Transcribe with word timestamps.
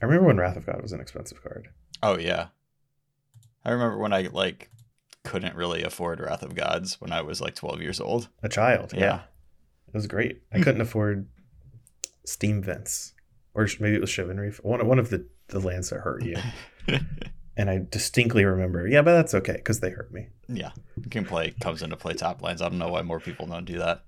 I 0.00 0.04
remember 0.04 0.26
when 0.28 0.36
Wrath 0.38 0.56
of 0.56 0.66
God 0.66 0.82
was 0.82 0.92
an 0.92 1.00
expensive 1.00 1.42
card. 1.42 1.68
Oh 2.02 2.18
yeah. 2.18 2.48
I 3.64 3.70
remember 3.70 3.98
when 3.98 4.12
I 4.12 4.28
like 4.32 4.70
couldn't 5.24 5.56
really 5.56 5.82
afford 5.82 6.20
Wrath 6.20 6.42
of 6.42 6.54
Gods 6.54 7.00
when 7.00 7.12
I 7.12 7.22
was 7.22 7.40
like 7.40 7.54
12 7.54 7.82
years 7.82 8.00
old. 8.00 8.28
A 8.42 8.48
child. 8.48 8.92
Yeah. 8.94 9.00
Yeah. 9.00 9.20
It 9.88 9.94
was 9.94 10.06
great. 10.06 10.42
I 10.52 10.58
couldn't 10.62 10.80
afford 10.80 11.26
Steam 12.24 12.62
Vents. 12.62 13.14
Or 13.54 13.66
maybe 13.80 13.96
it 13.96 14.00
was 14.00 14.10
Shivan 14.10 14.38
Reef. 14.38 14.62
One, 14.62 14.86
one 14.86 14.98
of 14.98 15.10
the, 15.10 15.26
the 15.48 15.58
lands 15.58 15.90
that 15.90 16.00
hurt 16.00 16.22
you. 16.24 16.36
and 17.56 17.68
I 17.68 17.84
distinctly 17.90 18.44
remember, 18.44 18.86
yeah, 18.86 19.02
but 19.02 19.14
that's 19.14 19.34
okay 19.34 19.54
because 19.54 19.80
they 19.80 19.90
hurt 19.90 20.12
me. 20.12 20.28
yeah. 20.46 20.70
You 20.96 21.10
can 21.10 21.24
play 21.24 21.52
comes 21.60 21.82
into 21.82 21.96
play 21.96 22.14
tap 22.14 22.40
lands. 22.40 22.62
I 22.62 22.68
don't 22.68 22.78
know 22.78 22.88
why 22.90 23.02
more 23.02 23.18
people 23.20 23.46
don't 23.46 23.64
do 23.64 23.78
that. 23.78 24.04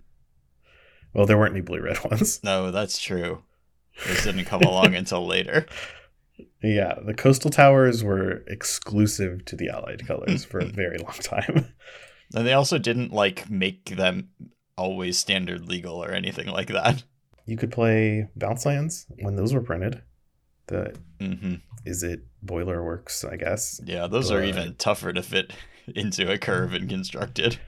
Well, 1.12 1.27
there 1.27 1.36
weren't 1.36 1.52
any 1.52 1.62
blue 1.62 1.80
red 1.80 2.02
ones. 2.04 2.41
No, 2.45 2.70
that's 2.70 2.98
true. 2.98 3.43
Those 4.06 4.24
didn't 4.24 4.44
come 4.46 4.62
along 4.62 4.94
until 4.94 5.26
later. 5.26 5.66
Yeah, 6.62 6.98
the 7.04 7.14
coastal 7.14 7.50
towers 7.50 8.04
were 8.04 8.45
exclusive 8.46 9.45
to 9.46 9.56
the 9.56 9.68
allied 9.68 10.06
colors 10.06 10.45
for 10.45 10.58
a 10.58 10.66
very 10.66 10.98
long 10.98 11.14
time. 11.14 11.72
And 12.34 12.46
they 12.46 12.52
also 12.52 12.78
didn't 12.78 13.12
like 13.12 13.48
make 13.50 13.96
them 13.96 14.30
always 14.77 15.18
standard 15.18 15.68
legal 15.68 16.02
or 16.02 16.10
anything 16.10 16.48
like 16.48 16.68
that. 16.68 17.05
You 17.46 17.56
could 17.56 17.72
play 17.72 18.28
bounce 18.36 18.66
lands 18.66 19.06
when 19.20 19.36
those 19.36 19.55
were 19.55 19.62
printed. 19.62 20.02
The 20.66 20.96
hmm 21.20 21.56
is 21.84 22.02
it 22.02 22.20
Boilerworks, 22.44 23.30
I 23.30 23.36
guess. 23.36 23.80
Yeah, 23.84 24.06
those 24.06 24.30
are 24.30 24.42
even 24.42 24.74
tougher 24.74 25.14
to 25.14 25.22
fit 25.22 25.52
into 25.94 26.30
a 26.30 26.36
curve 26.36 26.74
and 26.74 26.88
constructed. 26.88 27.58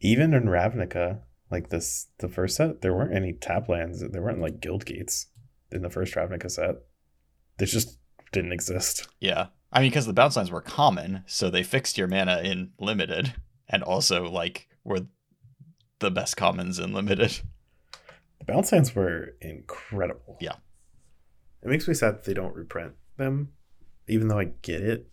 Even 0.00 0.32
in 0.32 0.44
Ravnica, 0.44 1.20
like 1.50 1.68
this 1.68 2.06
the 2.18 2.28
first 2.28 2.56
set, 2.56 2.80
there 2.80 2.94
weren't 2.94 3.14
any 3.14 3.34
tap 3.34 3.68
lands. 3.68 4.02
There 4.10 4.22
weren't 4.22 4.40
like 4.40 4.60
guild 4.60 4.86
gates 4.86 5.26
in 5.70 5.82
the 5.82 5.90
first 5.90 6.14
Ravnica 6.14 6.50
set. 6.50 6.76
They 7.58 7.66
just 7.66 7.98
didn't 8.32 8.52
exist. 8.52 9.08
Yeah. 9.20 9.46
I 9.72 9.80
mean, 9.80 9.90
because 9.90 10.06
the 10.06 10.12
bounce 10.12 10.36
lands 10.36 10.50
were 10.50 10.60
common, 10.60 11.24
so 11.26 11.50
they 11.50 11.62
fixed 11.62 11.98
your 11.98 12.06
mana 12.06 12.40
in 12.42 12.70
limited, 12.78 13.34
and 13.68 13.82
also 13.82 14.30
like 14.30 14.68
were 14.84 15.06
the 15.98 16.10
best 16.10 16.36
commons 16.36 16.78
in 16.78 16.92
limited. 16.92 17.40
The 18.38 18.44
bounce 18.44 18.72
lands 18.72 18.94
were 18.94 19.34
incredible. 19.40 20.38
Yeah. 20.40 20.54
It 21.62 21.68
makes 21.68 21.88
me 21.88 21.94
sad 21.94 22.16
that 22.16 22.24
they 22.24 22.34
don't 22.34 22.54
reprint 22.54 22.92
them, 23.16 23.52
even 24.08 24.28
though 24.28 24.38
I 24.38 24.52
get 24.62 24.82
it. 24.82 25.08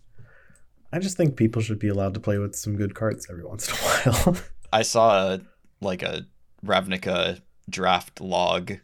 I 0.92 1.00
just 1.00 1.16
think 1.16 1.36
people 1.36 1.60
should 1.60 1.80
be 1.80 1.88
allowed 1.88 2.14
to 2.14 2.20
play 2.20 2.38
with 2.38 2.54
some 2.54 2.76
good 2.76 2.94
cards 2.94 3.26
every 3.28 3.44
once 3.44 3.68
in 3.68 3.74
a 3.74 4.12
while. 4.12 4.36
I 4.72 4.82
saw 4.82 5.34
a, 5.34 5.40
like 5.80 6.02
a 6.02 6.26
Ravnica 6.64 7.40
draft 7.68 8.20
log, 8.20 8.74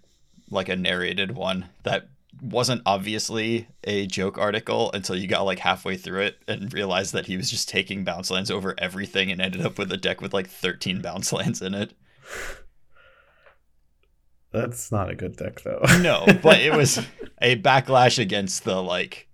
like 0.50 0.68
a 0.68 0.76
narrated 0.76 1.32
one 1.32 1.66
that 1.84 2.08
wasn't 2.42 2.82
obviously 2.86 3.68
a 3.84 4.06
joke 4.06 4.38
article 4.38 4.90
until 4.92 5.16
you 5.16 5.26
got 5.26 5.42
like 5.42 5.58
halfway 5.58 5.96
through 5.96 6.22
it 6.22 6.38
and 6.48 6.72
realized 6.72 7.12
that 7.12 7.26
he 7.26 7.36
was 7.36 7.50
just 7.50 7.68
taking 7.68 8.04
bounce 8.04 8.30
lands 8.30 8.50
over 8.50 8.74
everything 8.78 9.30
and 9.30 9.40
ended 9.40 9.64
up 9.64 9.78
with 9.78 9.92
a 9.92 9.96
deck 9.96 10.20
with 10.20 10.32
like 10.32 10.48
13 10.48 11.00
bounce 11.02 11.32
lands 11.34 11.60
in 11.60 11.74
it. 11.74 11.92
That's 14.52 14.90
not 14.90 15.10
a 15.10 15.14
good 15.14 15.36
deck, 15.36 15.60
though. 15.62 15.80
No, 16.00 16.26
but 16.42 16.60
it 16.60 16.74
was 16.74 16.98
a 17.42 17.56
backlash 17.56 18.18
against 18.18 18.64
the 18.64 18.82
like 18.82 19.28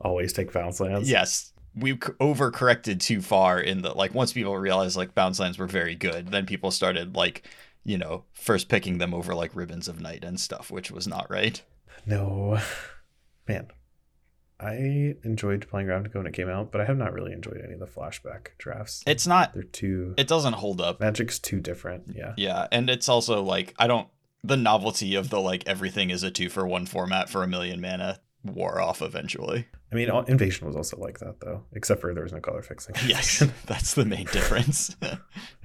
always 0.00 0.32
take 0.32 0.52
bounce 0.52 0.80
lands. 0.80 1.10
yes 1.10 1.52
we 1.76 1.94
overcorrected 1.94 3.00
too 3.00 3.20
far 3.20 3.60
in 3.60 3.82
the 3.82 3.92
like 3.92 4.14
once 4.14 4.32
people 4.32 4.56
realized 4.56 4.96
like 4.96 5.14
bounce 5.14 5.38
lands 5.38 5.58
were 5.58 5.66
very 5.66 5.94
good 5.94 6.28
then 6.28 6.46
people 6.46 6.70
started 6.70 7.14
like 7.14 7.46
you 7.84 7.96
know 7.98 8.24
first 8.32 8.68
picking 8.68 8.98
them 8.98 9.14
over 9.14 9.34
like 9.34 9.54
ribbons 9.54 9.88
of 9.88 10.00
night 10.00 10.24
and 10.24 10.38
stuff 10.40 10.70
which 10.70 10.90
was 10.90 11.06
not 11.08 11.30
right 11.30 11.62
No, 12.06 12.58
man. 13.48 13.68
I 14.62 15.14
enjoyed 15.24 15.66
playing 15.70 15.86
Ravnica 15.86 16.16
when 16.16 16.26
it 16.26 16.34
came 16.34 16.50
out, 16.50 16.70
but 16.70 16.82
I 16.82 16.84
have 16.84 16.98
not 16.98 17.14
really 17.14 17.32
enjoyed 17.32 17.62
any 17.64 17.72
of 17.72 17.80
the 17.80 17.86
flashback 17.86 18.48
drafts. 18.58 19.02
it's 19.06 19.26
not 19.26 19.54
They're 19.54 19.62
too 19.62 20.14
it 20.18 20.28
doesn't 20.28 20.52
hold 20.52 20.80
up 20.82 21.00
Magic's 21.00 21.38
too 21.38 21.60
different. 21.60 22.04
Yeah. 22.14 22.34
yeah 22.36 22.66
and 22.70 22.90
it's 22.90 23.08
also 23.08 23.42
like 23.42 23.74
i 23.78 23.86
don't 23.86 24.08
the 24.44 24.56
novelty 24.58 25.14
of 25.14 25.30
the 25.30 25.40
like 25.40 25.66
everything 25.66 26.10
is 26.10 26.22
a 26.22 26.30
two 26.30 26.48
for 26.50 26.66
one 26.66 26.84
format 26.86 27.28
for 27.30 27.42
a 27.42 27.46
million 27.48 27.80
mana 27.80 28.20
wore 28.44 28.80
off 28.80 29.00
eventually 29.02 29.66
I 29.92 29.96
mean, 29.96 30.08
Invasion 30.28 30.66
was 30.68 30.76
also 30.76 30.96
like 30.98 31.18
that 31.18 31.40
though, 31.40 31.64
except 31.72 32.00
for 32.00 32.14
there 32.14 32.22
was 32.22 32.32
no 32.32 32.38
color 32.40 32.62
fixing. 32.62 32.94
yes 33.06 33.42
that's 33.66 33.94
the 33.94 34.04
main 34.04 34.26
difference 34.26 34.94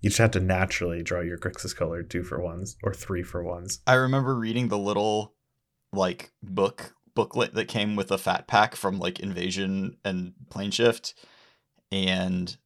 You 0.00 0.08
just 0.10 0.18
have 0.18 0.30
to 0.32 0.40
naturally 0.40 1.02
draw 1.02 1.20
your 1.20 1.38
Grixis 1.38 1.76
color 1.76 2.02
two 2.02 2.22
for 2.22 2.40
ones 2.40 2.76
or 2.82 2.94
three 2.94 3.22
for 3.22 3.42
ones. 3.42 3.80
I 3.86 3.94
remember 3.94 4.34
reading 4.34 4.68
the 4.68 4.78
little 4.78 5.34
like 5.92 6.32
book 6.42 6.94
booklet 7.14 7.54
that 7.54 7.68
came 7.68 7.96
with 7.96 8.10
a 8.10 8.18
fat 8.18 8.46
pack 8.46 8.76
from 8.76 8.98
like 8.98 9.20
Invasion 9.20 9.96
and 10.04 10.32
Planeshift 10.48 11.14
and 11.92 12.56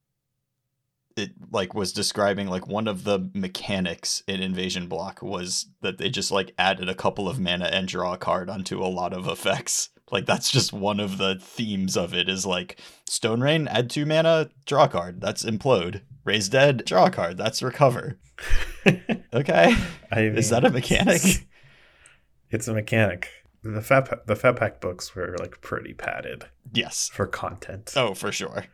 it 1.17 1.31
like 1.51 1.75
was 1.75 1.93
describing 1.93 2.49
like 2.49 2.67
one 2.67 2.89
of 2.89 3.05
the 3.05 3.31
mechanics 3.35 4.23
in 4.27 4.43
Invasion 4.43 4.89
Block 4.89 5.23
was 5.23 5.67
that 5.81 5.99
they 5.99 6.11
just 6.11 6.31
like 6.31 6.53
added 6.59 6.89
a 6.89 6.95
couple 6.95 7.29
of 7.29 7.39
mana 7.39 7.67
and 7.67 7.87
draw 7.87 8.15
a 8.15 8.19
card 8.19 8.51
onto 8.51 8.83
a 8.83 8.87
lot 8.87 9.13
of 9.13 9.27
effects. 9.29 9.91
Like 10.13 10.27
that's 10.27 10.53
just 10.53 10.73
one 10.73 11.01
of 11.01 11.17
the 11.17 11.37
themes 11.41 11.97
of 11.97 12.13
it 12.13 12.29
is 12.29 12.45
like 12.45 12.79
Stone 13.09 13.41
Rain, 13.41 13.67
add 13.67 13.89
two 13.89 14.05
mana, 14.05 14.51
draw 14.67 14.85
a 14.85 14.89
card. 14.89 15.21
That's 15.21 15.45
implode. 15.45 16.03
Raise 16.25 16.49
dead, 16.49 16.85
draw 16.87 17.07
a 17.07 17.11
card. 17.11 17.37
That's 17.37 17.63
recover. 17.63 18.19
Okay. 19.33 19.75
I 20.13 20.21
Is 20.21 20.51
that 20.51 20.65
a 20.65 20.71
mechanic? 20.71 21.17
It's, 21.25 21.39
it's 22.51 22.69
a 22.69 22.75
mechanic. 22.75 23.29
The 23.63 23.81
fat 23.81 24.27
the 24.27 24.37
fat 24.37 24.57
pack 24.57 24.81
books 24.81 25.15
were 25.15 25.35
like 25.41 25.61
pretty 25.63 25.95
padded 25.95 26.45
Yes. 26.73 27.09
for 27.13 27.27
content. 27.27 27.95
Oh, 27.97 28.13
for 28.15 28.31
sure. 28.31 28.67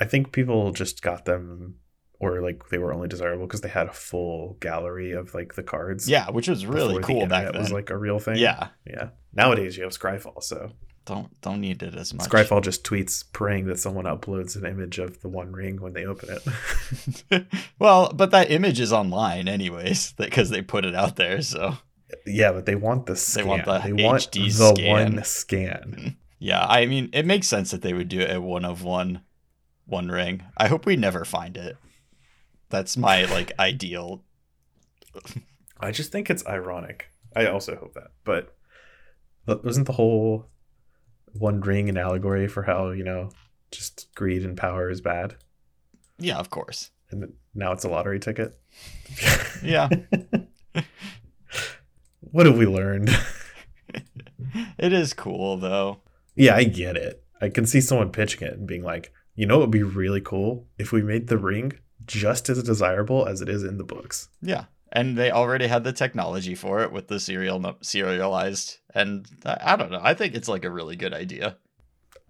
I 0.00 0.04
think 0.04 0.32
people 0.32 0.70
just 0.72 1.02
got 1.02 1.24
them, 1.26 1.74
or 2.20 2.40
like 2.40 2.68
they 2.70 2.78
were 2.78 2.94
only 2.94 3.08
desirable 3.08 3.46
because 3.46 3.60
they 3.62 3.68
had 3.68 3.88
a 3.88 3.92
full 3.92 4.56
gallery 4.60 5.12
of 5.12 5.34
like 5.34 5.54
the 5.54 5.62
cards. 5.64 6.08
Yeah, 6.08 6.30
which 6.30 6.48
was 6.48 6.64
really 6.64 7.02
cool 7.02 7.26
back 7.26 7.52
then. 7.52 7.60
Was 7.60 7.72
like 7.72 7.90
a 7.90 7.98
real 7.98 8.18
thing. 8.20 8.36
yeah, 8.36 8.68
yeah. 8.86 9.08
Nowadays 9.34 9.76
you 9.76 9.82
have 9.82 9.92
Scryfall, 9.92 10.42
so 10.42 10.72
don't 11.06 11.40
don't 11.40 11.60
need 11.60 11.82
it 11.82 11.94
as 11.94 12.12
much. 12.12 12.28
Scryfall 12.28 12.62
just 12.62 12.84
tweets 12.84 13.24
praying 13.32 13.66
that 13.66 13.78
someone 13.78 14.04
uploads 14.04 14.56
an 14.56 14.66
image 14.66 14.98
of 14.98 15.22
the 15.22 15.28
One 15.28 15.52
Ring 15.52 15.80
when 15.80 15.94
they 15.94 16.04
open 16.04 16.36
it. 17.30 17.46
well, 17.78 18.12
but 18.12 18.32
that 18.32 18.50
image 18.50 18.80
is 18.80 18.92
online 18.92 19.48
anyways 19.48 20.12
because 20.18 20.50
they 20.50 20.60
put 20.60 20.84
it 20.84 20.94
out 20.94 21.16
there. 21.16 21.40
So 21.40 21.78
yeah, 22.26 22.52
but 22.52 22.66
they 22.66 22.74
want 22.74 23.06
the 23.06 23.16
scan. 23.16 23.46
want 23.46 23.64
the 23.64 23.78
they 23.78 23.92
want 23.92 24.30
the 24.32 24.50
scan. 24.50 25.14
one 25.14 25.24
scan. 25.24 26.16
yeah, 26.38 26.66
I 26.66 26.86
mean, 26.86 27.08
it 27.12 27.24
makes 27.24 27.46
sense 27.46 27.70
that 27.70 27.82
they 27.82 27.94
would 27.94 28.08
do 28.08 28.20
it 28.20 28.30
at 28.30 28.42
one 28.42 28.64
of 28.64 28.82
one, 28.82 29.22
one 29.86 30.08
ring. 30.08 30.42
I 30.56 30.66
hope 30.66 30.84
we 30.84 30.96
never 30.96 31.24
find 31.24 31.56
it. 31.56 31.76
That's 32.68 32.96
my 32.96 33.24
like 33.24 33.52
ideal. 33.58 34.24
I 35.78 35.92
just 35.92 36.10
think 36.10 36.28
it's 36.28 36.46
ironic. 36.46 37.10
I 37.34 37.46
also 37.46 37.76
hope 37.76 37.94
that, 37.94 38.08
but 38.24 38.56
but 39.44 39.64
wasn't 39.64 39.86
the 39.86 39.92
whole 39.92 40.46
One 41.38 41.60
Ring 41.60 41.88
an 41.88 41.96
allegory 41.98 42.48
for 42.48 42.62
how 42.62 42.90
you 42.90 43.04
know 43.04 43.30
just 43.70 44.08
greed 44.14 44.44
and 44.44 44.56
power 44.56 44.88
is 44.90 45.00
bad, 45.00 45.34
Yeah, 46.18 46.36
of 46.38 46.50
course. 46.50 46.90
and 47.10 47.32
now 47.54 47.72
it's 47.72 47.84
a 47.84 47.88
lottery 47.88 48.20
ticket? 48.20 48.58
Yeah, 49.62 49.88
what 52.20 52.46
have 52.46 52.58
we 52.58 52.66
learned? 52.66 53.10
it 54.78 54.92
is 54.92 55.12
cool 55.14 55.56
though. 55.56 56.00
yeah, 56.34 56.54
I 56.54 56.64
get 56.64 56.96
it. 56.96 57.22
I 57.40 57.48
can 57.48 57.66
see 57.66 57.80
someone 57.80 58.10
pitching 58.12 58.46
it 58.46 58.54
and 58.54 58.66
being 58.66 58.82
like, 58.82 59.12
you 59.34 59.46
know, 59.46 59.56
it 59.56 59.60
would 59.60 59.70
be 59.70 59.82
really 59.82 60.20
cool 60.20 60.66
if 60.78 60.92
we 60.92 61.02
made 61.02 61.28
the 61.28 61.38
ring 61.38 61.72
just 62.06 62.48
as 62.48 62.62
desirable 62.62 63.26
as 63.26 63.40
it 63.40 63.48
is 63.48 63.62
in 63.64 63.78
the 63.78 63.84
books. 63.84 64.28
Yeah. 64.42 64.64
And 64.96 65.18
they 65.18 65.30
already 65.30 65.66
had 65.66 65.84
the 65.84 65.92
technology 65.92 66.54
for 66.54 66.82
it 66.82 66.90
with 66.90 67.08
the 67.08 67.20
serial 67.20 67.76
serialized, 67.82 68.78
and 68.94 69.26
I, 69.44 69.76
don't 69.76 69.90
know. 69.92 70.00
I 70.02 70.14
think 70.14 70.34
it's 70.34 70.48
like 70.48 70.64
a 70.64 70.70
really 70.70 70.96
good 70.96 71.12
idea. 71.12 71.58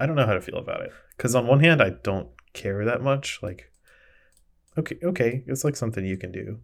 I 0.00 0.06
don't 0.06 0.16
know 0.16 0.26
how 0.26 0.34
to 0.34 0.40
feel 0.40 0.58
about 0.58 0.80
it 0.80 0.92
because 1.16 1.36
on 1.36 1.46
one 1.46 1.60
hand, 1.60 1.80
I 1.80 1.90
don't 1.90 2.28
care 2.54 2.84
that 2.84 3.02
much. 3.02 3.38
Like, 3.40 3.70
okay, 4.76 4.98
okay, 5.00 5.44
it's 5.46 5.62
like 5.62 5.76
something 5.76 6.04
you 6.04 6.16
can 6.16 6.32
do, 6.32 6.58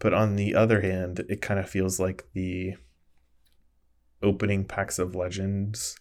but 0.00 0.12
on 0.12 0.34
the 0.34 0.56
other 0.56 0.80
hand, 0.80 1.24
it 1.28 1.40
kind 1.40 1.60
of 1.60 1.70
feels 1.70 2.00
like 2.00 2.24
the 2.32 2.74
opening 4.20 4.64
packs 4.64 4.98
of 4.98 5.14
legends 5.14 5.96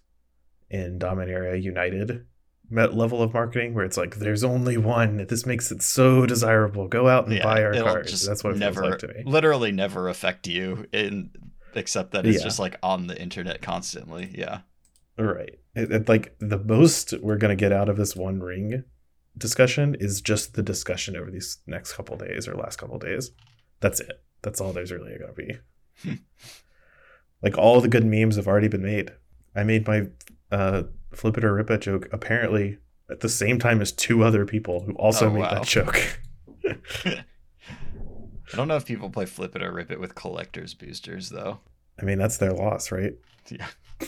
in 0.72 0.98
Dominaria 0.98 1.62
United 1.62 2.26
level 2.72 3.22
of 3.22 3.34
marketing 3.34 3.74
where 3.74 3.84
it's 3.86 3.98
like 3.98 4.16
there's 4.16 4.44
only 4.44 4.78
one 4.78 5.26
this 5.28 5.46
makes 5.46 5.72
it 5.72 5.82
so 5.82 6.26
desirable 6.26 6.88
go 6.88 7.08
out 7.10 7.28
and 7.28 7.42
buy 7.44 7.62
our 7.64 7.74
cards 7.74 8.26
that's 8.26 8.44
what 8.44 8.54
it 8.54 8.60
never, 8.60 8.82
feels 8.82 8.92
like 8.92 9.00
to 9.00 9.08
me 9.10 9.24
literally 9.26 9.72
never 9.72 10.08
affect 10.08 10.48
you 10.48 10.86
in 10.94 11.30
except 11.76 12.12
that 12.12 12.26
it's 12.26 12.38
Yeah. 12.40 12.44
just 12.44 12.60
like 12.60 12.78
on 12.84 13.08
the 13.08 13.18
internet 13.22 13.62
constantly. 13.62 14.30
Yeah. 14.38 14.60
Right. 15.18 15.60
It, 15.76 15.92
it- 15.92 16.10
like 16.10 16.36
the 16.40 16.58
most 16.60 17.14
we're 17.22 17.38
gonna 17.38 17.56
get 17.56 17.72
out 17.72 17.88
of 17.90 17.98
this 17.98 18.16
one 18.16 18.40
ring 18.42 18.84
discussion 19.38 19.96
is 20.00 20.20
just 20.22 20.56
the 20.56 20.64
discussion 20.64 21.16
over 21.16 21.32
these 21.32 21.60
next 21.68 21.94
couple 21.94 22.18
days 22.18 22.48
or 22.48 22.56
last 22.56 22.78
couple 22.78 23.00
days. 23.00 23.32
That's 23.80 24.00
it. 24.02 24.22
That's 24.42 24.60
all 24.60 24.74
there's 24.74 24.92
really 24.92 25.18
gonna 25.18 25.34
be. 25.34 25.58
Like 27.44 27.58
all 27.58 27.82
the 27.82 27.88
good 27.88 28.06
memes 28.06 28.36
have 28.36 28.48
already 28.48 28.68
been 28.68 28.84
made. 28.84 29.12
I 29.56 29.64
made 29.64 29.88
my 29.88 30.08
uh, 30.52 30.84
flip 31.14 31.38
it 31.38 31.44
or 31.44 31.54
rip 31.54 31.70
it 31.70 31.82
joke 31.82 32.08
apparently 32.12 32.78
at 33.10 33.20
the 33.20 33.30
same 33.30 33.60
time 33.60 33.82
as 33.82 33.92
two 33.92 34.24
other 34.24 34.46
people 34.46 34.82
who 34.84 34.94
also 34.94 35.28
Oh, 35.28 35.32
made 35.34 35.40
wow. 35.42 35.54
that 35.56 35.64
joke. 35.66 36.20
I 37.06 38.58
don't 38.58 38.68
know 38.68 38.76
if 38.76 38.86
people 38.86 39.10
play 39.10 39.26
flip 39.26 39.56
it 39.56 39.64
or 39.64 39.72
rip 39.72 39.92
it 39.92 40.00
with 40.00 40.16
collector's 40.16 40.74
boosters 40.74 41.30
though. 41.30 41.60
I 42.00 42.04
mean, 42.06 42.18
that's 42.18 42.38
their 42.38 42.52
loss, 42.54 42.92
right? 42.92 43.14
Yeah. 43.50 43.68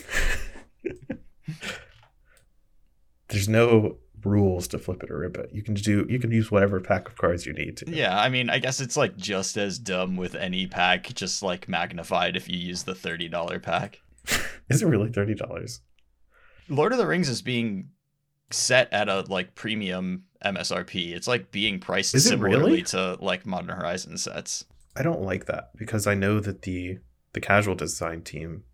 There's 3.28 3.48
no 3.48 3.96
rules 4.22 4.68
to 4.68 4.78
flip 4.78 5.02
it 5.02 5.10
or 5.10 5.18
rip 5.18 5.36
it. 5.36 5.50
You 5.52 5.62
can 5.62 5.74
do 5.74 6.06
you 6.08 6.18
can 6.18 6.30
use 6.30 6.50
whatever 6.50 6.80
pack 6.80 7.08
of 7.08 7.16
cards 7.16 7.46
you 7.46 7.52
need 7.52 7.76
to. 7.78 7.90
Yeah, 7.90 8.18
I 8.18 8.28
mean, 8.28 8.48
I 8.50 8.58
guess 8.58 8.80
it's 8.80 8.96
like 8.96 9.16
just 9.16 9.56
as 9.56 9.78
dumb 9.78 10.16
with 10.16 10.34
any 10.34 10.66
pack, 10.66 11.12
just 11.14 11.42
like 11.42 11.68
magnified 11.68 12.36
if 12.36 12.48
you 12.48 12.58
use 12.58 12.84
the 12.84 12.92
$30 12.94 13.62
pack. 13.62 14.00
Is 14.70 14.82
it 14.82 14.86
really 14.86 15.10
thirty 15.10 15.34
dollars? 15.34 15.80
Lord 16.68 16.92
of 16.92 16.98
the 16.98 17.06
Rings 17.06 17.28
is 17.28 17.42
being 17.42 17.90
set 18.50 18.92
at 18.92 19.08
a 19.08 19.20
like 19.28 19.54
premium 19.54 20.24
MSRP. 20.44 21.12
It's 21.14 21.26
like 21.28 21.50
being 21.50 21.80
priced 21.80 22.14
Is 22.14 22.28
similarly 22.28 22.70
really? 22.70 22.82
to 22.84 23.16
like 23.20 23.46
Modern 23.46 23.76
Horizon 23.76 24.16
sets. 24.18 24.64
I 24.96 25.02
don't 25.02 25.22
like 25.22 25.46
that 25.46 25.70
because 25.76 26.06
I 26.06 26.14
know 26.14 26.40
that 26.40 26.62
the 26.62 26.98
the 27.32 27.40
casual 27.40 27.74
design 27.74 28.22
team 28.22 28.64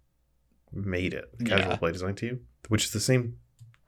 made 0.72 1.14
it. 1.14 1.36
The 1.38 1.44
casual 1.44 1.70
Yeah. 1.72 1.76
play 1.76 1.92
design 1.92 2.14
team, 2.14 2.40
which 2.68 2.84
is 2.84 2.90
the 2.90 3.00
same 3.00 3.36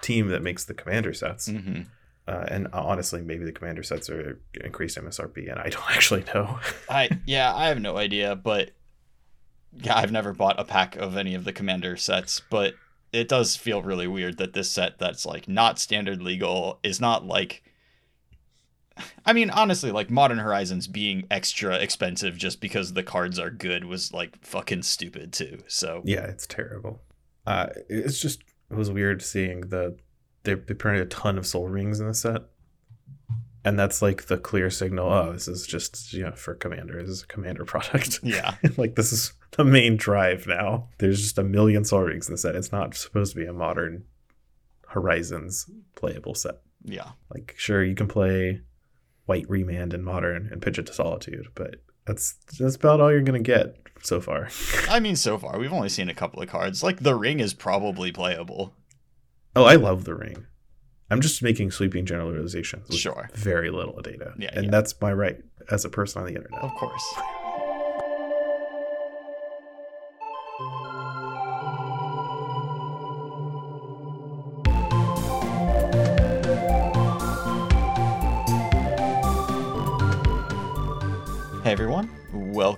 team 0.03 0.29
that 0.29 0.43
makes 0.43 0.65
the 0.65 0.75
commander 0.75 1.13
sets. 1.15 1.49
hmm 1.49 1.83
Uh, 2.27 2.45
and 2.49 2.69
honestly, 2.73 3.21
maybe 3.21 3.45
the 3.45 3.51
commander 3.53 3.83
sets 3.83 4.09
are 4.09 4.41
increased 4.65 4.97
MSRP, 4.97 5.51
and 5.51 5.59
I 5.61 5.69
don't 5.71 5.91
actually 5.91 6.25
know. 6.35 6.59
I 6.89 7.11
yeah, 7.27 7.53
I 7.55 7.67
have 7.69 7.81
no 7.81 7.97
idea, 7.97 8.35
but 8.37 8.71
yeah, 9.77 9.97
I've 9.97 10.13
never 10.13 10.33
bought 10.33 10.59
a 10.61 10.65
pack 10.65 10.97
of 10.97 11.17
any 11.17 11.35
of 11.35 11.45
the 11.45 11.53
commander 11.53 11.97
sets, 11.97 12.41
but 12.49 12.75
it 13.13 13.29
does 13.29 13.57
feel 13.57 13.83
really 13.83 14.07
weird 14.07 14.39
that 14.39 14.55
this 14.55 14.71
set 14.71 14.99
that's 14.99 15.27
like 15.27 15.49
not 15.49 15.79
standard 15.79 16.23
legal 16.23 16.81
is 16.83 17.01
not 17.01 17.27
like 17.27 17.63
I 19.25 19.33
mean, 19.33 19.51
honestly, 19.51 19.91
like 19.91 20.11
Modern 20.11 20.39
Horizons 20.39 20.87
being 20.87 21.27
extra 21.31 21.77
expensive 21.77 22.37
just 22.37 22.61
because 22.61 22.93
the 22.93 23.03
cards 23.03 23.39
are 23.39 23.51
good 23.51 23.85
was 23.85 24.13
like 24.13 24.45
fucking 24.45 24.83
stupid 24.83 25.33
too. 25.33 25.63
So 25.67 26.03
yeah, 26.05 26.25
it's 26.25 26.47
terrible. 26.47 27.03
Uh, 27.47 27.69
it's 27.89 28.21
just 28.21 28.43
it 28.71 28.77
was 28.77 28.91
weird 28.91 29.23
seeing 29.23 29.63
the 29.63 29.97
they, 30.45 30.55
they 30.55 30.75
printed 30.75 31.03
a 31.03 31.09
ton 31.09 31.39
of 31.39 31.47
soul 31.47 31.69
rings 31.69 32.01
in 32.01 32.07
the 32.07 32.15
set, 32.15 32.43
and 33.65 33.79
that's 33.79 34.03
like 34.03 34.27
the 34.27 34.39
clear 34.39 34.71
signal. 34.71 35.11
Oh, 35.11 35.33
this 35.33 35.49
is 35.49 35.67
just 35.67 36.13
you 36.13 36.25
know 36.25 36.33
for 36.33 36.55
commander. 36.55 37.01
This 37.01 37.11
is 37.11 37.23
a 37.23 37.27
commander 37.27 37.65
product. 37.67 38.21
yeah. 38.23 38.57
like 38.77 38.95
this 38.97 39.13
is 39.13 39.33
the 39.57 39.65
main 39.65 39.97
drive 39.97 40.47
now. 40.47 40.89
There's 40.99 41.21
just 41.21 41.39
a 41.39 41.45
million 41.45 41.85
soul 41.85 42.01
rings 42.03 42.29
in 42.29 42.35
the 42.35 42.39
set. 42.39 42.55
It's 42.57 42.73
not 42.73 42.95
supposed 42.95 43.33
to 43.35 43.41
be 43.41 43.47
a 43.47 43.53
modern 43.53 44.05
Horizons 44.89 45.71
playable 45.95 46.35
set. 46.35 46.57
Yeah. 46.85 47.13
Like 47.33 47.55
sure 47.57 47.83
you 47.85 47.95
can 47.95 48.09
play 48.09 48.61
White 49.27 49.49
Remand 49.49 49.95
in 49.95 50.03
modern 50.03 50.49
and 50.51 50.61
Pitch 50.61 50.79
It 50.79 50.87
to 50.87 50.93
Solitude, 50.93 51.47
but 51.55 51.77
that's 52.07 52.35
that's 52.59 52.77
about 52.77 53.01
all 53.01 53.11
you're 53.11 53.23
gonna 53.23 53.39
get 53.41 53.77
so 54.03 54.21
far. 54.21 54.49
I 54.91 55.01
mean, 55.01 55.17
so 55.17 55.39
far 55.39 55.59
we've 55.59 55.73
only 55.73 55.89
seen 55.89 56.09
a 56.09 56.15
couple 56.15 56.43
of 56.43 56.49
cards. 56.49 56.83
Like 56.83 57.01
the 57.01 57.15
ring 57.15 57.41
is 57.41 57.55
probably 57.55 58.13
playable. 58.13 58.75
oh, 59.57 59.65
I 59.65 59.77
love 59.77 60.05
the 60.05 60.15
ring. 60.15 60.47
I'm 61.11 61.21
just 61.21 61.43
making 61.43 61.71
sweeping 61.73 62.07
generalizations 62.07 62.97
Sure. 62.99 63.29
very 63.35 63.71
little 63.71 64.01
data. 64.01 64.33
Yeah, 64.39 64.49
and 64.55 64.65
yeah. 64.65 64.71
that's 64.71 64.99
my 65.01 65.13
right 65.13 65.39
as 65.71 65.85
a 65.85 65.91
person 65.91 66.23
on 66.23 66.27
the 66.29 66.35
internet. 66.35 66.63
Of 66.63 66.75
course. 66.75 67.05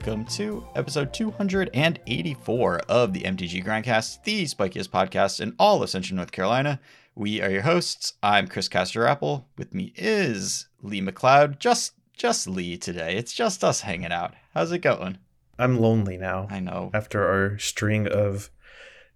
Welcome 0.06 0.26
to 0.26 0.62
episode 0.74 1.14
284 1.14 2.78
of 2.90 3.14
the 3.14 3.22
MTG 3.22 3.64
Grindcast, 3.64 4.22
the 4.24 4.44
spikiest 4.44 4.90
podcast 4.90 5.40
in 5.40 5.54
all 5.58 5.82
of 5.82 5.88
Central 5.88 6.16
North 6.16 6.30
Carolina. 6.30 6.78
We 7.14 7.40
are 7.40 7.48
your 7.48 7.62
hosts. 7.62 8.12
I'm 8.22 8.46
Chris 8.46 8.68
Castor 8.68 9.06
Apple. 9.06 9.48
With 9.56 9.72
me 9.72 9.94
is 9.96 10.68
Lee 10.82 11.00
McLeod. 11.00 11.58
Just 11.58 11.94
just 12.12 12.46
Lee 12.46 12.76
today. 12.76 13.16
It's 13.16 13.32
just 13.32 13.64
us 13.64 13.80
hanging 13.80 14.12
out. 14.12 14.34
How's 14.52 14.72
it 14.72 14.80
going? 14.80 15.16
I'm 15.58 15.80
lonely 15.80 16.18
now. 16.18 16.48
I 16.50 16.60
know. 16.60 16.90
after 16.92 17.26
our 17.26 17.58
string 17.58 18.06
of 18.06 18.50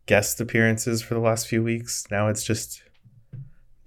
guest 0.06 0.40
appearances 0.40 1.02
for 1.02 1.12
the 1.12 1.20
last 1.20 1.48
few 1.48 1.62
weeks. 1.62 2.06
Now 2.10 2.28
it's 2.28 2.44
just 2.44 2.82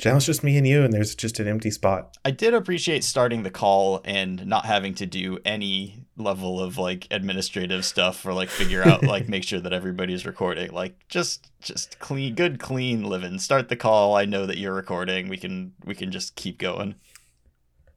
now 0.06 0.18
it's 0.18 0.28
just 0.28 0.44
me 0.44 0.56
and 0.56 0.68
you, 0.68 0.84
and 0.84 0.94
there's 0.94 1.16
just 1.16 1.40
an 1.40 1.48
empty 1.48 1.72
spot. 1.72 2.16
I 2.24 2.30
did 2.30 2.54
appreciate 2.54 3.04
starting 3.04 3.42
the 3.42 3.50
call 3.50 4.02
and 4.06 4.46
not 4.46 4.66
having 4.68 4.94
to 4.96 5.08
do 5.08 5.40
any 5.44 6.01
level 6.18 6.60
of 6.60 6.78
like 6.78 7.08
administrative 7.10 7.86
stuff 7.86 8.26
or 8.26 8.34
like 8.34 8.50
figure 8.50 8.84
out 8.88 9.04
like 9.04 9.30
make 9.30 9.44
sure 9.44 9.60
that 9.60 9.74
everybody's 9.74 10.26
recording. 10.26 10.72
Like 10.72 11.08
just 11.08 11.52
just 11.62 12.00
clean 12.00 12.36
good 12.36 12.60
clean 12.60 13.04
living. 13.04 13.40
Start 13.40 13.70
the 13.70 13.76
call. 13.76 14.16
I 14.16 14.26
know 14.26 14.46
that 14.46 14.58
you're 14.58 14.74
recording. 14.74 15.30
We 15.30 15.38
can 15.38 15.74
we 15.86 15.96
can 15.96 16.12
just 16.12 16.36
keep 16.36 16.58
going. 16.58 16.96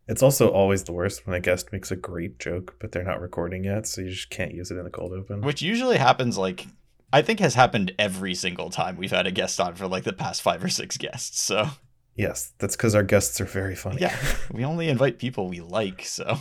It's 0.06 0.22
also 0.22 0.48
always 0.48 0.84
the 0.84 0.92
worst 0.92 1.26
when 1.26 1.34
a 1.34 1.40
guest 1.40 1.72
makes 1.72 1.90
a 1.90 1.96
great 1.96 2.38
joke, 2.38 2.76
but 2.78 2.92
they're 2.92 3.04
not 3.04 3.22
recording 3.22 3.64
yet, 3.64 3.86
so 3.86 4.02
you 4.02 4.10
just 4.10 4.28
can't 4.28 4.52
use 4.52 4.70
it 4.70 4.76
in 4.76 4.84
the 4.84 4.90
cold 4.90 5.12
open. 5.12 5.40
Which 5.40 5.62
usually 5.62 5.96
happens 5.96 6.36
like 6.36 6.66
I 7.14 7.22
think 7.22 7.38
has 7.40 7.54
happened 7.54 7.92
every 7.96 8.34
single 8.34 8.70
time 8.70 8.96
we've 8.96 9.12
had 9.12 9.26
a 9.26 9.30
guest 9.30 9.60
on 9.60 9.76
for 9.76 9.86
like 9.86 10.02
the 10.02 10.12
past 10.12 10.42
5 10.42 10.64
or 10.64 10.68
6 10.68 10.96
guests. 10.96 11.40
So, 11.40 11.68
yes, 12.16 12.52
that's 12.58 12.74
because 12.74 12.96
our 12.96 13.04
guests 13.04 13.40
are 13.40 13.44
very 13.44 13.76
funny. 13.76 14.00
yeah, 14.00 14.16
we 14.52 14.64
only 14.64 14.88
invite 14.88 15.20
people 15.20 15.48
we 15.48 15.60
like. 15.60 16.04
So, 16.04 16.38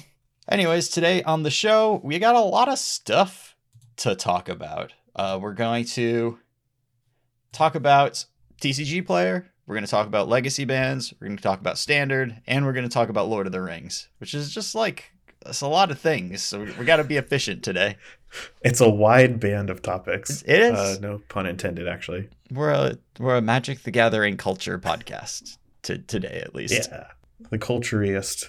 anyways, 0.47 0.89
today 0.89 1.23
on 1.23 1.43
the 1.43 1.51
show, 1.51 2.01
we 2.03 2.19
got 2.19 2.35
a 2.35 2.41
lot 2.41 2.69
of 2.69 2.77
stuff 2.79 3.55
to 3.97 4.15
talk 4.15 4.49
about. 4.49 4.93
Uh, 5.15 5.39
we're 5.41 5.53
going 5.53 5.85
to 5.85 6.39
talk 7.51 7.75
about 7.75 8.25
TCG 8.61 9.05
player. 9.05 9.51
We're 9.65 9.75
going 9.75 9.85
to 9.85 9.91
talk 9.91 10.07
about 10.07 10.27
legacy 10.27 10.65
bans. 10.65 11.13
We're 11.19 11.27
going 11.27 11.37
to 11.37 11.43
talk 11.43 11.59
about 11.59 11.77
standard, 11.77 12.41
and 12.47 12.65
we're 12.65 12.73
going 12.73 12.87
to 12.87 12.93
talk 12.93 13.09
about 13.09 13.29
Lord 13.29 13.45
of 13.45 13.53
the 13.53 13.61
Rings, 13.61 14.09
which 14.17 14.33
is 14.33 14.53
just 14.53 14.75
like 14.75 15.13
it's 15.45 15.61
a 15.61 15.67
lot 15.67 15.91
of 15.91 15.99
things. 15.99 16.41
So 16.41 16.63
we, 16.63 16.71
we 16.73 16.85
got 16.85 16.97
to 16.97 17.03
be 17.03 17.17
efficient 17.17 17.63
today. 17.63 17.97
It's 18.61 18.81
a 18.81 18.89
wide 18.89 19.39
band 19.39 19.69
of 19.69 19.81
topics. 19.81 20.41
It 20.45 20.59
is. 20.59 20.73
Uh, 20.73 20.97
no 21.01 21.21
pun 21.29 21.45
intended, 21.45 21.87
actually. 21.87 22.29
We're 22.51 22.71
a 22.71 22.97
we're 23.19 23.37
a 23.37 23.41
Magic 23.41 23.83
the 23.83 23.91
Gathering 23.91 24.37
culture 24.37 24.79
podcast 24.79 25.57
to 25.83 25.99
today 25.99 26.41
at 26.43 26.55
least. 26.55 26.89
Yeah. 26.91 27.07
The 27.51 27.59
culturiest 27.59 28.47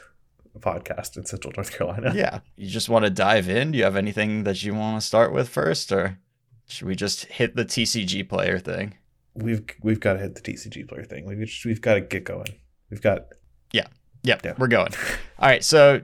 podcast 0.61 1.16
in 1.16 1.25
Central 1.26 1.52
North 1.56 1.73
Carolina. 1.76 2.12
Yeah. 2.14 2.40
You 2.56 2.68
just 2.68 2.88
want 2.88 3.04
to 3.04 3.11
dive 3.11 3.49
in? 3.49 3.73
Do 3.73 3.78
you 3.78 3.84
have 3.84 3.96
anything 3.96 4.44
that 4.44 4.62
you 4.62 4.75
want 4.75 5.00
to 5.00 5.06
start 5.06 5.32
with 5.32 5.49
first, 5.49 5.90
or 5.92 6.18
should 6.66 6.87
we 6.87 6.94
just 6.94 7.25
hit 7.26 7.56
the 7.56 7.64
TCG 7.64 8.28
player 8.28 8.58
thing? 8.58 8.94
We've 9.34 9.64
we've 9.82 10.00
got 10.00 10.14
to 10.14 10.18
hit 10.20 10.34
the 10.37 10.40
TCG 10.40 10.88
player 10.88 11.04
thing. 11.04 11.25
We've 11.26 11.38
just, 11.46 11.64
we've 11.64 11.80
got 11.80 11.94
to 11.94 12.00
get 12.00 12.25
going. 12.25 12.54
We've 12.90 13.02
got 13.02 13.26
Yeah. 13.73 13.87
Yep, 14.23 14.44
Yeah. 14.44 14.54
we're 14.58 14.68
going. 14.68 14.92
All 15.38 15.49
right, 15.49 15.62
so 15.64 16.02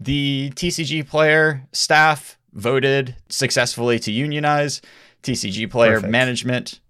the 0.00 0.50
TCG 0.54 1.06
player 1.08 1.66
staff 1.72 2.38
voted 2.52 3.16
successfully 3.28 3.98
to 4.00 4.10
unionize. 4.12 4.80
TCG 5.22 5.70
player 5.70 5.94
Perfect. 5.94 6.10
management 6.12 6.80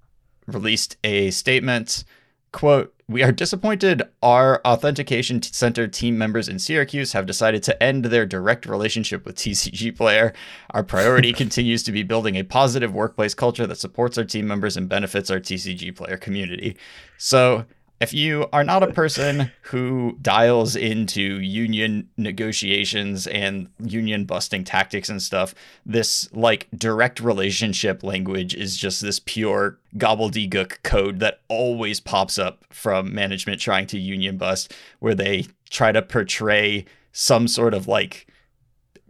released 0.46 0.96
a 1.02 1.30
statement 1.30 2.04
quote 2.52 2.94
we 3.08 3.22
are 3.22 3.32
disappointed 3.32 4.02
our 4.22 4.60
authentication 4.66 5.40
center 5.42 5.88
team 5.88 6.18
members 6.18 6.48
in 6.48 6.58
syracuse 6.58 7.12
have 7.12 7.24
decided 7.24 7.62
to 7.62 7.82
end 7.82 8.04
their 8.06 8.26
direct 8.26 8.66
relationship 8.66 9.24
with 9.24 9.36
tcg 9.36 9.96
player. 9.96 10.32
Our 10.70 10.84
priority 10.84 11.32
continues 11.42 11.82
to 11.84 11.92
be 11.92 12.02
building 12.02 12.36
a 12.36 12.42
positive 12.42 12.92
workplace 12.94 13.32
culture 13.34 13.66
that 13.66 13.78
supports 13.78 14.18
our 14.18 14.24
team 14.24 14.46
members 14.46 14.76
and 14.76 14.88
benefits 14.88 15.30
our 15.30 15.40
tcg 15.40 15.96
player 15.96 16.18
community. 16.18 16.76
So 17.16 17.64
if 18.00 18.14
you 18.14 18.46
are 18.52 18.62
not 18.62 18.82
a 18.82 18.92
person 18.92 19.50
who 19.62 20.16
dials 20.22 20.76
into 20.76 21.40
union 21.40 22.08
negotiations 22.16 23.26
and 23.26 23.68
union 23.80 24.24
busting 24.24 24.62
tactics 24.64 25.08
and 25.08 25.20
stuff, 25.20 25.54
this 25.84 26.32
like 26.32 26.68
direct 26.76 27.18
relationship 27.18 28.04
language 28.04 28.54
is 28.54 28.76
just 28.76 29.00
this 29.00 29.18
pure 29.18 29.78
gobbledygook 29.96 30.82
code 30.84 31.18
that 31.18 31.40
always 31.48 31.98
pops 31.98 32.38
up 32.38 32.64
from 32.70 33.12
management 33.12 33.60
trying 33.60 33.86
to 33.88 33.98
union 33.98 34.36
bust, 34.36 34.72
where 35.00 35.14
they 35.14 35.46
try 35.68 35.90
to 35.90 36.00
portray 36.00 36.84
some 37.12 37.48
sort 37.48 37.74
of 37.74 37.88
like 37.88 38.26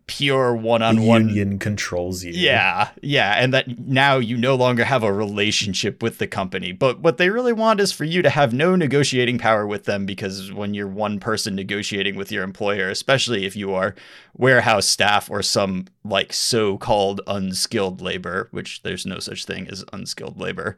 pure 0.09 0.57
one 0.57 0.83
on 0.83 0.97
The 0.97 1.07
one 1.07 1.29
union 1.29 1.59
controls 1.61 2.25
you. 2.25 2.33
Yeah, 2.33 2.91
yeah, 3.01 3.35
and 3.35 3.55
that 3.55 3.79
now 3.79 4.17
you 4.17 4.37
no 4.37 4.57
longer 4.57 4.85
have 4.85 5.05
a 5.05 5.13
relationship 5.13 6.03
with 6.03 6.19
the 6.19 6.27
company. 6.27 6.73
But 6.73 6.99
what 6.99 7.19
they 7.19 7.31
really 7.31 7.53
want 7.53 7.79
is 7.81 7.93
for 7.93 8.05
you 8.05 8.23
to 8.23 8.31
have 8.31 8.53
no 8.53 8.75
negotiating 8.75 9.39
power 9.39 9.67
with 9.67 9.85
them 9.85 10.05
because 10.05 10.53
when 10.53 10.75
you're 10.75 10.89
one 10.89 11.21
person 11.21 11.55
negotiating 11.55 12.17
with 12.17 12.33
your 12.33 12.43
employer, 12.43 12.89
especially 12.89 13.45
if 13.45 13.55
you 13.55 13.73
are 13.73 13.95
warehouse 14.37 14.87
staff 14.87 15.31
or 15.31 15.43
some 15.43 15.87
like 16.05 16.33
so-called 16.33 17.21
unskilled 17.27 18.01
labor, 18.01 18.49
which 18.51 18.83
there's 18.83 19.07
no 19.07 19.21
such 19.21 19.45
thing 19.45 19.69
as 19.69 19.85
unskilled 19.93 20.41
labor, 20.41 20.77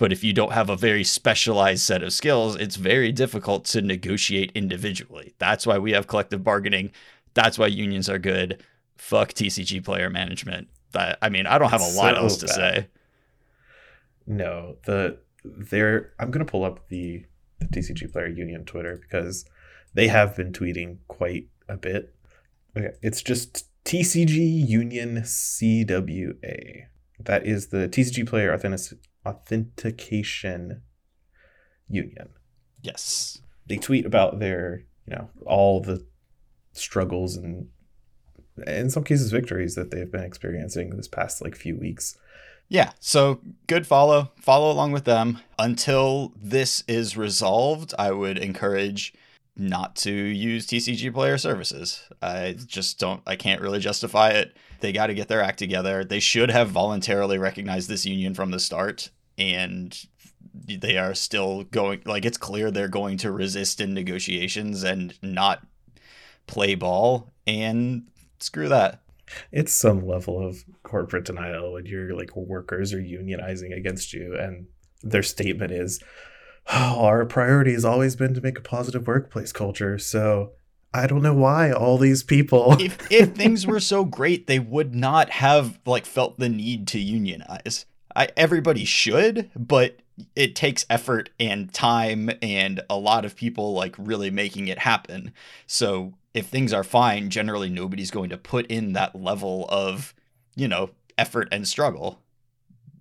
but 0.00 0.14
if 0.14 0.24
you 0.24 0.32
don't 0.32 0.52
have 0.52 0.70
a 0.70 0.76
very 0.76 1.04
specialized 1.04 1.82
set 1.82 2.02
of 2.02 2.14
skills, 2.14 2.56
it's 2.56 2.76
very 2.76 3.12
difficult 3.12 3.66
to 3.66 3.82
negotiate 3.82 4.50
individually. 4.54 5.34
That's 5.38 5.66
why 5.66 5.76
we 5.76 5.92
have 5.92 6.06
collective 6.06 6.42
bargaining. 6.42 6.90
That's 7.34 7.58
why 7.58 7.66
unions 7.68 8.08
are 8.08 8.18
good 8.18 8.62
fuck 8.96 9.32
TCG 9.32 9.84
player 9.84 10.10
management. 10.10 10.68
That 10.92 11.18
I 11.22 11.28
mean, 11.28 11.46
I 11.46 11.58
don't 11.58 11.70
have 11.70 11.80
a 11.80 11.84
lot 11.92 12.14
So 12.16 12.20
else 12.22 12.36
to 12.38 12.46
bad. 12.46 12.54
say. 12.54 12.86
No, 14.26 14.76
the 14.84 15.18
they're 15.44 16.12
I'm 16.18 16.30
gonna 16.30 16.44
pull 16.44 16.64
up 16.64 16.88
the, 16.88 17.24
the 17.60 17.66
TCG 17.66 18.12
Player 18.12 18.26
Union 18.28 18.64
Twitter 18.64 18.98
because 19.00 19.44
they 19.94 20.08
have 20.08 20.36
been 20.36 20.52
tweeting 20.52 20.98
quite 21.08 21.48
a 21.68 21.76
bit. 21.76 22.14
Okay, 22.76 22.90
it's 23.02 23.22
just 23.22 23.66
TCG 23.84 24.68
Union 24.68 25.16
CWA. 25.22 26.82
That 27.20 27.46
is 27.46 27.68
the 27.68 27.88
TCG 27.88 28.26
Player 28.26 28.52
Authentic- 28.52 28.98
Authentication 29.26 30.82
Union. 31.88 32.28
Yes. 32.82 33.38
They 33.66 33.76
tweet 33.76 34.06
about 34.06 34.38
their, 34.38 34.84
you 35.06 35.14
know, 35.14 35.30
all 35.46 35.80
the 35.80 36.06
struggles 36.72 37.36
and 37.36 37.68
in 38.66 38.90
some 38.90 39.04
cases 39.04 39.30
victories 39.30 39.74
that 39.74 39.90
they've 39.90 40.10
been 40.10 40.24
experiencing 40.24 40.90
this 40.90 41.08
past 41.08 41.42
like 41.42 41.56
few 41.56 41.76
weeks. 41.76 42.16
Yeah. 42.68 42.92
So 43.00 43.40
good 43.66 43.86
follow. 43.86 44.30
Follow 44.40 44.70
along 44.70 44.92
with 44.92 45.04
them 45.04 45.40
until 45.58 46.32
this 46.36 46.84
is 46.86 47.16
resolved. 47.16 47.94
I 47.98 48.12
would 48.12 48.38
encourage 48.38 49.12
not 49.56 49.96
to 49.96 50.12
use 50.12 50.66
TCG 50.66 51.12
player 51.12 51.36
services. 51.36 52.08
I 52.22 52.56
just 52.66 52.98
don't. 52.98 53.22
I 53.26 53.36
can't 53.36 53.60
really 53.60 53.80
justify 53.80 54.30
it. 54.30 54.56
They 54.80 54.92
got 54.92 55.08
to 55.08 55.14
get 55.14 55.28
their 55.28 55.42
act 55.42 55.58
together. 55.58 56.04
They 56.04 56.20
should 56.20 56.50
have 56.50 56.70
voluntarily 56.70 57.38
recognized 57.38 57.88
this 57.88 58.06
union 58.06 58.34
from 58.34 58.52
the 58.52 58.60
start, 58.60 59.10
and 59.36 59.98
they 60.54 60.96
are 60.96 61.14
still 61.14 61.64
going. 61.64 62.02
Like 62.06 62.24
it's 62.24 62.38
clear 62.38 62.70
they're 62.70 62.88
going 62.88 63.18
to 63.18 63.32
resist 63.32 63.80
in 63.80 63.92
negotiations 63.92 64.84
and 64.84 65.18
not 65.22 65.66
play 66.50 66.74
ball. 66.74 67.32
And 67.46 68.08
screw 68.38 68.68
that. 68.68 69.02
it's 69.52 69.72
some 69.72 70.06
level 70.06 70.44
of 70.46 70.64
corporate 70.82 71.24
denial 71.24 71.72
when 71.72 71.86
your 71.86 72.16
like 72.16 72.34
workers 72.36 72.92
are 72.92 73.00
unionizing 73.00 73.76
against 73.76 74.12
you 74.12 74.36
and 74.36 74.66
their 75.02 75.22
statement 75.22 75.72
is 75.72 76.02
oh, 76.72 77.04
our 77.04 77.24
priority 77.24 77.72
has 77.72 77.84
always 77.84 78.16
been 78.16 78.34
to 78.34 78.40
make 78.40 78.58
a 78.58 78.62
positive 78.62 79.06
workplace 79.06 79.52
culture 79.52 79.98
so 79.98 80.52
i 80.92 81.06
don't 81.06 81.22
know 81.22 81.34
why 81.34 81.70
all 81.70 81.96
these 81.98 82.22
people 82.22 82.76
if 82.80 83.10
if 83.10 83.34
things 83.34 83.66
were 83.66 83.80
so 83.80 84.04
great, 84.04 84.46
they 84.46 84.58
would 84.58 84.94
not 84.94 85.30
have 85.30 85.78
like 85.86 86.06
felt 86.06 86.38
the 86.38 86.48
need 86.48 86.86
to 86.88 86.98
unionize. 86.98 87.86
I, 88.14 88.28
everybody 88.36 88.84
should, 88.84 89.50
but 89.56 90.00
it 90.36 90.54
takes 90.54 90.84
effort 90.90 91.30
and 91.38 91.72
time 91.72 92.30
and 92.42 92.80
a 92.90 92.96
lot 92.96 93.24
of 93.24 93.36
people 93.36 93.72
like 93.72 93.94
really 93.98 94.30
making 94.30 94.68
it 94.68 94.80
happen. 94.80 95.32
So 95.66 96.14
if 96.34 96.46
things 96.46 96.72
are 96.72 96.84
fine, 96.84 97.28
generally 97.30 97.68
nobody's 97.68 98.10
going 98.10 98.30
to 98.30 98.36
put 98.38 98.66
in 98.66 98.92
that 98.92 99.14
level 99.16 99.66
of, 99.68 100.14
you 100.54 100.68
know, 100.68 100.90
effort 101.18 101.48
and 101.50 101.66
struggle. 101.66 102.20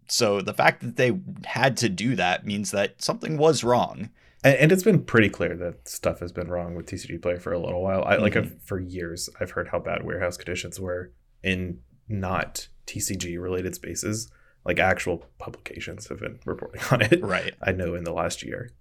So 0.07 0.41
the 0.41 0.53
fact 0.53 0.81
that 0.81 0.95
they 0.95 1.19
had 1.45 1.77
to 1.77 1.89
do 1.89 2.15
that 2.15 2.45
means 2.45 2.71
that 2.71 3.01
something 3.01 3.37
was 3.37 3.63
wrong. 3.63 4.09
and, 4.43 4.55
and 4.55 4.71
it's 4.71 4.83
been 4.83 5.03
pretty 5.03 5.29
clear 5.29 5.55
that 5.55 5.87
stuff 5.87 6.19
has 6.21 6.31
been 6.31 6.47
wrong 6.49 6.73
with 6.75 6.85
tcg 6.87 7.21
Play 7.21 7.35
for 7.37 7.51
a 7.53 7.59
little 7.59 7.83
while 7.83 8.03
i 8.05 8.15
like 8.15 8.33
Mhm. 8.33 8.37
I've, 8.45 8.61
for 8.63 8.79
years 8.79 9.29
i've 9.39 9.51
heard 9.51 9.67
how 9.67 9.79
bad 9.79 10.03
warehouse 10.05 10.37
conditions 10.37 10.79
were 10.79 11.11
in 11.43 11.79
not 12.07 12.69
tcg 12.87 13.39
related 13.39 13.75
spaces 13.75 14.31
like 14.65 14.79
actual 14.79 15.25
publications 15.39 16.07
have 16.07 16.21
been 16.21 16.39
reporting 16.45 16.81
on 16.91 17.01
it 17.01 17.21
Right. 17.21 17.53
i 17.61 17.71
know 17.73 17.93
in 17.95 18.03
the 18.05 18.13
last 18.13 18.41
year 18.41 18.71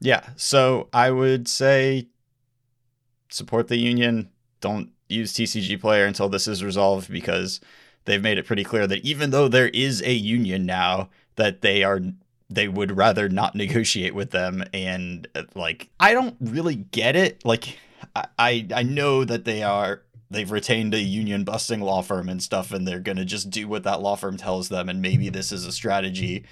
Yeah. 0.00 0.30
So 0.36 0.88
I 0.92 1.10
would 1.10 1.48
say 1.48 2.08
support 3.32 3.68
the 3.68 3.76
union. 3.76 4.30
Don't 4.60 4.90
use 5.08 5.32
TCG 5.32 5.80
Player 5.80 6.06
until 6.06 6.28
this 6.28 6.46
is 6.46 6.64
resolved 6.64 7.10
because 7.10 7.60
they've 8.04 8.22
made 8.22 8.38
it 8.38 8.46
pretty 8.46 8.64
clear 8.64 8.86
that 8.86 9.04
even 9.04 9.30
though 9.30 9.48
there 9.48 9.68
is 9.68 10.02
a 10.02 10.12
union 10.12 10.66
now, 10.66 11.10
that 11.36 11.62
they 11.62 11.82
are 11.82 12.00
they 12.50 12.68
would 12.68 12.96
rather 12.96 13.28
not 13.28 13.54
negotiate 13.54 14.14
with 14.14 14.30
them 14.30 14.62
and 14.72 15.26
like 15.54 15.88
I 15.98 16.12
don't 16.12 16.36
really 16.40 16.76
get 16.76 17.16
it. 17.16 17.44
Like 17.44 17.78
I 18.14 18.26
I, 18.38 18.66
I 18.74 18.82
know 18.82 19.24
that 19.24 19.44
they 19.44 19.62
are 19.62 20.02
they've 20.32 20.50
retained 20.50 20.94
a 20.94 21.00
union 21.00 21.44
busting 21.44 21.80
law 21.80 22.02
firm 22.02 22.28
and 22.28 22.42
stuff 22.42 22.72
and 22.72 22.86
they're 22.88 23.00
going 23.00 23.18
to 23.18 23.24
just 23.24 23.50
do 23.50 23.68
what 23.68 23.84
that 23.84 24.00
law 24.00 24.16
firm 24.16 24.36
tells 24.36 24.68
them 24.68 24.88
and 24.88 25.02
maybe 25.02 25.28
this 25.28 25.52
is 25.52 25.66
a 25.66 25.72
strategy 25.72 26.44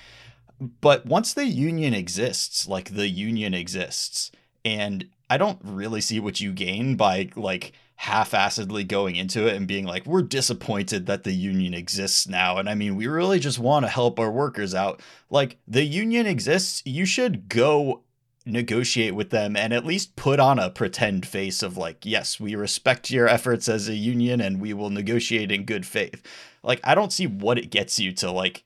but 0.80 1.06
once 1.06 1.32
the 1.32 1.46
union 1.46 1.94
exists 1.94 2.68
like 2.68 2.94
the 2.94 3.08
union 3.08 3.54
exists 3.54 4.30
and 4.64 5.08
i 5.30 5.38
don't 5.38 5.58
really 5.64 6.00
see 6.00 6.20
what 6.20 6.40
you 6.40 6.52
gain 6.52 6.96
by 6.96 7.30
like 7.36 7.72
half-assedly 8.00 8.88
going 8.88 9.14
into 9.14 9.46
it 9.46 9.54
and 9.54 9.68
being 9.68 9.84
like 9.84 10.06
we're 10.06 10.22
disappointed 10.22 11.04
that 11.04 11.22
the 11.22 11.34
union 11.34 11.74
exists 11.74 12.26
now. 12.26 12.56
And 12.56 12.66
i 12.66 12.74
mean 12.74 12.96
we 12.96 13.06
really 13.06 13.38
just 13.38 13.58
want 13.58 13.84
to 13.84 13.90
help 13.90 14.18
our 14.18 14.30
workers 14.30 14.74
out. 14.74 15.02
Like 15.28 15.58
the 15.68 15.84
union 15.84 16.26
exists 16.26 16.82
you 16.86 17.04
should 17.04 17.50
go 17.50 18.00
negotiate 18.46 19.14
with 19.14 19.28
them 19.28 19.54
and 19.54 19.74
at 19.74 19.84
least 19.84 20.16
put 20.16 20.40
on 20.40 20.58
a 20.58 20.70
pretend 20.70 21.26
face 21.26 21.62
of 21.62 21.76
like 21.76 22.06
yes 22.06 22.40
we 22.40 22.54
respect 22.54 23.10
your 23.10 23.28
efforts 23.28 23.68
as 23.68 23.86
a 23.86 23.94
union 23.94 24.40
and 24.40 24.62
we 24.62 24.72
will 24.72 24.88
negotiate 24.88 25.52
in 25.52 25.66
good 25.66 25.84
faith. 25.84 26.22
Like 26.62 26.80
i 26.82 26.94
don't 26.94 27.12
see 27.12 27.26
what 27.26 27.58
it 27.58 27.68
gets 27.68 27.98
you 27.98 28.12
to 28.12 28.30
like 28.30 28.64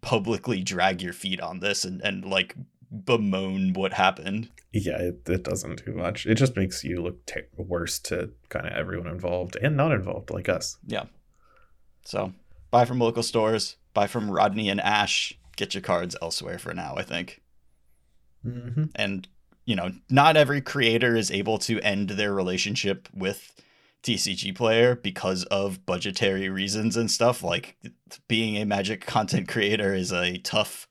publicly 0.00 0.64
drag 0.64 1.00
your 1.00 1.12
feet 1.12 1.40
on 1.40 1.60
this 1.60 1.84
and, 1.84 2.00
and 2.02 2.24
like 2.24 2.56
bemoan 2.90 3.72
what 3.72 3.92
happened 3.92 4.48
Yeah, 4.76 4.98
it, 4.98 5.28
it 5.28 5.44
doesn't 5.44 5.84
do 5.84 5.92
much. 5.92 6.26
It 6.26 6.34
just 6.34 6.56
makes 6.56 6.82
you 6.82 7.00
look 7.00 7.24
t- 7.26 7.42
worse 7.56 7.98
to 8.00 8.32
kind 8.48 8.66
of 8.66 8.72
everyone 8.72 9.06
involved 9.06 9.56
and 9.62 9.76
not 9.76 9.92
involved, 9.92 10.30
like 10.30 10.48
us. 10.48 10.76
Yeah. 10.84 11.04
So 12.04 12.32
buy 12.70 12.84
from 12.84 12.98
local 12.98 13.22
stores 13.22 13.76
buy 13.94 14.08
from 14.08 14.28
rodney 14.28 14.68
and 14.68 14.80
ash 14.80 15.32
get 15.56 15.74
your 15.74 15.80
cards 15.80 16.16
elsewhere 16.20 16.58
for 16.58 16.74
now 16.74 16.94
i 16.96 17.02
think 17.04 17.40
Mm-hmm. 18.44 18.86
and 18.96 19.28
you 19.64 19.76
know 19.76 19.92
not 20.10 20.36
every 20.36 20.60
creator 20.60 21.14
is 21.14 21.30
able 21.30 21.56
to 21.58 21.80
end 21.82 22.10
their 22.10 22.34
relationship 22.34 23.08
with 23.14 23.54
tcg 24.02 24.54
player 24.56 24.96
because 24.96 25.44
of 25.44 25.86
budgetary 25.86 26.48
reasons 26.50 26.96
and 26.96 27.10
stuff 27.10 27.44
like 27.44 27.76
being 28.26 28.56
a 28.56 28.66
magic 28.66 29.06
content 29.06 29.46
creator 29.48 29.94
is 29.94 30.12
a 30.12 30.36
tough 30.38 30.88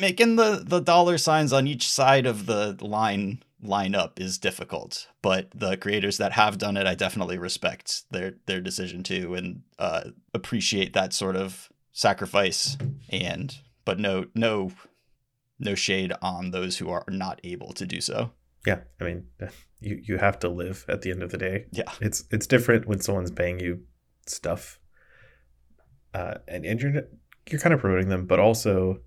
making 0.00 0.36
the 0.36 0.62
the 0.64 0.80
dollar 0.80 1.18
signs 1.18 1.52
on 1.52 1.66
each 1.66 1.88
side 1.88 2.26
of 2.26 2.46
the 2.46 2.76
line 2.80 3.42
line 3.62 3.94
up 3.94 4.20
is 4.20 4.36
difficult 4.36 5.08
but 5.22 5.48
the 5.54 5.76
creators 5.76 6.18
that 6.18 6.32
have 6.32 6.58
done 6.58 6.76
it 6.76 6.86
i 6.86 6.94
definitely 6.94 7.38
respect 7.38 8.02
their 8.10 8.34
their 8.44 8.60
decision 8.60 9.02
to 9.02 9.34
and 9.34 9.62
uh, 9.78 10.02
appreciate 10.34 10.92
that 10.92 11.14
sort 11.14 11.34
of 11.34 11.70
sacrifice 11.92 12.76
and 13.08 13.60
but 13.86 13.98
no 13.98 14.26
no 14.34 14.70
no 15.58 15.74
shade 15.74 16.12
on 16.20 16.50
those 16.50 16.78
who 16.78 16.90
are 16.90 17.04
not 17.08 17.40
able 17.44 17.72
to 17.72 17.86
do 17.86 18.00
so. 18.00 18.32
Yeah, 18.66 18.80
I 19.00 19.04
mean, 19.04 19.26
you 19.80 20.00
you 20.02 20.18
have 20.18 20.38
to 20.40 20.48
live 20.48 20.84
at 20.88 21.02
the 21.02 21.10
end 21.10 21.22
of 21.22 21.30
the 21.30 21.38
day. 21.38 21.66
Yeah. 21.72 21.90
It's 22.00 22.24
it's 22.30 22.46
different 22.46 22.86
when 22.86 23.00
someone's 23.00 23.30
paying 23.30 23.60
you 23.60 23.82
stuff, 24.26 24.78
uh, 26.12 26.36
and 26.48 26.64
and 26.64 26.80
you're 26.80 27.02
you're 27.50 27.60
kind 27.60 27.74
of 27.74 27.80
promoting 27.80 28.08
them, 28.08 28.26
but 28.26 28.38
also 28.38 29.00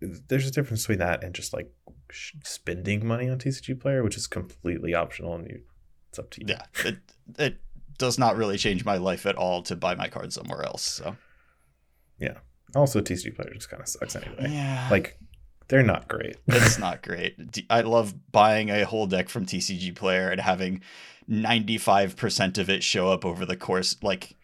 there's 0.00 0.46
a 0.46 0.50
difference 0.50 0.82
between 0.82 0.98
that 0.98 1.22
and 1.22 1.34
just 1.34 1.52
like 1.52 1.70
spending 2.42 3.06
money 3.06 3.28
on 3.28 3.38
TCG 3.38 3.78
Player, 3.80 4.02
which 4.02 4.16
is 4.16 4.26
completely 4.26 4.94
optional 4.94 5.34
and 5.34 5.46
you, 5.48 5.60
it's 6.08 6.18
up 6.18 6.30
to 6.30 6.40
you. 6.40 6.46
Yeah, 6.48 6.64
it 6.84 6.98
it 7.38 7.56
does 7.98 8.18
not 8.18 8.36
really 8.36 8.56
change 8.58 8.84
my 8.84 8.96
life 8.96 9.26
at 9.26 9.36
all 9.36 9.62
to 9.62 9.76
buy 9.76 9.94
my 9.94 10.08
card 10.08 10.32
somewhere 10.32 10.62
else. 10.64 10.82
So 10.82 11.16
yeah. 12.18 12.38
Also, 12.74 13.00
TCG 13.00 13.34
Player 13.34 13.50
just 13.54 13.68
kind 13.68 13.82
of 13.82 13.88
sucks 13.88 14.14
anyway. 14.14 14.48
yeah, 14.50 14.86
Like, 14.90 15.18
they're 15.68 15.82
not 15.82 16.06
great. 16.08 16.36
it's 16.46 16.78
not 16.86 17.02
great. 17.02 17.36
I 17.68 17.80
love 17.80 18.14
buying 18.30 18.70
a 18.70 18.84
whole 18.84 19.06
deck 19.06 19.28
from 19.28 19.44
TCG 19.46 19.94
Player 19.96 20.30
and 20.30 20.40
having 20.40 20.82
ninety 21.28 21.78
five 21.78 22.16
percent 22.16 22.58
of 22.58 22.70
it 22.70 22.82
show 22.82 23.10
up 23.10 23.24
over 23.24 23.44
the 23.44 23.56
course 23.56 23.96
like. 24.02 24.36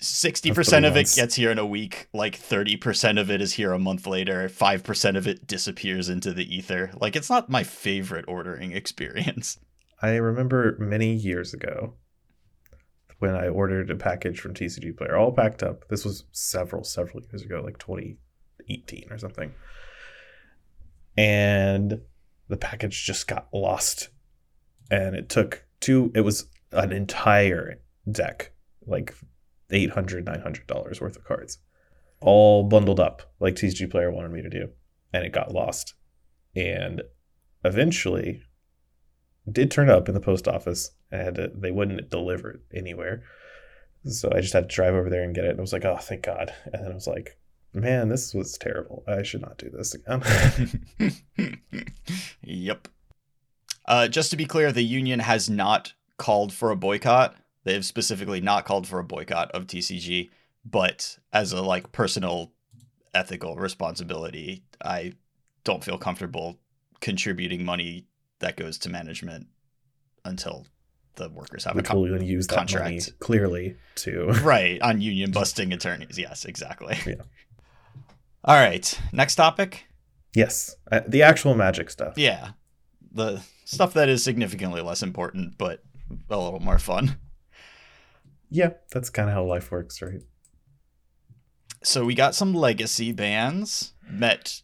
60% 0.00 0.86
of 0.86 0.96
it 0.96 1.10
gets 1.14 1.34
here 1.34 1.50
in 1.50 1.58
a 1.58 1.66
week, 1.66 2.08
like 2.12 2.38
30% 2.38 3.18
of 3.18 3.30
it 3.30 3.40
is 3.40 3.54
here 3.54 3.72
a 3.72 3.78
month 3.78 4.06
later, 4.06 4.48
5% 4.48 5.16
of 5.16 5.26
it 5.26 5.46
disappears 5.46 6.08
into 6.08 6.32
the 6.32 6.54
ether. 6.54 6.90
Like 7.00 7.16
it's 7.16 7.30
not 7.30 7.48
my 7.48 7.62
favorite 7.62 8.26
ordering 8.28 8.72
experience. 8.76 9.58
I 10.02 10.16
remember 10.16 10.76
many 10.78 11.14
years 11.14 11.54
ago, 11.54 11.94
when 13.18 13.34
I 13.34 13.48
ordered 13.48 13.90
a 13.90 13.96
package 13.96 14.40
from 14.40 14.52
TCG 14.52 14.96
Player, 14.96 15.16
all 15.16 15.32
packed 15.32 15.62
up. 15.62 15.88
This 15.88 16.04
was 16.04 16.24
several, 16.32 16.84
several 16.84 17.22
years 17.22 17.42
ago, 17.42 17.62
like 17.64 17.78
2018 17.78 19.06
or 19.10 19.16
something. 19.16 19.54
And 21.16 22.02
the 22.48 22.58
package 22.58 23.04
just 23.04 23.26
got 23.26 23.48
lost. 23.54 24.10
And 24.90 25.16
it 25.16 25.30
took 25.30 25.64
two, 25.80 26.12
it 26.14 26.20
was 26.20 26.46
an 26.72 26.92
entire 26.92 27.80
deck, 28.10 28.52
like 28.86 29.14
800 29.70 30.24
$900 30.24 31.00
worth 31.00 31.16
of 31.16 31.24
cards, 31.24 31.58
all 32.20 32.64
bundled 32.64 33.00
up 33.00 33.22
like 33.40 33.54
TCG 33.54 33.90
Player 33.90 34.10
wanted 34.10 34.32
me 34.32 34.42
to 34.42 34.50
do. 34.50 34.68
And 35.12 35.24
it 35.24 35.32
got 35.32 35.52
lost. 35.52 35.94
And 36.54 37.02
eventually 37.64 38.42
did 39.50 39.70
turn 39.70 39.88
up 39.88 40.08
in 40.08 40.14
the 40.14 40.20
post 40.20 40.48
office. 40.48 40.90
I 41.12 41.16
had 41.16 41.34
to, 41.36 41.50
they 41.54 41.70
wouldn't 41.70 42.10
deliver 42.10 42.50
it 42.50 42.60
anywhere. 42.74 43.22
So 44.04 44.30
I 44.34 44.40
just 44.40 44.52
had 44.52 44.68
to 44.68 44.74
drive 44.74 44.94
over 44.94 45.10
there 45.10 45.22
and 45.22 45.34
get 45.34 45.44
it. 45.44 45.50
And 45.50 45.58
I 45.58 45.62
was 45.62 45.72
like, 45.72 45.84
oh, 45.84 45.96
thank 45.96 46.22
God. 46.22 46.52
And 46.72 46.84
then 46.84 46.90
I 46.90 46.94
was 46.94 47.06
like, 47.06 47.38
man, 47.72 48.08
this 48.08 48.34
was 48.34 48.56
terrible. 48.58 49.04
I 49.06 49.22
should 49.22 49.42
not 49.42 49.58
do 49.58 49.70
this 49.70 49.94
again. 49.94 50.22
yep. 52.42 52.88
Uh, 53.86 54.08
just 54.08 54.30
to 54.30 54.36
be 54.36 54.46
clear, 54.46 54.72
the 54.72 54.82
union 54.82 55.20
has 55.20 55.48
not 55.48 55.92
called 56.16 56.52
for 56.52 56.70
a 56.70 56.76
boycott. 56.76 57.36
They 57.66 57.74
have 57.74 57.84
specifically 57.84 58.40
not 58.40 58.64
called 58.64 58.86
for 58.86 59.00
a 59.00 59.04
boycott 59.04 59.50
of 59.50 59.66
TCG, 59.66 60.30
but 60.64 61.18
as 61.32 61.50
a 61.52 61.60
like 61.60 61.90
personal 61.90 62.52
ethical 63.12 63.56
responsibility, 63.56 64.62
I 64.84 65.14
don't 65.64 65.82
feel 65.82 65.98
comfortable 65.98 66.60
contributing 67.00 67.64
money 67.64 68.06
that 68.38 68.56
goes 68.56 68.78
to 68.78 68.88
management 68.88 69.48
until 70.24 70.64
the 71.16 71.28
workers 71.28 71.64
have 71.64 71.74
Which 71.74 71.86
a 71.86 71.88
con- 71.88 72.00
will 72.02 72.22
use 72.22 72.46
that 72.46 72.54
contract. 72.54 72.84
money 72.84 73.00
clearly 73.18 73.74
to 73.96 74.26
right 74.44 74.80
on 74.80 75.00
union 75.00 75.32
busting 75.32 75.72
attorneys. 75.72 76.16
Yes, 76.16 76.44
exactly. 76.44 76.96
Yeah. 77.04 77.22
All 78.44 78.54
right, 78.54 78.96
next 79.12 79.34
topic. 79.34 79.86
yes, 80.36 80.76
uh, 80.92 81.00
the 81.08 81.24
actual 81.24 81.56
magic 81.56 81.90
stuff. 81.90 82.16
Yeah, 82.16 82.50
the 83.10 83.42
stuff 83.64 83.92
that 83.94 84.08
is 84.08 84.22
significantly 84.22 84.82
less 84.82 85.02
important, 85.02 85.58
but 85.58 85.82
a 86.30 86.38
little 86.38 86.60
more 86.60 86.78
fun. 86.78 87.16
Yeah, 88.50 88.70
that's 88.90 89.10
kind 89.10 89.28
of 89.28 89.34
how 89.34 89.44
life 89.44 89.70
works, 89.70 90.00
right? 90.00 90.22
So 91.82 92.04
we 92.04 92.14
got 92.14 92.34
some 92.34 92.54
legacy 92.54 93.12
bans 93.12 93.94
met 94.08 94.62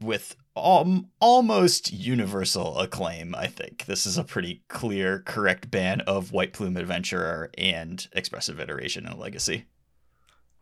with 0.00 0.36
al- 0.56 1.04
almost 1.20 1.92
universal 1.92 2.78
acclaim. 2.78 3.34
I 3.34 3.46
think 3.46 3.84
this 3.86 4.06
is 4.06 4.18
a 4.18 4.24
pretty 4.24 4.64
clear, 4.68 5.20
correct 5.20 5.70
ban 5.70 6.00
of 6.02 6.32
White 6.32 6.52
Plume 6.52 6.76
Adventurer 6.76 7.50
and 7.58 8.06
Expressive 8.12 8.60
Iteration 8.60 9.06
and 9.06 9.18
Legacy. 9.18 9.66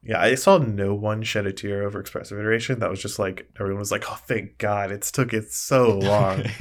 Yeah, 0.02 0.20
I 0.20 0.36
saw 0.36 0.58
no 0.58 0.94
one 0.94 1.22
shed 1.22 1.46
a 1.46 1.52
tear 1.52 1.82
over 1.82 1.98
expressive 1.98 2.38
iteration. 2.38 2.78
That 2.78 2.90
was 2.90 3.02
just 3.02 3.18
like 3.18 3.50
everyone 3.58 3.80
was 3.80 3.90
like, 3.90 4.04
"Oh, 4.08 4.18
thank 4.26 4.56
God, 4.58 4.92
it's 4.92 5.10
took 5.10 5.34
it 5.34 5.50
so 5.50 5.98
long." 5.98 6.44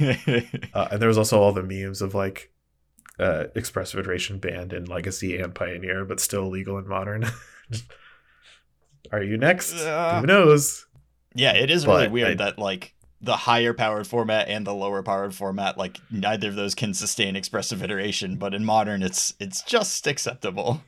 uh, 0.74 0.88
and 0.90 1.00
there 1.00 1.08
was 1.08 1.18
also 1.18 1.40
all 1.40 1.52
the 1.52 1.62
memes 1.62 2.02
of 2.02 2.14
like 2.14 2.50
uh, 3.18 3.44
expressive 3.54 4.00
iteration 4.00 4.38
banned 4.38 4.72
in 4.72 4.84
legacy 4.84 5.38
and 5.38 5.54
pioneer, 5.54 6.04
but 6.04 6.20
still 6.20 6.48
legal 6.48 6.78
in 6.78 6.86
modern. 6.88 7.26
Are 9.12 9.22
you 9.22 9.36
next? 9.38 9.74
Uh, 9.74 10.20
Who 10.20 10.26
knows? 10.26 10.86
Yeah, 11.34 11.52
it 11.52 11.70
is 11.70 11.86
really 11.86 12.08
weird 12.08 12.40
I- 12.40 12.44
that 12.44 12.58
like 12.58 12.94
the 13.20 13.36
higher 13.36 13.74
powered 13.74 14.06
format 14.06 14.48
and 14.48 14.66
the 14.66 14.74
lower 14.74 15.02
powered 15.02 15.34
format, 15.34 15.76
like 15.76 15.98
neither 16.10 16.48
of 16.48 16.54
those 16.56 16.74
can 16.74 16.94
sustain 16.94 17.36
expressive 17.36 17.82
iteration, 17.82 18.36
but 18.36 18.54
in 18.54 18.64
modern 18.64 19.02
it's 19.02 19.34
it's 19.40 19.62
just 19.62 20.06
acceptable. 20.06 20.82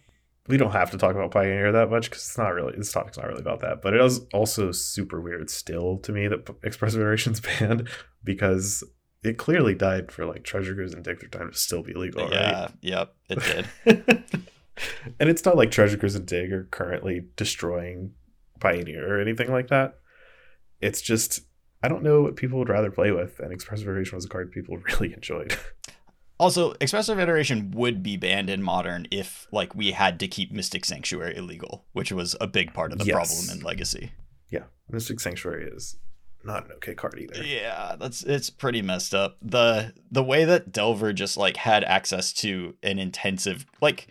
We 0.46 0.56
don't 0.56 0.72
have 0.72 0.90
to 0.90 0.98
talk 0.98 1.14
about 1.14 1.30
pioneer 1.30 1.70
that 1.72 1.90
much 1.90 2.10
because 2.10 2.22
it's 2.26 2.38
not 2.38 2.54
really 2.54 2.74
this 2.76 2.92
topic's 2.92 3.16
not 3.18 3.26
really 3.28 3.40
about 3.40 3.60
that. 3.60 3.82
But 3.82 3.94
it 3.94 4.00
is 4.00 4.20
also 4.32 4.72
super 4.72 5.20
weird 5.20 5.50
still 5.50 5.98
to 5.98 6.12
me 6.12 6.28
that 6.28 6.48
expressive 6.62 7.00
iteration's 7.00 7.40
banned 7.60 7.88
because 8.24 8.82
it 9.22 9.36
clearly 9.38 9.74
died 9.74 10.10
for 10.12 10.24
like 10.26 10.44
treasure 10.44 10.74
cruise 10.74 10.94
and 10.94 11.04
dig 11.04 11.30
time 11.30 11.50
to 11.50 11.56
still 11.56 11.82
be 11.82 11.94
legal, 11.94 12.24
right? 12.24 12.32
yeah, 12.32 12.68
yep, 12.80 13.14
it 13.28 13.66
did. 13.86 14.24
and 15.20 15.28
it's 15.28 15.44
not 15.44 15.56
like 15.56 15.70
Treasure 15.70 15.96
Cruise 15.98 16.14
and 16.14 16.26
Dig 16.26 16.52
are 16.52 16.64
currently 16.70 17.26
destroying 17.36 18.12
Pioneer 18.60 19.14
or 19.16 19.20
anything 19.20 19.50
like 19.52 19.68
that. 19.68 19.98
It's 20.80 21.02
just 21.02 21.40
I 21.82 21.88
don't 21.88 22.02
know 22.02 22.22
what 22.22 22.36
people 22.36 22.58
would 22.58 22.68
rather 22.68 22.90
play 22.90 23.10
with, 23.10 23.38
and 23.40 23.52
Expressive 23.52 23.86
Iteration 23.86 24.16
was 24.16 24.24
a 24.24 24.28
card 24.28 24.52
people 24.52 24.76
really 25.00 25.12
enjoyed. 25.12 25.56
Also, 26.38 26.72
expressive 26.80 27.18
iteration 27.20 27.70
would 27.72 28.02
be 28.02 28.16
banned 28.16 28.48
in 28.48 28.62
modern 28.62 29.06
if 29.10 29.46
like 29.52 29.74
we 29.74 29.90
had 29.90 30.18
to 30.20 30.26
keep 30.28 30.50
Mystic 30.50 30.86
Sanctuary 30.86 31.36
illegal, 31.36 31.84
which 31.92 32.12
was 32.12 32.34
a 32.40 32.46
big 32.46 32.72
part 32.72 32.92
of 32.92 32.98
the 32.98 33.04
Yes. 33.04 33.14
problem 33.44 33.58
in 33.58 33.62
Legacy. 33.64 34.12
yeah, 34.48 34.64
Mystic 34.88 35.20
Sanctuary 35.20 35.68
is 35.70 35.96
not 36.44 36.66
an 36.66 36.72
okay 36.72 36.94
card 36.94 37.18
either. 37.18 37.42
Yeah, 37.42 37.96
that's 37.98 38.22
it's 38.22 38.50
pretty 38.50 38.82
messed 38.82 39.14
up. 39.14 39.36
The 39.42 39.92
the 40.10 40.24
way 40.24 40.44
that 40.44 40.72
Delver 40.72 41.12
just 41.12 41.36
like 41.36 41.58
had 41.58 41.84
access 41.84 42.32
to 42.34 42.74
an 42.82 42.98
intensive 42.98 43.66
like 43.80 44.08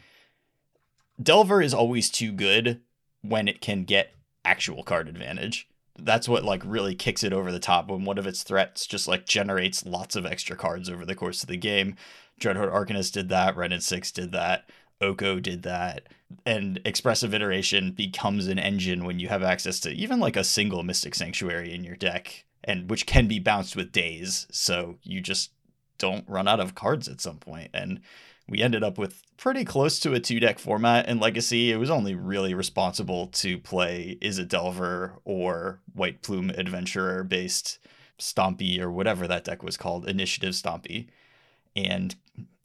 Delver 1.22 1.62
is 1.62 1.74
always 1.74 2.10
too 2.10 2.32
good 2.32 2.82
when 3.22 3.48
it 3.48 3.62
can 3.62 3.84
get 3.84 4.16
actual 4.46 4.84
card 4.84 5.08
advantage. 5.10 5.68
That's 5.98 6.30
what 6.30 6.46
like 6.46 6.62
really 6.64 6.96
kicks 6.96 7.24
it 7.24 7.34
over 7.34 7.52
the 7.52 7.60
top 7.60 7.90
when 7.90 8.06
one 8.06 8.18
of 8.18 8.28
its 8.28 8.44
threats 8.44 8.86
just 8.88 9.08
like 9.08 9.26
generates 9.26 9.86
lots 9.86 10.16
of 10.16 10.26
extra 10.26 10.56
cards 10.56 10.90
over 10.90 11.06
the 11.06 11.16
course 11.16 11.44
of 11.44 11.50
the 11.50 11.58
game. 11.58 11.96
Dreadhorde 12.40 12.72
Arcanist 12.72 13.12
did 13.12 13.28
that, 13.30 13.58
Wrenn 13.58 13.74
and 13.74 13.84
Six 13.84 14.12
did 14.12 14.32
that, 14.32 14.70
Oko 15.02 15.42
did 15.42 15.64
that, 15.64 16.08
and 16.46 16.80
Expressive 16.86 17.34
Iteration 17.34 17.92
becomes 17.92 18.48
an 18.48 18.60
engine 18.60 19.06
when 19.06 19.20
you 19.20 19.28
have 19.28 19.44
access 19.44 19.80
to 19.82 19.92
even 19.92 20.20
like 20.20 20.36
a 20.36 20.44
single 20.44 20.84
Mystic 20.84 21.16
Sanctuary 21.16 21.74
in 21.74 21.84
your 21.84 21.96
deck, 21.96 22.46
and 22.64 22.90
which 22.90 23.06
can 23.06 23.28
be 23.28 23.40
bounced 23.40 23.76
with 23.76 23.92
Daze, 23.92 24.48
so 24.52 24.98
you 25.04 25.22
just 25.22 25.52
don't 25.98 26.28
run 26.28 26.48
out 26.48 26.60
of 26.60 26.76
cards 26.76 27.08
at 27.08 27.22
some 27.22 27.38
point. 27.38 27.70
And 27.74 28.02
we 28.48 28.62
ended 28.62 28.84
up 28.84 28.98
with 28.98 29.22
pretty 29.38 29.64
close 29.64 30.00
to 30.00 30.14
a 30.14 30.20
two 30.20 30.40
deck 30.40 30.60
format 30.60 31.08
in 31.08 31.20
Legacy. 31.20 31.72
It 31.72 31.78
was 31.78 31.90
only 31.90 32.16
really 32.16 32.54
responsible 32.54 33.28
to 33.28 33.58
play 33.60 34.18
Is 34.22 34.40
it 34.40 34.50
Delver 34.50 35.20
or 35.24 35.82
White 35.94 36.22
Plume 36.22 36.50
Adventurer 36.52 37.24
based 37.24 37.80
Stompy 38.18 38.80
or 38.80 38.92
whatever 38.92 39.28
that 39.28 39.44
deck 39.44 39.64
was 39.64 39.78
called, 39.78 40.08
Initiative 40.08 40.54
Stompy. 40.54 41.08
And 41.76 42.16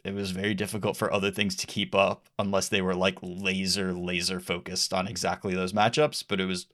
it 0.05 0.15
was 0.15 0.31
very 0.33 0.55
difficult 0.55 0.97
for 0.97 1.13
other 1.13 1.31
things 1.31 1.57
to 1.57 1.67
keep 1.67 1.95
up 1.95 2.29
unless 2.39 2.69
they 2.69 2.83
were 2.83 2.95
like 2.95 3.19
laser, 3.23 3.93
laser 3.93 4.39
focused 4.41 4.93
on 4.93 5.07
exactly 5.09 5.55
those 5.55 5.73
matchups. 5.73 6.25
But 6.29 6.41
it 6.41 6.47
was 6.47 6.67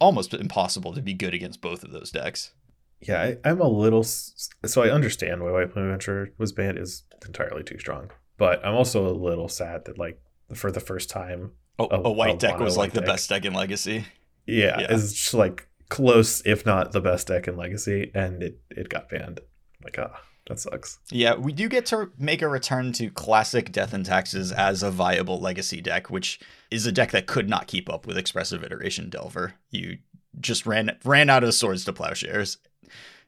almost 0.00 0.34
impossible 0.34 0.92
to 0.94 1.02
be 1.02 1.14
good 1.14 1.34
against 1.34 1.60
both 1.60 1.82
of 1.84 1.92
those 1.92 2.10
decks. 2.10 2.52
Yeah, 3.00 3.20
I, 3.20 3.36
I'm 3.44 3.60
a 3.60 3.68
little 3.68 4.04
so 4.04 4.82
I 4.82 4.90
understand 4.90 5.42
why 5.42 5.50
White 5.50 5.72
Plume 5.72 5.86
Adventure 5.86 6.32
was 6.38 6.52
banned 6.52 6.78
is 6.78 7.02
entirely 7.26 7.62
too 7.64 7.78
strong, 7.78 8.10
but 8.36 8.64
I'm 8.64 8.74
also 8.74 9.06
a 9.08 9.10
little 9.12 9.48
sad 9.48 9.86
that 9.86 9.98
like 9.98 10.20
for 10.54 10.70
the 10.70 10.80
first 10.80 11.10
time, 11.10 11.52
Oh, 11.78 11.88
A- 11.90 12.02
a 12.08 12.12
white 12.12 12.34
a 12.34 12.38
deck 12.38 12.58
was 12.60 12.76
like 12.76 12.90
white 12.92 12.94
the 12.94 13.06
best 13.06 13.28
deck 13.30 13.44
in 13.44 13.54
Legacy. 13.54 14.04
yeah, 14.46 14.78
Yeah. 14.80 14.86
it's 14.90 15.32
like 15.34 15.66
close 15.88 16.42
if 16.46 16.64
not 16.66 16.92
the 16.92 17.00
best 17.00 17.26
deck 17.28 17.48
in 17.48 17.56
Legacy, 17.56 18.10
and 18.14 18.42
it 18.42 18.60
it 18.70 18.88
got 18.88 19.08
banned. 19.08 19.40
Like 19.82 19.98
ah, 19.98 20.20
that 20.46 20.58
sucks. 20.58 20.98
Yeah, 21.10 21.34
we 21.34 21.52
do 21.52 21.68
get 21.68 21.86
to 21.86 22.10
make 22.18 22.42
a 22.42 22.48
return 22.48 22.92
to 22.94 23.10
classic 23.10 23.72
Death 23.72 23.92
and 23.92 24.04
Taxes 24.04 24.52
as 24.52 24.82
a 24.82 24.90
viable 24.90 25.40
legacy 25.40 25.80
deck, 25.80 26.10
which 26.10 26.40
is 26.70 26.86
a 26.86 26.92
deck 26.92 27.12
that 27.12 27.26
could 27.26 27.48
not 27.48 27.66
keep 27.68 27.88
up 27.92 28.06
with 28.06 28.18
Expressive 28.18 28.64
Iteration 28.64 29.08
Delver. 29.08 29.54
You 29.70 29.98
just 30.40 30.66
ran 30.66 30.96
ran 31.04 31.30
out 31.30 31.44
of 31.44 31.54
swords 31.54 31.84
to 31.84 31.92
plowshares, 31.92 32.58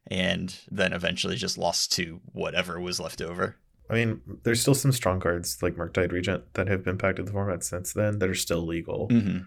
and 0.07 0.57
then 0.70 0.92
eventually 0.92 1.37
just 1.37 1.59
lost 1.59 1.92
to 1.92 2.20
whatever 2.33 2.81
was 2.81 3.00
left 3.00 3.20
over. 3.20 3.57
I 3.88 3.94
mean, 3.94 4.20
there's 4.44 4.61
still 4.61 4.74
some 4.74 4.92
strong 4.92 5.20
cards 5.20 5.62
like 5.62 5.77
Murktide 5.77 6.12
Regent 6.12 6.55
that 6.55 6.68
have 6.68 6.87
impacted 6.87 7.27
the 7.27 7.33
format 7.33 7.62
since 7.62 7.92
then 7.92 8.18
that 8.18 8.31
are 8.31 8.35
still 8.35 8.64
legal. 8.64 9.09
Mm-hmm. 9.09 9.44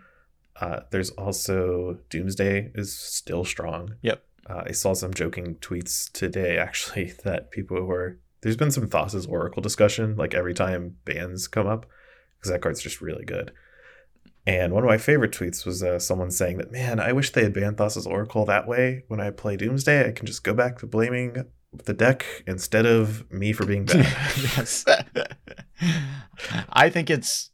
Uh, 0.59 0.81
there's 0.91 1.09
also 1.11 1.99
Doomsday 2.09 2.71
is 2.75 2.95
still 2.95 3.43
strong. 3.43 3.95
Yep. 4.01 4.23
Uh, 4.49 4.63
I 4.67 4.71
saw 4.71 4.93
some 4.93 5.13
joking 5.13 5.55
tweets 5.55 6.11
today 6.11 6.57
actually 6.57 7.13
that 7.23 7.51
people 7.51 7.81
were. 7.83 8.19
There's 8.41 8.57
been 8.57 8.71
some 8.71 8.87
Thassa's 8.87 9.25
Oracle 9.25 9.61
discussion 9.61 10.15
like 10.15 10.33
every 10.33 10.53
time 10.53 10.97
bans 11.05 11.47
come 11.47 11.67
up 11.67 11.85
because 12.37 12.51
that 12.51 12.61
card's 12.61 12.81
just 12.81 13.01
really 13.01 13.25
good. 13.25 13.51
And 14.45 14.71
one 14.71 14.83
of 14.83 14.87
my 14.87 14.97
favorite 14.97 15.31
tweets 15.31 15.65
was 15.65 15.83
uh, 15.83 15.99
someone 15.99 16.31
saying 16.31 16.57
that, 16.57 16.71
man, 16.71 16.99
I 16.99 17.11
wish 17.11 17.31
they 17.31 17.43
had 17.43 17.53
banned 17.53 17.77
Thassa's 17.77 18.07
Oracle 18.07 18.45
that 18.45 18.67
way. 18.67 19.03
When 19.07 19.19
I 19.19 19.31
play 19.31 19.57
Doomsday, 19.57 20.07
I 20.07 20.11
can 20.11 20.25
just 20.25 20.43
go 20.43 20.53
back 20.53 20.79
to 20.79 20.85
blaming 20.85 21.45
the 21.83 21.93
deck 21.93 22.25
instead 22.47 22.85
of 22.85 23.29
me 23.29 23.51
for 23.51 23.65
being 23.65 23.85
bad. 23.85 24.05
yes. 24.37 24.85
I 26.69 26.89
think 26.89 27.09
it's 27.09 27.49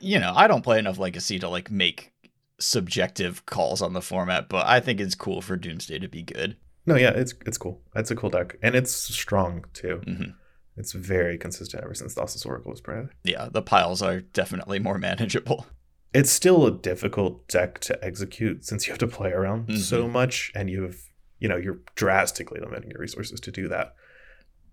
you 0.00 0.18
know, 0.18 0.32
I 0.34 0.46
don't 0.46 0.62
play 0.62 0.78
enough 0.78 0.98
legacy 0.98 1.38
to 1.38 1.48
like 1.48 1.70
make 1.70 2.12
subjective 2.58 3.44
calls 3.46 3.82
on 3.82 3.92
the 3.92 4.02
format, 4.02 4.48
but 4.48 4.66
I 4.66 4.80
think 4.80 5.00
it's 5.00 5.14
cool 5.14 5.40
for 5.42 5.56
Doomsday 5.56 5.98
to 5.98 6.08
be 6.08 6.22
good. 6.22 6.56
no, 6.86 6.96
yeah, 6.96 7.10
it's 7.10 7.34
it's 7.46 7.58
cool. 7.58 7.80
It's 7.94 8.10
a 8.10 8.16
cool 8.16 8.30
deck, 8.30 8.56
and 8.62 8.74
it's 8.74 8.92
strong 8.92 9.64
too. 9.72 10.00
hmm 10.04 10.30
It's 10.76 10.92
very 10.92 11.38
consistent 11.38 11.82
ever 11.84 11.94
since 11.94 12.14
Thassa's 12.14 12.44
Oracle 12.44 12.70
was 12.70 12.80
printed. 12.80 13.10
Yeah, 13.24 13.48
the 13.50 13.62
piles 13.62 14.02
are 14.02 14.20
definitely 14.20 14.78
more 14.78 14.98
manageable. 15.08 15.66
It's 16.12 16.30
still 16.30 16.64
a 16.66 16.70
difficult 16.70 17.48
deck 17.48 17.80
to 17.80 18.04
execute 18.04 18.64
since 18.64 18.86
you 18.86 18.92
have 18.92 18.98
to 19.00 19.08
play 19.08 19.30
around 19.32 19.66
Mhm. 19.68 19.78
so 19.78 20.06
much 20.08 20.52
and 20.54 20.70
you 20.70 20.82
have, 20.82 20.96
you 21.40 21.48
know, 21.48 21.56
you're 21.56 21.80
drastically 21.96 22.60
limiting 22.60 22.90
your 22.90 23.00
resources 23.00 23.40
to 23.40 23.50
do 23.50 23.66
that. 23.68 23.94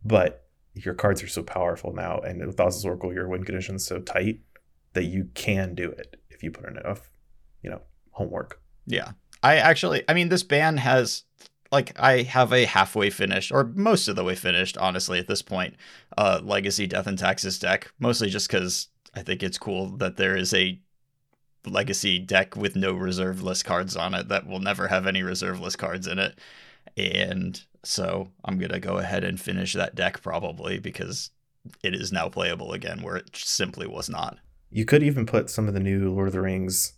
But 0.04 0.48
your 0.74 0.94
cards 0.94 1.22
are 1.24 1.28
so 1.28 1.42
powerful 1.44 1.94
now, 1.94 2.20
and 2.20 2.46
with 2.46 2.58
Thassa's 2.58 2.86
Oracle, 2.86 3.12
your 3.14 3.28
win 3.28 3.44
condition's 3.44 3.86
so 3.86 4.00
tight 4.00 4.42
that 4.94 5.06
you 5.06 5.30
can 5.34 5.74
do 5.76 5.90
it 5.92 6.18
if 6.30 6.44
you 6.44 6.52
put 6.52 6.66
in 6.70 6.78
enough, 6.78 7.10
you 7.62 7.70
know, 7.70 7.82
homework. 8.12 8.62
Yeah. 8.86 9.12
I 9.44 9.56
actually, 9.58 10.04
I 10.08 10.14
mean, 10.14 10.30
this 10.30 10.44
ban 10.44 10.78
has, 10.78 11.24
like, 11.72 12.00
I 12.00 12.22
have 12.24 12.54
a 12.54 12.66
halfway 12.66 13.10
finished, 13.10 13.52
or 13.52 13.72
most 13.76 14.08
of 14.08 14.16
the 14.16 14.24
way 14.24 14.36
finished, 14.36 14.78
honestly, 14.78 15.20
at 15.20 15.28
this 15.28 15.42
point, 15.42 15.76
uh, 16.18 16.42
Legacy 16.44 16.88
Death 16.88 17.08
and 17.08 17.18
Taxes 17.18 17.58
deck, 17.58 17.92
mostly 18.00 18.30
just 18.30 18.48
because 18.48 18.90
I 19.16 19.24
think 19.24 19.42
it's 19.42 19.58
cool 19.58 19.90
that 19.98 20.18
there 20.18 20.36
is 20.36 20.54
a 20.54 20.80
Legacy 21.66 22.18
deck 22.18 22.56
with 22.56 22.76
no 22.76 22.94
reserve 22.94 23.44
list 23.44 23.66
cards 23.66 23.96
on 23.96 24.16
it 24.16 24.30
that 24.30 24.48
will 24.48 24.60
never 24.60 24.88
have 24.88 25.06
any 25.06 25.22
reserve 25.22 25.60
list 25.60 25.78
cards 25.78 26.08
in 26.08 26.18
it. 26.18 26.40
And 26.98 27.62
so 27.84 28.30
I'm 28.44 28.58
going 28.58 28.72
to 28.72 28.80
go 28.80 28.98
ahead 28.98 29.24
and 29.24 29.40
finish 29.40 29.74
that 29.74 29.94
deck 29.94 30.24
probably 30.24 30.80
because 30.80 31.30
it 31.84 31.94
is 31.94 32.12
now 32.12 32.30
playable 32.30 32.74
again 32.74 33.04
where 33.04 33.16
it 33.16 33.36
simply 33.36 33.86
was 33.86 34.10
not. 34.10 34.40
You 34.72 34.86
could 34.86 35.04
even 35.04 35.28
put 35.28 35.52
some 35.52 35.68
of 35.68 35.76
the 35.76 35.80
new 35.80 36.12
Lord 36.12 36.28
of 36.28 36.34
the 36.34 36.42
Rings 36.42 36.94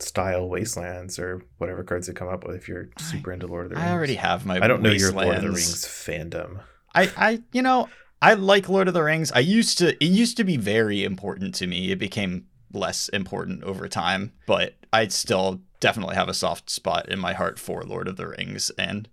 style 0.00 0.48
wastelands 0.48 1.18
or 1.18 1.42
whatever 1.58 1.82
cards 1.82 2.06
they 2.06 2.12
come 2.12 2.28
up 2.28 2.46
with 2.46 2.56
if 2.56 2.68
you're 2.68 2.88
super 2.98 3.32
into 3.32 3.46
Lord 3.46 3.66
of 3.66 3.70
the 3.70 3.76
Rings. 3.76 3.88
I 3.88 3.92
already 3.92 4.14
have 4.14 4.44
my 4.44 4.58
I 4.62 4.68
don't 4.68 4.82
know 4.82 4.90
your 4.90 5.12
Lord 5.12 5.36
of 5.36 5.42
the 5.42 5.48
Rings 5.48 5.84
fandom. 5.84 6.60
I, 6.94 7.10
I, 7.16 7.42
you 7.52 7.62
know, 7.62 7.88
I 8.22 8.34
like 8.34 8.68
Lord 8.68 8.88
of 8.88 8.94
the 8.94 9.02
Rings. 9.02 9.32
I 9.32 9.40
used 9.40 9.78
to, 9.78 9.92
it 10.02 10.08
used 10.08 10.36
to 10.38 10.44
be 10.44 10.56
very 10.56 11.04
important 11.04 11.54
to 11.56 11.66
me. 11.66 11.90
It 11.90 11.98
became 11.98 12.46
less 12.72 13.08
important 13.10 13.62
over 13.64 13.88
time, 13.88 14.32
but 14.46 14.74
I 14.92 15.08
still 15.08 15.60
definitely 15.80 16.16
have 16.16 16.28
a 16.28 16.34
soft 16.34 16.70
spot 16.70 17.08
in 17.08 17.18
my 17.18 17.32
heart 17.32 17.58
for 17.58 17.82
Lord 17.82 18.08
of 18.08 18.16
the 18.16 18.28
Rings. 18.28 18.70
And 18.78 19.08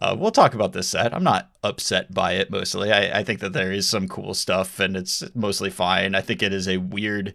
uh, 0.00 0.16
we'll 0.18 0.30
talk 0.30 0.54
about 0.54 0.72
this 0.72 0.88
set. 0.88 1.14
I'm 1.14 1.24
not 1.24 1.50
upset 1.62 2.12
by 2.12 2.32
it 2.32 2.50
mostly. 2.50 2.92
I, 2.92 3.20
I 3.20 3.24
think 3.24 3.40
that 3.40 3.52
there 3.52 3.72
is 3.72 3.88
some 3.88 4.08
cool 4.08 4.34
stuff 4.34 4.80
and 4.80 4.96
it's 4.96 5.22
mostly 5.34 5.70
fine. 5.70 6.14
I 6.14 6.20
think 6.20 6.42
it 6.42 6.52
is 6.52 6.68
a 6.68 6.78
weird, 6.78 7.34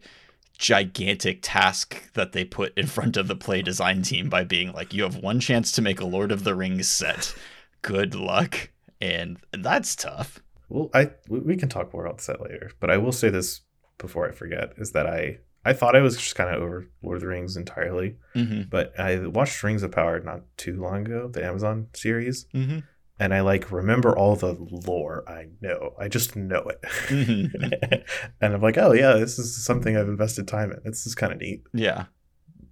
gigantic 0.59 1.39
task 1.41 2.13
that 2.13 2.33
they 2.33 2.45
put 2.45 2.77
in 2.77 2.85
front 2.85 3.17
of 3.17 3.27
the 3.27 3.35
play 3.35 3.61
design 3.63 4.01
team 4.03 4.29
by 4.29 4.43
being 4.43 4.71
like, 4.73 4.93
you 4.93 5.01
have 5.03 5.15
one 5.15 5.39
chance 5.39 5.71
to 5.71 5.81
make 5.81 5.99
a 5.99 6.05
Lord 6.05 6.31
of 6.31 6.43
the 6.43 6.53
Rings 6.53 6.87
set. 6.87 7.33
Good 7.81 8.13
luck. 8.13 8.69
And 9.01 9.37
that's 9.51 9.95
tough. 9.95 10.39
Well, 10.67 10.89
I 10.93 11.11
we- 11.27 11.55
can 11.55 11.69
talk 11.69 11.91
more 11.93 12.05
about 12.05 12.17
the 12.19 12.23
set 12.25 12.41
later, 12.41 12.71
but 12.79 12.91
I 12.91 12.97
will 12.97 13.13
say 13.13 13.29
this 13.29 13.61
before 13.97 14.27
I 14.29 14.31
forget 14.31 14.73
is 14.77 14.91
that 14.91 15.07
I 15.07 15.39
I 15.65 15.73
thought 15.73 15.95
I 15.95 15.99
was 16.01 16.15
just 16.15 16.35
kind 16.35 16.53
of 16.55 16.61
over 16.61 16.87
Lord 17.01 17.15
of 17.17 17.21
the 17.21 17.27
Rings 17.27 17.57
entirely, 17.57 18.15
Mm-hmm. 18.35 18.63
but 18.69 18.97
I 18.99 19.25
watched 19.27 19.61
Rings 19.63 19.83
of 19.83 19.91
Power 19.91 20.19
not 20.21 20.41
too 20.57 20.79
long 20.79 21.05
ago, 21.05 21.27
the 21.27 21.43
Amazon 21.43 21.87
series, 21.93 22.45
Mm-hmm. 22.53 22.79
And 23.19 23.33
I 23.33 23.41
like 23.41 23.71
remember 23.71 24.17
all 24.17 24.35
the 24.35 24.53
lore. 24.87 25.23
I 25.27 25.47
know, 25.61 25.93
I 25.99 26.07
just 26.07 26.35
know 26.35 26.59
it, 26.69 26.81
Mhm. 27.09 28.03
and 28.41 28.53
I'm 28.53 28.61
like, 28.61 28.77
oh 28.77 28.93
yeah, 28.93 29.13
this 29.13 29.37
is 29.39 29.55
something 29.63 29.97
I've 29.97 30.07
invested 30.07 30.47
time 30.47 30.71
in. 30.71 30.79
This 30.85 31.05
is 31.05 31.15
kind 31.15 31.33
of 31.33 31.39
neat, 31.39 31.63
Yeah. 31.73 32.05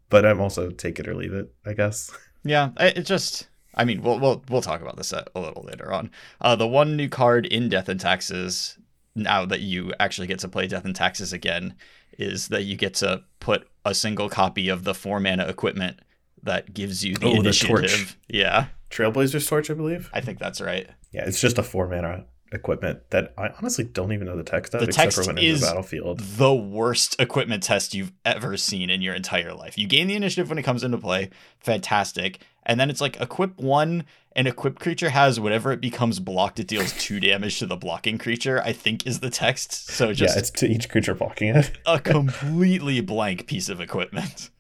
but 0.10 0.26
I'm 0.26 0.40
also 0.42 0.70
take 0.72 1.00
it 1.00 1.08
or 1.08 1.16
leave 1.16 1.34
it, 1.34 1.52
I 1.66 1.74
guess. 1.74 2.12
Yeah. 2.44 2.70
It 2.80 3.02
just. 3.02 3.50
I 3.76 3.84
mean, 3.84 4.02
we'll 4.02 4.20
we'll 4.20 4.42
we'll 4.50 4.62
talk 4.62 4.80
about 4.82 4.96
this 4.96 5.12
a 5.12 5.26
little 5.36 5.64
later 5.64 5.92
on. 5.92 6.12
Uh, 6.40 6.56
the 6.56 6.68
one 6.68 6.96
new 6.96 7.10
card 7.10 7.46
in 7.46 7.68
Death 7.68 7.90
and 7.90 8.00
Taxes, 8.00 8.78
now 9.16 9.46
that 9.46 9.60
you 9.60 9.92
actually 10.00 10.28
get 10.28 10.40
to 10.40 10.48
play 10.48 10.66
Death 10.66 10.86
and 10.86 10.96
Taxes 10.96 11.34
again, 11.34 11.74
is 12.18 12.48
that 12.48 12.64
you 12.64 12.78
get 12.78 12.94
to 12.96 13.24
put 13.42 13.68
a 13.84 13.94
single 13.94 14.30
copy 14.30 14.70
of 14.70 14.86
the 14.86 14.94
four 14.94 15.20
mana 15.20 15.46
equipment 15.48 16.00
that 16.44 16.74
gives 16.74 17.04
you 17.04 17.16
the 17.16 17.28
Oh, 17.28 17.34
the 17.34 17.40
initiative. 17.40 17.90
torch. 17.90 18.18
Yeah, 18.30 18.68
Trailblazer's 18.90 19.46
Torch, 19.46 19.70
I 19.70 19.74
believe. 19.74 20.10
I 20.14 20.22
think 20.22 20.40
that's 20.40 20.62
right. 20.62 20.90
Yeah, 21.12 21.26
it's 21.26 21.40
just 21.42 21.58
a 21.58 21.64
four 21.64 21.88
mana 21.88 22.26
equipment 22.54 23.00
that 23.10 23.34
I 23.38 23.50
honestly 23.58 23.84
don't 23.84 24.14
even 24.14 24.26
know 24.26 24.38
the 24.38 24.44
text 24.44 24.74
of, 24.74 24.80
The 24.80 24.88
except 24.88 25.04
text 25.16 25.18
for 25.18 25.34
when 25.34 25.38
it's 25.44 25.62
battlefield. 25.62 26.20
the 26.22 26.54
worst 26.54 27.20
equipment 27.20 27.62
test 27.62 27.94
you've 27.94 28.14
ever 28.24 28.56
seen 28.56 28.90
in 28.90 29.02
your 29.02 29.14
entire 29.16 29.54
life. 29.54 29.78
You 29.78 29.86
gain 29.86 30.08
the 30.08 30.16
initiative 30.16 30.48
when 30.48 30.58
it 30.58 30.64
comes 30.64 30.84
into 30.84 30.98
play, 30.98 31.30
fantastic. 31.60 32.40
And 32.64 32.80
then 32.80 32.90
it's 32.90 33.02
like 33.02 33.20
equip 33.20 33.58
one, 33.60 34.06
and 34.34 34.48
equip 34.48 34.80
creature 34.80 35.10
has 35.10 35.40
whatever 35.40 35.72
it 35.74 35.82
becomes 35.82 36.20
blocked, 36.20 36.60
it 36.60 36.68
deals 36.68 36.94
two 36.94 37.20
damage 37.20 37.60
to 37.60 37.66
the 37.66 37.76
blocking 37.78 38.18
creature, 38.18 38.62
I 38.64 38.72
think 38.72 39.06
is 39.06 39.20
the 39.20 39.30
text. 39.30 39.90
So 39.90 40.14
just 40.14 40.36
yeah, 40.36 40.40
it's 40.40 40.50
to 40.52 40.68
each 40.68 40.90
creature 40.90 41.16
blocking 41.16 41.56
it. 41.56 41.72
a 41.86 42.00
completely 42.48 43.02
blank 43.02 43.48
piece 43.48 43.68
of 43.70 43.82
equipment. 43.82 44.52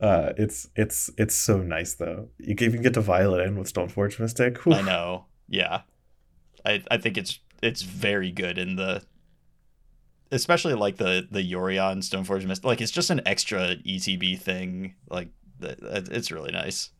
Uh, 0.00 0.32
it's 0.36 0.68
it's 0.76 1.10
it's 1.18 1.34
so 1.34 1.58
nice 1.58 1.94
though. 1.94 2.28
You 2.38 2.54
can 2.54 2.66
even 2.66 2.82
get 2.82 2.94
to 2.94 3.00
Violet 3.00 3.46
in 3.46 3.56
with 3.56 3.72
Stoneforge 3.72 4.18
Mystic. 4.18 4.58
Whew. 4.64 4.74
I 4.74 4.82
know. 4.82 5.26
Yeah. 5.48 5.82
I 6.64 6.82
I 6.90 6.96
think 6.98 7.18
it's 7.18 7.38
it's 7.62 7.82
very 7.82 8.30
good 8.30 8.58
in 8.58 8.76
the 8.76 9.02
especially 10.32 10.74
like 10.74 10.96
the 10.96 11.26
the 11.30 11.42
Yorion 11.42 11.98
Stoneforge 11.98 12.46
Mist. 12.46 12.64
Like 12.64 12.80
it's 12.80 12.92
just 12.92 13.10
an 13.10 13.20
extra 13.26 13.76
ETB 13.76 14.38
thing. 14.38 14.94
Like 15.08 15.28
it's 15.60 16.30
really 16.30 16.52
nice. 16.52 16.90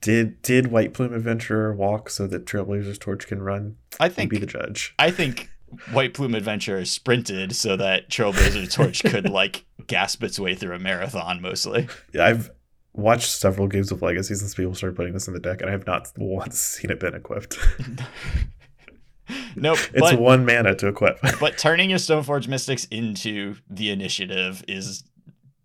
Did 0.00 0.42
did 0.42 0.68
White 0.68 0.94
Plume 0.94 1.14
Adventurer 1.14 1.74
walk 1.74 2.10
so 2.10 2.26
that 2.26 2.46
Trailblazer's 2.46 2.98
Torch 2.98 3.26
can 3.26 3.42
run? 3.42 3.76
I 3.98 4.08
think 4.08 4.30
be 4.30 4.38
the 4.38 4.46
judge. 4.46 4.94
I 4.98 5.10
think 5.10 5.50
White 5.92 6.14
Plume 6.14 6.34
Adventurer 6.34 6.84
sprinted 6.84 7.56
so 7.56 7.76
that 7.76 8.10
Trailblazer's 8.10 8.74
Torch 8.74 9.02
could 9.02 9.28
like 9.30 9.64
gasp 9.86 10.22
its 10.22 10.38
way 10.38 10.54
through 10.54 10.74
a 10.74 10.78
marathon 10.78 11.40
mostly. 11.40 11.88
Yeah, 12.12 12.26
I've 12.26 12.50
watched 12.92 13.30
several 13.30 13.66
games 13.66 13.90
of 13.90 14.02
Legacy 14.02 14.34
since 14.34 14.54
people 14.54 14.74
started 14.74 14.96
putting 14.96 15.12
this 15.12 15.28
in 15.28 15.34
the 15.34 15.40
deck, 15.40 15.60
and 15.60 15.68
I 15.68 15.72
have 15.72 15.86
not 15.86 16.10
once 16.16 16.58
seen 16.58 16.90
it 16.90 17.00
been 17.00 17.14
equipped. 17.14 17.58
Nope. 19.56 19.78
it's 19.94 20.00
but, 20.00 20.20
one 20.20 20.44
mana 20.44 20.74
to 20.74 20.88
equip. 20.88 21.18
but 21.40 21.56
turning 21.56 21.88
your 21.88 21.98
Stoneforge 21.98 22.46
Mystics 22.46 22.84
into 22.90 23.54
the 23.70 23.90
initiative 23.90 24.62
is 24.68 25.04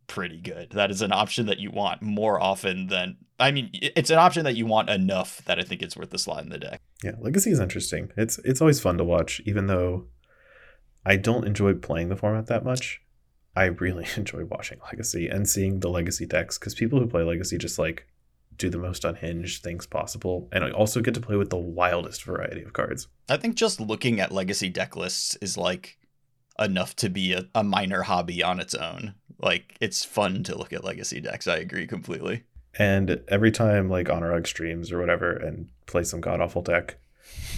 pretty 0.08 0.40
good. 0.40 0.72
That 0.72 0.92
is 0.92 1.02
an 1.02 1.12
option 1.12 1.48
that 1.48 1.60
you 1.60 1.70
want 1.72 2.02
more 2.02 2.42
often 2.42 2.88
than 2.88 3.18
I 3.40 3.52
mean, 3.52 3.70
it's 3.74 4.10
an 4.10 4.18
option 4.18 4.44
that 4.44 4.56
you 4.56 4.66
want 4.66 4.90
enough 4.90 5.42
that 5.46 5.60
I 5.60 5.64
think 5.64 5.82
it's 5.82 5.96
worth 5.96 6.10
the 6.10 6.18
slot 6.18 6.44
in 6.44 6.50
the 6.50 6.58
deck. 6.58 6.82
yeah, 7.04 7.14
Legacy 7.20 7.52
is 7.52 7.60
interesting. 7.60 8.12
It's 8.18 8.38
it's 8.40 8.62
always 8.62 8.82
fun 8.82 8.98
to 8.98 9.04
watch, 9.04 9.42
even 9.46 9.68
though 9.68 10.08
I 11.06 11.16
don't 11.16 11.48
enjoy 11.48 11.74
playing 11.76 12.10
the 12.10 12.18
format 12.18 12.48
that 12.48 12.66
much. 12.66 13.02
I 13.56 13.66
really 13.66 14.06
enjoy 14.18 14.46
watching 14.46 14.80
Legacy 14.86 15.28
and 15.28 15.48
seeing 15.48 15.80
the 15.80 15.90
Legacy 15.90 16.26
decks 16.26 16.58
because 16.58 16.76
people 16.76 17.00
who 17.00 17.08
play 17.08 17.24
Legacy 17.24 17.58
just 17.58 17.80
like 17.80 18.08
do 18.60 18.70
the 18.70 18.78
most 18.78 19.06
unhinged 19.06 19.64
things 19.64 19.88
possible, 19.88 20.50
and 20.52 20.64
I 20.64 20.72
also 20.72 21.02
get 21.02 21.16
to 21.16 21.22
play 21.22 21.38
with 21.38 21.50
the 21.50 21.58
wildest 21.58 22.24
variety 22.24 22.62
of 22.62 22.74
cards. 22.74 23.08
I 23.28 23.38
think 23.38 23.56
just 23.56 23.80
looking 23.80 24.20
at 24.20 24.32
legacy 24.32 24.70
deck 24.70 24.96
lists 24.96 25.36
is 25.36 25.58
like 25.58 25.98
enough 26.60 26.96
to 26.98 27.10
be 27.10 27.34
a, 27.34 27.48
a 27.56 27.64
minor 27.64 28.04
hobby 28.04 28.44
on 28.44 28.60
its 28.60 28.76
own. 28.76 29.16
Like 29.40 29.76
it's 29.80 30.04
fun 30.04 30.44
to 30.44 30.58
look 30.58 30.74
at 30.74 30.84
legacy 30.84 31.22
decks. 31.22 31.48
I 31.48 31.58
agree 31.58 31.88
completely. 31.88 32.44
And 32.78 33.22
every 33.30 33.52
time 33.52 33.90
like 33.90 34.08
Honorug 34.08 34.46
streams 34.46 34.92
or 34.92 35.00
whatever 35.00 35.32
and 35.32 35.70
plays 35.88 36.10
some 36.10 36.22
god 36.22 36.42
awful 36.42 36.62
deck, 36.62 36.98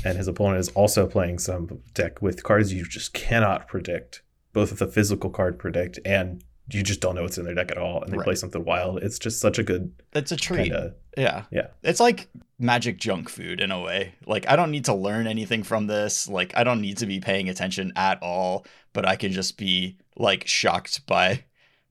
and 0.06 0.18
his 0.18 0.28
opponent 0.28 0.60
is 0.60 0.70
also 0.70 1.08
playing 1.08 1.40
some 1.40 1.82
deck 1.94 2.22
with 2.22 2.44
cards 2.44 2.72
you 2.72 2.86
just 2.86 3.14
cannot 3.14 3.68
predict, 3.68 4.22
both 4.54 4.70
with 4.72 4.80
the 4.80 4.88
physical 4.88 5.30
card 5.30 5.58
predict 5.60 6.00
and 6.06 6.44
you 6.70 6.84
just 6.84 7.02
don't 7.02 7.16
know 7.16 7.24
what's 7.24 7.38
in 7.38 7.44
their 7.44 7.56
deck 7.56 7.70
at 7.72 7.78
all, 7.78 8.02
and 8.02 8.14
they 8.14 8.18
play 8.24 8.36
something 8.36 8.64
wild. 8.64 9.04
It's 9.04 9.20
just 9.20 9.42
such 9.42 9.60
a 9.60 9.64
good 9.64 9.92
It's 10.14 10.32
a 10.32 10.38
treat. 10.38 10.72
kind 10.72 10.74
of 10.74 10.94
Yeah. 11.18 11.44
Yeah. 11.52 11.68
It's 11.84 12.00
like 12.00 12.30
magic 12.60 12.98
junk 12.98 13.28
food 13.28 13.60
in 13.60 13.72
a 13.72 13.82
way. 13.82 14.14
Like 14.26 14.48
I 14.48 14.56
don't 14.56 14.72
need 14.72 14.86
to 14.86 14.94
learn 14.94 15.28
anything 15.28 15.64
from 15.64 15.88
this. 15.88 16.30
Like 16.30 16.54
I 16.56 16.64
don't 16.64 16.80
need 16.80 16.98
to 16.98 17.06
be 17.08 17.20
paying 17.20 17.50
attention 17.50 17.92
at 17.98 18.22
all, 18.24 18.66
but 18.94 19.06
I 19.06 19.18
can 19.18 19.34
just 19.34 19.58
be 19.58 19.98
like 20.16 20.48
shocked 20.48 21.06
by 21.08 21.44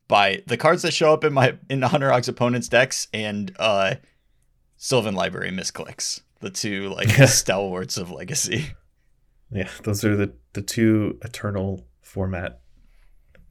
by 0.09 0.43
the 0.47 0.57
cards 0.57 0.81
that 0.83 0.95
show 0.95 1.13
up 1.13 1.25
in 1.25 1.35
my 1.35 1.59
in 1.69 1.83
Hunter 1.83 2.11
Ox 2.11 2.27
opponent's 2.29 2.69
decks 2.69 3.07
and 3.13 3.55
uh 3.59 3.97
Sylvan 4.79 5.15
Library 5.15 5.51
misclicks. 5.51 6.21
The 6.41 6.51
two 6.51 6.89
like 6.89 7.09
stalwarts 7.29 7.99
of 7.99 8.11
legacy. 8.11 8.69
yeah. 9.51 9.69
Those 9.83 10.05
are 10.07 10.17
the 10.17 10.33
the 10.55 10.63
two 10.63 11.19
eternal 11.23 11.87
format, 12.11 12.61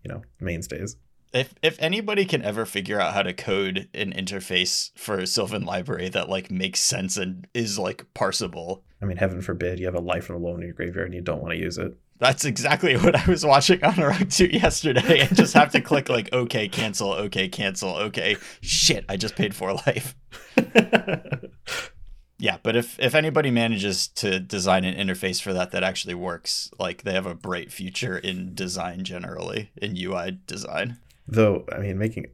you 0.03 0.11
know, 0.11 0.21
mainstays. 0.39 0.97
If 1.31 1.53
if 1.61 1.77
anybody 1.79 2.25
can 2.25 2.43
ever 2.43 2.65
figure 2.65 2.99
out 2.99 3.13
how 3.13 3.21
to 3.21 3.33
code 3.33 3.87
an 3.93 4.11
interface 4.13 4.89
for 4.97 5.19
a 5.19 5.27
Sylvan 5.27 5.63
Library 5.63 6.09
that 6.09 6.27
like 6.27 6.49
makes 6.49 6.79
sense 6.81 7.17
and 7.17 7.47
is 7.53 7.77
like 7.77 8.05
parsable, 8.15 8.81
I 9.01 9.05
mean, 9.05 9.17
heaven 9.17 9.41
forbid 9.41 9.79
you 9.79 9.85
have 9.85 9.95
a 9.95 10.01
life 10.01 10.29
and 10.29 10.37
a 10.37 10.41
loan 10.41 10.61
in 10.61 10.67
your 10.67 10.73
graveyard 10.73 11.07
and 11.07 11.15
you 11.15 11.21
don't 11.21 11.41
want 11.41 11.53
to 11.53 11.59
use 11.59 11.77
it. 11.77 11.97
That's 12.17 12.45
exactly 12.45 12.97
what 12.97 13.15
I 13.15 13.25
was 13.29 13.45
watching 13.45 13.83
on 13.83 13.95
Rock 13.95 14.27
2 14.29 14.47
yesterday 14.47 15.21
and 15.21 15.35
just 15.35 15.53
have 15.53 15.71
to 15.71 15.81
click 15.81 16.09
like 16.09 16.29
okay, 16.33 16.67
cancel, 16.67 17.13
okay, 17.13 17.47
cancel, 17.47 17.95
okay. 17.95 18.35
Shit, 18.61 19.05
I 19.07 19.15
just 19.17 19.35
paid 19.35 19.55
for 19.55 19.73
life. 19.73 20.15
Yeah, 22.39 22.57
but 22.63 22.75
if 22.77 22.97
if 22.99 23.13
anybody 23.15 23.51
manages 23.51 24.07
to 24.07 24.39
design 24.39 24.85
an 24.85 24.95
interface 24.95 25.41
for 25.41 25.53
that 25.53 25.71
that 25.71 25.83
actually 25.83 26.13
works, 26.13 26.71
like 26.79 27.03
they 27.03 27.13
have 27.13 27.25
a 27.25 27.35
bright 27.35 27.71
future 27.71 28.17
in 28.17 28.55
design 28.55 29.03
generally, 29.03 29.71
in 29.75 29.97
UI 29.97 30.39
design. 30.47 30.97
Though, 31.27 31.65
I 31.71 31.79
mean, 31.79 31.97
making 31.97 32.27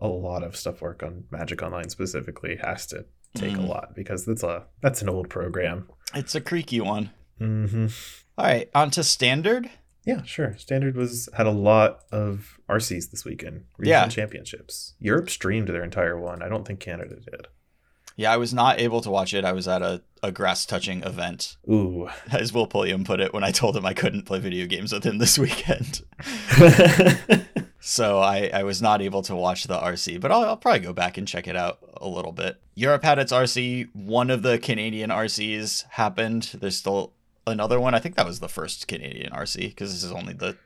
a 0.00 0.08
lot 0.08 0.42
of 0.42 0.56
stuff 0.56 0.82
work 0.82 1.02
on 1.02 1.24
Magic 1.30 1.62
Online 1.62 1.88
specifically 1.88 2.56
has 2.62 2.86
to 2.88 3.06
take 3.34 3.54
mm. 3.54 3.64
a 3.64 3.66
lot 3.66 3.94
because 3.94 4.26
that's 4.26 4.42
a 4.42 4.64
that's 4.82 5.00
an 5.00 5.08
old 5.08 5.30
program. 5.30 5.88
It's 6.14 6.34
a 6.34 6.40
creaky 6.40 6.80
one. 6.80 7.10
Mm-hmm. 7.40 7.86
All 8.36 8.44
right, 8.44 8.68
on 8.74 8.90
to 8.92 9.02
standard. 9.02 9.70
Yeah, 10.04 10.22
sure. 10.22 10.56
Standard 10.58 10.96
was 10.96 11.28
had 11.34 11.46
a 11.46 11.52
lot 11.52 12.00
of 12.12 12.58
RCs 12.68 13.10
this 13.10 13.24
weekend. 13.24 13.64
Regional 13.78 14.02
yeah. 14.02 14.08
championships. 14.08 14.94
Europe 14.98 15.30
streamed 15.30 15.68
their 15.68 15.84
entire 15.84 16.18
one. 16.18 16.42
I 16.42 16.48
don't 16.48 16.66
think 16.66 16.80
Canada 16.80 17.16
did. 17.16 17.46
Yeah, 18.20 18.34
I 18.34 18.36
was 18.36 18.52
not 18.52 18.78
able 18.78 19.00
to 19.00 19.10
watch 19.10 19.32
it. 19.32 19.46
I 19.46 19.52
was 19.52 19.66
at 19.66 19.80
a, 19.80 20.02
a 20.22 20.30
grass 20.30 20.66
touching 20.66 21.02
event. 21.04 21.56
Ooh. 21.70 22.10
As 22.30 22.52
Will 22.52 22.66
Pulliam 22.66 23.02
put 23.02 23.18
it 23.18 23.32
when 23.32 23.42
I 23.42 23.50
told 23.50 23.74
him 23.74 23.86
I 23.86 23.94
couldn't 23.94 24.26
play 24.26 24.38
video 24.38 24.66
games 24.66 24.92
with 24.92 25.04
him 25.04 25.16
this 25.16 25.38
weekend. 25.38 26.02
so 27.80 28.18
I, 28.18 28.50
I 28.52 28.62
was 28.62 28.82
not 28.82 29.00
able 29.00 29.22
to 29.22 29.34
watch 29.34 29.64
the 29.64 29.78
RC, 29.78 30.20
but 30.20 30.30
I'll, 30.30 30.42
I'll 30.42 30.58
probably 30.58 30.80
go 30.80 30.92
back 30.92 31.16
and 31.16 31.26
check 31.26 31.48
it 31.48 31.56
out 31.56 31.78
a 31.96 32.06
little 32.06 32.32
bit. 32.32 32.60
Europe 32.74 33.04
had 33.04 33.18
its 33.18 33.32
RC. 33.32 33.88
One 33.94 34.28
of 34.28 34.42
the 34.42 34.58
Canadian 34.58 35.08
RCs 35.08 35.88
happened. 35.88 36.50
There's 36.60 36.76
still 36.76 37.14
another 37.46 37.80
one. 37.80 37.94
I 37.94 38.00
think 38.00 38.16
that 38.16 38.26
was 38.26 38.40
the 38.40 38.50
first 38.50 38.86
Canadian 38.86 39.32
RC 39.32 39.68
because 39.68 39.94
this 39.94 40.04
is 40.04 40.12
only 40.12 40.34
the 40.34 40.58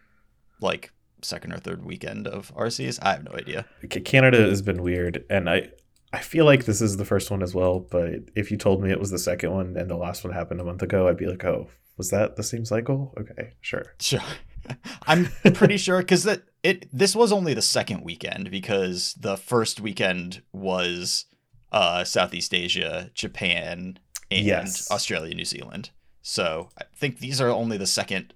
like 0.61 0.91
second 1.23 1.53
or 1.53 1.59
third 1.59 1.85
weekend 1.85 2.27
of 2.27 2.53
RCs. 2.57 2.99
I 3.01 3.13
have 3.13 3.23
no 3.23 3.37
idea. 3.37 3.67
Canada 3.89 4.39
has 4.39 4.61
been 4.61 4.83
weird, 4.83 5.25
and 5.31 5.49
I 5.49 5.69
I 6.15 6.21
feel 6.21 6.45
like 6.45 6.65
this 6.65 6.81
is 6.81 6.97
the 6.97 7.05
first 7.05 7.33
one 7.33 7.43
as 7.43 7.57
well, 7.57 7.81
but 7.81 8.11
if 8.37 8.53
you 8.53 8.57
told 8.57 8.81
me 8.81 8.93
it 8.93 9.01
was 9.01 9.11
the 9.11 9.19
second 9.19 9.51
one 9.51 9.77
and 9.77 9.91
the 9.91 9.97
last 9.97 10.23
one 10.23 10.33
happened 10.33 10.61
a 10.61 10.65
month 10.65 10.81
ago, 10.81 11.09
I'd 11.09 11.17
be 11.17 11.27
like, 11.27 11.45
oh, 11.45 11.69
was 11.97 12.11
that 12.11 12.37
the 12.37 12.43
same 12.45 12.65
cycle? 12.65 13.13
Okay, 13.19 13.55
sure. 13.61 13.85
Sure. 13.99 14.21
I'm 15.09 15.27
pretty 15.55 15.77
sure 15.77 15.99
because 15.99 16.23
that 16.23 16.43
it 16.63 16.87
this 16.97 17.17
was 17.17 17.33
only 17.33 17.53
the 17.53 17.63
second 17.63 18.05
weekend 18.05 18.53
because 18.53 19.15
the 19.15 19.37
first 19.37 19.81
weekend 19.81 20.43
was 20.53 21.25
uh, 21.73 22.05
Southeast 22.05 22.55
Asia, 22.55 23.11
Japan, 23.15 23.99
and 24.31 24.47
yes. 24.47 24.91
Australia, 24.93 25.35
New 25.35 25.45
Zealand. 25.45 25.91
So 26.23 26.69
I 26.79 26.85
think 26.95 27.19
these 27.19 27.41
are 27.41 27.49
only 27.49 27.77
the 27.77 27.87
second 27.87 28.35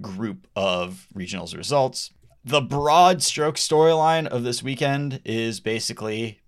group 0.00 0.46
of 0.56 1.06
regionals 1.14 1.54
results. 1.54 2.12
The 2.42 2.62
broad 2.62 3.22
stroke 3.22 3.56
storyline 3.56 4.26
of 4.26 4.42
this 4.42 4.62
weekend 4.62 5.20
is 5.26 5.60
basically 5.60 6.39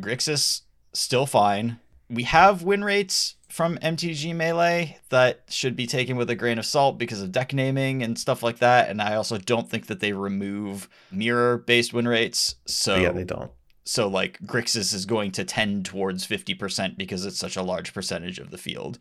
Grixis 0.00 0.62
still 0.92 1.26
fine. 1.26 1.78
We 2.08 2.24
have 2.24 2.62
win 2.62 2.82
rates 2.82 3.36
from 3.48 3.78
MTG 3.78 4.34
Melee 4.34 4.98
that 5.08 5.42
should 5.48 5.76
be 5.76 5.86
taken 5.86 6.16
with 6.16 6.30
a 6.30 6.34
grain 6.34 6.58
of 6.58 6.66
salt 6.66 6.98
because 6.98 7.20
of 7.20 7.32
deck 7.32 7.52
naming 7.52 8.02
and 8.02 8.18
stuff 8.18 8.42
like 8.42 8.58
that. 8.58 8.88
And 8.88 9.02
I 9.02 9.16
also 9.16 9.38
don't 9.38 9.68
think 9.68 9.86
that 9.86 10.00
they 10.00 10.12
remove 10.12 10.88
mirror 11.10 11.58
based 11.58 11.92
win 11.92 12.08
rates. 12.08 12.56
So 12.66 12.96
yeah, 12.96 13.10
they 13.10 13.24
don't. 13.24 13.50
So 13.84 14.08
like 14.08 14.38
Grixis 14.40 14.94
is 14.94 15.06
going 15.06 15.32
to 15.32 15.44
tend 15.44 15.84
towards 15.84 16.26
50% 16.26 16.96
because 16.96 17.26
it's 17.26 17.38
such 17.38 17.56
a 17.56 17.62
large 17.62 17.92
percentage 17.92 18.38
of 18.38 18.50
the 18.50 18.58
field. 18.58 18.98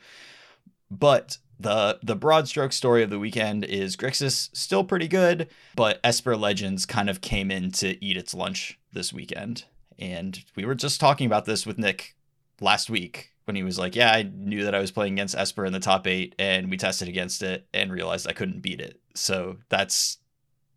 But 0.90 1.38
the 1.60 2.00
the 2.02 2.16
broad 2.16 2.48
stroke 2.48 2.72
story 2.72 3.04
of 3.04 3.10
the 3.10 3.20
weekend 3.20 3.66
is 3.66 3.98
Grixis 3.98 4.50
still 4.56 4.84
pretty 4.84 5.08
good, 5.08 5.50
but 5.76 6.00
Esper 6.04 6.36
Legends 6.36 6.86
kind 6.86 7.10
of 7.10 7.22
came 7.22 7.52
in 7.52 7.72
to 7.74 8.04
eat 8.04 8.18
its 8.18 8.34
lunch 8.34 8.80
this 8.94 9.14
weekend. 9.14 9.66
And 10.00 10.44
we 10.56 10.66
were 10.66 10.76
just 10.76 11.00
talking 11.00 11.26
about 11.28 11.46
this 11.46 11.66
with 11.66 11.78
Nick 11.78 12.16
last 12.62 12.90
week 12.90 13.34
when 13.46 13.56
he 13.56 13.64
was 13.64 13.78
like, 13.78 13.96
Yeah, 13.96 14.12
I 14.12 14.24
knew 14.24 14.64
that 14.64 14.76
I 14.76 14.80
was 14.80 14.92
playing 14.92 15.14
against 15.14 15.36
Esper 15.36 15.66
in 15.66 15.74
the 15.74 15.80
top 15.80 16.08
eight, 16.08 16.36
and 16.40 16.70
we 16.70 16.78
tested 16.78 17.08
against 17.08 17.44
it 17.44 17.68
and 17.74 17.92
realized 17.92 18.28
I 18.28 18.34
couldn't 18.34 18.62
beat 18.62 18.80
it. 18.80 19.00
So 19.16 19.58
that's 19.70 20.18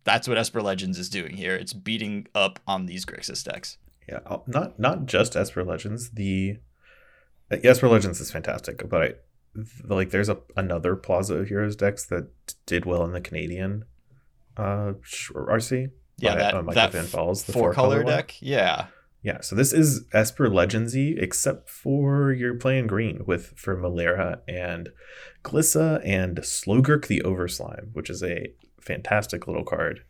that's 0.03 0.27
what 0.27 0.37
Esper 0.37 0.61
Legends 0.61 0.99
is 0.99 1.09
doing 1.09 1.35
here. 1.35 1.55
It's 1.55 1.73
beating 1.73 2.27
up 2.35 2.59
on 2.67 2.85
these 2.85 3.05
Grixis 3.05 3.43
decks. 3.43 3.77
Yeah, 4.07 4.19
uh, 4.25 4.39
not 4.47 4.79
not 4.79 5.05
just 5.05 5.35
Esper 5.35 5.63
Legends. 5.63 6.11
The 6.11 6.57
uh, 7.51 7.57
Esper 7.63 7.87
Legends 7.87 8.19
is 8.19 8.31
fantastic, 8.31 8.87
but 8.89 9.01
I 9.01 9.13
like 9.85 10.09
there's 10.09 10.29
a 10.29 10.39
another 10.57 10.95
Plaza 10.95 11.35
of 11.35 11.47
Heroes 11.47 11.75
decks 11.75 12.05
that 12.07 12.29
did 12.65 12.85
well 12.85 13.03
in 13.05 13.11
the 13.11 13.21
Canadian 13.21 13.85
uh 14.57 14.93
RC. 15.31 15.91
Yeah, 16.17 16.33
by, 16.33 16.37
that, 16.37 16.53
uh, 16.53 16.61
that 16.73 16.91
Van 16.91 17.05
Falls, 17.05 17.43
the 17.43 17.53
four, 17.53 17.61
four 17.61 17.73
color, 17.73 18.03
color 18.03 18.15
deck. 18.17 18.35
Yeah, 18.39 18.87
yeah, 19.23 19.39
so 19.39 19.55
this 19.55 19.71
is 19.71 20.05
Esper 20.11 20.49
Legendsy, 20.49 21.17
except 21.17 21.69
for 21.69 22.33
you're 22.33 22.55
playing 22.55 22.87
green 22.87 23.23
with 23.25 23.53
for 23.55 23.75
Malera 23.77 24.41
and 24.49 24.89
Glissa 25.45 26.01
and 26.03 26.37
Slogurk 26.39 27.07
the 27.07 27.21
Overslime, 27.21 27.93
which 27.93 28.09
is 28.09 28.21
a 28.21 28.53
fantastic 28.81 29.47
little 29.47 29.63
card. 29.63 30.01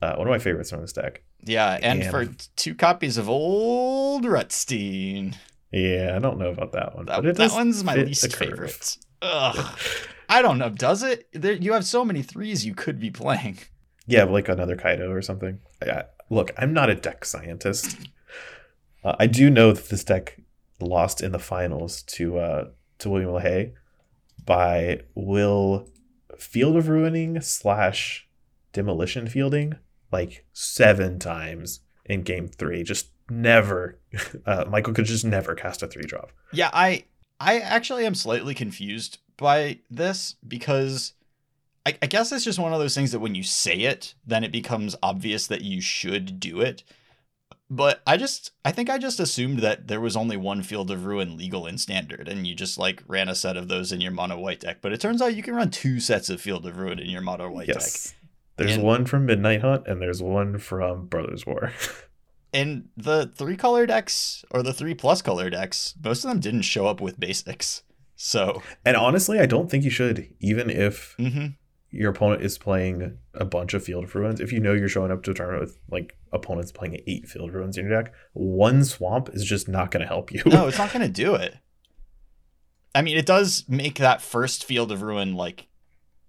Uh, 0.00 0.16
one 0.16 0.26
of 0.26 0.30
my 0.30 0.38
favorites 0.38 0.70
from 0.70 0.80
this 0.80 0.94
deck. 0.94 1.22
Yeah, 1.44 1.78
and, 1.82 2.02
and, 2.02 2.10
for 2.10 2.26
two 2.56 2.74
copies 2.74 3.18
of 3.18 3.28
Old 3.28 4.24
Rutstein. 4.24 5.36
Yeah, 5.70 6.14
I 6.16 6.18
don't 6.18 6.38
know 6.38 6.48
about 6.48 6.72
that 6.72 6.96
one. 6.96 7.06
That, 7.06 7.36
that 7.36 7.52
one's 7.52 7.84
my 7.84 7.96
least 7.96 8.34
favorite. 8.34 8.96
Ugh. 9.20 9.78
I 10.30 10.40
don't 10.40 10.56
know. 10.56 10.70
Does 10.70 11.02
it? 11.02 11.28
There, 11.34 11.52
you 11.52 11.74
have 11.74 11.84
so 11.84 12.02
many 12.02 12.22
threes 12.22 12.64
you 12.64 12.74
could 12.74 12.98
be 12.98 13.10
playing. 13.10 13.58
Yeah, 14.06 14.24
like 14.24 14.48
another 14.48 14.76
Kaito 14.76 15.10
or 15.10 15.20
something. 15.20 15.60
I, 15.82 16.04
look, 16.30 16.50
I'm 16.56 16.72
not 16.72 16.88
a 16.88 16.94
deck 16.94 17.26
scientist. 17.26 18.08
Uh, 19.04 19.16
I 19.18 19.26
do 19.26 19.50
know 19.50 19.72
that 19.72 19.88
this 19.88 20.04
deck 20.04 20.40
lost 20.80 21.22
in 21.22 21.32
the 21.32 21.38
finals 21.38 22.02
to 22.02 22.38
uh, 22.38 22.68
to 22.98 23.10
William 23.10 23.30
LaHaye 23.30 23.72
by 24.44 25.00
Will 25.14 25.88
Field 26.38 26.76
of 26.76 26.88
Ruining 26.88 27.40
slash 27.40 28.28
Demolition 28.72 29.28
Fielding 29.28 29.76
like 30.10 30.44
seven 30.52 31.18
times 31.18 31.80
in 32.04 32.22
game 32.22 32.48
three. 32.48 32.82
Just 32.82 33.08
never, 33.30 33.98
uh, 34.46 34.64
Michael 34.68 34.92
could 34.92 35.06
just 35.06 35.24
never 35.24 35.54
cast 35.54 35.82
a 35.82 35.86
three 35.86 36.04
drop. 36.04 36.32
Yeah, 36.52 36.70
I 36.72 37.04
I 37.40 37.58
actually 37.58 38.06
am 38.06 38.14
slightly 38.14 38.54
confused 38.54 39.18
by 39.36 39.80
this 39.90 40.36
because 40.46 41.14
I, 41.84 41.96
I 42.00 42.06
guess 42.06 42.30
it's 42.30 42.44
just 42.44 42.58
one 42.58 42.72
of 42.72 42.78
those 42.78 42.94
things 42.94 43.12
that 43.12 43.20
when 43.20 43.34
you 43.34 43.42
say 43.42 43.80
it, 43.80 44.14
then 44.26 44.44
it 44.44 44.52
becomes 44.52 44.94
obvious 45.02 45.46
that 45.48 45.62
you 45.62 45.80
should 45.80 46.38
do 46.38 46.60
it. 46.60 46.84
But 47.72 48.02
I 48.06 48.18
just, 48.18 48.50
I 48.66 48.70
think 48.70 48.90
I 48.90 48.98
just 48.98 49.18
assumed 49.18 49.60
that 49.60 49.88
there 49.88 49.98
was 49.98 50.14
only 50.14 50.36
one 50.36 50.62
Field 50.62 50.90
of 50.90 51.06
Ruin 51.06 51.38
legal 51.38 51.66
in 51.66 51.78
Standard, 51.78 52.28
and 52.28 52.46
you 52.46 52.54
just 52.54 52.76
like 52.76 53.02
ran 53.06 53.30
a 53.30 53.34
set 53.34 53.56
of 53.56 53.68
those 53.68 53.92
in 53.92 54.02
your 54.02 54.12
mono 54.12 54.38
white 54.38 54.60
deck. 54.60 54.82
But 54.82 54.92
it 54.92 55.00
turns 55.00 55.22
out 55.22 55.34
you 55.34 55.42
can 55.42 55.54
run 55.54 55.70
two 55.70 55.98
sets 55.98 56.28
of 56.28 56.38
Field 56.38 56.66
of 56.66 56.76
Ruin 56.76 56.98
in 56.98 57.08
your 57.08 57.22
mono 57.22 57.50
white 57.50 57.68
yes. 57.68 58.10
deck. 58.10 58.16
There's 58.58 58.74
and, 58.74 58.84
one 58.84 59.06
from 59.06 59.24
Midnight 59.24 59.62
Hunt, 59.62 59.86
and 59.86 60.02
there's 60.02 60.22
one 60.22 60.58
from 60.58 61.06
Brothers 61.06 61.46
War. 61.46 61.72
and 62.52 62.90
the 62.94 63.32
three 63.34 63.56
color 63.56 63.86
decks, 63.86 64.44
or 64.50 64.62
the 64.62 64.74
three 64.74 64.92
plus 64.92 65.22
color 65.22 65.48
decks, 65.48 65.94
most 66.04 66.24
of 66.24 66.30
them 66.30 66.40
didn't 66.40 66.62
show 66.62 66.86
up 66.86 67.00
with 67.00 67.18
basics. 67.18 67.84
So, 68.16 68.62
and 68.84 68.98
honestly, 68.98 69.40
I 69.40 69.46
don't 69.46 69.70
think 69.70 69.82
you 69.82 69.90
should, 69.90 70.28
even 70.40 70.68
if 70.68 71.16
mm-hmm 71.18 71.46
your 71.92 72.10
opponent 72.10 72.42
is 72.42 72.56
playing 72.56 73.18
a 73.34 73.44
bunch 73.44 73.74
of 73.74 73.84
field 73.84 74.04
of 74.04 74.14
ruins, 74.14 74.40
if 74.40 74.50
you 74.50 74.58
know 74.58 74.72
you're 74.72 74.88
showing 74.88 75.12
up 75.12 75.22
to 75.22 75.30
a 75.30 75.34
tournament 75.34 75.60
with 75.60 75.78
like 75.90 76.16
opponents 76.32 76.72
playing 76.72 77.00
eight 77.06 77.28
field 77.28 77.52
ruins 77.52 77.76
in 77.76 77.86
your 77.86 78.02
deck, 78.02 78.12
one 78.32 78.84
swamp 78.84 79.28
is 79.32 79.44
just 79.44 79.68
not 79.68 79.90
going 79.90 80.00
to 80.00 80.06
help 80.06 80.32
you. 80.32 80.42
no, 80.46 80.66
it's 80.66 80.78
not 80.78 80.92
going 80.92 81.06
to 81.06 81.12
do 81.12 81.34
it. 81.34 81.56
I 82.94 83.02
mean, 83.02 83.16
it 83.16 83.26
does 83.26 83.64
make 83.68 83.98
that 83.98 84.20
first 84.20 84.64
field 84.64 84.92
of 84.92 85.02
ruin 85.02 85.34
like 85.34 85.66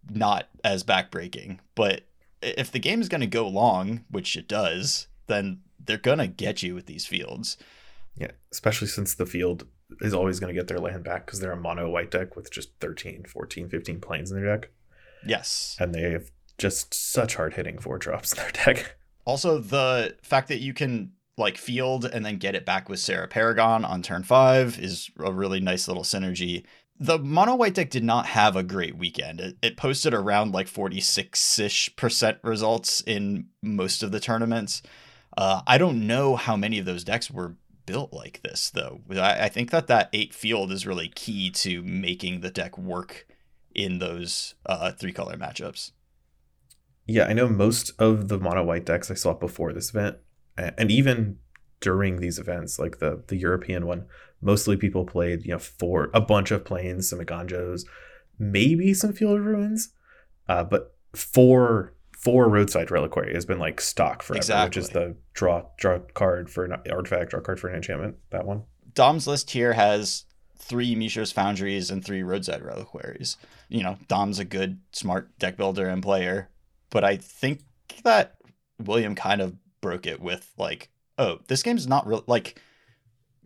not 0.10 0.48
as 0.64 0.84
backbreaking, 0.84 1.60
but 1.76 2.02
if 2.42 2.72
the 2.72 2.80
game 2.80 3.02
is 3.02 3.10
going 3.10 3.22
to 3.22 3.28
go 3.28 3.48
long, 3.48 4.06
which 4.10 4.36
it 4.36 4.48
does, 4.48 5.08
then 5.28 5.62
they're 5.84 5.98
going 5.98 6.20
to 6.20 6.28
get 6.28 6.64
you 6.64 6.76
with 6.76 6.86
these 6.86 7.06
fields. 7.06 7.58
Yeah, 8.16 8.32
especially 8.52 8.88
since 8.88 9.16
the 9.16 9.26
field 9.26 9.66
is 10.02 10.14
always 10.14 10.40
going 10.40 10.54
to 10.54 10.60
get 10.60 10.68
their 10.68 10.80
land 10.80 11.04
back 11.04 11.26
because 11.26 11.40
they're 11.40 11.52
a 11.52 11.58
mono 11.58 11.90
white 11.90 12.12
deck 12.12 12.36
with 12.36 12.52
just 12.52 12.70
13, 12.80 13.26
14, 13.28 13.70
15 13.70 14.00
Plains 14.00 14.32
in 14.32 14.42
their 14.42 14.58
deck. 14.58 14.70
Yes. 15.26 15.76
And 15.80 15.94
they 15.94 16.12
have 16.12 16.32
just 16.58 16.94
such 16.94 17.36
hard 17.36 17.56
hitting 17.56 17.80
four 17.80 17.98
drops 17.98 18.34
in 18.34 18.38
their 18.38 18.52
deck. 18.52 18.96
Also, 19.26 19.60
the 19.60 20.16
fact 20.22 20.50
that 20.50 20.60
you 20.60 20.74
can 20.74 21.14
like 21.38 21.58
field 21.58 22.06
and 22.06 22.26
then 22.26 22.38
get 22.38 22.56
it 22.56 22.66
back 22.66 22.90
with 22.90 23.00
Serra 23.00 23.28
Paragon 23.28 23.84
on 23.86 24.02
turn 24.02 24.24
five 24.24 24.78
is 24.80 25.10
a 25.20 25.32
really 25.32 25.60
nice 25.60 25.88
little 25.88 26.04
synergy. 26.04 26.64
The 27.00 27.18
mono 27.18 27.56
white 27.56 27.74
deck 27.74 27.90
did 27.90 28.04
not 28.04 28.28
have 28.28 28.56
a 28.56 28.64
great 28.64 28.96
weekend. 28.96 29.42
It, 29.42 29.58
it 29.62 29.78
posted 29.78 30.14
around 30.14 30.54
like 30.54 30.68
46 30.68 31.60
ish 31.60 31.96
percent 31.96 32.38
results 32.44 33.02
in 33.02 33.48
most 33.62 34.04
of 34.04 34.12
the 34.12 34.20
tournaments. 34.20 34.84
Uh, 35.36 35.62
I 35.66 35.78
don't 35.78 36.06
know 36.06 36.36
how 36.36 36.56
many 36.56 36.78
of 36.78 36.86
those 36.86 37.04
decks 37.04 37.32
were 37.32 37.56
built 37.86 38.14
like 38.14 38.42
this, 38.44 38.70
though. 38.70 39.02
I, 39.10 39.46
I 39.46 39.50
think 39.50 39.72
that 39.72 39.88
that 39.88 40.10
eight 40.14 40.34
field 40.34 40.72
is 40.72 40.86
really 40.86 41.10
key 41.10 41.50
to 41.52 41.82
making 41.82 42.42
the 42.42 42.52
deck 42.52 42.78
work 42.78 43.28
in 43.74 44.00
those 44.00 44.54
uh, 44.66 44.92
three 44.92 45.12
color 45.12 45.36
matchups. 45.36 45.92
Yeah, 47.06 47.26
I 47.26 47.34
know 47.34 47.48
most 47.50 47.92
of 48.00 48.28
the 48.30 48.40
mono 48.40 48.64
white 48.64 48.86
decks 48.86 49.12
I 49.12 49.16
saw 49.16 49.34
before 49.34 49.74
this 49.74 49.90
event, 49.90 50.18
and 50.58 50.90
even 50.90 51.38
during 51.82 52.20
these 52.20 52.40
events, 52.40 52.80
like 52.80 53.00
the 53.00 53.24
the 53.28 53.36
European 53.38 53.86
one, 53.86 54.06
mostly 54.42 54.78
people 54.78 55.06
played, 55.06 55.44
you 55.46 55.52
know, 55.52 55.60
for 55.60 56.10
a 56.14 56.22
bunch 56.22 56.52
of 56.52 56.64
Plains, 56.66 57.10
some 57.10 57.20
Eiganjos, 57.20 57.84
maybe 58.40 58.94
some 58.94 59.14
Field 59.14 59.40
of 59.40 59.46
Ruins, 59.46 59.90
uh, 60.48 60.64
but 60.64 60.96
four 61.14 61.94
four 62.18 62.48
roadside 62.48 62.90
reliquary 62.90 63.34
has 63.34 63.46
been 63.46 63.60
like 63.60 63.82
stock 63.82 64.24
forever, 64.24 64.38
Exactly. 64.38 64.68
which 64.70 64.78
is 64.78 64.90
the 64.94 65.16
draw 65.34 65.64
draw 65.78 66.00
card 66.14 66.50
for 66.50 66.64
an 66.64 66.74
artifact, 66.90 67.32
draw 67.32 67.42
card 67.42 67.60
for 67.60 67.68
an 67.68 67.76
enchantment. 67.76 68.16
That 68.30 68.46
one. 68.46 68.64
Dom's 68.94 69.28
list 69.28 69.52
here 69.52 69.74
has 69.74 70.24
three 70.58 70.96
Mishra's 70.96 71.32
Foundries 71.34 71.90
and 71.92 72.06
three 72.06 72.24
Roadside 72.24 72.62
Reliquaries. 72.62 73.36
You 73.68 73.84
know, 73.84 73.98
Dom's 74.08 74.40
a 74.40 74.46
good, 74.46 74.80
smart 74.94 75.38
deck 75.40 75.58
builder 75.58 75.90
and 75.90 76.02
player, 76.02 76.50
but 76.94 77.04
I 77.04 77.18
think 77.18 77.62
that 78.04 78.36
William 78.80 79.16
kind 79.16 79.42
of 79.42 79.56
broke 79.82 80.06
it 80.06 80.22
with 80.22 80.54
like, 80.58 80.90
oh, 81.18 81.40
this 81.48 81.64
game's 81.64 81.88
not 81.88 82.06
real. 82.08 82.24
Like, 82.28 82.62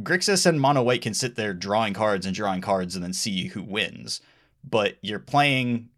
Grixis 0.03 0.45
and 0.45 0.61
Mono 0.61 0.83
White 0.83 1.01
can 1.01 1.15
sit 1.15 1.35
there 1.35 1.53
drawing 1.53 1.93
cards 1.93 2.25
and 2.25 2.35
drawing 2.35 2.61
cards 2.61 2.93
and 2.93 3.03
then 3.03 3.13
see 3.13 3.47
who 3.47 3.63
wins, 3.63 4.21
but 4.63 4.97
you're 5.01 5.17
playing 5.17 5.89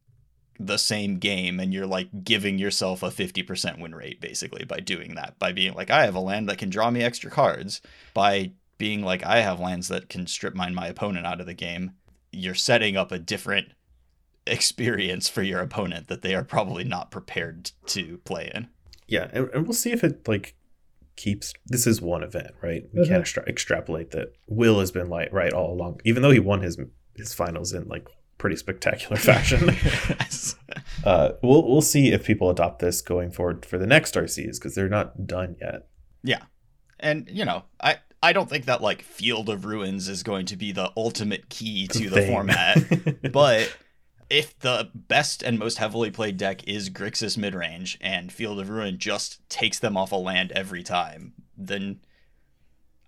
the 0.57 0.77
same 0.77 1.17
game 1.17 1.59
and 1.59 1.73
you're 1.73 1.87
like 1.87 2.23
giving 2.23 2.59
yourself 2.59 3.01
a 3.01 3.09
50% 3.09 3.79
win 3.79 3.95
rate 3.95 4.21
basically 4.21 4.65
by 4.65 4.79
doing 4.79 5.15
that 5.15 5.39
by 5.39 5.53
being 5.53 5.73
like 5.73 5.89
i 5.89 6.03
have 6.03 6.15
a 6.15 6.19
land 6.19 6.49
that 6.49 6.57
can 6.57 6.69
draw 6.69 6.91
me 6.91 7.01
extra 7.01 7.31
cards 7.31 7.79
by 8.13 8.51
being 8.79 9.03
like 9.03 9.23
I 9.23 9.41
have 9.41 9.59
lands 9.59 9.89
that 9.89 10.09
can 10.09 10.25
strip 10.25 10.55
mine 10.55 10.73
my 10.73 10.87
opponent 10.87 11.27
out 11.27 11.39
of 11.39 11.45
the 11.45 11.53
game, 11.53 11.91
you're 12.31 12.55
setting 12.55 12.97
up 12.97 13.11
a 13.11 13.19
different 13.19 13.73
experience 14.51 15.29
for 15.29 15.43
your 15.43 15.59
opponent 15.59 16.07
that 16.07 16.21
they 16.21 16.35
are 16.35 16.43
probably 16.43 16.83
not 16.83 17.11
prepared 17.11 17.71
to 17.87 18.17
play 18.19 18.51
in. 18.53 18.67
Yeah, 19.07 19.29
and, 19.33 19.49
and 19.53 19.63
we'll 19.65 19.73
see 19.73 19.91
if 19.91 20.03
it 20.03 20.27
like 20.27 20.55
keeps. 21.15 21.53
This 21.65 21.87
is 21.87 22.01
one 22.01 22.23
event, 22.23 22.51
right? 22.61 22.83
We 22.93 23.01
Mm-hmm. 23.01 23.09
can't 23.09 23.21
extra- 23.21 23.47
extrapolate 23.47 24.11
that. 24.11 24.33
Will 24.47 24.79
has 24.79 24.91
been 24.91 25.09
like 25.09 25.31
right 25.33 25.53
all 25.53 25.73
along, 25.73 26.01
even 26.05 26.21
though 26.23 26.31
he 26.31 26.39
won 26.39 26.61
his 26.61 26.77
his 27.15 27.33
finals 27.33 27.73
in 27.73 27.87
like 27.87 28.07
pretty 28.37 28.55
spectacular 28.55 29.17
fashion. 29.17 29.69
uh, 31.03 31.31
we'll 31.41 31.67
we'll 31.67 31.81
see 31.81 32.11
if 32.11 32.25
people 32.25 32.49
adopt 32.49 32.79
this 32.79 33.01
going 33.01 33.31
forward 33.31 33.65
for 33.65 33.77
the 33.77 33.87
next 33.87 34.15
RCs 34.15 34.55
because 34.55 34.75
they're 34.75 34.89
not 34.89 35.25
done 35.27 35.55
yet. 35.61 35.87
yeah. 36.23 36.43
And 37.01 37.29
you 37.31 37.45
know, 37.45 37.63
I 37.81 37.97
I 38.21 38.33
don't 38.33 38.49
think 38.49 38.65
that 38.65 38.81
like 38.81 39.01
Field 39.01 39.49
of 39.49 39.65
Ruins 39.65 40.07
is 40.09 40.21
going 40.23 40.45
to 40.47 40.57
be 40.57 40.71
the 40.73 40.91
ultimate 40.97 41.49
key 41.49 41.87
to 41.87 42.09
the 42.09 42.15
Thing. 42.17 42.31
format. 42.31 43.31
but 43.31 43.73
if 44.29 44.57
the 44.59 44.89
best 44.93 45.41
and 45.43 45.57
most 45.57 45.77
heavily 45.77 46.11
played 46.11 46.37
deck 46.37 46.67
is 46.67 46.89
Grixis 46.89 47.37
midrange 47.37 47.97
and 48.01 48.31
Field 48.31 48.59
of 48.59 48.69
Ruin 48.69 48.97
just 48.97 49.47
takes 49.49 49.79
them 49.79 49.97
off 49.97 50.11
a 50.11 50.15
land 50.15 50.51
every 50.51 50.83
time, 50.83 51.33
then 51.57 51.99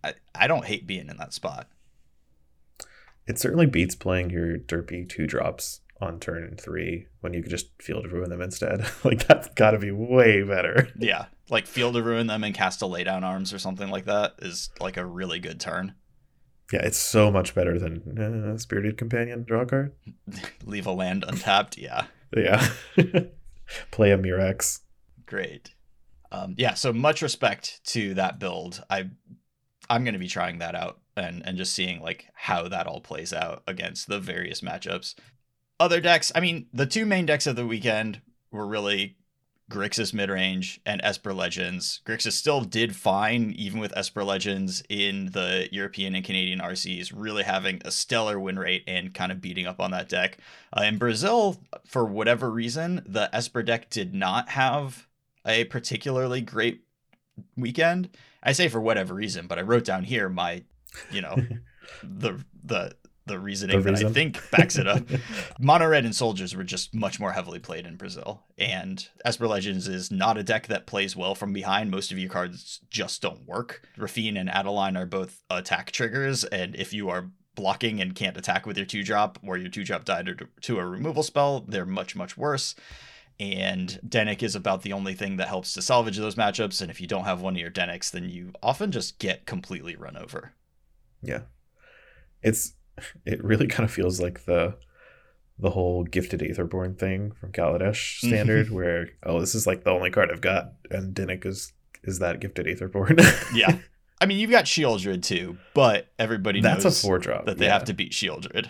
I, 0.04 0.16
I 0.34 0.48
don't 0.48 0.66
hate 0.66 0.88
being 0.88 1.10
in 1.10 1.18
that 1.18 1.34
spot. 1.34 1.68
it 3.28 3.38
certainly 3.40 3.68
beats 3.68 3.96
playing 3.96 4.30
your 4.32 4.58
derpy 4.58 5.08
two 5.08 5.28
drops 5.28 5.82
on 6.02 6.20
turn 6.20 6.58
three 6.60 7.06
when 7.20 7.34
you 7.34 7.44
could 7.44 7.52
just 7.52 7.70
field 7.80 8.06
of 8.06 8.14
ruin 8.14 8.30
them 8.30 8.42
instead. 8.42 8.84
like 9.04 9.28
that's 9.28 9.48
got 9.50 9.72
to 9.72 9.80
be 9.80 9.92
way 9.92 10.42
better. 10.42 10.90
Yeah, 10.98 11.26
like 11.50 11.68
Field 11.68 11.96
of 11.96 12.06
Ruin 12.06 12.28
them 12.28 12.44
and 12.44 12.56
cast 12.56 12.82
a 12.82 12.88
Lay 12.88 13.04
Down 13.04 13.24
arms 13.24 13.54
or 13.54 13.60
something 13.60 13.90
like 13.90 14.06
that 14.06 14.34
is 14.40 14.70
like 14.80 14.98
a 14.98 15.06
really 15.06 15.40
good 15.40 15.60
turn. 15.60 15.94
Yeah, 16.72 16.82
it's 16.84 16.98
so 16.98 17.32
much 17.32 17.54
better 17.54 17.78
than 17.78 18.18
uh, 18.54 18.58
spirited 18.58 18.98
companion 18.98 19.44
draw 19.44 19.66
card. 19.66 19.94
Leave 20.66 20.86
a 20.88 20.92
land 20.92 21.26
untapped. 21.28 21.78
Yeah, 21.78 22.06
Yeah, 22.36 22.70
play 23.92 24.12
a 24.12 24.18
Murex. 24.18 24.82
great. 25.26 25.76
Um, 26.32 26.56
yeah, 26.58 26.76
so 26.76 26.94
much 26.94 27.22
respect 27.22 27.84
to 27.88 28.14
that 28.14 28.40
build. 28.40 28.84
I 28.90 29.10
I'm 29.90 30.06
gonna 30.06 30.18
be 30.20 30.30
trying 30.30 30.60
that 30.60 30.76
out 30.76 31.00
and 31.18 31.46
and 31.46 31.58
just 31.58 31.74
seeing 31.74 32.02
like 32.02 32.28
how 32.34 32.70
that 32.70 32.88
all 32.88 33.02
plays 33.02 33.34
out 33.34 33.64
against 33.68 34.08
the 34.08 34.20
various 34.20 34.62
matchups. 34.62 35.16
Other 35.80 36.00
decks, 36.00 36.32
I 36.34 36.40
mean, 36.40 36.68
the 36.72 36.86
two 36.86 37.06
main 37.06 37.26
decks 37.26 37.48
of 37.48 37.56
the 37.58 37.66
weekend 37.68 38.22
were 38.52 38.66
really 38.68 39.18
Grixis 39.72 40.14
midrange 40.14 40.80
and 40.86 41.00
Esper 41.04 41.34
Legends. 41.34 42.02
Grixis 42.06 42.34
still 42.34 42.62
did 42.62 42.96
fine, 42.96 43.54
even 43.58 43.80
with 43.80 43.96
Esper 43.96 44.24
Legends 44.24 44.84
in 44.90 45.28
the 45.28 45.70
European 45.72 46.14
and 46.14 46.26
Canadian 46.26 46.60
RCs, 46.60 47.14
really 47.16 47.44
having 47.44 47.82
a 47.86 47.92
stellar 47.92 48.40
win 48.40 48.60
rate 48.60 48.84
and 48.86 49.14
kind 49.14 49.32
of 49.32 49.42
beating 49.42 49.66
up 49.66 49.80
on 49.80 49.92
that 49.92 50.10
deck. 50.10 50.38
Uh, 50.78 50.84
in 50.84 50.98
Brazil, 50.98 51.62
for 51.86 52.06
whatever 52.06 52.52
reason, 52.52 53.02
the 53.08 53.34
Esper 53.34 53.64
deck 53.64 53.90
did 53.90 54.14
not 54.14 54.50
have 54.50 55.08
a 55.46 55.64
particularly 55.66 56.42
great 56.42 56.84
weekend. 57.56 58.10
I 58.44 58.52
say 58.52 58.68
for 58.68 58.82
whatever 58.82 59.14
reason, 59.14 59.48
but 59.48 59.58
I 59.58 59.62
wrote 59.62 59.86
down 59.86 60.04
here 60.04 60.28
my, 60.28 60.64
you 61.12 61.22
know, 61.22 61.36
the 62.04 62.44
the 62.64 62.96
the 63.26 63.40
reasoning 63.40 63.82
The 63.82 63.92
that 63.92 64.06
I 64.06 64.10
think 64.10 64.50
backs 64.52 64.78
it 64.78 64.88
up. 64.88 65.04
Mono 65.60 65.88
Red 65.88 66.06
and 66.06 66.16
Soldiers 66.16 66.56
were 66.56 66.64
just 66.64 66.94
much 66.94 67.20
more 67.20 67.32
heavily 67.32 67.60
played 67.60 67.86
in 67.86 67.96
Brazil. 67.96 68.44
And 68.58 69.08
Esper 69.24 69.48
Legends 69.48 69.88
is 69.88 70.12
not 70.12 70.38
a 70.38 70.44
deck 70.44 70.68
that 70.68 70.88
plays 70.88 71.16
well 71.16 71.36
from 71.36 71.54
behind. 71.54 71.92
Most 71.92 72.12
of 72.12 72.18
your 72.18 72.30
cards 72.30 72.82
just 72.90 73.22
don't 73.22 73.48
work. 73.48 73.88
Raffine 73.98 74.38
and 74.38 74.50
Adeline 74.50 74.98
are 74.98 75.06
both 75.06 75.44
attack 75.50 75.92
triggers, 75.92 76.44
and 76.44 76.76
if 76.76 76.94
you 76.94 77.10
are 77.10 77.30
blocking 77.56 78.02
and 78.02 78.16
can't 78.16 78.38
attack 78.38 78.66
with 78.66 78.78
your 78.78 78.86
two 78.86 79.04
drop 79.04 79.38
or 79.46 79.58
your 79.58 79.70
two 79.70 79.84
drop 79.84 80.06
died 80.06 80.26
to- 80.26 80.48
to 80.62 80.80
a 80.80 80.86
removal 80.86 81.22
spell, 81.22 81.62
they're 81.68 81.86
much, 81.86 82.16
much 82.16 82.36
worse. 82.38 82.76
And 83.40 84.00
Dennick 84.08 84.44
is 84.44 84.56
about 84.56 84.84
the 84.84 84.94
only 84.94 85.16
thing 85.16 85.38
that 85.38 85.48
helps 85.48 85.74
to 85.74 85.82
salvage 85.82 86.18
those 86.18 86.36
matchups. 86.36 86.82
And 86.82 86.92
if 86.92 87.02
you 87.02 87.08
don't 87.08 87.26
have 87.26 87.42
one 87.42 87.56
of 87.56 87.60
your 87.60 87.72
Dennicks, 87.72 88.12
then 88.12 88.30
you 88.30 88.52
often 88.62 88.92
just 88.92 89.20
get 89.20 89.46
completely 89.46 89.96
run 89.96 90.16
over. 90.16 90.54
Yeah, 91.24 91.42
it's 92.42 92.74
it 93.26 93.44
really 93.44 93.68
kind 93.68 93.88
of 93.88 93.92
feels 93.92 94.20
like 94.20 94.46
the 94.46 94.76
the 95.60 95.70
whole 95.70 96.04
gifted 96.04 96.40
Aetherborn 96.42 96.98
thing 96.98 97.32
from 97.32 97.52
Kaladesh 97.52 98.18
standard, 98.18 98.70
where 98.72 99.10
oh, 99.24 99.40
this 99.40 99.56
is 99.56 99.68
like 99.68 99.84
the 99.84 99.92
only 99.92 100.10
card 100.10 100.32
I've 100.32 100.42
got, 100.42 100.74
and 100.90 101.16
Dennick 101.16 101.46
is 101.46 101.74
is 102.04 102.20
that 102.20 102.40
gifted 102.40 102.66
Aetherborn. 102.66 103.20
Yeah. 103.56 103.78
I 104.22 104.28
mean, 104.28 104.38
you've 104.38 104.52
got 104.52 104.66
Sheoldred 104.66 105.24
too, 105.24 105.58
but 105.74 106.08
everybody 106.20 106.62
That's 106.62 106.84
knows 106.84 107.04
a 107.04 107.08
four 107.08 107.18
drop 107.18 107.48
that 107.48 107.58
they 107.58 107.66
yeah. 107.66 107.74
have 107.74 107.86
to 107.86 107.94
beat 107.94 108.12
Sheoldred. 108.12 108.68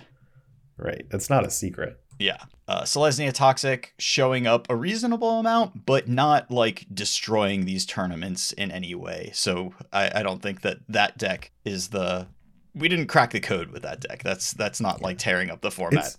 Right, 0.78 1.06
that's 1.10 1.30
not 1.30 1.46
a 1.46 1.52
secret. 1.52 2.00
Yeah. 2.22 2.38
Uh, 2.68 2.84
Selesnya 2.84 3.34
Toxic 3.34 3.94
showing 3.98 4.48
up 4.48 4.70
a 4.70 4.76
reasonable 4.76 5.40
amount, 5.40 5.86
but 5.86 6.08
not 6.08 6.52
like 6.52 6.86
destroying 6.94 7.66
these 7.66 7.86
tournaments 7.86 8.54
in 8.54 8.72
any 8.72 8.96
way. 8.96 9.32
So 9.34 9.74
I, 9.92 10.20
I 10.20 10.24
don't 10.24 10.42
think 10.42 10.62
that 10.62 10.78
that 10.88 11.18
deck 11.18 11.52
is 11.66 11.90
the. 11.90 12.28
We 12.74 12.88
didn't 12.88 13.08
crack 13.08 13.32
the 13.32 13.40
code 13.40 13.72
with 13.72 13.84
that 13.84 14.00
deck. 14.02 14.24
That's 14.24 14.54
that's 14.54 14.80
not 14.82 15.02
like 15.02 15.18
tearing 15.18 15.50
up 15.50 15.62
the 15.62 15.72
format. 15.72 16.06
It's 16.06 16.18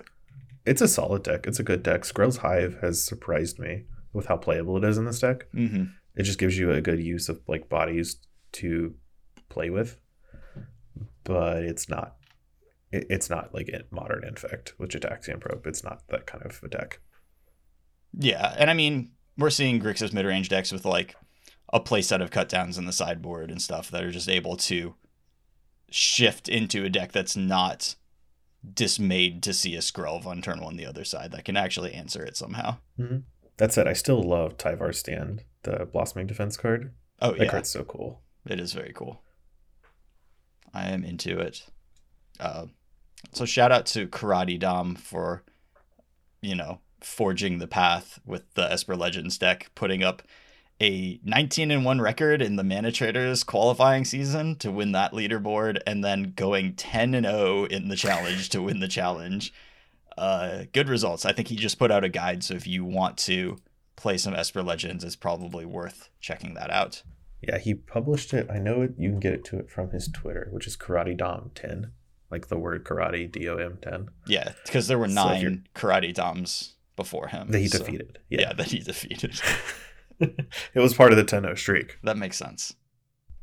it's 0.65 0.81
a 0.83 0.89
solid 0.89 1.23
deck. 1.23 1.47
It's 1.47 1.59
a 1.59 1.63
good 1.65 1.83
deck. 1.83 2.03
Skrelv's 2.03 2.39
Hive 2.39 2.79
has 2.83 3.03
surprised 3.03 3.59
me 3.59 3.85
with 4.13 4.27
how 4.27 4.37
playable 4.37 4.77
it 4.77 4.85
is 4.85 4.99
in 4.99 5.05
this 5.07 5.19
deck. 5.21 5.47
hmm 5.53 5.85
It 6.15 6.25
just 6.25 6.39
gives 6.39 6.59
you 6.59 6.71
a 6.71 6.81
good 6.81 7.01
use 7.01 7.29
of 7.29 7.41
like 7.49 7.69
bodies 7.69 8.17
to 8.53 8.95
play 9.49 9.71
with, 9.71 9.99
but 11.25 11.63
it's 11.63 11.89
not. 11.89 12.17
it- 12.91 13.07
It's 13.09 13.31
not 13.31 13.55
like 13.55 13.71
modern 13.91 14.23
infect 14.25 14.75
with 14.79 14.91
Gitaxian 14.91 15.41
Probe. 15.41 15.67
It's 15.67 15.83
not 15.83 16.07
that 16.09 16.27
kind 16.27 16.45
of 16.45 16.61
a 16.63 16.69
deck. 16.69 17.01
Yeah, 18.19 18.55
and 18.59 18.69
I 18.69 18.75
mean, 18.75 19.13
we're 19.39 19.49
seeing 19.51 19.81
Grixis 19.81 20.13
mid 20.13 20.27
range 20.27 20.51
decks 20.51 20.71
with 20.73 20.85
like 20.85 21.17
a 21.73 21.81
playset 21.81 22.21
of 22.23 22.31
cut 22.31 22.51
downs 22.51 22.77
in 22.77 22.85
the 22.85 22.93
sideboard 22.93 23.51
and 23.51 23.63
stuff 23.63 23.91
that 23.91 24.05
are 24.05 24.11
just 24.11 24.29
able 24.29 24.57
to 24.59 24.95
shift 25.95 26.49
into 26.49 26.85
a 26.85 26.91
deck 26.91 27.13
that's 27.13 27.37
not 27.37 27.95
dismayed 28.75 29.43
to 29.43 29.53
see 29.53 29.75
a 29.75 29.81
Skrelv 29.81 30.25
on 30.27 30.41
turn 30.43 30.61
one 30.61 30.77
the 30.77 30.87
other 30.87 31.05
side 31.05 31.33
that 31.33 31.45
can 31.45 31.57
actually 31.57 31.93
answer 31.93 32.25
it 32.25 32.37
somehow. 32.37 32.77
That 33.57 33.73
said, 33.73 33.87
I 33.89 33.93
still 33.93 34.23
love 34.23 34.57
Tyvar's 34.57 34.99
Stand, 34.99 35.45
the 35.63 35.87
Blossoming 35.93 36.27
Defense 36.27 36.57
card. 36.57 36.93
Oh 37.21 37.33
That 37.33 37.45
yeah, 37.45 37.51
card's 37.51 37.71
so 37.71 37.85
cool. 37.85 38.21
it 38.47 38.61
is 38.61 38.73
very 38.73 38.93
cool. 38.95 39.23
I 40.75 40.89
am 40.91 41.05
into 41.05 41.39
it. 41.39 41.65
Uh, 42.41 42.67
so 43.33 43.45
shout 43.45 43.71
out 43.73 43.87
to 43.87 44.09
Karate 44.09 44.59
Dom 44.59 44.95
for, 44.95 45.43
you 46.41 46.55
know, 46.55 46.81
forging 47.01 47.59
the 47.59 47.69
path 47.69 48.19
with 48.25 48.55
the 48.55 48.71
Esper 48.71 48.97
Legends 48.97 49.39
deck, 49.39 49.71
putting 49.75 50.03
up 50.03 50.23
a 50.83 51.21
19 51.23 51.71
and 51.71 51.85
1 51.85 52.01
record 52.01 52.43
in 52.43 52.57
the 52.57 52.65
Mana 52.65 52.91
Traders 52.91 53.45
qualifying 53.45 54.05
season 54.05 54.57
to 54.57 54.71
win 54.71 54.93
that 54.93 55.13
leaderboard, 55.13 55.81
and 55.87 56.03
then 56.05 56.33
going 56.35 56.75
10 56.75 57.15
and 57.15 57.25
0 57.25 57.65
in 57.67 57.89
the 57.89 57.97
challenge 57.97 58.49
to 58.51 58.61
win 58.63 58.81
the 58.81 58.89
challenge. 58.89 59.53
Uh, 60.19 60.65
good 60.73 60.89
results. 60.89 61.25
I 61.25 61.33
think 61.33 61.49
he 61.49 61.57
just 61.57 61.79
put 61.79 61.91
out 61.91 62.05
a 62.05 62.09
guide, 62.09 62.43
so 62.45 62.55
if 62.55 62.67
you 62.67 62.85
want 62.85 63.17
to 63.19 63.59
play 63.97 64.19
some 64.19 64.35
Esper 64.35 64.63
Legends, 64.63 65.05
it's 65.05 65.17
probably 65.17 65.65
worth 65.65 66.11
checking 66.21 66.55
that 66.55 66.71
out. 66.71 67.03
Yeah, 67.41 67.59
he 67.59 67.75
published 67.75 68.35
it. 68.35 68.49
I 68.51 68.59
know 68.59 68.83
it, 68.83 68.93
you 68.99 69.11
can 69.11 69.21
get 69.21 69.33
it 69.33 69.45
to 69.47 69.59
it 69.59 69.71
from 69.71 69.91
his 69.91 70.09
Twitter, 70.09 70.49
which 70.51 70.67
is 70.67 70.77
Karate 70.77 71.17
Dom 71.17 71.51
10, 71.55 71.93
like 72.31 72.49
the 72.49 72.59
word 72.59 72.85
karate, 72.85 73.31
D 73.31 73.49
O 73.49 73.57
M 73.57 73.79
10, 73.83 74.09
Yeah, 74.27 74.53
because 74.65 74.87
there 74.89 74.99
were 74.99 75.09
So 75.09 75.15
nine 75.15 75.67
karate 75.75 76.13
doms 76.15 76.75
before 76.97 77.29
him. 77.29 77.51
that 77.51 77.59
he 77.61 77.69
so- 77.69 77.79
defeated. 77.79 78.19
Yeah. 78.29 78.41
Yeah. 78.41 78.53
that 78.57 78.67
he 78.67 78.79
defeated. 78.81 79.41
it 80.75 80.81
was 80.81 80.95
part 80.95 81.13
of 81.13 81.17
the 81.19 81.25
10 81.25 81.43
0 81.43 81.55
streak. 81.55 81.99
that 82.03 82.17
makes 82.17 82.37
sense. 82.37 82.75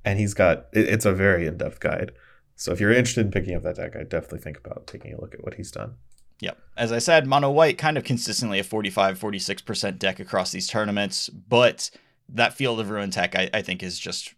and 0.06 0.20
he's 0.20 0.34
got 0.34 0.68
it, 0.74 0.88
it's 0.88 1.06
a 1.06 1.14
very 1.14 1.46
in-depth 1.46 1.80
guide. 1.80 2.12
So 2.56 2.72
if 2.72 2.80
you're 2.80 2.92
interested 2.92 3.26
in 3.26 3.32
picking 3.32 3.56
up 3.56 3.64
that 3.64 3.78
deck, 3.78 3.96
I 3.96 4.04
definitely 4.04 4.40
think 4.40 4.58
about 4.58 4.86
taking 4.88 5.14
a 5.14 5.22
look 5.22 5.34
at 5.34 5.44
what 5.44 5.54
he's 5.54 5.72
done. 5.72 5.96
Yep. 6.42 6.58
As 6.78 6.92
I 6.92 7.00
said, 7.00 7.26
mono 7.28 7.52
white 7.52 7.78
kind 7.78 7.98
of 7.98 8.04
consistently 8.04 8.60
a 8.60 8.64
45, 8.64 9.20
46% 9.20 10.00
deck 10.00 10.20
across 10.20 10.52
these 10.52 10.68
tournaments, 10.68 11.30
but 11.30 11.90
that 12.30 12.54
Field 12.54 12.80
of 12.80 12.90
Ruin 12.90 13.12
tech 13.12 13.36
I, 13.36 13.50
I 13.54 13.62
think 13.62 13.82
is 13.84 13.98
just 14.00 14.34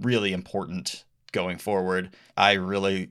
really 0.00 0.32
important 0.32 1.04
going 1.32 1.58
forward. 1.58 2.14
I 2.36 2.52
really 2.52 3.10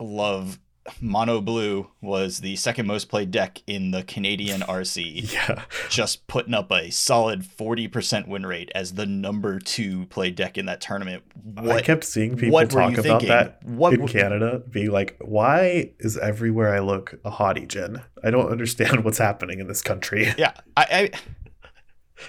love 0.00 0.58
mono 1.00 1.40
blue 1.40 1.88
was 2.00 2.38
the 2.40 2.56
second 2.56 2.86
most 2.86 3.08
played 3.08 3.30
deck 3.30 3.62
in 3.66 3.90
the 3.90 4.02
Canadian 4.02 4.60
RC. 4.62 5.32
Yeah. 5.32 5.64
Just 5.88 6.26
putting 6.26 6.54
up 6.54 6.70
a 6.70 6.90
solid 6.90 7.42
40% 7.42 8.28
win 8.28 8.46
rate 8.46 8.70
as 8.74 8.94
the 8.94 9.06
number 9.06 9.58
two 9.58 10.06
played 10.06 10.34
deck 10.34 10.58
in 10.58 10.66
that 10.66 10.80
tournament. 10.80 11.22
I 11.56 11.80
kept 11.80 12.04
seeing 12.04 12.36
people 12.36 12.52
what 12.52 12.70
talk 12.70 12.92
about 12.92 13.02
thinking? 13.02 13.28
that 13.28 13.64
What 13.64 13.94
in 13.94 14.06
Canada, 14.08 14.62
being 14.70 14.90
like, 14.90 15.16
why 15.20 15.92
is 15.98 16.16
everywhere 16.16 16.74
I 16.74 16.80
look 16.80 17.18
a 17.24 17.30
Haughty 17.30 17.66
Djinn? 17.66 18.02
I 18.22 18.30
don't 18.30 18.50
understand 18.50 19.04
what's 19.04 19.18
happening 19.18 19.60
in 19.60 19.68
this 19.68 19.82
country. 19.82 20.32
Yeah, 20.42 20.54
I, 20.76 20.86
I 20.90 21.10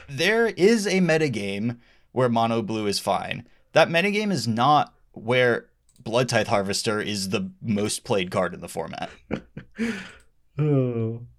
there 0.08 0.47
is 0.47 0.86
a 0.86 0.99
metagame 0.99 1.78
where 2.12 2.30
mono 2.30 2.62
blue 2.62 2.86
is 2.86 2.99
fine. 2.99 3.47
That 3.72 3.89
metagame 3.89 4.32
is 4.32 4.47
not 4.47 4.93
where 5.14 5.68
Blood 6.04 6.30
Tithe 6.30 6.47
Harvester 6.47 6.99
is 7.01 7.30
the 7.30 7.51
most 7.62 8.04
played 8.04 8.32
card 8.32 8.54
in 8.54 8.62
the 8.62 8.68
format. 8.70 9.10
oh. 10.60 11.22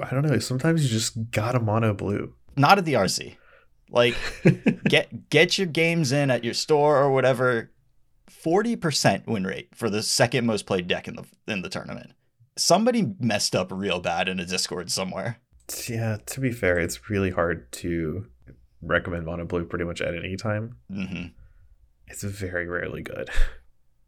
I 0.00 0.10
don't 0.10 0.26
know. 0.26 0.38
Sometimes 0.38 0.82
you 0.84 0.88
just 0.88 1.30
got 1.30 1.54
a 1.56 1.60
mono 1.60 1.92
blue. 1.92 2.34
Not 2.56 2.78
at 2.78 2.84
the 2.84 2.94
RC. 2.94 3.36
Like 3.90 4.14
get 4.88 5.28
get 5.30 5.58
your 5.58 5.66
games 5.66 6.12
in 6.12 6.30
at 6.30 6.44
your 6.44 6.54
store 6.54 6.96
or 6.96 7.10
whatever. 7.10 7.70
Forty 8.28 8.76
percent 8.76 9.26
win 9.26 9.44
rate 9.44 9.74
for 9.74 9.90
the 9.90 10.02
second 10.02 10.46
most 10.46 10.64
played 10.64 10.86
deck 10.86 11.08
in 11.08 11.16
the 11.16 11.24
in 11.48 11.62
the 11.62 11.68
tournament. 11.68 12.12
Somebody 12.56 13.14
messed 13.18 13.56
up 13.56 13.72
real 13.72 14.00
bad 14.00 14.28
in 14.28 14.38
a 14.38 14.46
Discord 14.46 14.90
somewhere. 14.90 15.38
yeah, 15.88 16.18
to 16.26 16.40
be 16.40 16.52
fair, 16.52 16.78
it's 16.78 17.10
really 17.10 17.30
hard 17.30 17.70
to 17.72 18.26
recommend 18.82 19.26
mono 19.26 19.44
blue 19.44 19.64
pretty 19.64 19.84
much 19.84 20.00
at 20.00 20.14
any 20.14 20.36
time. 20.36 20.76
hmm 20.90 21.26
It's 22.10 22.22
very 22.22 22.66
rarely 22.66 23.02
good. 23.02 23.30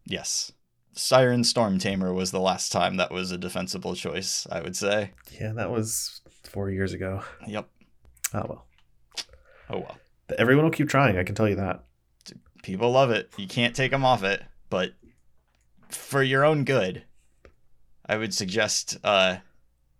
Yes, 0.04 0.52
Siren 0.92 1.44
Storm 1.44 1.78
Tamer 1.78 2.12
was 2.12 2.32
the 2.32 2.40
last 2.40 2.72
time 2.72 2.96
that 2.96 3.12
was 3.12 3.30
a 3.30 3.38
defensible 3.38 3.94
choice. 3.94 4.46
I 4.50 4.60
would 4.60 4.76
say. 4.76 5.12
Yeah, 5.40 5.52
that 5.52 5.70
was 5.70 6.20
four 6.42 6.68
years 6.70 6.92
ago. 6.92 7.22
Yep. 7.46 7.68
Oh 8.34 8.46
well. 8.48 8.66
Oh 9.70 9.78
well. 9.78 9.98
Everyone 10.38 10.64
will 10.64 10.72
keep 10.72 10.88
trying, 10.88 11.16
I 11.16 11.24
can 11.24 11.34
tell 11.34 11.48
you 11.48 11.56
that. 11.56 11.84
People 12.62 12.90
love 12.92 13.10
it. 13.10 13.30
You 13.36 13.46
can't 13.46 13.74
take 13.74 13.90
them 13.90 14.04
off 14.04 14.22
it, 14.22 14.42
but 14.70 14.92
for 15.88 16.22
your 16.22 16.44
own 16.44 16.64
good, 16.64 17.04
I 18.06 18.16
would 18.16 18.32
suggest 18.32 18.96
uh, 19.04 19.38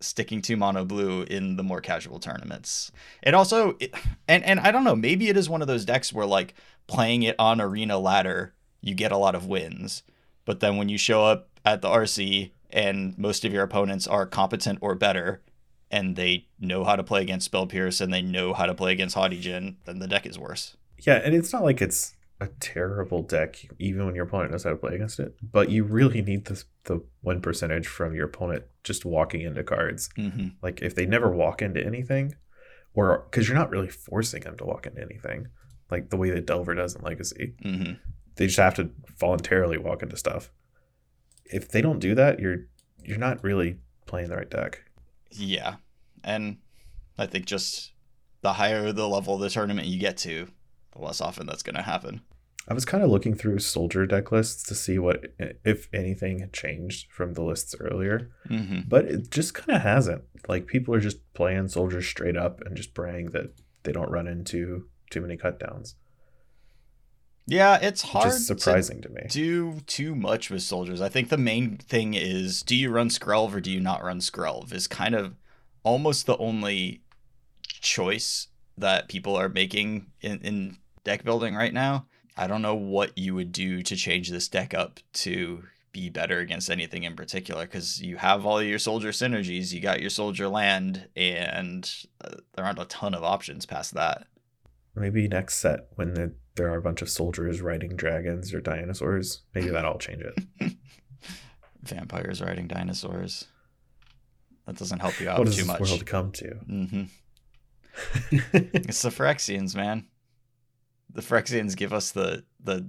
sticking 0.00 0.42
to 0.42 0.56
mono 0.56 0.84
blue 0.84 1.22
in 1.22 1.56
the 1.56 1.62
more 1.62 1.80
casual 1.80 2.18
tournaments. 2.18 2.92
It 3.22 3.34
also, 3.34 3.76
it, 3.80 3.94
and 4.28 4.44
and 4.44 4.60
I 4.60 4.70
don't 4.70 4.84
know, 4.84 4.96
maybe 4.96 5.28
it 5.28 5.36
is 5.36 5.48
one 5.48 5.60
of 5.60 5.68
those 5.68 5.84
decks 5.84 6.12
where 6.12 6.26
like 6.26 6.54
playing 6.86 7.22
it 7.22 7.36
on 7.38 7.60
arena 7.60 7.98
ladder, 7.98 8.54
you 8.80 8.94
get 8.94 9.12
a 9.12 9.16
lot 9.16 9.34
of 9.34 9.46
wins, 9.46 10.02
but 10.44 10.60
then 10.60 10.76
when 10.76 10.88
you 10.88 10.98
show 10.98 11.24
up 11.24 11.48
at 11.64 11.82
the 11.82 11.88
RC 11.88 12.50
and 12.72 13.16
most 13.18 13.44
of 13.44 13.52
your 13.52 13.62
opponents 13.62 14.06
are 14.06 14.26
competent 14.26 14.78
or 14.80 14.94
better. 14.94 15.42
And 15.90 16.16
they 16.16 16.46
know 16.58 16.84
how 16.84 16.96
to 16.96 17.02
play 17.02 17.20
against 17.20 17.44
Spell 17.44 17.66
Pierce 17.66 18.00
and 18.00 18.12
they 18.12 18.22
know 18.22 18.54
how 18.54 18.64
to 18.64 18.74
play 18.74 18.92
against 18.92 19.14
Haughty 19.14 19.38
Djinn, 19.38 19.76
then 19.84 19.98
the 19.98 20.08
deck 20.08 20.26
is 20.26 20.38
worse. 20.38 20.76
Yeah, 20.98 21.16
and 21.16 21.34
it's 21.34 21.52
not 21.52 21.64
like 21.64 21.82
it's 21.82 22.14
a 22.40 22.46
terrible 22.60 23.22
deck, 23.22 23.68
even 23.78 24.06
when 24.06 24.14
your 24.14 24.24
opponent 24.24 24.52
knows 24.52 24.64
how 24.64 24.70
to 24.70 24.76
play 24.76 24.94
against 24.94 25.20
it. 25.20 25.36
But 25.42 25.70
you 25.70 25.84
really 25.84 26.22
need 26.22 26.46
the 26.46 26.64
the 26.84 27.04
win 27.22 27.40
percentage 27.40 27.86
from 27.86 28.14
your 28.14 28.26
opponent 28.26 28.64
just 28.82 29.04
walking 29.04 29.42
into 29.42 29.62
cards. 29.62 30.08
Mm-hmm. 30.16 30.48
Like 30.62 30.80
if 30.80 30.94
they 30.94 31.06
never 31.06 31.30
walk 31.30 31.60
into 31.60 31.84
anything, 31.84 32.34
or 32.94 33.26
because 33.30 33.46
you're 33.46 33.58
not 33.58 33.70
really 33.70 33.88
forcing 33.88 34.42
them 34.42 34.56
to 34.56 34.64
walk 34.64 34.86
into 34.86 35.02
anything, 35.02 35.48
like 35.92 36.10
the 36.10 36.16
way 36.16 36.30
that 36.30 36.46
Delver 36.46 36.74
does 36.74 36.96
in 36.96 37.02
Legacy. 37.02 37.54
Mm-hmm. 37.64 37.92
They 38.36 38.46
just 38.46 38.58
have 38.58 38.74
to 38.74 38.90
voluntarily 39.18 39.78
walk 39.78 40.02
into 40.02 40.16
stuff. 40.16 40.50
If 41.44 41.68
they 41.68 41.80
don't 41.82 41.98
do 42.00 42.14
that, 42.16 42.40
you're 42.40 42.66
you're 43.04 43.18
not 43.18 43.44
really 43.44 43.76
playing 44.06 44.28
the 44.30 44.36
right 44.36 44.50
deck. 44.50 44.82
Yeah. 45.30 45.76
And 46.24 46.58
I 47.18 47.26
think 47.26 47.46
just 47.46 47.92
the 48.40 48.54
higher 48.54 48.90
the 48.92 49.08
level 49.08 49.34
of 49.34 49.40
the 49.40 49.50
tournament 49.50 49.86
you 49.86 49.98
get 50.00 50.16
to, 50.18 50.48
the 50.92 50.98
less 51.00 51.20
often 51.20 51.46
that's 51.46 51.62
going 51.62 51.76
to 51.76 51.82
happen. 51.82 52.22
I 52.68 52.74
was 52.74 52.84
kind 52.84 53.02
of 53.02 53.10
looking 53.10 53.34
through 53.34 53.58
soldier 53.58 54.06
deck 54.06 54.30
lists 54.30 54.62
to 54.64 54.74
see 54.76 54.96
what, 54.98 55.32
if 55.64 55.88
anything, 55.92 56.38
had 56.38 56.52
changed 56.52 57.10
from 57.10 57.34
the 57.34 57.42
lists 57.42 57.74
earlier, 57.80 58.30
Mm-hmm. 58.48 58.82
but 58.88 59.04
it 59.06 59.30
just 59.30 59.52
kind 59.52 59.76
of 59.76 59.82
hasn't. 59.82 60.22
Like 60.48 60.66
people 60.68 60.94
are 60.94 61.00
just 61.00 61.18
playing 61.34 61.68
soldiers 61.68 62.06
straight 62.06 62.36
up 62.36 62.60
and 62.60 62.76
just 62.76 62.94
praying 62.94 63.30
that 63.30 63.52
they 63.82 63.90
don't 63.90 64.10
run 64.12 64.28
into 64.28 64.86
too 65.12 65.20
many 65.20 65.36
cut 65.36 65.60
downs, 65.60 65.94
Yeah, 67.46 67.78
it's 67.80 68.02
hard 68.02 68.28
is 68.28 68.46
surprising 68.46 69.00
to, 69.02 69.08
me. 69.08 69.22
do 69.28 69.80
too 69.86 70.14
much 70.14 70.50
with 70.50 70.62
soldiers. 70.62 71.00
I 71.00 71.08
think 71.08 71.28
the 71.28 71.38
main 71.38 71.76
thing 71.76 72.14
is 72.14 72.62
do 72.62 72.74
you 72.74 72.90
run 72.90 73.08
Skrelv 73.08 73.54
or 73.54 73.60
do 73.60 73.70
you 73.70 73.80
not 73.80 74.02
run 74.02 74.18
Skrelv 74.20 74.72
is 74.72 74.86
kind 74.86 75.14
of 75.14 75.34
almost 75.84 76.26
the 76.26 76.36
only 76.38 77.02
choice 77.80 78.48
that 78.78 79.08
people 79.08 79.36
are 79.36 79.48
making 79.48 80.06
in, 80.20 80.38
in 80.40 80.76
deck 81.04 81.24
building 81.24 81.54
right 81.54 81.74
now. 81.74 82.06
I 82.36 82.46
don't 82.46 82.62
know 82.62 82.74
what 82.74 83.16
you 83.18 83.34
would 83.34 83.52
do 83.52 83.82
to 83.82 83.96
change 83.96 84.30
this 84.30 84.48
deck 84.48 84.72
up 84.72 85.00
to 85.14 85.64
be 85.92 86.08
better 86.08 86.38
against 86.38 86.70
anything 86.70 87.02
in 87.02 87.14
particular 87.14 87.66
because 87.66 88.00
you 88.00 88.16
have 88.16 88.46
all 88.46 88.62
your 88.62 88.78
soldier 88.78 89.10
synergies, 89.10 89.72
you 89.72 89.80
got 89.80 90.00
your 90.00 90.08
soldier 90.08 90.48
land, 90.48 91.08
and 91.14 91.94
uh, 92.24 92.36
there 92.54 92.64
aren't 92.64 92.78
a 92.78 92.86
ton 92.86 93.12
of 93.12 93.22
options 93.22 93.66
past 93.66 93.92
that. 93.94 94.26
Maybe 94.94 95.26
next 95.28 95.56
set 95.58 95.88
when 95.94 96.14
the, 96.14 96.34
there 96.56 96.70
are 96.70 96.76
a 96.76 96.82
bunch 96.82 97.00
of 97.02 97.08
soldiers 97.08 97.60
riding 97.62 97.96
dragons 97.96 98.52
or 98.52 98.60
dinosaurs, 98.60 99.42
maybe 99.54 99.68
that'll 99.70 99.98
change 99.98 100.22
it. 100.22 100.72
Vampires 101.82 102.40
riding 102.42 102.68
dinosaurs. 102.68 103.46
That 104.66 104.76
doesn't 104.76 105.00
help 105.00 105.18
you 105.20 105.28
out 105.28 105.38
what 105.38 105.46
does 105.46 105.56
too 105.56 105.62
this 105.62 105.68
much. 105.68 105.80
world 105.80 106.06
come 106.06 106.30
to? 106.32 106.54
hmm 106.66 107.02
It's 108.52 109.02
the 109.02 109.08
Phyrexians, 109.10 109.74
man. 109.74 110.06
The 111.12 111.22
Phyrexians 111.22 111.76
give 111.76 111.92
us 111.92 112.10
the 112.12 112.44
the 112.62 112.88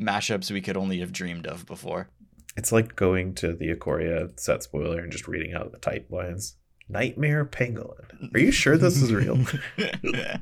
mashups 0.00 0.50
we 0.50 0.60
could 0.60 0.76
only 0.76 0.98
have 1.00 1.12
dreamed 1.12 1.46
of 1.46 1.64
before. 1.66 2.08
it's 2.56 2.72
like 2.72 2.96
going 2.96 3.34
to 3.36 3.52
the 3.54 3.68
Ikoria 3.74 4.38
set 4.40 4.62
spoiler 4.62 5.00
and 5.00 5.12
just 5.12 5.28
reading 5.28 5.54
out 5.54 5.70
the 5.72 5.78
type 5.78 6.06
lines. 6.10 6.56
Nightmare 6.92 7.44
Pangolin. 7.44 8.34
Are 8.34 8.38
you 8.38 8.52
sure 8.52 8.76
this 8.76 9.00
is 9.00 9.12
real? 9.12 9.36
this 9.76 10.38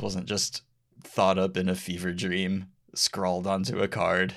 wasn't 0.00 0.26
just 0.26 0.62
thought 1.02 1.38
up 1.38 1.56
in 1.56 1.68
a 1.68 1.74
fever 1.74 2.12
dream, 2.12 2.68
scrawled 2.94 3.46
onto 3.46 3.80
a 3.80 3.88
card, 3.88 4.34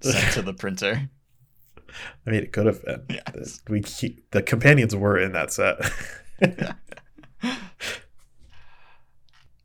sent 0.00 0.34
to 0.34 0.42
the 0.42 0.54
printer. 0.54 1.10
I 2.26 2.30
mean, 2.30 2.42
it 2.42 2.52
could 2.52 2.66
have 2.66 2.84
been. 2.84 3.04
Yes. 3.08 3.60
We 3.68 3.82
keep, 3.82 4.30
the 4.30 4.42
companions 4.42 4.94
were 4.94 5.18
in 5.18 5.32
that 5.32 5.52
set. 5.52 5.76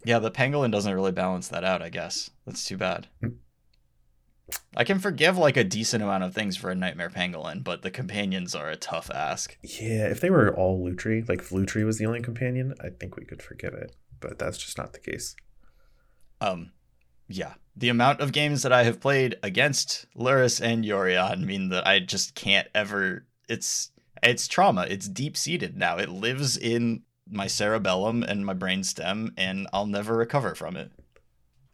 Yeah, 0.05 0.19
the 0.19 0.29
pangolin 0.29 0.71
doesn't 0.71 0.93
really 0.93 1.11
balance 1.11 1.47
that 1.47 1.63
out, 1.63 1.81
I 1.81 1.89
guess. 1.89 2.29
That's 2.45 2.63
too 2.63 2.77
bad. 2.77 3.07
Hmm. 3.21 3.29
I 4.77 4.83
can 4.83 4.99
forgive 4.99 5.37
like 5.37 5.57
a 5.57 5.63
decent 5.63 6.03
amount 6.03 6.23
of 6.23 6.33
things 6.33 6.57
for 6.57 6.69
a 6.69 6.75
nightmare 6.75 7.09
pangolin, 7.09 7.63
but 7.63 7.81
the 7.81 7.91
companions 7.91 8.53
are 8.53 8.69
a 8.69 8.75
tough 8.75 9.09
ask. 9.09 9.57
yeah, 9.61 10.07
if 10.07 10.19
they 10.19 10.29
were 10.29 10.53
all 10.55 10.83
Lutri, 10.85 11.27
like 11.27 11.47
Lutri 11.49 11.85
was 11.85 11.97
the 11.97 12.05
only 12.05 12.21
companion, 12.21 12.73
I 12.81 12.89
think 12.89 13.15
we 13.15 13.25
could 13.25 13.41
forgive 13.41 13.73
it. 13.73 13.95
But 14.19 14.37
that's 14.37 14.57
just 14.57 14.77
not 14.77 14.93
the 14.93 14.99
case. 14.99 15.35
Um 16.41 16.71
yeah. 17.27 17.53
The 17.75 17.89
amount 17.89 18.19
of 18.21 18.31
games 18.31 18.63
that 18.63 18.71
I 18.71 18.83
have 18.83 18.99
played 18.99 19.37
against 19.41 20.05
Lurrus 20.15 20.61
and 20.61 20.83
Yorion 20.83 21.45
mean 21.45 21.69
that 21.69 21.87
I 21.87 21.99
just 21.99 22.35
can't 22.35 22.67
ever 22.75 23.25
it's 23.47 23.91
it's 24.21 24.47
trauma. 24.47 24.87
It's 24.89 25.07
deep 25.07 25.37
seated 25.37 25.77
now. 25.77 25.97
It 25.97 26.09
lives 26.09 26.57
in 26.57 27.03
my 27.29 27.47
cerebellum 27.47 28.23
and 28.23 28.45
my 28.45 28.53
brainstem 28.53 29.31
and 29.37 29.67
I'll 29.71 29.87
never 29.87 30.15
recover 30.15 30.53
from 30.53 30.75
it. 30.75 30.91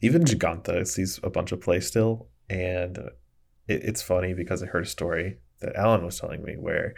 Even 0.02 0.24
Jegantha 0.24 0.86
sees 0.88 1.20
a 1.24 1.30
bunch 1.30 1.52
of 1.52 1.62
play 1.62 1.80
still, 1.80 2.28
and 2.52 2.98
it, 3.68 3.84
it's 3.84 4.02
funny 4.02 4.34
because 4.34 4.62
I 4.62 4.68
heard 4.68 4.84
a 4.84 4.90
story 4.90 5.38
that 5.62 5.76
Alan 5.76 6.04
was 6.04 6.20
telling 6.20 6.44
me 6.44 6.56
where 6.58 6.94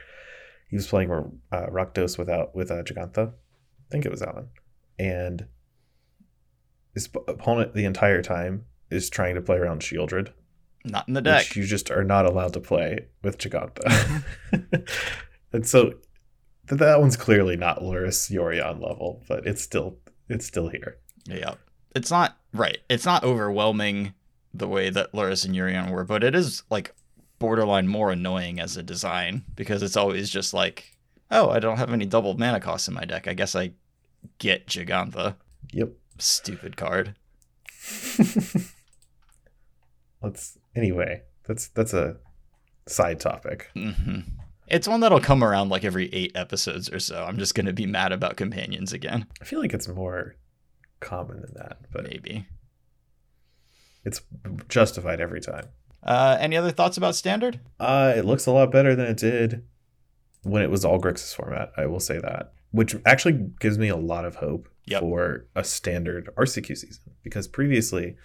he 0.70 0.76
was 0.76 0.88
playing 0.88 1.12
uh, 1.12 1.68
Rakdos 1.68 2.18
without 2.18 2.56
with 2.56 2.72
uh, 2.72 2.82
Jegantha. 2.84 3.30
I 3.30 3.91
think 3.91 4.06
it 4.06 4.12
was 4.12 4.24
Alan, 4.24 4.47
and 4.97 5.45
his 6.93 7.10
opponent 7.28 7.74
the 7.74 7.86
entire 7.86 8.22
time 8.22 8.66
is 8.89 9.10
trying 9.10 9.36
to 9.36 9.41
play 9.41 9.58
around 9.58 9.82
Sheoldred, 9.82 10.30
Not 10.86 11.08
in 11.08 11.14
the 11.14 11.22
deck. 11.22 11.56
you 11.56 11.66
just 11.66 11.91
are 11.91 12.04
not 12.04 12.26
allowed 12.26 12.54
to 12.54 12.60
play 12.60 13.08
with 13.24 13.38
Jegantha. 13.38 14.24
and 15.54 15.68
so 15.68 15.89
th- 16.70 16.80
that 16.80 16.99
one's 16.99 17.18
clearly 17.18 17.56
not 17.56 17.82
Lurrus 17.82 18.32
Yorion 18.32 18.82
level, 18.82 19.24
but 19.28 19.45
it's 19.45 19.62
still 19.62 19.97
it's 20.30 20.45
still 20.45 20.70
here. 20.70 20.97
Yeah. 21.26 21.56
it's 21.95 22.10
not 22.12 22.38
right. 22.54 22.80
It's 22.89 23.06
not 23.06 23.24
overwhelming 23.24 24.14
the 24.54 24.68
way 24.68 24.89
that 24.89 25.12
Lurrus 25.14 25.45
and 25.45 25.56
Yorion 25.56 25.89
were, 25.91 26.04
but 26.04 26.24
it 26.24 26.36
is 26.36 26.64
like 26.70 26.93
borderline 27.39 27.88
more 27.88 28.12
annoying 28.12 28.60
as 28.60 28.78
a 28.78 28.84
design 28.84 29.43
because 29.56 29.82
it's 29.84 29.97
always 29.97 30.30
just 30.30 30.54
like, 30.54 30.95
oh, 31.32 31.49
I 31.49 31.60
don't 31.60 31.78
have 31.78 31.91
any 31.91 32.06
double 32.06 32.38
mana 32.38 32.60
costs 32.60 32.88
in 32.88 32.93
my 32.93 33.06
deck. 33.06 33.28
I 33.28 33.34
guess 33.34 33.56
I 33.56 33.72
get 34.38 34.68
Jegantha. 34.68 35.36
Yep. 35.72 35.89
Stupid 36.20 36.78
card. 36.78 37.16
Let's 40.22 40.58
anyway. 40.76 41.24
That's 41.47 41.68
that's 41.70 41.93
a 41.93 42.18
side 42.88 43.20
topic. 43.20 43.70
hmm 43.74 44.20
It's 44.68 44.88
one 44.88 45.01
that'll 45.01 45.20
come 45.20 45.43
around 45.43 45.70
like 45.70 45.84
every 45.84 46.14
eight 46.14 46.32
episodes 46.36 46.89
or 46.89 46.99
so. 46.99 47.24
I'm 47.26 47.38
just 47.38 47.56
gonna 47.56 47.74
be 47.74 47.86
mad 47.86 48.12
about 48.12 48.38
companions 48.38 48.93
again. 48.93 49.26
I 49.41 49.45
feel 49.45 49.60
like 49.60 49.74
it's 49.74 49.88
more 49.88 50.36
common 50.99 51.41
than 51.41 51.54
that, 51.56 51.80
but 51.91 52.04
Maybe. 52.04 52.45
It's 54.06 54.22
justified 54.70 55.20
every 55.22 55.41
time. 55.41 55.68
Uh, 56.01 56.38
any 56.39 56.58
other 56.58 56.72
thoughts 56.72 56.97
about 56.97 57.16
standard? 57.16 57.60
Uh, 57.80 58.14
it 58.16 58.26
looks 58.26 58.45
a 58.45 58.51
lot 58.51 58.72
better 58.72 58.95
than 58.95 59.06
it 59.08 59.18
did 59.18 59.64
when 60.43 60.62
it 60.62 60.70
was 60.70 60.84
all 60.84 60.99
Grixis 60.99 61.34
format. 61.34 61.72
I 61.78 61.86
will 61.86 62.01
say 62.01 62.20
that, 62.20 62.54
which 62.72 62.95
actually 63.06 63.49
gives 63.60 63.78
me 63.78 63.88
a 63.88 63.95
lot 63.95 64.26
of 64.26 64.36
hope 64.36 64.68
Yep. 64.86 64.99
for 64.99 65.45
a 65.56 65.64
standard 65.64 66.30
RCQ 66.36 66.78
season 66.78 67.14
because 67.24 67.47
previously 67.47 68.18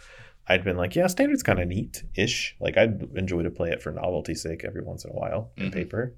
I'd 0.48 0.64
been 0.64 0.76
like, 0.76 0.96
yeah, 0.96 1.06
standard's 1.06 1.44
kind 1.44 1.60
of 1.60 1.68
neat 1.68 2.02
ish. 2.16 2.56
Like 2.58 2.76
I'd 2.76 3.00
enjoy 3.14 3.42
to 3.44 3.50
play 3.50 3.70
it 3.70 3.80
for 3.80 3.92
novelty's 3.92 4.42
sake 4.42 4.64
every 4.64 4.82
once 4.82 5.04
in 5.04 5.12
a 5.12 5.14
while 5.14 5.52
in 5.56 5.66
Mhm. 5.70 5.72
paper. 5.72 6.14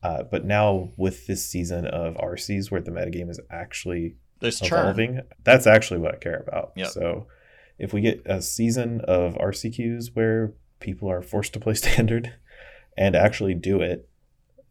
Uh, 0.00 0.22
but 0.22 0.44
now 0.44 0.90
with 0.96 1.26
this 1.26 1.44
season 1.44 1.86
of 1.86 2.14
RCs 2.18 2.70
where 2.70 2.80
the 2.82 2.92
metagame 2.92 3.30
is 3.30 3.40
actually 3.50 4.14
There's 4.38 4.60
churn. 4.60 4.78
evolving, 4.80 5.20
that's 5.42 5.66
actually 5.66 5.98
what 5.98 6.14
I 6.14 6.18
care 6.18 6.44
about. 6.46 6.72
Yep. 6.76 6.88
So 6.88 7.26
if 7.78 7.92
we 7.92 8.00
get 8.00 8.22
a 8.24 8.40
season 8.40 9.00
of 9.02 9.34
RCQs 9.34 10.14
where 10.14 10.52
people 10.80 11.10
are 11.10 11.22
forced 11.22 11.52
to 11.54 11.60
play 11.60 11.74
standard 11.84 12.34
and 12.96 13.16
actually 13.16 13.54
do 13.54 13.80
it, 13.80 14.08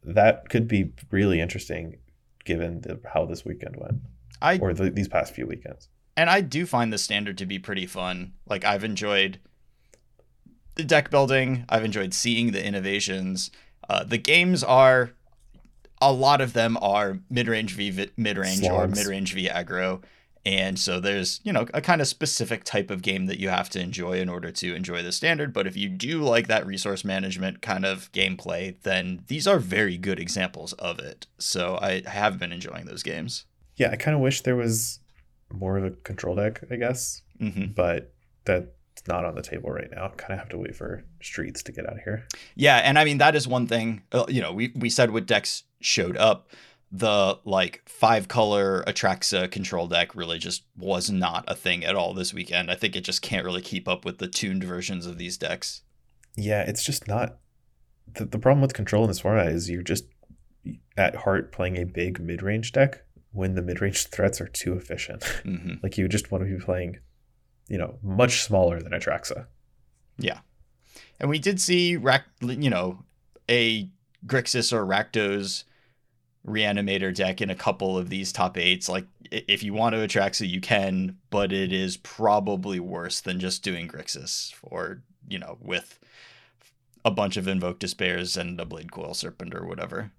that 0.03 0.49
could 0.49 0.67
be 0.67 0.91
really 1.11 1.39
interesting 1.39 1.97
given 2.45 2.81
the, 2.81 2.99
how 3.13 3.25
this 3.25 3.45
weekend 3.45 3.75
went 3.77 4.01
I 4.41 4.57
or 4.57 4.73
the, 4.73 4.89
these 4.89 5.07
past 5.07 5.33
few 5.33 5.47
weekends. 5.47 5.87
and 6.17 6.29
I 6.29 6.41
do 6.41 6.65
find 6.65 6.91
the 6.91 6.97
standard 6.97 7.37
to 7.37 7.45
be 7.45 7.59
pretty 7.59 7.85
fun. 7.85 8.33
Like 8.47 8.65
I've 8.65 8.83
enjoyed 8.83 9.39
the 10.75 10.83
deck 10.83 11.09
building. 11.09 11.65
I've 11.69 11.85
enjoyed 11.85 12.13
seeing 12.13 12.51
the 12.51 12.65
innovations. 12.65 13.51
Uh, 13.89 14.03
the 14.03 14.17
games 14.17 14.63
are 14.63 15.11
a 16.01 16.11
lot 16.11 16.41
of 16.41 16.53
them 16.53 16.77
are 16.81 17.19
mid-range 17.29 17.75
v 17.75 18.09
mid-range 18.17 18.67
or 18.67 18.87
mid-range 18.87 19.33
v 19.33 19.47
aggro. 19.47 20.01
And 20.45 20.77
so 20.77 20.99
there's, 20.99 21.39
you 21.43 21.53
know, 21.53 21.65
a 21.73 21.79
kind 21.81 22.01
of 22.01 22.07
specific 22.07 22.65
type 22.65 22.91
of 22.91 23.01
game 23.01 23.27
that 23.27 23.39
you 23.39 23.47
have 23.47 23.69
to 23.69 23.79
enjoy 23.79 24.19
in 24.19 24.27
order 24.27 24.51
to 24.51 24.75
enjoy 24.75 25.01
the 25.01 25.13
standard. 25.13 25.53
But 25.53 25.67
if 25.67 25.77
you 25.77 25.87
do 25.87 26.21
like 26.21 26.47
that 26.47 26.65
resource 26.65 27.05
management 27.05 27.61
kind 27.61 27.85
of 27.85 28.11
gameplay, 28.11 28.75
then 28.81 29.23
these 29.27 29.47
are 29.47 29.57
very 29.59 29.97
good 29.97 30.19
examples 30.19 30.73
of 30.73 30.99
it. 30.99 31.27
So 31.39 31.77
I 31.81 32.01
have 32.05 32.39
been 32.39 32.51
enjoying 32.51 32.85
those 32.85 33.03
games. 33.03 33.45
Yeah, 33.77 33.91
I 33.91 33.95
kind 33.95 34.15
of 34.15 34.21
wish 34.21 34.41
there 34.41 34.57
was 34.57 34.99
more 35.51 35.77
of 35.77 35.85
a 35.85 35.91
control 35.91 36.35
deck, 36.35 36.61
I 36.69 36.75
guess, 36.75 37.21
hmm 37.39 37.65
but 37.75 38.13
that's 38.45 38.67
not 39.07 39.23
on 39.25 39.35
the 39.35 39.41
table 39.41 39.69
right 39.69 39.89
now. 39.91 40.09
Kind 40.17 40.33
of 40.33 40.39
have 40.39 40.49
to 40.49 40.57
wait 40.57 40.75
for 40.75 41.03
streets 41.21 41.63
to 41.63 41.71
get 41.71 41.85
out 41.87 41.97
of 41.97 42.03
here. 42.03 42.27
Yeah, 42.55 42.77
and 42.77 42.99
I 42.99 43.05
mean 43.05 43.17
that 43.19 43.35
is 43.35 43.47
one 43.47 43.67
thing. 43.67 44.01
uh, 44.11 44.25
You 44.27 44.41
know, 44.41 44.51
we 44.51 44.73
we 44.75 44.89
said 44.89 45.11
what 45.11 45.25
decks 45.25 45.63
showed 45.79 46.17
up. 46.17 46.49
The 46.95 47.39
like 47.43 47.81
five 47.87 48.27
color 48.27 48.83
Atraxa 48.85 49.49
control 49.49 49.87
deck 49.87 50.15
really 50.15 50.37
just 50.37 50.63
was 50.77 51.09
not 51.09 51.43
a 51.47 51.55
thing 51.55 51.83
at 51.83 51.95
all 51.95 52.13
this 52.13 52.35
weekend. 52.35 52.69
I 52.69 52.75
think 52.75 52.95
it 52.95 53.03
just 53.03 53.23
can't 53.23 53.45
really 53.45 53.63
keep 53.63 53.87
up 53.87 54.05
with 54.05 54.19
the 54.19 54.27
tuned 54.27 54.63
versions 54.63 55.07
of 55.07 55.17
these 55.17 55.35
decks. 55.35 55.81
Yeah, 56.35 56.61
it's 56.61 56.83
just 56.83 57.07
not. 57.07 57.39
The, 58.13 58.25
the 58.25 58.37
problem 58.37 58.61
with 58.61 58.75
control 58.75 59.03
in 59.03 59.07
this 59.09 59.21
format 59.21 59.47
is 59.47 59.71
you're 59.71 59.81
just 59.81 60.05
at 60.95 61.15
heart 61.15 61.51
playing 61.51 61.77
a 61.77 61.85
big 61.85 62.19
mid 62.19 62.43
range 62.43 62.71
deck 62.71 63.03
when 63.31 63.55
the 63.55 63.63
mid 63.63 63.81
range 63.81 64.07
threats 64.11 64.39
are 64.39 64.47
too 64.47 64.77
efficient. 64.77 65.23
hmm 65.43 65.73
like 65.83 65.97
you 65.97 66.07
just 66.07 66.31
want 66.31 66.43
to 66.43 66.49
be 66.49 66.63
playing, 66.63 66.99
you 67.67 67.77
know, 67.79 67.97
much 68.03 68.43
smaller 68.43 68.79
than 68.79 68.91
Atraxa. 68.91 69.47
Yeah. 70.17 70.39
And 71.19 71.29
we 71.29 71.39
did 71.39 71.59
see 71.59 71.97
Rack, 71.97 72.25
you 72.41 72.69
know, 72.69 73.03
a 73.49 73.89
Grixis 74.25 74.71
or 74.71 74.85
Rakdos 74.85 75.63
reanimator 76.47 77.13
deck 77.13 77.41
in 77.41 77.49
a 77.49 77.55
couple 77.55 77.97
of 77.97 78.09
these 78.09 78.31
top 78.31 78.57
eights. 78.57 78.89
Like 78.89 79.05
if 79.31 79.63
you 79.63 79.73
want 79.73 79.93
to 79.93 80.01
attract 80.01 80.35
so 80.35 80.43
you 80.43 80.61
can, 80.61 81.17
but 81.29 81.51
it 81.51 81.71
is 81.71 81.97
probably 81.97 82.79
worse 82.79 83.21
than 83.21 83.39
just 83.39 83.63
doing 83.63 83.87
Grixis 83.87 84.53
or 84.61 85.01
you 85.27 85.39
know 85.39 85.57
with 85.61 85.99
a 87.05 87.11
bunch 87.11 87.37
of 87.37 87.47
Invoke 87.47 87.79
Despairs 87.79 88.37
and 88.37 88.59
a 88.59 88.65
Blade 88.65 88.91
Coil 88.91 89.13
Serpent 89.13 89.53
or 89.53 89.65
whatever. 89.65 90.11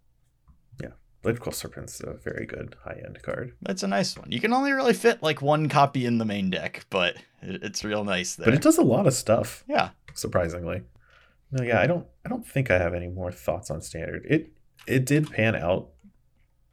Yeah. 0.81 0.91
Blade 1.23 1.41
Coil 1.41 1.53
Serpent's 1.53 2.01
a 2.01 2.15
very 2.15 2.47
good 2.47 2.77
high 2.85 3.03
end 3.05 3.23
card. 3.23 3.55
That's 3.63 3.83
a 3.83 3.89
nice 3.89 4.17
one. 4.17 4.31
You 4.31 4.41
can 4.41 4.53
only 4.53 4.73
really 4.73 4.93
fit 4.93 5.23
like 5.23 5.41
one 5.43 5.69
copy 5.69 6.07
in 6.07 6.19
the 6.19 6.25
main 6.25 6.51
deck, 6.51 6.87
but 6.91 7.17
it's 7.43 7.85
real 7.85 8.05
nice 8.05 8.35
there. 8.35 8.47
But 8.47 8.55
it 8.55 8.63
does 8.63 8.79
a 8.79 8.83
lot 8.83 9.07
of 9.07 9.15
stuff, 9.15 9.65
yeah. 9.69 9.91
surprisingly. 10.15 10.83
No, 11.51 11.63
yeah, 11.63 11.81
I 11.81 11.87
don't 11.87 12.07
I 12.25 12.29
don't 12.29 12.47
think 12.47 12.71
I 12.71 12.79
have 12.79 12.95
any 12.95 13.09
more 13.09 13.31
thoughts 13.31 13.71
on 13.71 13.81
standard. 13.81 14.27
It 14.29 14.53
it 14.87 15.07
did 15.07 15.31
pan 15.31 15.55
out 15.55 15.91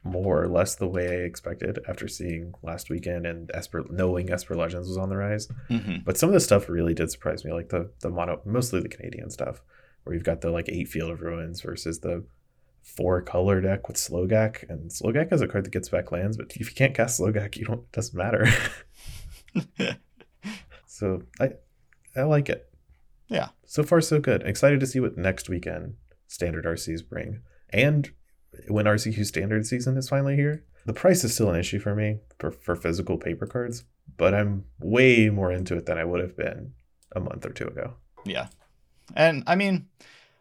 more 0.04 0.42
or 0.42 0.48
less 0.48 0.74
the 0.74 0.88
way 0.88 1.06
I 1.08 1.24
expected 1.24 1.78
after 1.88 2.08
seeing 2.08 2.54
last 2.62 2.90
weekend 2.90 3.24
and 3.26 3.50
Esper 3.54 3.84
knowing 3.88 4.30
Esper 4.30 4.56
Legends 4.56 4.88
was 4.88 4.98
on 4.98 5.08
the 5.08 5.16
rise. 5.16 5.48
hmm 5.68 5.98
But 6.04 6.18
some 6.18 6.28
of 6.28 6.32
the 6.34 6.40
stuff 6.40 6.68
really 6.68 6.94
did 6.94 7.10
surprise 7.10 7.44
me, 7.44 7.52
like 7.52 7.68
the 7.68 7.90
the 8.00 8.10
mono, 8.10 8.40
mostly 8.44 8.80
the 8.80 8.88
Canadian 8.88 9.30
stuff, 9.30 9.62
where 10.02 10.14
you've 10.14 10.24
got 10.24 10.40
the 10.40 10.50
like 10.50 10.68
eight 10.68 10.88
Field 10.88 11.10
of 11.10 11.20
Ruins 11.20 11.60
versus 11.60 12.00
the 12.00 12.24
four 12.82 13.22
color 13.22 13.60
deck 13.60 13.86
with 13.86 13.96
Slogurk, 13.96 14.68
and 14.68 14.90
Slogurk 14.90 15.32
is 15.32 15.40
a 15.40 15.46
card 15.46 15.64
that 15.64 15.72
gets 15.72 15.88
back 15.88 16.10
lands, 16.10 16.36
but 16.36 16.52
if 16.56 16.68
you 16.68 16.74
can't 16.74 16.94
cast 16.94 17.20
Slogurk, 17.20 17.56
you 17.56 17.64
don't. 17.64 17.80
It 17.80 17.92
doesn't 17.92 18.18
matter. 18.18 18.46
so 20.86 21.22
I 21.40 21.52
I 22.16 22.22
like 22.22 22.48
it. 22.48 22.68
Yeah. 23.28 23.48
So 23.66 23.82
far, 23.82 24.00
so 24.00 24.20
good. 24.20 24.42
Excited 24.42 24.80
to 24.80 24.86
see 24.86 25.00
what 25.00 25.16
next 25.16 25.48
weekend 25.48 25.94
standard 26.26 26.64
RCs 26.64 27.08
bring, 27.08 27.40
and 27.70 28.10
when 28.68 28.86
RCQ 28.86 29.24
standard 29.26 29.66
season 29.66 29.96
is 29.96 30.08
finally 30.08 30.36
here. 30.36 30.64
The 30.84 30.92
price 30.92 31.22
is 31.24 31.34
still 31.34 31.50
an 31.50 31.58
issue 31.58 31.78
for 31.78 31.94
me 31.94 32.18
for, 32.38 32.50
for 32.50 32.74
physical 32.74 33.16
paper 33.16 33.46
cards, 33.46 33.84
but 34.16 34.34
I'm 34.34 34.64
way 34.80 35.30
more 35.30 35.52
into 35.52 35.76
it 35.76 35.86
than 35.86 35.98
I 35.98 36.04
would 36.04 36.20
have 36.20 36.36
been 36.36 36.72
a 37.14 37.20
month 37.20 37.46
or 37.46 37.50
two 37.50 37.66
ago. 37.66 37.94
Yeah. 38.24 38.48
And 39.14 39.44
I 39.46 39.54
mean, 39.54 39.86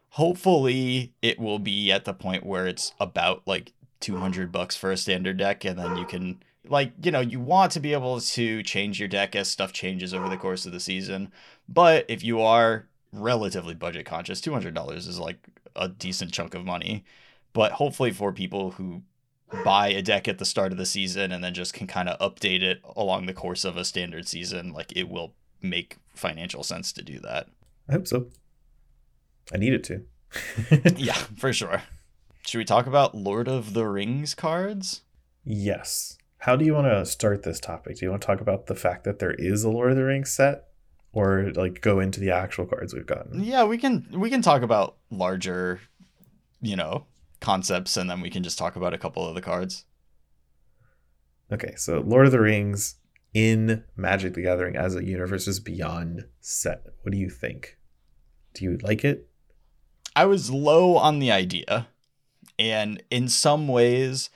hopefully 0.09 1.13
it 1.21 1.39
will 1.39 1.59
be 1.59 1.91
at 1.91 2.05
the 2.05 2.13
point 2.13 2.45
where 2.45 2.67
it's 2.67 2.93
about 2.99 3.43
like 3.45 3.73
200 3.99 4.51
bucks 4.51 4.75
for 4.75 4.91
a 4.91 4.97
standard 4.97 5.37
deck 5.37 5.63
and 5.63 5.77
then 5.77 5.95
you 5.97 6.05
can 6.05 6.41
like, 6.67 6.93
you 7.03 7.11
know, 7.11 7.19
you 7.19 7.39
want 7.39 7.71
to 7.73 7.79
be 7.79 7.93
able 7.93 8.19
to 8.19 8.63
change 8.63 8.99
your 8.99 9.09
deck 9.09 9.35
as 9.35 9.49
stuff 9.49 9.73
changes 9.73 10.13
over 10.13 10.29
the 10.29 10.37
course 10.37 10.65
of 10.65 10.71
the 10.71 10.79
season. 10.79 11.31
But 11.67 12.05
if 12.07 12.23
you 12.23 12.41
are 12.41 12.87
relatively 13.11 13.73
budget 13.73 14.05
conscious, 14.05 14.41
$200 14.41 14.95
is 14.95 15.19
like 15.19 15.37
a 15.75 15.87
decent 15.87 16.31
chunk 16.31 16.53
of 16.53 16.65
money. 16.65 17.03
But 17.53 17.73
hopefully 17.73 18.11
for 18.11 18.31
people 18.31 18.71
who 18.71 19.03
buy 19.65 19.89
a 19.89 20.01
deck 20.01 20.27
at 20.27 20.37
the 20.37 20.45
start 20.45 20.71
of 20.71 20.77
the 20.77 20.85
season 20.85 21.31
and 21.31 21.43
then 21.43 21.53
just 21.53 21.73
can 21.73 21.87
kind 21.87 22.07
of 22.07 22.17
update 22.19 22.61
it 22.61 22.81
along 22.95 23.25
the 23.25 23.33
course 23.33 23.65
of 23.65 23.75
a 23.77 23.85
standard 23.85 24.27
season, 24.27 24.71
like 24.71 24.95
it 24.95 25.09
will 25.09 25.33
make 25.61 25.97
financial 26.15 26.63
sense 26.63 26.91
to 26.93 27.03
do 27.03 27.19
that. 27.19 27.47
I 27.89 27.93
hope 27.93 28.07
so. 28.07 28.27
I 29.53 29.57
need 29.57 29.73
it 29.73 29.83
to. 29.85 30.03
yeah, 30.95 31.17
for 31.37 31.51
sure. 31.51 31.83
Should 32.45 32.57
we 32.57 32.65
talk 32.65 32.87
about 32.87 33.15
Lord 33.15 33.47
of 33.47 33.73
the 33.73 33.85
Rings 33.85 34.33
cards? 34.33 35.01
yes. 35.43 36.17
How 36.39 36.55
do 36.55 36.65
you 36.65 36.73
want 36.73 36.87
to 36.87 37.05
start 37.05 37.43
this 37.43 37.59
topic? 37.59 37.97
Do 37.97 38.05
you 38.05 38.09
want 38.09 38.23
to 38.23 38.25
talk 38.25 38.41
about 38.41 38.65
the 38.65 38.73
fact 38.73 39.03
that 39.03 39.19
there 39.19 39.35
is 39.35 39.63
a 39.63 39.69
Lord 39.69 39.91
of 39.91 39.97
the 39.97 40.03
Rings 40.03 40.31
set, 40.31 40.69
or 41.13 41.51
like 41.53 41.81
go 41.81 41.99
into 41.99 42.19
the 42.19 42.31
actual 42.31 42.65
cards 42.65 42.95
we've 42.95 43.05
gotten? 43.05 43.43
Yeah, 43.43 43.63
we 43.65 43.77
can 43.77 44.07
we 44.11 44.31
can 44.31 44.41
talk 44.41 44.63
about 44.63 44.95
larger, 45.11 45.81
you 46.59 46.75
know, 46.75 47.05
concepts 47.41 47.97
and 47.97 48.09
then 48.09 48.21
we 48.21 48.29
can 48.29 48.43
just 48.43 48.57
talk 48.57 48.75
about 48.75 48.93
a 48.93 48.97
couple 48.97 49.27
of 49.27 49.35
the 49.35 49.41
cards. 49.41 49.85
Okay, 51.51 51.73
so 51.75 51.99
Lord 51.99 52.27
of 52.27 52.31
the 52.31 52.39
Rings 52.39 52.95
in 53.33 53.83
Magic 53.95 54.33
the 54.33 54.41
Gathering 54.41 54.75
as 54.75 54.95
a 54.95 55.03
Universes 55.03 55.59
Beyond 55.59 56.25
set. 56.39 56.85
What 57.01 57.11
do 57.11 57.17
you 57.17 57.29
think? 57.29 57.77
Do 58.53 58.63
you 58.63 58.77
like 58.81 59.03
it? 59.03 59.27
I 60.15 60.25
was 60.25 60.49
low 60.51 60.97
on 60.97 61.19
the 61.19 61.31
idea, 61.31 61.87
and 62.59 63.01
in 63.09 63.29
some 63.29 63.67
ways, 63.67 64.29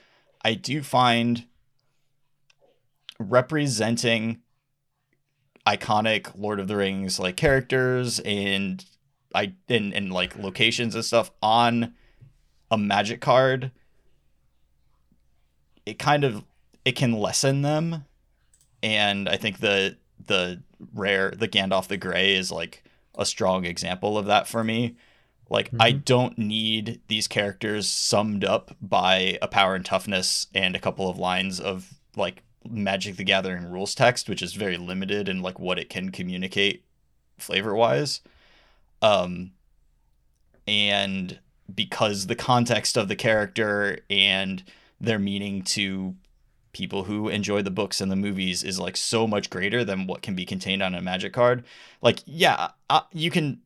I 0.43 0.53
do 0.53 0.81
find 0.81 1.45
representing 3.19 4.41
iconic 5.67 6.31
Lord 6.37 6.59
of 6.59 6.67
the 6.67 6.77
Rings 6.77 7.19
like 7.19 7.35
characters 7.35 8.19
and 8.19 8.85
I 9.33 9.53
and, 9.67 9.93
and 9.93 10.13
like 10.13 10.37
locations 10.37 10.95
and 10.95 11.03
stuff 11.03 11.31
on 11.41 11.93
a 12.75 12.77
magic 12.77 13.21
card 13.21 13.71
it 15.85 15.97
kind 15.97 16.23
of 16.23 16.43
it 16.83 16.95
can 16.95 17.13
lessen 17.13 17.61
them 17.61 18.03
and 18.83 19.29
I 19.29 19.37
think 19.37 19.59
the 19.59 19.97
the 20.27 20.61
rare 20.93 21.31
the 21.31 21.47
Gandalf 21.47 21.87
the 21.87 21.97
Grey 21.97 22.35
is 22.35 22.51
like 22.51 22.83
a 23.17 23.25
strong 23.25 23.65
example 23.65 24.17
of 24.17 24.25
that 24.25 24.47
for 24.47 24.63
me. 24.63 24.95
Like 25.49 25.69
I 25.79 25.93
Mhm. 25.93 26.05
don't 26.05 26.37
need 26.37 27.01
these 27.07 27.27
characters 27.27 27.87
summed 27.87 28.43
up 28.43 28.75
by 28.81 29.37
a 29.41 29.47
power 29.47 29.73
and 29.75 29.85
toughness 29.85 30.47
and 30.53 30.75
a 30.75 30.79
couple 30.79 31.09
of 31.09 31.17
lines 31.17 31.59
of 31.59 31.93
like 32.15 32.43
Magic 32.67 33.15
the 33.15 33.23
Gathering 33.23 33.65
rules 33.71 33.95
text, 33.95 34.27
which 34.27 34.41
is 34.41 34.53
very 34.53 34.75
limited 34.77 35.29
in 35.29 35.41
like 35.41 35.59
what 35.59 35.79
it 35.79 35.89
can 35.89 36.09
communicate 36.11 36.83
flavor 37.37 37.73
wise. 37.73 38.21
Um 39.01 39.51
and 40.67 41.39
because 41.73 42.27
the 42.27 42.35
context 42.35 42.97
of 42.97 43.07
the 43.07 43.15
character 43.15 43.99
and 44.09 44.63
their 44.99 45.19
meaning 45.19 45.61
to 45.61 46.15
people 46.73 47.05
who 47.05 47.29
enjoy 47.29 47.61
the 47.61 47.71
books 47.71 48.01
and 48.01 48.11
the 48.11 48.15
movies 48.17 48.61
is 48.61 48.79
like 48.79 48.97
so 48.97 49.25
much 49.25 49.49
greater 49.49 49.85
than 49.85 50.07
what 50.07 50.21
can 50.21 50.35
be 50.35 50.45
contained 50.45 50.83
on 50.83 50.93
a 50.93 51.01
magic 51.01 51.31
card. 51.33 51.63
Like 52.01 52.19
yeah 52.25 52.69
uh, 52.89 53.01
you 53.13 53.31
can 53.31 53.61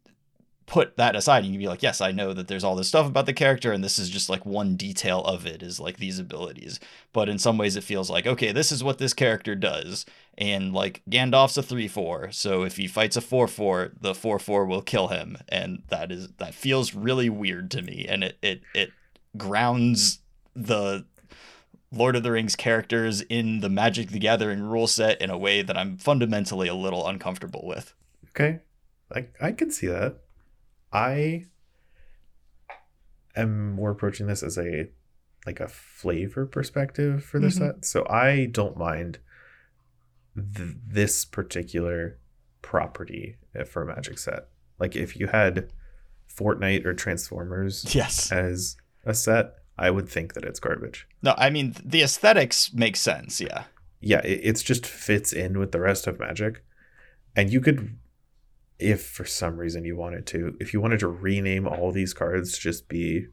put 0.69 0.95
that 0.97 1.15
aside 1.15 1.39
and 1.39 1.47
you 1.47 1.53
can 1.53 1.59
be 1.59 1.67
like 1.67 1.81
yes 1.81 1.99
i 1.99 2.11
know 2.11 2.31
that 2.31 2.47
there's 2.47 2.63
all 2.63 2.75
this 2.75 2.87
stuff 2.87 3.07
about 3.07 3.25
the 3.25 3.33
character 3.33 3.71
and 3.71 3.83
this 3.83 3.97
is 3.97 4.07
just 4.07 4.29
like 4.29 4.45
one 4.45 4.75
detail 4.75 5.21
of 5.23 5.47
it 5.47 5.63
is 5.63 5.79
like 5.79 5.97
these 5.97 6.19
abilities. 6.19 6.79
But 7.11 7.27
in 7.27 7.39
some 7.39 7.57
ways 7.57 7.75
it 7.75 7.83
feels 7.83 8.09
like 8.11 8.27
okay 8.27 8.51
this 8.51 8.71
is 8.71 8.83
what 8.83 8.99
this 8.99 9.15
character 9.15 9.55
does 9.55 10.05
and 10.39 10.73
like 10.73 11.03
gandalf's 11.09 11.57
a 11.57 11.61
3-4 11.61 12.33
so 12.33 12.63
if 12.63 12.77
he 12.77 12.87
fights 12.87 13.15
a 13.17 13.21
4-4 13.21 13.91
the 14.01 14.13
4-4 14.13 14.67
will 14.67 14.81
kill 14.81 15.09
him 15.09 15.37
and 15.49 15.83
that 15.89 16.11
is 16.11 16.29
that 16.37 16.55
feels 16.55 16.95
really 16.95 17.29
weird 17.29 17.69
to 17.69 17.81
me 17.83 18.05
and 18.09 18.23
it 18.23 18.37
it, 18.41 18.61
it 18.73 18.91
grounds 19.37 20.19
the 20.55 21.05
Lord 21.91 22.15
of 22.15 22.21
the 22.23 22.31
Rings 22.31 22.55
characters 22.55 23.21
in 23.21 23.61
the 23.61 23.69
Magic 23.69 24.09
the 24.09 24.19
Gathering 24.19 24.61
rule 24.61 24.85
set 24.87 25.19
in 25.21 25.29
a 25.29 25.37
way 25.37 25.61
that 25.63 25.75
I'm 25.75 25.97
fundamentally 25.97 26.67
a 26.67 26.75
little 26.75 27.07
uncomfortable 27.07 27.65
with. 27.65 27.93
Okay. 28.29 28.59
I 29.13 29.25
I 29.41 29.51
can 29.53 29.71
see 29.71 29.87
that. 29.87 30.17
I 30.93 31.45
am 33.35 33.71
more 33.71 33.89
approaching 33.91 34.27
this 34.27 34.43
as 34.43 34.57
a 34.57 34.89
like 35.45 35.59
a 35.59 35.67
flavor 35.67 36.45
perspective 36.45 37.23
for 37.23 37.39
the 37.39 37.47
Mhm. 37.47 37.53
set. 37.57 37.85
So 37.85 38.05
I 38.07 38.45
don't 38.45 38.77
mind 38.77 39.17
th- 40.39 40.75
this 40.87 41.25
particular 41.25 42.17
property 42.61 43.37
for 43.67 43.81
a 43.83 43.85
magic 43.85 44.17
set. 44.17 44.47
Like 44.79 44.95
if 44.95 45.15
you 45.15 45.27
had 45.27 45.71
Fortnite 46.33 46.85
or 46.85 46.93
Transformers 46.93 47.93
Yes. 47.95 48.31
as 48.31 48.77
a 49.05 49.13
set, 49.13 49.53
I 49.77 49.89
would 49.91 50.09
think 50.09 50.33
that 50.33 50.43
it's 50.43 50.59
garbage. 50.59 51.07
No, 51.21 51.33
I 51.37 51.49
mean 51.49 51.75
the 51.83 52.01
aesthetics 52.03 52.73
make 52.73 52.95
sense, 52.95 53.39
yeah. 53.41 53.63
yeah, 54.01 54.19
it 54.23 54.41
it's 54.43 54.61
just 54.63 54.85
fits 54.85 55.33
in 55.33 55.57
with 55.57 55.71
the 55.71 55.79
rest 55.79 56.07
of 56.07 56.19
Magic. 56.19 56.63
And 57.35 57.51
you 57.51 57.61
could, 57.61 57.97
if 58.79 59.05
for 59.05 59.23
some 59.25 59.57
reason 59.57 59.85
you 59.85 59.95
wanted 59.95 60.25
to, 60.27 60.55
if 60.59 60.73
you 60.73 60.81
wanted 60.81 60.99
to 61.01 61.07
rename 61.07 61.67
all 61.67 61.91
these 61.91 62.13
cards, 62.13 62.53
to 62.53 62.59
just 62.59 62.87
be 62.89 63.27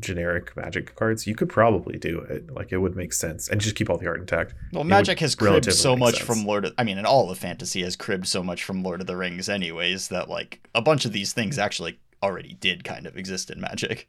generic 0.00 0.56
Magic 0.56 0.94
cards, 0.94 1.26
you 1.26 1.34
could 1.34 1.48
probably 1.48 1.98
do 1.98 2.20
it. 2.20 2.52
Like 2.52 2.72
it 2.72 2.78
would 2.78 2.96
make 2.96 3.12
sense, 3.12 3.48
and 3.48 3.60
just 3.60 3.76
keep 3.76 3.90
all 3.90 3.98
the 3.98 4.06
art 4.06 4.20
intact. 4.20 4.54
Well, 4.72 4.82
would 4.82 4.88
Magic 4.88 5.20
has 5.20 5.34
cribbed 5.34 5.72
so 5.72 5.96
much 5.96 6.16
sense. 6.16 6.26
from 6.26 6.44
Lord 6.44 6.64
of 6.64 6.74
I 6.78 6.84
mean, 6.84 6.98
and 6.98 7.06
all 7.06 7.30
of 7.30 7.38
fantasy 7.38 7.82
has 7.82 7.96
cribbed 7.96 8.26
so 8.26 8.42
much 8.42 8.64
from 8.64 8.82
Lord 8.82 9.00
of 9.00 9.06
the 9.06 9.16
Rings 9.16 9.48
anyways 9.48 10.08
that 10.08 10.28
like 10.28 10.66
a 10.74 10.82
bunch 10.82 11.04
of 11.04 11.12
these 11.12 11.32
things 11.32 11.58
actually 11.58 11.98
already 12.22 12.54
did 12.54 12.84
kind 12.84 13.06
of 13.06 13.16
exist 13.16 13.50
in 13.50 13.60
Magic. 13.60 14.08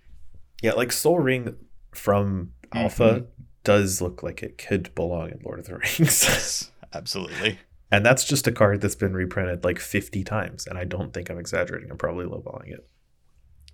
Yeah, 0.62 0.74
like 0.74 0.92
Soul 0.92 1.20
Ring 1.20 1.56
from 1.94 2.52
mm-hmm. 2.68 2.78
Alpha 2.78 3.26
does 3.64 4.02
look 4.02 4.24
like 4.24 4.44
it 4.44 4.58
could 4.58 4.94
belong 4.96 5.30
in 5.30 5.39
Lord 5.44 5.60
of 5.60 5.68
the 5.68 5.76
Rings, 5.78 6.00
Yes, 6.00 6.72
absolutely. 6.94 7.60
and 7.92 8.06
that's 8.06 8.24
just 8.24 8.48
a 8.48 8.52
card 8.52 8.82
that's 8.82 8.96
been 8.96 9.14
reprinted 9.14 9.64
like 9.64 9.80
fifty 9.80 10.24
times, 10.24 10.68
and 10.68 10.78
I 10.78 10.86
don't 10.86 11.14
think 11.14 11.30
I'm 11.30 11.39
exaggerating. 11.39 11.92
I'm 11.92 11.98
probably 11.98 12.26
lowballing 12.26 12.72
it. 12.72 12.88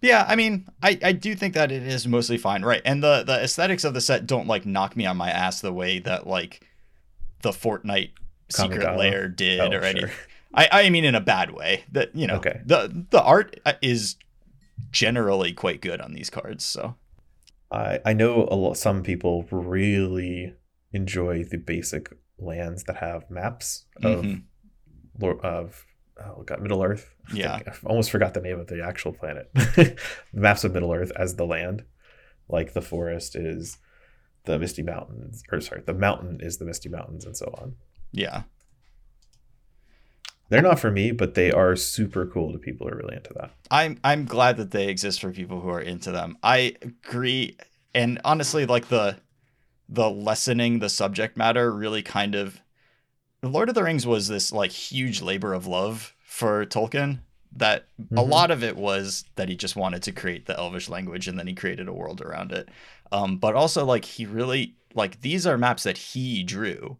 Yeah, 0.01 0.25
I 0.27 0.35
mean, 0.35 0.67
I, 0.83 0.99
I 1.03 1.11
do 1.11 1.33
think 1.35 1.55
that 1.55 1.71
it 1.71 1.81
is 1.83 2.07
mostly 2.07 2.37
fine, 2.37 2.63
right? 2.63 2.81
And 2.85 3.01
the 3.03 3.23
the 3.23 3.41
aesthetics 3.43 3.83
of 3.83 3.93
the 3.93 4.01
set 4.01 4.27
don't 4.27 4.47
like 4.47 4.65
knock 4.65 4.95
me 4.95 5.05
on 5.05 5.17
my 5.17 5.29
ass 5.29 5.61
the 5.61 5.73
way 5.73 5.99
that 5.99 6.27
like 6.27 6.61
the 7.41 7.49
Fortnite 7.51 8.11
Secret? 8.49 8.95
Lair 8.97 9.27
did 9.27 9.59
Oh, 9.59 9.71
or 9.71 9.83
anything. 9.83 10.11
I 10.53 10.69
I 10.71 10.89
mean 10.89 11.03
in 11.03 11.15
a 11.15 11.19
bad 11.21 11.51
way. 11.51 11.83
That 11.91 12.15
you 12.15 12.27
know, 12.27 12.35
Okay. 12.35 12.61
the 12.65 13.05
the 13.09 13.21
art 13.23 13.59
uh, 13.65 13.73
is 13.81 14.15
generally 14.91 15.51
quite 15.53 15.81
good 15.81 15.99
on 15.99 16.13
these 16.13 16.29
cards. 16.29 16.63
So 16.63 16.95
I 17.71 17.99
I 18.05 18.13
know 18.13 18.47
a 18.51 18.55
lot. 18.55 18.77
Some 18.77 19.01
people 19.03 19.47
really 19.51 20.53
enjoy 20.93 21.43
the 21.43 21.57
basic 21.57 22.13
lands 22.37 22.83
that 22.83 22.97
have 22.97 23.29
maps 23.31 23.85
of 24.03 24.23
Mhm. 24.23 24.43
Of 25.43 25.85
oh 26.19 26.43
god 26.43 26.61
Middle 26.61 26.83
Earth. 26.83 27.13
I 27.29 27.33
Yeah. 27.35 27.59
I 27.65 27.71
almost 27.85 28.11
forgot 28.11 28.33
the 28.33 28.41
name 28.41 28.59
of 28.59 28.67
the 28.67 28.83
actual 28.83 29.13
planet. 29.13 29.49
the 29.53 29.97
maps 30.33 30.63
of 30.63 30.73
Middle 30.73 30.93
Earth 30.93 31.11
as 31.15 31.35
the 31.35 31.45
land, 31.45 31.83
like 32.49 32.73
the 32.73 32.81
forest 32.81 33.35
is 33.35 33.77
the 34.45 34.57
Misty 34.57 34.81
Mountains, 34.83 35.43
or 35.51 35.59
sorry, 35.61 35.81
the 35.85 35.93
mountain 35.93 36.39
is 36.41 36.57
the 36.57 36.65
Misty 36.65 36.89
Mountains, 36.89 37.25
and 37.25 37.35
so 37.35 37.53
on. 37.59 37.75
yeah, 38.13 38.43
They're 40.49 40.61
not 40.61 40.79
for 40.79 40.89
me, 40.91 41.11
but 41.11 41.33
they 41.35 41.51
are 41.51 41.75
super 41.75 42.25
cool 42.25 42.53
to 42.53 42.57
people 42.59 42.87
who 42.87 42.93
are 42.93 42.97
really 42.97 43.17
into 43.17 43.33
that. 43.33 43.51
I'm 43.69 43.99
I'm 44.03 44.23
glad 44.25 44.55
that 44.57 44.71
they 44.71 44.87
exist 44.87 45.19
for 45.19 45.31
people 45.31 45.59
who 45.59 45.69
are 45.69 45.81
into 45.81 46.11
them. 46.11 46.37
I 46.41 46.75
agree, 46.81 47.57
and 47.93 48.19
honestly, 48.23 48.65
like 48.65 48.87
the 48.87 49.17
the 49.89 50.09
lessening 50.09 50.79
the 50.79 50.89
subject 50.89 51.35
matter 51.37 51.71
really 51.73 52.01
kind 52.03 52.35
of 52.35 52.61
Lord 53.43 53.69
of 53.69 53.75
the 53.75 53.83
Rings 53.83 54.05
was 54.07 54.27
this 54.27 54.51
like 54.51 54.71
huge 54.71 55.21
labor 55.21 55.53
of 55.53 55.67
love 55.67 56.15
for 56.19 56.65
Tolkien. 56.65 57.19
That 57.55 57.87
a 58.11 58.21
Mhm. 58.21 58.29
lot 58.29 58.51
of 58.51 58.63
it 58.63 58.75
was 58.75 59.25
that 59.35 59.49
he 59.49 59.55
just 59.55 59.75
wanted 59.75 60.03
to 60.03 60.11
create 60.11 60.45
the 60.45 60.57
Elvish 60.57 60.89
language, 60.89 61.27
and 61.27 61.39
then 61.39 61.47
he 61.47 61.55
created 61.55 61.87
a 61.87 61.93
world 61.93 62.21
around 62.21 62.51
it. 62.51 62.69
Um, 63.11 63.37
but 63.37 63.55
also, 63.55 63.85
like 63.85 64.05
he 64.05 64.25
really 64.25 64.75
like 64.93 65.21
these 65.21 65.47
are 65.47 65.57
maps 65.57 65.83
that 65.83 65.97
he 65.97 66.43
drew, 66.43 66.97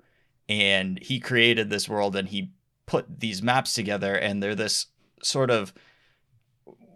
and 0.49 0.99
he 1.01 1.19
created 1.19 1.69
this 1.69 1.89
world, 1.89 2.15
and 2.15 2.29
he 2.29 2.51
put 2.85 3.19
these 3.19 3.43
maps 3.43 3.73
together, 3.73 4.15
and 4.15 4.41
they're 4.41 4.55
this 4.55 4.88
sort 5.21 5.51
of 5.51 5.73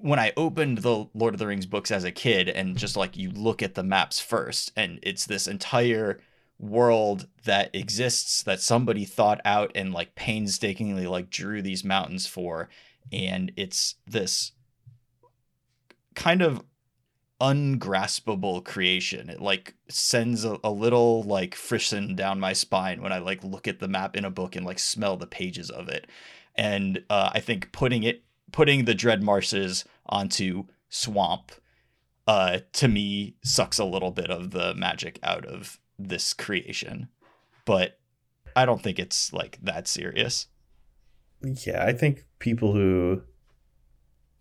when 0.02 0.18
I 0.20 0.34
opened 0.36 0.80
the 0.80 1.08
Lord 1.14 1.36
of 1.36 1.40
the 1.40 1.48
Rings 1.48 1.68
books 1.68 1.92
as 1.92 2.04
a 2.04 2.12
kid 2.12 2.50
and 2.50 2.76
just 2.78 2.98
like 2.98 3.16
you 3.18 3.30
look 3.30 3.62
at 3.62 3.76
the 3.76 3.84
maps 3.84 4.20
first 4.20 4.72
and 4.76 5.00
it's 5.04 5.28
this 5.28 5.48
entire 5.48 6.20
world 6.62 7.28
that 7.44 7.74
exists 7.76 8.44
that 8.44 8.62
somebody 8.62 9.04
thought 9.04 9.42
out 9.44 9.72
and 9.74 9.94
like 9.94 10.16
painstakingly 10.16 11.08
like 11.08 11.30
drew 11.30 11.62
these 11.62 11.84
mountains 11.84 12.28
for. 12.28 12.70
And 13.12 13.52
it's 13.58 13.96
this 14.06 14.52
kind 16.14 16.42
of 16.42 16.64
ungraspable 17.42 18.62
creation. 18.62 19.30
It 19.30 19.42
like 19.42 19.74
sends 19.90 20.46
a, 20.46 20.60
a 20.64 20.70
little 20.70 21.24
like 21.24 21.56
frisson 21.56 22.16
down 22.16 22.40
my 22.40 22.54
spine 22.54 23.02
when 23.02 23.12
i 23.12 23.18
like 23.18 23.44
look 23.44 23.68
at 23.68 23.80
the 23.80 23.88
map 23.88 24.16
in 24.16 24.24
a 24.24 24.30
book 24.30 24.56
and 24.56 24.64
like 24.64 24.78
smell 24.78 25.18
the 25.18 25.28
pages 25.28 25.72
of 25.72 25.90
it. 25.90 26.08
And 26.56 27.04
uh, 27.10 27.32
i 27.34 27.40
think 27.40 27.72
putting 27.72 28.04
it 28.04 28.24
putting 28.52 28.86
the 28.86 28.94
dread 28.94 29.24
marshes 29.24 29.86
onto 30.06 30.66
swamp 30.90 31.54
uh 32.28 32.60
to 32.74 32.88
me 32.88 33.36
sucks 33.44 33.80
a 33.80 33.86
little 33.86 34.12
bit 34.12 34.30
of 34.30 34.52
the 34.52 34.76
magic 34.76 35.18
out 35.24 35.46
of 35.46 35.80
this 36.10 36.34
creation 36.34 37.08
but 37.66 38.00
i 38.56 38.66
don't 38.66 38.82
think 38.82 39.00
it's 39.00 39.32
like 39.34 39.58
that 39.62 39.88
serious 39.88 40.48
Yeah, 41.66 41.84
I 41.84 41.94
think 41.94 42.26
people 42.38 42.74
who 42.74 43.24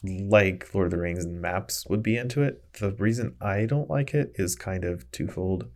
like 0.04 0.68
Lord 0.74 0.86
of 0.86 0.90
the 0.90 0.98
Rings 0.98 1.24
and 1.24 1.40
maps 1.40 1.86
would 1.88 2.02
be 2.02 2.16
into 2.16 2.42
it. 2.42 2.62
The 2.74 2.92
reason 2.92 3.36
I 3.40 3.66
don't 3.66 3.88
like 3.88 4.12
it 4.14 4.32
is 4.36 4.54
kind 4.56 4.84
of 4.84 5.10
twofold. 5.10 5.68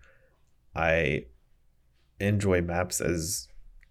I 0.74 1.24
enjoy 2.20 2.60
maps 2.62 3.00
as 3.00 3.48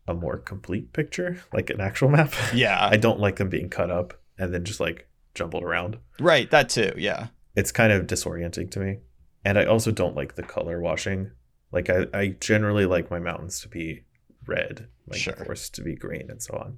a 0.08 0.14
more 0.14 0.38
complete 0.38 0.94
picture, 0.94 1.42
like 1.54 1.70
an 1.70 1.82
actual 1.82 2.10
map. 2.10 2.34
yeah 2.54 2.88
I 2.92 2.98
don't 2.98 3.20
like 3.20 3.38
them 3.38 3.50
being 3.50 3.70
cut 3.70 3.90
up 3.92 4.14
and 4.38 4.54
then 4.54 4.64
just 4.64 4.80
like 4.80 5.08
jumbled 5.34 5.64
around. 5.64 5.98
right 6.20 6.50
that 6.52 6.70
too 6.70 6.94
yeah 6.98 7.28
It's 7.56 7.72
kind 7.72 7.92
of 7.92 8.06
disorienting 8.08 8.70
to 8.72 8.80
me. 8.80 9.00
And 9.46 9.58
I 9.58 9.66
also 9.66 9.92
don't 9.92 10.16
like 10.16 10.36
the 10.36 10.44
color 10.44 10.80
washing. 10.80 11.32
Like 11.74 11.90
I, 11.90 12.06
I 12.14 12.28
generally 12.40 12.86
like 12.86 13.12
my 13.12 13.20
mountains 13.20 13.60
to 13.62 13.68
be 13.68 14.04
red, 14.48 14.88
like 15.08 15.20
Sure. 15.20 15.34
the 15.34 15.44
forest 15.46 15.76
to 15.76 15.82
be 15.82 15.96
green 15.96 16.30
and 16.30 16.42
so 16.42 16.54
on. 16.56 16.78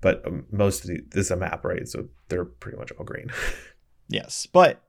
But 0.00 0.24
um, 0.26 0.44
most 0.52 0.82
of 0.82 0.88
the, 0.88 1.00
this 1.10 1.26
is 1.26 1.30
a 1.32 1.36
map, 1.36 1.64
right? 1.64 1.88
So 1.88 2.08
they're 2.28 2.44
pretty 2.44 2.76
much 2.78 2.92
all 2.92 3.04
green. 3.04 3.30
yes 4.08 4.44
but 4.44 4.82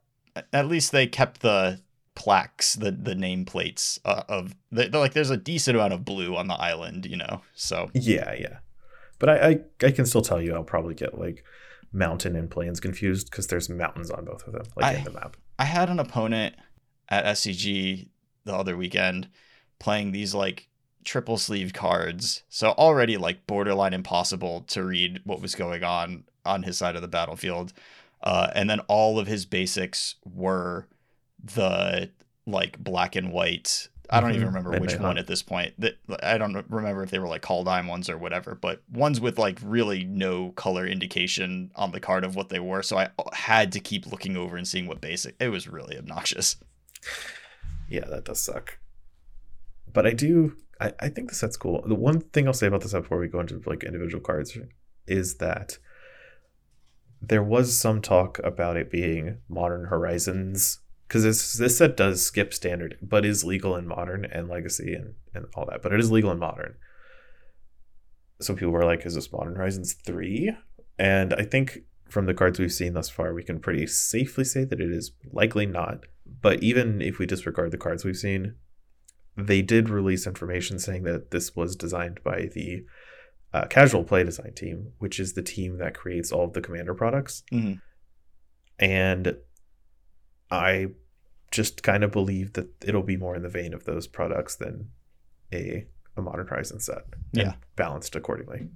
at 0.51 0.67
least 0.67 0.91
they 0.91 1.07
kept 1.07 1.39
the 1.41 1.79
plaques 2.15 2.75
the 2.75 2.91
the 2.91 3.13
nameplates 3.13 3.97
uh, 4.03 4.23
of 4.27 4.53
the, 4.71 4.89
like 4.89 5.13
there's 5.13 5.29
a 5.29 5.37
decent 5.37 5.77
amount 5.77 5.93
of 5.93 6.03
blue 6.03 6.35
on 6.35 6.47
the 6.49 6.53
island 6.55 7.05
you 7.05 7.15
know 7.15 7.41
so 7.53 7.89
yeah, 7.93 8.33
yeah. 8.37 8.57
But 9.17 9.29
I, 9.29 9.47
I, 9.49 9.59
I 9.87 9.91
can 9.91 10.05
still 10.05 10.21
tell 10.21 10.41
you 10.41 10.53
I'll 10.53 10.63
probably 10.65 10.95
get 10.95 11.17
like 11.17 11.45
mountain 11.93 12.35
and 12.35 12.51
plains 12.51 12.81
confused 12.81 13.31
because 13.31 13.47
there's 13.47 13.69
mountains 13.69 14.11
on 14.11 14.25
both 14.25 14.45
of 14.45 14.51
them, 14.51 14.63
like 14.75 14.85
I- 14.85 14.93
in 14.95 15.05
the 15.05 15.11
map. 15.11 15.37
I 15.57 15.63
had 15.63 15.89
an 15.89 15.99
opponent 15.99 16.55
at 17.07 17.23
SCG 17.23 18.09
the 18.43 18.53
other 18.53 18.75
weekend 18.75 19.29
playing 19.79 20.11
these 20.11 20.33
like 20.33 20.67
triple 21.03 21.37
sleeve 21.37 21.73
cards. 21.73 22.43
So 22.49 22.69
already 22.71 23.17
like 23.17 23.45
borderline 23.47 23.93
impossible 23.93 24.61
to 24.69 24.83
read 24.83 25.21
what 25.23 25.41
was 25.41 25.55
going 25.55 25.83
on 25.83 26.23
on 26.45 26.63
his 26.63 26.77
side 26.77 26.95
of 26.95 27.01
the 27.01 27.07
battlefield. 27.07 27.73
Uh, 28.23 28.49
and 28.55 28.69
then 28.69 28.79
all 28.81 29.19
of 29.19 29.27
his 29.27 29.45
basics 29.45 30.15
were 30.25 30.87
the 31.43 32.09
like 32.47 32.79
black 32.79 33.15
and 33.15 33.31
white. 33.31 33.87
I 34.09 34.19
don't 34.21 34.31
even 34.31 34.43
Mhm. 34.43 34.47
remember 34.47 34.69
Midnight 34.71 34.91
which 34.93 34.99
one 34.99 35.17
at 35.17 35.25
this 35.27 35.41
point. 35.41 35.73
That 35.79 35.97
I 36.21 36.37
don't 36.37 36.65
remember 36.69 37.03
if 37.03 37.09
they 37.09 37.17
were 37.19 37.27
like 37.27 37.41
Kaldheim 37.41 37.87
ones 37.87 38.07
or 38.09 38.17
whatever, 38.17 38.53
but 38.55 38.81
ones 38.91 39.19
with 39.19 39.39
like 39.39 39.59
really 39.63 40.03
no 40.03 40.51
color 40.51 40.85
indication 40.87 41.71
on 41.75 41.91
the 41.91 41.99
card 41.99 42.23
of 42.23 42.35
what 42.35 42.49
they 42.49 42.59
were. 42.59 42.83
So 42.83 42.97
I 42.97 43.09
had 43.33 43.71
to 43.73 43.79
keep 43.79 44.05
looking 44.07 44.37
over 44.37 44.57
and 44.57 44.67
seeing 44.67 44.87
what 44.87 45.01
basic. 45.01 45.35
It 45.39 45.49
was 45.49 45.67
really 45.67 45.97
obnoxious. 45.97 46.55
Yeah, 47.89 48.05
that 48.05 48.25
does 48.25 48.41
suck. 48.41 48.77
But 49.95 50.05
I 50.05 50.11
do 50.11 50.55
I, 50.79 50.93
I 50.99 51.09
think 51.09 51.29
the 51.29 51.35
set's 51.35 51.57
cool. 51.57 51.83
The 51.87 51.95
one 51.95 52.21
thing 52.21 52.47
I'll 52.47 52.53
say 52.53 52.67
about 52.67 52.81
the 52.81 52.89
set 52.89 53.03
before 53.03 53.19
we 53.19 53.27
go 53.27 53.39
into 53.39 53.61
like 53.65 53.83
individual 53.83 54.21
cards 54.21 54.57
is 55.07 55.37
that 55.37 55.77
there 57.21 57.43
was 57.43 57.77
some 57.77 58.01
talk 58.01 58.39
about 58.43 58.77
it 58.77 58.91
being 58.91 59.37
modern 59.49 59.85
horizons 59.85 60.79
because 61.07 61.23
this 61.23 61.53
this 61.53 61.77
set 61.77 61.95
does 61.95 62.21
skip 62.21 62.53
standard 62.53 62.97
but 63.01 63.25
is 63.25 63.43
legal 63.43 63.75
in 63.75 63.87
modern 63.87 64.25
and 64.25 64.49
legacy 64.49 64.93
and, 64.93 65.13
and 65.33 65.45
all 65.55 65.65
that 65.65 65.81
but 65.81 65.93
it 65.93 65.99
is 65.99 66.11
legal 66.11 66.31
in 66.31 66.39
modern 66.39 66.75
so 68.41 68.53
people 68.53 68.71
were 68.71 68.85
like 68.85 69.05
is 69.05 69.15
this 69.15 69.31
modern 69.31 69.55
horizons 69.55 69.93
3 69.93 70.51
and 70.99 71.33
i 71.35 71.43
think 71.43 71.79
from 72.09 72.25
the 72.25 72.33
cards 72.33 72.59
we've 72.59 72.73
seen 72.73 72.93
thus 72.93 73.09
far 73.09 73.33
we 73.33 73.43
can 73.43 73.59
pretty 73.59 73.87
safely 73.87 74.43
say 74.43 74.63
that 74.63 74.81
it 74.81 74.91
is 74.91 75.11
likely 75.31 75.65
not 75.65 76.05
but 76.41 76.61
even 76.61 77.01
if 77.01 77.17
we 77.17 77.25
disregard 77.25 77.71
the 77.71 77.77
cards 77.77 78.03
we've 78.03 78.17
seen 78.17 78.55
they 79.37 79.61
did 79.61 79.89
release 79.89 80.25
information 80.27 80.79
saying 80.79 81.03
that 81.03 81.31
this 81.31 81.55
was 81.55 81.75
designed 81.75 82.19
by 82.23 82.49
the 82.53 82.85
uh, 83.53 83.65
casual 83.67 84.03
play 84.03 84.23
design 84.23 84.53
team 84.53 84.91
which 84.99 85.19
is 85.19 85.33
the 85.33 85.41
team 85.41 85.77
that 85.77 85.93
creates 85.93 86.31
all 86.31 86.45
of 86.45 86.53
the 86.53 86.61
commander 86.61 86.93
products 86.93 87.43
Mhm. 87.51 87.79
and 88.79 89.37
I 90.51 90.87
just 91.51 91.83
kind 91.83 92.03
of 92.03 92.11
believe 92.11 92.53
that 92.53 92.67
it'll 92.83 93.03
be 93.03 93.17
more 93.17 93.35
in 93.35 93.41
the 93.43 93.49
vein 93.49 93.73
of 93.73 93.85
those 93.85 94.07
products 94.07 94.55
than 94.55 94.89
a 95.53 95.87
a 96.17 96.21
modern 96.21 96.47
horizon 96.47 96.79
set 96.79 97.03
Yeah. 97.33 97.55
balanced 97.75 98.15
accordingly 98.15 98.69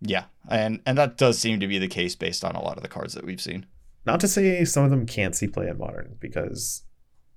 Yeah, 0.00 0.24
and 0.48 0.80
and 0.86 0.98
that 0.98 1.16
does 1.16 1.38
seem 1.38 1.60
to 1.60 1.68
be 1.68 1.78
the 1.78 1.86
case 1.88 2.16
based 2.16 2.44
on 2.44 2.56
a 2.56 2.62
lot 2.62 2.76
of 2.76 2.82
the 2.82 2.88
cards 2.88 3.14
that 3.14 3.24
we've 3.24 3.40
seen. 3.40 3.66
not 4.04 4.18
to 4.20 4.26
say 4.26 4.64
some 4.64 4.82
of 4.84 4.90
them 4.90 5.06
can't 5.06 5.36
see 5.36 5.46
play 5.46 5.68
in 5.68 5.78
modern 5.78 6.16
because 6.20 6.82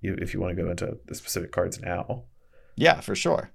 if 0.01 0.33
you 0.33 0.39
want 0.39 0.55
to 0.55 0.61
go 0.63 0.69
into 0.69 0.97
the 1.07 1.15
specific 1.15 1.51
cards 1.51 1.79
now 1.79 2.23
Yeah, 2.75 2.99
for 3.01 3.15
sure. 3.15 3.51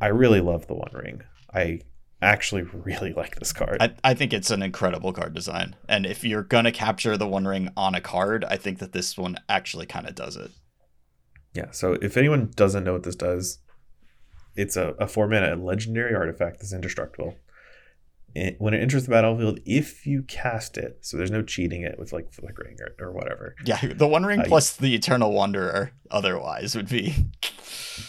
i 0.00 0.06
really 0.08 0.40
love 0.40 0.66
the 0.66 0.74
one 0.74 0.90
ring 0.92 1.22
i 1.54 1.80
actually 2.20 2.62
really 2.72 3.12
like 3.12 3.36
this 3.36 3.52
card 3.52 3.78
I, 3.80 3.92
I 4.02 4.14
think 4.14 4.32
it's 4.32 4.50
an 4.50 4.62
incredible 4.62 5.12
card 5.12 5.34
design. 5.34 5.76
And 5.88 6.04
if 6.04 6.24
you're 6.24 6.42
gonna 6.42 6.72
capture 6.72 7.16
the 7.16 7.28
one 7.28 7.46
ring 7.46 7.70
on 7.76 7.94
a 7.94 8.00
card, 8.00 8.44
I 8.44 8.56
think 8.56 8.80
that 8.80 8.90
this 8.92 9.16
one 9.16 9.36
actually 9.48 9.86
kind 9.86 10.08
of 10.08 10.14
does 10.16 10.34
it. 10.36 10.50
yeah 11.54 11.70
so 11.70 11.92
if 12.02 12.16
anyone 12.16 12.50
doesn't 12.56 12.82
know 12.84 12.94
what 12.94 13.04
this 13.04 13.14
does 13.16 13.58
it's 14.56 14.76
a, 14.76 14.88
a 14.98 15.06
four 15.06 15.28
mana 15.28 15.54
legendary 15.54 16.14
artifact 16.14 16.58
that's 16.58 16.72
indestructible 16.72 17.36
it, 18.34 18.56
when 18.60 18.74
it 18.74 18.80
enters 18.80 19.04
the 19.04 19.10
battlefield, 19.10 19.58
if 19.64 20.06
you 20.06 20.22
cast 20.22 20.76
it, 20.78 20.98
so 21.00 21.16
there's 21.16 21.30
no 21.30 21.42
cheating 21.42 21.82
it 21.82 21.98
with 21.98 22.12
like 22.12 22.32
flickering 22.32 22.76
or, 22.80 23.06
or 23.06 23.12
whatever, 23.12 23.54
Yeah, 23.64 23.78
the 23.94 24.06
one 24.06 24.24
ring 24.26 24.40
Uh, 24.40 24.44
plus 24.46 24.76
the 24.76 24.94
Eternal 24.94 25.32
Wanderer 25.32 25.92
otherwise 26.10 26.76
would 26.76 26.88
be 26.88 27.14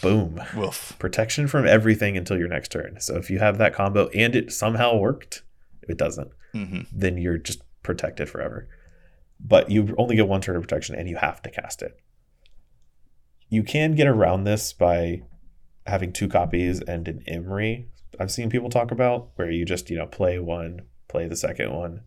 boom, 0.02 0.40
woof. 0.54 0.94
protection 0.98 1.48
from 1.48 1.66
everything 1.66 2.16
until 2.16 2.38
your 2.38 2.48
next 2.48 2.70
turn. 2.70 3.00
So 3.00 3.16
if 3.16 3.30
you 3.30 3.38
have 3.38 3.58
that 3.58 3.74
combo 3.74 4.08
and 4.08 4.36
it 4.36 4.52
somehow 4.52 4.96
worked, 4.96 5.42
if 5.82 5.90
it 5.90 5.98
doesn't, 5.98 6.30
hmm 6.52 6.80
then 6.92 7.16
you're 7.16 7.38
just 7.38 7.62
protected 7.82 8.28
forever. 8.28 8.68
But 9.42 9.70
you 9.70 9.94
only 9.96 10.16
get 10.16 10.28
one 10.28 10.40
turn 10.42 10.56
of 10.56 10.62
protection 10.62 10.94
and 10.96 11.08
you 11.08 11.16
have 11.16 11.40
to 11.42 11.50
cast 11.50 11.80
it. 11.82 11.98
You 13.48 13.62
can 13.62 13.94
get 13.94 14.06
around 14.06 14.44
this 14.44 14.72
by 14.72 15.22
having 15.86 16.12
two 16.12 16.28
copies 16.28 16.80
and 16.80 17.08
an 17.08 17.24
Emry. 17.28 17.86
I've 18.18 18.30
seen 18.30 18.50
people 18.50 18.70
talk 18.70 18.90
about 18.90 19.30
where 19.36 19.50
you 19.50 19.64
just, 19.64 19.90
you 19.90 19.96
know, 19.96 20.06
play 20.06 20.38
one, 20.38 20.82
play 21.08 21.26
the 21.26 21.36
second 21.36 21.72
one, 21.72 22.02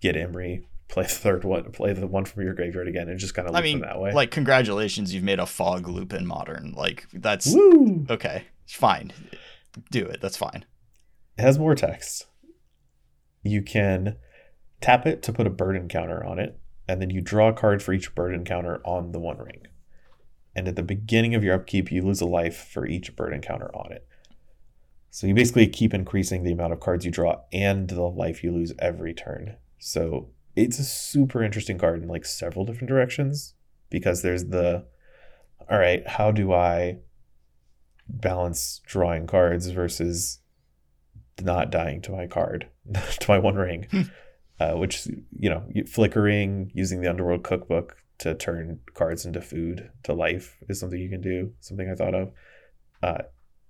get 0.00 0.16
Emry, 0.16 0.64
play 0.88 1.04
the 1.04 1.08
third 1.08 1.44
one, 1.44 1.70
play 1.72 1.92
the 1.92 2.06
one 2.06 2.24
from 2.24 2.42
your 2.42 2.54
graveyard 2.54 2.88
again, 2.88 3.08
and 3.08 3.18
just 3.18 3.34
kind 3.34 3.48
of 3.48 3.54
I 3.54 3.62
mean, 3.62 3.80
them 3.80 3.88
that 3.88 4.00
way. 4.00 4.12
like 4.12 4.30
congratulations, 4.30 5.12
you've 5.12 5.24
made 5.24 5.40
a 5.40 5.46
fog 5.46 5.88
loop 5.88 6.12
in 6.12 6.26
modern. 6.26 6.72
Like 6.76 7.06
that's 7.12 7.52
Woo! 7.54 8.06
okay. 8.08 8.44
Fine, 8.66 9.12
do 9.90 10.04
it. 10.04 10.20
That's 10.20 10.36
fine. 10.36 10.64
It 11.36 11.42
has 11.42 11.58
more 11.58 11.74
text. 11.74 12.26
You 13.42 13.60
can 13.60 14.16
tap 14.80 15.06
it 15.06 15.22
to 15.24 15.32
put 15.32 15.46
a 15.46 15.50
burden 15.50 15.88
counter 15.88 16.24
on 16.24 16.38
it, 16.38 16.58
and 16.88 17.00
then 17.00 17.10
you 17.10 17.20
draw 17.20 17.48
a 17.48 17.52
card 17.52 17.82
for 17.82 17.92
each 17.92 18.14
burden 18.14 18.44
counter 18.44 18.80
on 18.84 19.12
the 19.12 19.18
one 19.18 19.38
ring. 19.38 19.66
And 20.56 20.68
at 20.68 20.76
the 20.76 20.82
beginning 20.82 21.34
of 21.34 21.42
your 21.42 21.54
upkeep, 21.54 21.90
you 21.90 22.02
lose 22.02 22.20
a 22.20 22.26
life 22.26 22.56
for 22.56 22.86
each 22.86 23.16
burden 23.16 23.40
counter 23.40 23.74
on 23.74 23.92
it. 23.92 24.06
So 25.14 25.28
you 25.28 25.34
basically 25.34 25.68
keep 25.68 25.94
increasing 25.94 26.42
the 26.42 26.50
amount 26.50 26.72
of 26.72 26.80
cards 26.80 27.04
you 27.04 27.12
draw 27.12 27.36
and 27.52 27.88
the 27.88 28.02
life 28.02 28.42
you 28.42 28.50
lose 28.50 28.72
every 28.80 29.14
turn. 29.14 29.54
So 29.78 30.30
it's 30.56 30.80
a 30.80 30.82
super 30.82 31.44
interesting 31.44 31.78
card 31.78 32.02
in 32.02 32.08
like 32.08 32.24
several 32.24 32.64
different 32.64 32.88
directions 32.88 33.54
because 33.90 34.22
there's 34.22 34.46
the 34.46 34.86
all 35.70 35.78
right, 35.78 36.04
how 36.04 36.32
do 36.32 36.52
I 36.52 36.98
balance 38.08 38.80
drawing 38.86 39.28
cards 39.28 39.68
versus 39.68 40.40
not 41.40 41.70
dying 41.70 42.02
to 42.02 42.10
my 42.10 42.26
card, 42.26 42.68
to 43.20 43.30
my 43.30 43.38
one 43.38 43.54
ring, 43.54 43.86
Hmm. 43.92 44.02
uh, 44.58 44.72
which 44.72 45.06
you 45.38 45.48
know, 45.48 45.64
flickering 45.88 46.72
using 46.74 47.02
the 47.02 47.08
Underworld 47.08 47.44
Cookbook 47.44 47.98
to 48.18 48.34
turn 48.34 48.80
cards 48.94 49.24
into 49.24 49.40
food 49.40 49.92
to 50.02 50.12
life 50.12 50.58
is 50.68 50.80
something 50.80 50.98
you 50.98 51.08
can 51.08 51.20
do. 51.20 51.52
Something 51.60 51.88
I 51.88 51.94
thought 51.94 52.14
of, 52.16 52.32
uh, 53.00 53.18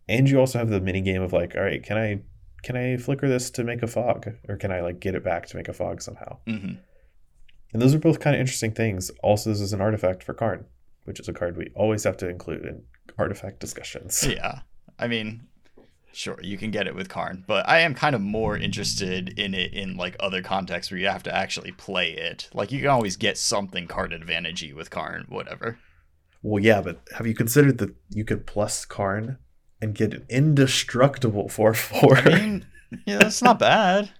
and 0.08 0.28
you 0.28 0.38
also 0.38 0.58
have 0.58 0.70
the 0.70 0.80
mini 0.80 1.00
game 1.00 1.22
of 1.22 1.32
like, 1.32 1.54
all 1.56 1.62
right, 1.62 1.82
can 1.82 1.96
I 1.96 2.20
can 2.62 2.76
I 2.76 2.96
flicker 2.96 3.28
this 3.28 3.50
to 3.50 3.64
make 3.64 3.82
a 3.82 3.86
fog, 3.86 4.26
or 4.48 4.56
can 4.56 4.72
I 4.72 4.80
like 4.80 4.98
get 5.00 5.14
it 5.14 5.22
back 5.22 5.46
to 5.46 5.56
make 5.56 5.68
a 5.68 5.72
fog 5.74 6.00
somehow? 6.00 6.38
hmm 6.46 6.74
And 7.72 7.82
those 7.82 7.94
are 7.94 7.98
both 7.98 8.20
kind 8.20 8.34
of 8.34 8.40
interesting 8.40 8.72
things. 8.72 9.10
Also, 9.22 9.50
this 9.50 9.60
is 9.60 9.72
an 9.72 9.80
artifact 9.80 10.22
for 10.22 10.34
Karn, 10.34 10.64
which 11.04 11.20
is 11.20 11.28
a 11.28 11.32
card 11.32 11.56
we 11.56 11.70
always 11.74 12.04
have 12.04 12.16
to 12.18 12.28
include 12.28 12.64
in 12.64 12.82
artifact 13.18 13.60
discussions. 13.60 14.26
Yeah, 14.28 14.60
I 14.98 15.08
mean, 15.08 15.46
sure, 16.12 16.38
you 16.42 16.56
can 16.56 16.70
get 16.70 16.86
it 16.86 16.94
with 16.94 17.08
Karn, 17.08 17.44
but 17.46 17.68
I 17.68 17.80
am 17.80 17.94
kind 17.94 18.14
of 18.14 18.20
more 18.22 18.56
interested 18.56 19.38
in 19.38 19.52
it 19.54 19.74
in 19.74 19.96
like 19.96 20.16
other 20.18 20.40
contexts 20.42 20.90
where 20.90 21.00
you 21.00 21.08
have 21.08 21.22
to 21.24 21.34
actually 21.34 21.72
play 21.72 22.12
it. 22.12 22.48
Like 22.54 22.72
you 22.72 22.80
can 22.80 22.88
always 22.88 23.16
get 23.16 23.36
something 23.36 23.86
card 23.86 24.12
advantagey 24.12 24.74
with 24.74 24.90
Karn, 24.90 25.26
whatever. 25.28 25.78
Well, 26.42 26.62
yeah, 26.62 26.80
but 26.80 27.00
have 27.16 27.26
you 27.26 27.34
considered 27.34 27.78
that 27.78 27.94
you 28.10 28.24
could 28.24 28.46
plus 28.46 28.84
Karn 28.84 29.38
and 29.84 29.94
get 29.94 30.14
an 30.14 30.24
indestructible 30.28 31.48
4 31.48 31.74
4? 31.74 32.16
I 32.18 32.24
mean, 32.24 32.66
yeah, 33.06 33.18
that's 33.18 33.42
not 33.42 33.58
bad. 33.60 34.10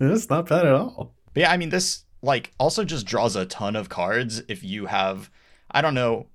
it's 0.00 0.30
not 0.30 0.48
bad 0.48 0.66
at 0.66 0.72
all. 0.72 1.14
But 1.34 1.40
yeah, 1.42 1.50
I 1.52 1.56
mean, 1.56 1.68
this 1.70 2.04
like 2.22 2.52
also 2.58 2.84
just 2.84 3.06
draws 3.06 3.36
a 3.36 3.44
ton 3.44 3.76
of 3.76 3.88
cards 3.88 4.42
if 4.48 4.62
you 4.64 4.86
have, 4.86 5.30
I 5.70 5.82
don't 5.82 5.94
know 5.94 6.26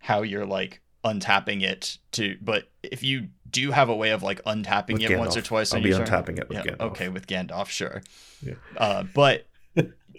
how 0.00 0.22
you're 0.22 0.46
like 0.46 0.80
untapping 1.04 1.62
it 1.62 1.98
to, 2.12 2.36
but 2.42 2.70
if 2.82 3.02
you 3.02 3.28
do 3.50 3.70
have 3.70 3.88
a 3.88 3.96
way 3.96 4.10
of 4.10 4.22
like 4.22 4.42
untapping 4.44 4.94
With 4.94 5.02
it 5.10 5.18
once 5.18 5.36
or 5.36 5.42
twice, 5.42 5.72
I'll 5.72 5.80
be 5.80 5.88
your 5.90 6.04
turn- 6.04 6.24
untapping 6.24 6.38
it 6.38 6.48
with 6.48 6.58
yeah, 6.58 6.72
Gandalf. 6.72 6.80
okay, 6.90 7.08
with 7.08 7.26
Gandalf, 7.26 7.68
sure. 7.68 8.02
Yeah. 8.42 8.54
Uh, 8.76 9.04
but 9.14 9.46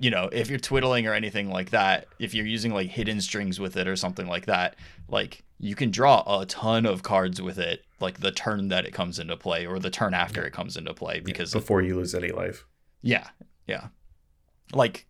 you 0.01 0.09
know, 0.09 0.29
if 0.31 0.49
you're 0.49 0.59
twiddling 0.59 1.05
or 1.07 1.13
anything 1.13 1.49
like 1.49 1.71
that, 1.71 2.07
if 2.19 2.33
you're 2.33 2.45
using 2.45 2.73
like 2.73 2.89
hidden 2.89 3.19
strings 3.21 3.59
with 3.59 3.75
it 3.77 3.87
or 3.87 3.95
something 3.95 4.27
like 4.27 4.45
that, 4.45 4.75
like 5.07 5.43
you 5.59 5.75
can 5.75 5.91
draw 5.91 6.23
a 6.39 6.45
ton 6.45 6.85
of 6.85 7.03
cards 7.03 7.41
with 7.41 7.59
it, 7.59 7.83
like 7.99 8.19
the 8.19 8.31
turn 8.31 8.69
that 8.69 8.85
it 8.85 8.93
comes 8.93 9.19
into 9.19 9.35
play 9.35 9.65
or 9.65 9.77
the 9.79 9.89
turn 9.89 10.13
after 10.13 10.43
it 10.45 10.53
comes 10.53 10.77
into 10.77 10.93
play, 10.93 11.19
because 11.19 11.51
Before 11.51 11.81
you 11.81 11.95
lose 11.97 12.15
any 12.15 12.29
life. 12.29 12.65
yeah, 13.01 13.27
yeah. 13.67 13.87
Like 14.73 15.05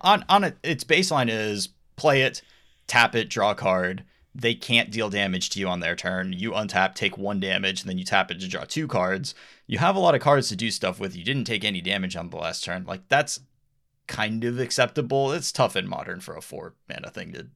on 0.00 0.24
on 0.28 0.44
it, 0.44 0.56
its 0.62 0.84
baseline 0.84 1.28
is 1.30 1.70
play 1.96 2.22
it, 2.22 2.42
tap 2.86 3.14
it, 3.14 3.30
draw 3.30 3.52
a 3.52 3.54
card. 3.54 4.04
They 4.34 4.54
can't 4.54 4.90
deal 4.90 5.08
damage 5.08 5.48
to 5.50 5.60
you 5.60 5.66
on 5.68 5.80
their 5.80 5.96
turn. 5.96 6.34
You 6.34 6.50
untap, 6.50 6.94
take 6.94 7.16
one 7.16 7.40
damage, 7.40 7.80
and 7.80 7.88
then 7.88 7.96
you 7.96 8.04
tap 8.04 8.30
it 8.30 8.38
to 8.40 8.48
draw 8.48 8.64
two 8.64 8.86
cards. 8.86 9.34
You 9.66 9.78
have 9.78 9.96
a 9.96 9.98
lot 10.00 10.14
of 10.14 10.20
cards 10.20 10.48
to 10.50 10.56
do 10.56 10.70
stuff 10.70 11.00
with. 11.00 11.16
You 11.16 11.24
didn't 11.24 11.44
take 11.44 11.64
any 11.64 11.80
damage 11.80 12.16
on 12.16 12.28
the 12.28 12.36
last 12.36 12.62
turn. 12.62 12.84
Like 12.84 13.08
that's 13.08 13.40
kind 14.06 14.44
of 14.44 14.58
acceptable. 14.60 15.32
It's 15.32 15.52
tough 15.52 15.76
in 15.76 15.88
modern 15.88 16.20
for 16.20 16.36
a 16.36 16.42
four 16.42 16.74
mana 16.88 17.10
thing 17.10 17.32
to 17.32 17.48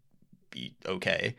be 0.50 0.74
okay. 0.86 1.36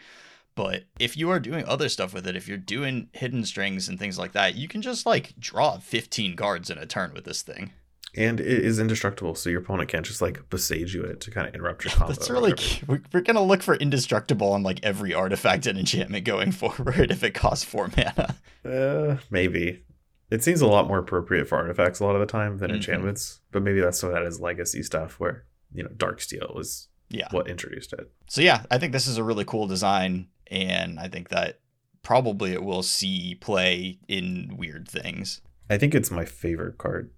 But 0.54 0.84
if 1.00 1.16
you 1.16 1.30
are 1.30 1.40
doing 1.40 1.64
other 1.66 1.88
stuff 1.90 2.14
with 2.14 2.28
it, 2.28 2.36
if 2.36 2.48
you're 2.48 2.58
doing 2.58 3.10
hidden 3.14 3.46
strings 3.46 3.88
and 3.88 3.98
things 3.98 4.20
like 4.20 4.34
that, 4.34 4.56
you 4.56 4.68
can 4.68 4.82
just 4.82 5.06
like 5.06 5.34
draw 5.40 5.78
15 5.78 6.36
cards 6.36 6.70
in 6.70 6.78
a 6.78 6.86
turn 6.86 7.14
with 7.14 7.24
this 7.24 7.42
thing. 7.42 7.72
and 8.14 8.42
it 8.42 8.46
is 8.48 8.78
indestructible, 8.78 9.34
so 9.36 9.50
your 9.50 9.62
opponent 9.62 9.90
can't 9.90 10.06
just 10.06 10.22
like 10.22 10.50
Boseiju 10.50 11.06
it 11.06 11.22
to 11.22 11.32
kind 11.32 11.48
of 11.48 11.54
interrupt 11.56 11.86
your 11.86 11.94
combo. 11.96 12.14
That's 12.14 12.30
really. 12.30 12.54
We're, 12.86 13.02
we're 13.14 13.22
gonna 13.22 13.42
look 13.42 13.62
for 13.64 13.76
indestructible 13.76 14.52
on 14.52 14.62
like 14.64 14.82
every 14.84 15.14
artifact 15.14 15.66
and 15.68 15.80
enchantment 15.80 16.26
going 16.26 16.52
forward 16.62 17.12
if 17.12 17.24
it 17.24 17.34
costs 17.34 17.64
four 17.64 17.90
mana. 17.96 18.36
Uh, 18.66 19.18
maybe. 19.30 19.84
It 20.32 20.42
seems 20.44 20.62
a 20.62 20.68
lot 20.68 20.88
more 20.88 20.98
appropriate 20.98 21.48
for 21.48 21.58
artifacts 21.58 22.00
a 22.00 22.06
lot 22.06 22.16
of 22.16 22.22
the 22.22 22.26
time 22.26 22.58
than 22.58 22.72
Mhm. 22.72 22.76
enchantments, 22.76 23.42
but 23.52 23.62
maybe 23.62 23.82
that's 23.82 24.00
some 24.00 24.10
of 24.10 24.16
that 24.16 24.24
is 24.24 24.40
legacy 24.40 24.82
stuff 24.82 25.20
where 25.20 25.46
you 25.74 25.84
know 25.84 25.90
Dark 25.96 26.22
Steel 26.22 26.58
is 26.60 26.88
Yeah. 27.10 27.28
what 27.32 27.48
introduced 27.50 27.94
it. 27.94 28.10
So 28.30 28.42
yeah, 28.42 28.66
I 28.72 28.78
think 28.78 28.94
this 28.94 29.08
is 29.08 29.18
a 29.18 29.24
really 29.24 29.46
cool 29.46 29.68
design, 29.68 30.28
and 30.48 31.00
I 31.00 31.08
think 31.10 31.30
that 31.30 31.60
probably 32.02 32.54
it 32.54 32.64
will 32.64 32.82
see 32.84 33.36
play 33.36 34.00
in 34.08 34.56
weird 34.58 34.88
things. 34.88 35.42
I 35.70 35.78
think 35.78 35.94
it's 35.94 36.10
my 36.10 36.26
favorite 36.26 36.78
card, 36.78 37.12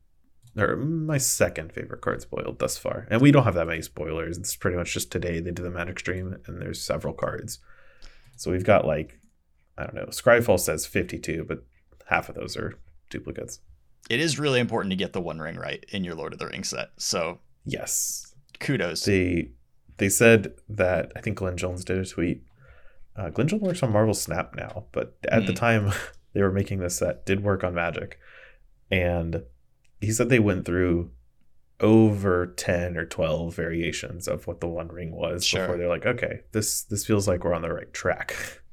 or 0.57 0.75
my 0.75 1.17
second 1.19 1.71
favorite 1.71 2.01
card 2.01 2.21
spoiled 2.21 2.59
thus 2.59 2.77
far. 2.77 3.07
And 3.09 3.21
we 3.21 3.31
don't 3.31 3.43
have 3.45 3.53
that 3.55 3.67
many 3.67 3.81
spoilers. 3.81 4.37
It's 4.37 4.55
pretty 4.55 4.75
much 4.77 4.93
just 4.93 5.11
today 5.11 5.39
they 5.39 5.51
did 5.51 5.63
the 5.63 5.69
Magic 5.71 5.99
Stream, 5.99 6.37
and 6.47 6.61
there's 6.61 6.81
several 6.81 7.13
cards. 7.13 7.59
So 8.35 8.51
we've 8.51 8.65
got 8.65 8.85
like, 8.85 9.19
I 9.77 9.83
don't 9.85 9.95
know, 9.95 10.05
Scryfall 10.07 10.59
says 10.59 10.85
52, 10.87 11.45
but 11.45 11.63
half 12.07 12.27
of 12.29 12.35
those 12.35 12.57
are 12.57 12.73
duplicates. 13.09 13.59
It 14.09 14.19
is 14.19 14.37
really 14.39 14.59
important 14.59 14.91
to 14.91 14.95
get 14.97 15.13
the 15.13 15.21
One 15.21 15.39
Ring 15.39 15.55
right 15.55 15.85
in 15.89 16.03
your 16.03 16.15
Lord 16.15 16.33
of 16.33 16.39
the 16.39 16.47
Rings 16.47 16.69
set. 16.69 16.89
So 16.97 17.39
Yes, 17.65 18.35
kudos. 18.59 19.05
they 19.05 19.51
they 19.97 20.09
said 20.09 20.53
that 20.69 21.11
I 21.15 21.21
think 21.21 21.37
Glenn 21.37 21.55
Jones 21.57 21.85
did 21.85 21.97
a 21.99 22.05
tweet. 22.05 22.43
Uh, 23.15 23.29
Glenn 23.29 23.47
Jones 23.47 23.61
works 23.61 23.83
on 23.83 23.91
Marvel 23.93 24.13
Snap 24.15 24.55
now, 24.55 24.85
but 24.91 25.15
at 25.29 25.45
the 25.45 25.53
Mhm. 25.53 25.57
time 25.57 25.91
they 26.33 26.41
were 26.41 26.51
making 26.51 26.79
this 26.79 26.97
set, 26.97 27.25
did 27.25 27.43
work 27.43 27.63
on 27.63 27.75
Magic, 27.75 28.19
and 28.91 29.43
he 30.01 30.11
said 30.11 30.29
they 30.29 30.39
went 30.39 30.65
through 30.65 31.11
over 31.79 32.47
ten 32.47 32.97
or 32.97 33.05
twelve 33.05 33.55
variations 33.55 34.27
of 34.27 34.47
what 34.47 34.59
the 34.61 34.67
One 34.67 34.87
Ring 34.89 35.11
was 35.11 35.45
Sure. 35.45 35.61
before 35.61 35.77
they're 35.77 35.87
like, 35.89 36.05
okay, 36.05 36.41
this 36.51 36.83
this 36.83 37.05
feels 37.05 37.27
like 37.27 37.43
we're 37.43 37.53
on 37.53 37.61
the 37.61 37.73
right 37.73 37.91
track. 37.93 38.35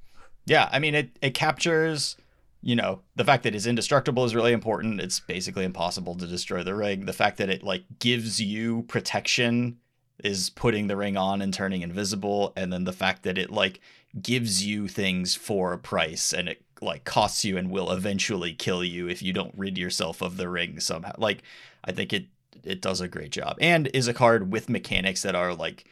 Yeah, 0.47 0.69
I 0.73 0.81
mean 0.81 0.95
it 0.97 1.11
it 1.23 1.35
captures, 1.35 2.17
you 2.63 2.77
know, 2.77 3.01
the 3.17 3.25
fact 3.25 3.43
that 3.45 3.55
it's 3.55 3.67
indestructible 3.67 4.25
is 4.25 4.35
really 4.35 4.53
important. 4.53 5.01
It's 5.01 5.21
basically 5.21 5.65
impossible 5.65 6.15
to 6.17 6.27
destroy 6.27 6.63
the 6.63 6.75
ring. 6.75 7.07
The 7.07 7.13
fact 7.13 7.39
that 7.39 7.49
it 7.49 7.63
like 7.63 7.85
gives 7.99 8.41
you 8.41 8.83
protection 8.83 9.79
is 10.23 10.51
putting 10.51 10.87
the 10.87 10.97
ring 10.97 11.17
on 11.17 11.41
and 11.41 11.55
turning 11.55 11.81
invisible 11.83 12.53
and 12.57 12.71
then 12.71 12.85
the 12.85 12.93
fact 12.93 13.23
that 13.23 13.39
it 13.39 13.51
like 13.51 13.81
gives 14.21 14.65
you 14.65 14.89
things 14.89 15.35
for 15.35 15.73
a 15.73 15.79
price 15.79 16.35
and 16.35 16.49
it 16.49 16.63
like 16.83 17.05
costs 17.05 17.45
you 17.45 17.57
and 17.57 17.71
will 17.71 17.91
eventually 17.91 18.53
kill 18.53 18.85
you 18.85 19.09
if 19.09 19.23
you 19.23 19.33
don't 19.33 19.55
rid 19.57 19.79
yourself 19.79 20.21
of 20.21 20.37
the 20.37 20.49
ring 20.49 20.81
somehow. 20.81 21.13
Like 21.17 21.43
I 21.85 21.93
think 21.93 22.13
it 22.13 22.27
it 22.63 22.83
does 22.83 23.01
a 23.01 23.09
great 23.09 23.31
job 23.31 23.57
and 23.61 23.89
is 23.95 24.09
a 24.09 24.13
card 24.13 24.53
with 24.53 24.69
mechanics 24.69 25.23
that 25.23 25.35
are 25.35 25.55
like 25.55 25.85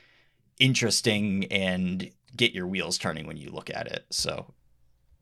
interesting 0.59 1.47
and 1.47 2.11
get 2.37 2.53
your 2.53 2.67
wheels 2.67 2.99
turning 2.99 3.27
when 3.27 3.39
you 3.39 3.51
look 3.51 3.71
at 3.71 3.87
it. 3.87 4.05
So 4.11 4.53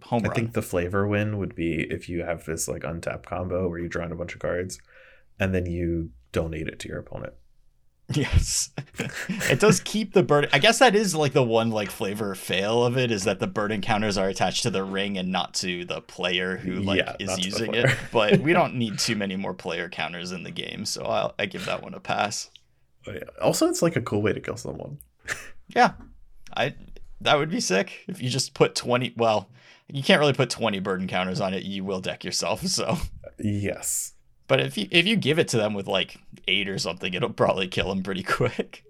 home 0.05 0.22
I 0.24 0.28
run. 0.28 0.34
think 0.34 0.53
the 0.53 0.62
flavor 0.62 1.07
win 1.07 1.38
would 1.38 1.55
be 1.55 1.86
if 1.90 2.09
you 2.09 2.22
have 2.22 2.44
this 2.44 2.68
like 2.68 2.84
untapped 2.84 3.26
combo 3.26 3.68
where 3.68 3.78
you 3.78 3.88
draw 3.88 4.05
in 4.05 4.12
a 4.12 4.16
bunch 4.16 4.34
of 4.34 4.40
cards, 4.40 4.78
and 5.38 5.55
then 5.55 5.66
you 5.66 6.11
donate 6.32 6.68
it 6.68 6.78
to 6.80 6.88
your 6.88 6.99
opponent. 6.99 7.34
Yes. 8.14 8.70
it 9.28 9.59
does 9.59 9.80
keep 9.80 10.12
the 10.12 10.22
burden. 10.22 10.49
I 10.53 10.61
guess 10.61 10.78
that 10.78 10.94
is 10.94 11.14
like 11.14 11.32
the 11.32 11.42
one 11.42 11.70
like 11.70 11.90
flavor 11.90 12.34
fail 12.36 12.84
of 12.84 12.97
it 12.97 13.11
is 13.11 13.24
that 13.24 13.40
the 13.40 13.49
burden 13.49 13.80
counters 13.80 14.16
are 14.16 14.28
attached 14.28 14.62
to 14.62 14.70
the 14.70 14.84
ring 14.84 15.18
and 15.18 15.32
not 15.32 15.55
to 15.55 15.84
the 15.84 16.01
player 16.01 16.57
who 16.57 16.74
like 16.74 16.99
Yeah, 16.99 17.16
is 17.18 17.28
not 17.28 17.38
to 17.38 17.42
the 17.42 17.49
using 17.49 17.74
it. 17.74 17.90
But 18.12 18.40
we 18.40 18.53
don't 18.53 18.76
need 18.76 19.01
too 19.01 19.16
many 19.16 19.34
more 19.34 19.55
player 19.55 19.88
counters 19.88 20.30
in 20.30 20.44
the 20.44 20.53
game, 20.53 20.84
so 20.84 21.03
I'll, 21.05 21.34
I 21.38 21.47
give 21.47 21.66
that 21.66 21.82
one 21.82 21.94
a 21.94 22.01
pass. 22.01 22.51
But 23.05 23.14
yeah. 23.16 23.42
Also, 23.42 23.66
it's 23.68 23.82
like 23.82 23.97
a 23.97 24.01
cool 24.03 24.22
way 24.22 24.32
to 24.32 24.40
kill 24.40 24.57
someone. 24.57 24.99
Yeah, 25.74 25.94
I 26.57 26.74
that 27.22 27.36
would 27.38 27.51
be 27.51 27.59
sick 27.59 28.05
if 28.07 28.22
you 28.22 28.30
just 28.30 28.55
put 28.55 28.76
twenty. 28.76 29.12
Well, 29.16 29.51
you 29.89 30.03
can't 30.03 30.20
really 30.20 30.32
put 30.32 30.51
twenty 30.51 30.80
burden 30.80 31.07
counters 31.09 31.41
on 31.41 31.55
it. 31.55 31.62
You 31.64 31.84
will 31.84 32.01
deck 32.01 32.24
yourself. 32.24 32.62
So, 32.66 32.97
Yes. 33.39 34.12
but 34.49 34.61
if 34.61 34.76
you 34.78 34.89
if 34.91 35.07
you 35.07 35.16
give 35.16 35.39
it 35.39 35.49
to 35.49 35.57
them 35.57 35.74
with 35.74 35.87
like 35.87 36.18
eight 36.49 36.68
or 36.68 36.78
something, 36.78 37.12
it'll 37.14 37.30
probably 37.30 37.68
kill 37.68 37.89
them 37.89 38.03
pretty 38.03 38.22
quick. 38.24 38.82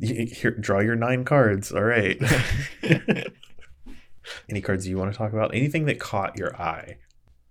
Here, 0.00 0.50
draw 0.50 0.80
your 0.80 0.96
nine 0.96 1.24
cards. 1.24 1.72
All 1.72 1.82
right. 1.82 2.20
Any 4.48 4.60
cards 4.60 4.86
you 4.88 4.98
want 4.98 5.12
to 5.12 5.16
talk 5.16 5.32
about? 5.32 5.54
Anything 5.54 5.86
that 5.86 6.00
caught 6.00 6.36
your 6.36 6.54
eye? 6.60 6.98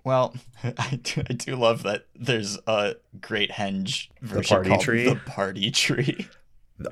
Well, 0.04 0.36
I 0.64 1.00
do, 1.02 1.24
I 1.28 1.34
do 1.34 1.56
love 1.56 1.84
that 1.84 2.06
there's 2.16 2.60
a 2.68 2.96
great 3.22 3.50
henge 3.52 4.10
version 4.22 4.56
party 4.58 4.70
called 4.70 4.82
tree? 4.82 5.06
the 5.06 5.16
party 5.16 5.72
tree. 5.72 6.28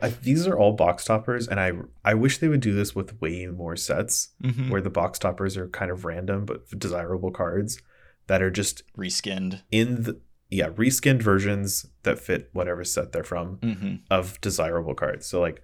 I, 0.02 0.10
these 0.10 0.48
are 0.48 0.58
all 0.58 0.72
box 0.74 1.04
toppers, 1.06 1.48
and 1.48 1.60
I 1.60 1.74
I 2.06 2.14
wish 2.14 2.38
they 2.38 2.48
would 2.48 2.62
do 2.62 2.74
this 2.74 2.96
with 2.96 3.20
way 3.22 3.48
more 3.48 3.76
sets 3.76 4.30
Mhm. 4.42 4.70
where 4.70 4.82
the 4.82 4.90
box 4.90 5.20
toppers 5.20 5.58
are 5.58 5.68
kind 5.68 5.92
of 5.92 6.06
random 6.06 6.46
but 6.46 6.68
desirable 6.80 7.32
cards 7.32 7.82
that 8.28 8.42
are 8.42 8.52
just 8.52 8.84
Reskinned. 8.98 9.62
in 9.72 10.04
the 10.04 10.20
yeah 10.50 10.70
reskinned 10.70 11.22
versions 11.22 11.88
that 12.04 12.20
fit 12.20 12.50
whatever 12.54 12.84
set 12.86 13.12
they're 13.12 13.24
from 13.24 13.58
hmm 13.58 13.96
of 14.10 14.40
desirable 14.40 14.94
cards. 14.96 15.26
So 15.26 15.42
like 15.42 15.62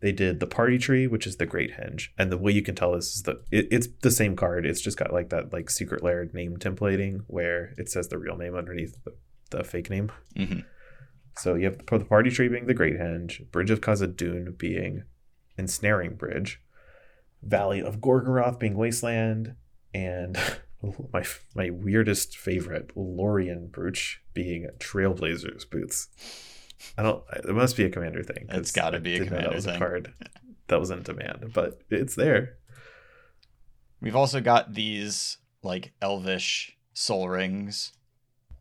they 0.00 0.12
did 0.12 0.40
the 0.40 0.46
party 0.48 0.78
tree, 0.78 1.06
which 1.06 1.26
is 1.28 1.36
the 1.36 1.46
great 1.46 1.72
henge, 1.78 2.08
and 2.18 2.30
the 2.30 2.36
way 2.36 2.50
you 2.52 2.60
can 2.62 2.74
tell 2.74 2.92
this 2.92 3.14
is 3.16 3.22
that 3.22 3.36
it, 3.50 3.68
it's 3.70 3.88
the 4.02 4.10
same 4.10 4.34
card. 4.36 4.66
It's 4.66 4.80
just 4.82 4.98
got 4.98 5.12
like 5.12 5.30
that 5.30 5.52
like 5.52 5.70
secret 5.70 6.02
layer 6.02 6.28
name 6.34 6.56
templating 6.58 7.22
where 7.28 7.72
it 7.78 7.88
says 7.88 8.08
the 8.08 8.18
real 8.18 8.36
name 8.36 8.54
underneath 8.56 8.96
the, 9.04 9.14
the 9.50 9.64
fake 9.64 9.88
name. 9.88 10.10
hmm 10.36 10.60
So 11.36 11.54
you 11.54 11.64
have 11.64 11.78
the, 11.78 12.04
party 12.04 12.30
tree 12.30 12.48
being 12.48 12.66
the 12.66 12.74
great 12.74 12.98
henge, 12.98 13.50
Bridge 13.50 13.70
of 13.70 13.80
Khazad-dûm 13.80 14.58
being 14.58 15.04
ensnaring 15.56 16.14
bridge, 16.14 16.60
Valley 17.42 17.80
of 17.80 18.00
Gorgoroth 18.00 18.58
being 18.58 18.76
wasteland, 18.76 19.56
and 19.94 20.38
my 21.12 21.24
my 21.54 21.70
weirdest 21.70 22.36
favorite 22.36 22.92
Lorien 22.96 23.68
brooch 23.68 24.22
being 24.34 24.68
Trailblazers 24.78 25.68
boots. 25.68 26.08
I 26.98 27.02
don't. 27.02 27.22
It 27.32 27.54
must 27.54 27.76
be 27.76 27.84
a 27.84 27.90
commander 27.90 28.22
thing. 28.22 28.46
It's 28.48 28.72
gotta 28.72 29.00
be 29.00 29.16
a 29.16 29.24
commander 29.24 29.48
that 29.48 29.54
was 29.54 29.64
thing. 29.64 29.76
a 29.76 29.78
card 29.78 30.12
that 30.68 30.80
was 30.80 30.90
in 30.90 31.02
demand, 31.02 31.52
but 31.52 31.82
it's 31.90 32.14
there. 32.14 32.56
We've 34.00 34.16
also 34.16 34.40
got 34.40 34.74
these 34.74 35.38
like 35.62 35.92
elvish 36.02 36.76
soul 36.92 37.28
rings. 37.28 37.92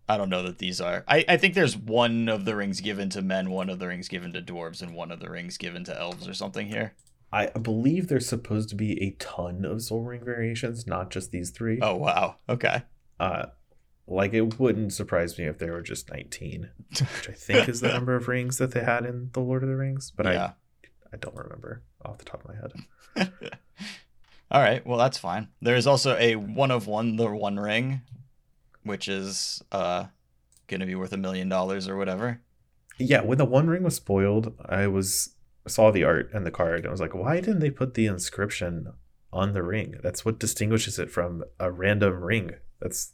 I 0.08 0.18
don't 0.18 0.30
know 0.30 0.44
that 0.44 0.58
these 0.58 0.82
are. 0.82 1.04
I, 1.08 1.24
I 1.28 1.38
think 1.38 1.54
there's 1.54 1.78
one 1.78 2.28
of 2.28 2.46
the 2.46 2.56
rings 2.56 2.82
given 2.82 3.10
to 3.12 3.22
men, 3.22 3.50
one 3.50 3.70
of 3.70 3.80
the 3.80 3.88
rings 3.88 4.08
given 4.08 4.34
to 4.34 4.42
dwarves, 4.42 4.82
and 4.82 4.94
one 4.94 5.12
of 5.12 5.20
the 5.20 5.30
rings 5.30 5.58
given 5.58 5.84
to 5.86 5.98
elves 5.98 6.28
or 6.28 6.34
something 6.34 6.68
here. 6.68 6.94
I 7.32 7.48
believe 7.48 8.08
there's 8.08 8.28
supposed 8.28 8.70
to 8.70 8.76
be 8.76 9.02
a 9.02 9.12
ton 9.12 9.64
of 9.64 9.82
Soul 9.82 10.04
Ring 10.04 10.24
variations, 10.24 10.86
not 10.86 11.12
just 11.12 11.32
these 11.32 11.50
three. 11.50 11.80
Oh 11.82 11.96
wow. 11.96 12.36
Okay. 12.50 12.84
Uh, 13.20 13.48
like 14.06 14.34
it 14.34 14.60
wouldn't 14.60 14.92
surprise 14.92 15.38
me 15.38 15.46
if 15.46 15.58
there 15.58 15.72
were 15.72 15.82
just 15.82 16.12
19, 16.12 16.70
which 16.90 17.30
I 17.30 17.32
think 17.32 17.70
is 17.70 17.80
the 17.80 17.88
number 17.94 18.16
of 18.16 18.28
rings 18.28 18.58
that 18.58 18.72
they 18.72 18.84
had 18.84 19.06
in 19.06 19.30
the 19.32 19.40
Lord 19.40 19.64
of 19.64 19.70
the 19.70 19.78
Rings, 19.78 20.12
but 20.12 20.26
yeah. 20.26 20.52
I 20.84 20.88
I 21.14 21.18
don't 21.18 21.36
remember 21.36 21.84
off 22.04 22.18
the 22.18 22.26
top 22.26 22.44
of 22.44 22.50
my 22.50 22.56
head. 22.56 23.40
All 24.52 24.62
right. 24.62 24.86
Well, 24.86 24.98
that's 24.98 25.18
fine. 25.18 25.50
There 25.62 25.76
is 25.76 25.88
also 25.88 26.18
a 26.18 26.36
one 26.36 26.72
of 26.72 26.88
one, 26.88 27.16
the 27.16 27.30
one 27.30 27.58
ring, 27.58 28.02
which 28.84 29.08
is 29.08 29.62
uh 29.72 30.06
gonna 30.68 30.86
be 30.86 30.96
worth 30.96 31.14
a 31.14 31.18
million 31.18 31.50
dollars 31.50 31.88
or 31.88 31.98
whatever. 31.98 32.42
Yeah, 32.98 33.22
when 33.22 33.38
the 33.38 33.46
One 33.46 33.68
Ring 33.68 33.84
was 33.84 33.96
spoiled, 33.96 34.54
I 34.66 34.88
was 34.88 35.36
saw 35.68 35.92
the 35.92 36.04
art 36.04 36.30
and 36.34 36.46
the 36.46 36.52
card 36.52 36.80
and 36.80 36.88
I 36.88 36.92
was 36.92 37.02
like, 37.02 37.14
why 37.14 37.36
didn't 37.40 37.60
they 37.60 37.70
put 37.70 37.94
the 37.94 38.06
inscription 38.08 38.94
on 39.32 39.54
the 39.54 39.64
ring? 39.64 39.96
That's 40.02 40.26
what 40.26 40.40
distinguishes 40.40 40.98
it 41.00 41.12
from 41.12 41.44
a 41.60 41.72
random 41.72 42.24
ring. 42.24 42.52
That's 42.80 43.14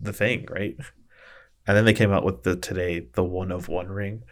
the 0.00 0.12
thing, 0.12 0.46
right? 0.50 0.76
And 1.66 1.76
then 1.76 1.84
they 1.84 1.92
came 1.92 2.12
out 2.12 2.24
with 2.24 2.42
the 2.42 2.56
today 2.56 3.08
the 3.14 3.24
one 3.24 3.52
of 3.52 3.68
one 3.68 3.88
ring, 3.88 4.22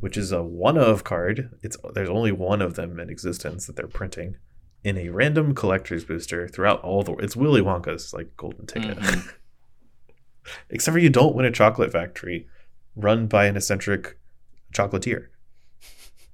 which 0.00 0.16
is 0.16 0.32
a 0.32 0.42
one 0.42 0.78
of 0.78 1.04
card. 1.04 1.50
It's 1.62 1.76
there's 1.94 2.08
only 2.08 2.32
one 2.32 2.62
of 2.62 2.74
them 2.74 2.98
in 2.98 3.10
existence 3.10 3.66
that 3.66 3.76
they're 3.76 3.86
printing 3.86 4.36
in 4.84 4.96
a 4.96 5.10
random 5.10 5.54
collector's 5.54 6.04
booster 6.04 6.48
throughout 6.48 6.80
all 6.82 7.02
the 7.02 7.12
it's 7.16 7.36
Willy 7.36 7.60
Wonka's 7.60 8.12
like 8.14 8.36
golden 8.36 8.66
ticket. 8.66 8.98
Mhm. 8.98 9.32
Except 10.70 10.92
for 10.92 10.98
you 10.98 11.10
don't 11.10 11.34
win 11.34 11.46
a 11.46 11.50
chocolate 11.50 11.92
factory 11.92 12.46
run 12.96 13.26
by 13.26 13.46
an 13.46 13.56
eccentric 13.56 14.18
chocolatier. 14.74 15.28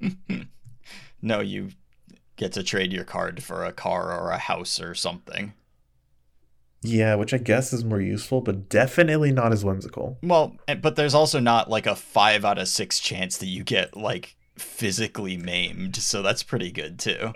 no, 1.23 1.41
you 1.41 1.71
get 2.37 2.53
to 2.53 2.63
trade 2.63 2.93
your 2.93 3.05
card 3.05 3.43
for 3.43 3.65
a 3.65 3.73
car 3.73 4.19
or 4.19 4.31
a 4.31 4.39
house 4.39 4.81
or 4.81 4.95
something. 4.95 5.53
Yeah, 6.83 7.15
which 7.15 7.33
I 7.33 7.39
guess 7.39 7.73
is 7.73 7.85
more 7.85 8.01
useful, 8.01 8.43
but 8.43 8.69
definitely 8.69 9.33
not 9.33 9.53
as 9.53 9.65
whimsical. 9.65 10.19
Well, 10.23 10.57
but 10.83 10.97
there's 10.97 11.15
also 11.15 11.41
not 11.41 11.71
like 11.71 11.87
a 11.87 11.95
five 11.95 12.45
out 12.45 12.59
of 12.59 12.69
six 12.69 13.01
chance 13.01 13.39
that 13.39 13.47
you 13.47 13.65
get 13.65 13.97
like 13.97 14.37
physically 14.57 15.39
maimed, 15.39 15.97
so 15.97 16.21
that's 16.21 16.43
pretty 16.43 16.71
good 16.71 16.99
too. 16.99 17.33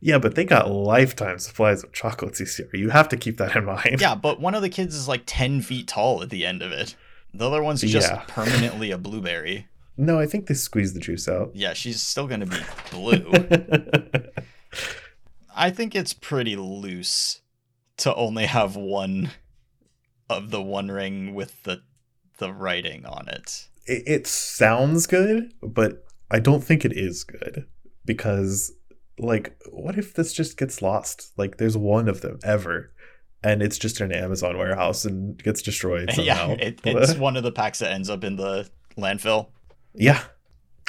Yeah, 0.00 0.18
but 0.18 0.34
they 0.34 0.44
got 0.44 0.70
lifetime 0.70 1.38
supplies 1.38 1.82
of 1.82 1.92
chocolates 1.92 2.58
year. 2.58 2.68
You 2.74 2.90
have 2.90 3.08
to 3.10 3.16
keep 3.16 3.38
that 3.38 3.56
in 3.56 3.64
mind. 3.64 4.00
Yeah, 4.00 4.14
but 4.14 4.40
one 4.40 4.54
of 4.54 4.62
the 4.62 4.68
kids 4.68 4.94
is 4.94 5.08
like 5.08 5.22
ten 5.26 5.62
feet 5.62 5.88
tall 5.88 6.22
at 6.22 6.30
the 6.30 6.44
end 6.44 6.60
of 6.62 6.72
it. 6.72 6.94
The 7.32 7.46
other 7.48 7.62
one's 7.62 7.80
just 7.80 8.10
Yeah. 8.10 8.22
permanently 8.28 8.90
a 8.90 8.98
blueberry. 8.98 9.66
No, 9.96 10.18
I 10.18 10.26
think 10.26 10.46
they 10.46 10.54
squeezed 10.54 10.94
the 10.94 11.00
juice 11.00 11.28
out. 11.28 11.52
Yeah, 11.54 11.72
she's 11.72 12.00
still 12.02 12.26
gonna 12.26 12.46
be 12.46 12.58
blue. 12.90 13.24
I 15.56 15.70
think 15.70 15.94
it's 15.94 16.12
pretty 16.12 16.56
loose 16.56 17.40
to 17.98 18.14
only 18.14 18.46
have 18.46 18.74
one 18.76 19.30
of 20.28 20.50
the 20.50 20.60
one 20.60 20.90
ring 20.90 21.34
with 21.34 21.62
the 21.62 21.82
the 22.38 22.52
writing 22.52 23.06
on 23.06 23.28
it. 23.28 23.68
it, 23.86 24.02
it 24.06 24.26
sounds 24.26 25.06
good, 25.06 25.52
but 25.62 26.04
I 26.30 26.40
don't 26.40 26.64
think 26.64 26.84
it 26.84 26.92
is 26.92 27.22
good 27.22 27.66
because, 28.04 28.72
like, 29.18 29.56
what 29.70 29.98
if 29.98 30.14
this 30.14 30.32
just 30.32 30.56
gets 30.56 30.82
lost? 30.82 31.32
Like, 31.36 31.58
there's 31.58 31.76
one 31.76 32.08
of 32.08 32.20
them 32.20 32.38
ever, 32.42 32.92
and 33.42 33.62
it's 33.62 33.78
just 33.78 34.00
in 34.00 34.12
an 34.12 34.24
Amazon 34.24 34.56
warehouse 34.58 35.04
and 35.04 35.40
gets 35.42 35.62
destroyed 35.62 36.10
somehow. 36.14 36.48
yeah, 36.48 36.54
it, 36.54 36.80
it's 36.84 37.14
one 37.14 37.36
of 37.36 37.42
the 37.42 37.52
packs 37.52 37.78
that 37.80 37.92
ends 37.92 38.10
up 38.10 38.24
in 38.24 38.36
the 38.36 38.68
landfill. 38.96 39.48
yeah, 39.94 40.22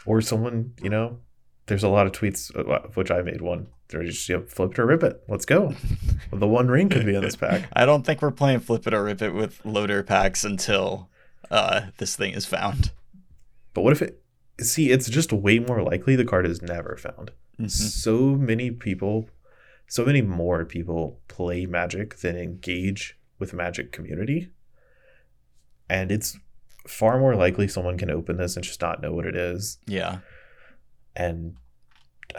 or 0.06 0.22
someone, 0.22 0.74
you 0.82 0.90
know, 0.90 1.20
there's 1.68 1.84
a 1.84 1.90
lot 1.90 2.06
of 2.06 2.12
tweets 2.12 2.56
uh, 2.56 2.86
of 2.86 2.98
which 2.98 3.12
I 3.12 3.22
made 3.22 3.42
one. 3.42 3.68
They're 3.90 4.04
just 4.04 4.28
you 4.30 4.38
know, 4.38 4.44
flip 4.44 4.72
it 4.72 4.80
or 4.80 4.86
rip 4.86 5.04
it. 5.04 5.22
Let's 5.28 5.46
go. 5.46 5.76
the 6.32 6.48
one 6.48 6.68
ring 6.68 6.90
could 6.90 7.06
be 7.06 7.16
in 7.16 7.22
this 7.22 7.36
pack. 7.36 7.70
I 7.74 7.86
don't 7.86 8.04
think 8.04 8.22
we're 8.22 8.32
playing 8.32 8.62
flip 8.62 8.88
it 8.88 8.94
or 8.94 9.04
rip 9.04 9.22
it 9.22 9.34
with 9.34 9.64
loader 9.64 10.02
packs 10.04 10.44
until 10.44 11.10
uh, 11.52 11.82
this 11.98 12.16
thing 12.16 12.34
is 12.34 12.46
found. 12.46 12.92
But 13.74 13.82
what 13.82 13.94
if 13.94 14.02
it? 14.02 14.24
See, 14.60 14.90
it's 14.92 15.10
just 15.10 15.34
way 15.34 15.60
more 15.60 15.82
likely 15.84 16.16
the 16.16 16.26
card 16.26 16.46
is 16.46 16.62
never 16.62 16.98
found. 16.98 17.32
Mhm. 17.60 17.70
so 17.72 18.36
many 18.36 18.70
people 18.70 19.30
so 19.88 20.04
many 20.04 20.22
more 20.22 20.66
people 20.66 21.22
play 21.30 21.66
magic 21.66 22.18
than 22.18 22.36
engage 22.36 23.18
with 23.40 23.54
magic 23.54 23.92
community 23.94 24.50
and 25.90 26.12
it's 26.12 26.38
far 26.88 27.18
more 27.20 27.36
likely 27.36 27.68
someone 27.68 27.98
can 27.98 28.10
open 28.10 28.36
this 28.38 28.58
and 28.58 28.66
just 28.66 28.82
not 28.82 29.02
know 29.02 29.14
what 29.14 29.26
it 29.26 29.36
is 29.38 29.78
Yeah. 29.88 30.20
and 31.16 31.56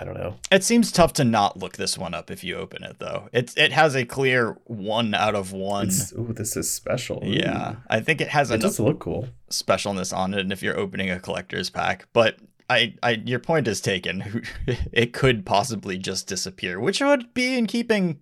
i 0.01 0.05
don't 0.05 0.17
know 0.17 0.37
It 0.51 0.63
seems 0.65 0.93
tough 0.93 1.13
to 1.15 1.25
not 1.25 1.59
look 1.59 1.77
this 1.77 1.97
one 1.99 2.15
up 2.15 2.31
if 2.31 2.45
you 2.45 2.57
open 2.57 2.85
it 2.85 2.99
though. 2.99 3.29
It 3.33 3.53
it 3.57 3.73
has 3.73 3.95
a 3.95 4.05
clear 4.05 4.57
one 4.65 5.15
out 5.15 5.35
of 5.35 5.53
one. 5.53 5.91
ooh 6.19 6.33
this 6.33 6.57
is 6.57 6.71
special 6.71 7.23
Ooh. 7.25 7.31
yeah, 7.31 7.77
I 7.89 8.01
think 8.01 8.21
it 8.21 8.29
has 8.29 8.51
it 8.51 8.61
does 8.61 8.79
look 8.81 8.99
cool 9.01 9.29
specialness 9.51 10.17
on 10.17 10.35
it, 10.35 10.41
and 10.41 10.53
if 10.53 10.63
you're 10.63 10.79
opening 10.79 11.11
a 11.11 11.21
collector's 11.21 11.71
pack, 11.71 12.09
but 12.13 12.37
I, 12.69 12.95
I, 13.01 13.11
your 13.25 13.39
point 13.39 13.69
is 13.69 13.81
taken. 13.81 14.43
It 14.93 15.13
could 15.13 15.47
possibly 15.47 15.99
just 15.99 16.27
disappear, 16.27 16.81
which 16.81 17.01
would 17.01 17.33
be 17.33 17.57
in 17.57 17.67
keeping 17.69 18.19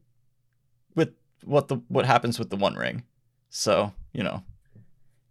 with 0.95 1.15
what 1.45 1.69
the 1.69 1.77
what 1.89 2.05
happens 2.05 2.39
with 2.39 2.51
the 2.51 2.57
One 2.57 2.75
Ring. 2.75 3.05
So 3.49 3.93
you 4.13 4.23
know, 4.23 4.43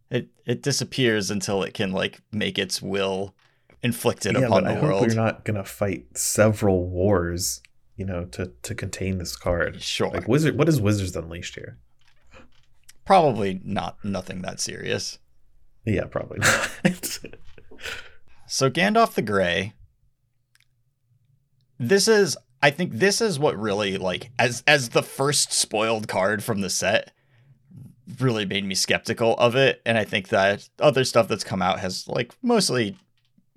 it 0.10 0.30
it 0.46 0.64
disappears 0.64 1.30
until 1.30 1.62
it 1.64 1.74
can 1.76 1.92
like 1.92 2.22
make 2.32 2.58
its 2.58 2.82
will 2.82 3.36
inflicted 3.84 4.34
yeah, 4.34 4.46
upon 4.48 4.64
but 4.64 4.74
the 4.74 4.80
I 4.80 4.82
world. 4.82 5.00
hope 5.02 5.10
we're 5.10 5.16
not 5.16 5.44
gonna 5.46 5.64
fight 5.66 6.18
several 6.18 6.88
wars 6.88 7.62
you 7.98 8.06
know 8.06 8.26
to 8.26 8.52
to 8.64 8.74
contain 8.74 9.18
this 9.18 9.36
card 9.36 9.82
Sure, 9.82 10.10
like 10.10 10.28
wizard 10.28 10.58
what 10.58 10.68
is 10.70 10.80
wizards 10.82 11.16
unleashed 11.16 11.56
here 11.56 11.78
probably 13.06 13.60
not 13.64 13.98
nothing 14.04 14.42
that 14.44 14.60
serious. 14.60 15.20
yeah 15.86 16.06
probably 16.06 16.40
not 16.40 16.70
So 18.48 18.70
Gandalf 18.70 19.16
the 19.16 19.22
Grey. 19.24 19.74
This 21.80 22.08
is 22.08 22.38
I 22.62 22.70
think 22.70 22.94
this 22.94 23.20
is 23.20 23.40
what 23.40 23.60
really 23.60 23.98
like 23.98 24.30
as 24.40 24.64
as 24.68 24.90
the 24.90 25.04
first 25.04 25.52
spoiled 25.52 26.08
card 26.08 26.44
from 26.44 26.62
the 26.62 26.70
set 26.70 27.12
really 28.20 28.46
made 28.46 28.64
me 28.64 28.76
skeptical 28.76 29.36
of 29.38 29.56
it 29.56 29.82
and 29.86 29.98
I 29.98 30.04
think 30.04 30.28
that 30.30 30.70
other 30.80 31.04
stuff 31.04 31.28
that's 31.28 31.44
come 31.44 31.62
out 31.62 31.80
has 31.80 32.08
like 32.08 32.34
mostly 32.42 32.96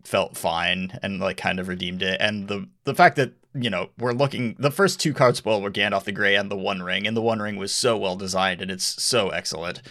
felt 0.06 0.36
fine 0.36 0.98
and 1.02 1.20
like 1.20 1.36
kind 1.36 1.58
of 1.58 1.68
redeemed 1.68 2.02
it 2.02 2.16
and 2.20 2.48
the 2.48 2.68
the 2.84 2.94
fact 2.94 3.16
that 3.16 3.32
you 3.54 3.70
know 3.70 3.90
we're 3.98 4.12
looking 4.12 4.54
the 4.58 4.70
first 4.70 5.00
two 5.00 5.12
cards 5.12 5.38
spoiled 5.38 5.62
were 5.62 5.70
Gandalf 5.70 6.04
the 6.04 6.12
Grey 6.12 6.34
and 6.34 6.50
the 6.50 6.56
One 6.56 6.82
Ring 6.82 7.06
and 7.06 7.16
the 7.16 7.22
One 7.22 7.40
Ring 7.40 7.56
was 7.56 7.72
so 7.72 7.96
well 7.96 8.16
designed 8.16 8.62
and 8.62 8.70
it's 8.70 9.02
so 9.02 9.30
excellent 9.30 9.82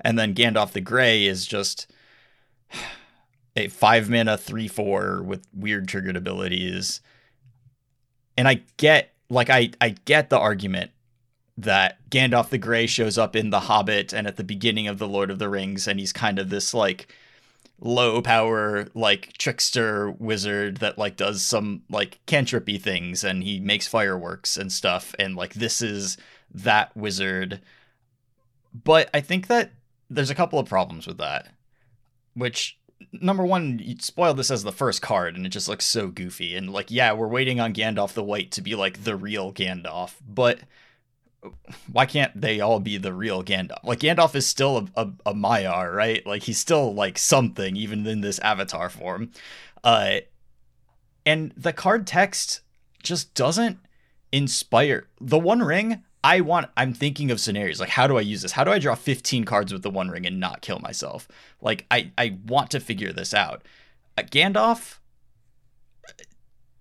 and 0.00 0.18
then 0.18 0.34
Gandalf 0.34 0.72
the 0.72 0.80
Grey 0.80 1.26
is 1.26 1.46
just 1.46 1.86
a 3.56 3.68
five 3.68 4.08
mana 4.08 4.36
three 4.36 4.68
four 4.68 5.22
with 5.22 5.46
weird 5.54 5.88
triggered 5.88 6.16
abilities. 6.16 7.00
And 8.36 8.48
I 8.48 8.62
get 8.76 9.12
like 9.28 9.50
I 9.50 9.70
I 9.80 9.90
get 10.04 10.30
the 10.30 10.38
argument 10.38 10.90
that 11.58 11.98
Gandalf 12.10 12.48
the 12.48 12.58
Grey 12.58 12.86
shows 12.86 13.18
up 13.18 13.36
in 13.36 13.50
The 13.50 13.60
Hobbit 13.60 14.14
and 14.14 14.26
at 14.26 14.36
the 14.36 14.44
beginning 14.44 14.88
of 14.88 14.98
The 14.98 15.08
Lord 15.08 15.30
of 15.30 15.38
the 15.38 15.48
Rings, 15.48 15.86
and 15.86 16.00
he's 16.00 16.12
kind 16.12 16.38
of 16.38 16.48
this 16.48 16.72
like 16.72 17.14
low 17.80 18.20
power 18.20 18.86
like 18.94 19.32
trickster 19.38 20.10
wizard 20.12 20.78
that 20.78 20.98
like 20.98 21.16
does 21.16 21.42
some 21.42 21.82
like 21.88 22.18
cantripy 22.26 22.80
things 22.80 23.24
and 23.24 23.42
he 23.42 23.58
makes 23.58 23.86
fireworks 23.86 24.56
and 24.56 24.70
stuff 24.70 25.14
and 25.18 25.34
like 25.34 25.54
this 25.54 25.80
is 25.80 26.16
that 26.52 26.94
wizard 26.96 27.60
but 28.84 29.08
i 29.14 29.20
think 29.20 29.46
that 29.46 29.70
there's 30.10 30.30
a 30.30 30.34
couple 30.34 30.58
of 30.58 30.68
problems 30.68 31.06
with 31.06 31.18
that 31.18 31.54
which 32.34 32.78
number 33.12 33.44
one, 33.44 33.80
you 33.82 33.96
spoiled 33.98 34.36
this 34.36 34.50
as 34.50 34.62
the 34.62 34.72
first 34.72 35.02
card, 35.02 35.36
and 35.36 35.46
it 35.46 35.50
just 35.50 35.68
looks 35.68 35.84
so 35.84 36.08
goofy. 36.08 36.54
And 36.54 36.72
like, 36.72 36.90
yeah, 36.90 37.12
we're 37.12 37.28
waiting 37.28 37.60
on 37.60 37.74
Gandalf 37.74 38.12
the 38.12 38.22
White 38.22 38.50
to 38.52 38.62
be 38.62 38.74
like 38.74 39.04
the 39.04 39.16
real 39.16 39.52
Gandalf, 39.52 40.14
but 40.26 40.60
why 41.90 42.06
can't 42.06 42.38
they 42.38 42.60
all 42.60 42.80
be 42.80 42.96
the 42.96 43.12
real 43.12 43.42
Gandalf? 43.42 43.82
Like, 43.84 44.00
Gandalf 44.00 44.34
is 44.34 44.46
still 44.46 44.88
a, 44.96 45.02
a, 45.02 45.12
a 45.26 45.34
Maiar, 45.34 45.94
right? 45.94 46.24
Like, 46.26 46.42
he's 46.44 46.58
still 46.58 46.94
like 46.94 47.18
something, 47.18 47.76
even 47.76 48.06
in 48.06 48.20
this 48.20 48.38
avatar 48.40 48.90
form. 48.90 49.30
Uh, 49.82 50.20
and 51.24 51.52
the 51.56 51.72
card 51.72 52.06
text 52.06 52.60
just 53.02 53.34
doesn't 53.34 53.78
inspire. 54.32 55.08
The 55.20 55.38
One 55.38 55.62
Ring, 55.62 56.04
I 56.22 56.40
want, 56.40 56.68
I'm 56.76 56.92
thinking 56.92 57.30
of 57.30 57.40
scenarios 57.40 57.80
like, 57.80 57.90
how 57.90 58.06
do 58.06 58.18
I 58.18 58.22
use 58.22 58.42
this? 58.42 58.52
How 58.52 58.64
do 58.64 58.70
I 58.70 58.78
draw 58.78 58.94
15 58.94 59.44
cards 59.44 59.72
with 59.72 59.82
the 59.82 59.90
One 59.90 60.10
Ring 60.10 60.26
and 60.26 60.38
not 60.38 60.60
kill 60.60 60.78
myself? 60.78 61.26
Like, 61.60 61.86
I, 61.90 62.12
I 62.18 62.38
want 62.46 62.70
to 62.72 62.80
figure 62.80 63.12
this 63.12 63.34
out. 63.34 63.62
Uh, 64.16 64.22
Gandalf, 64.22 64.98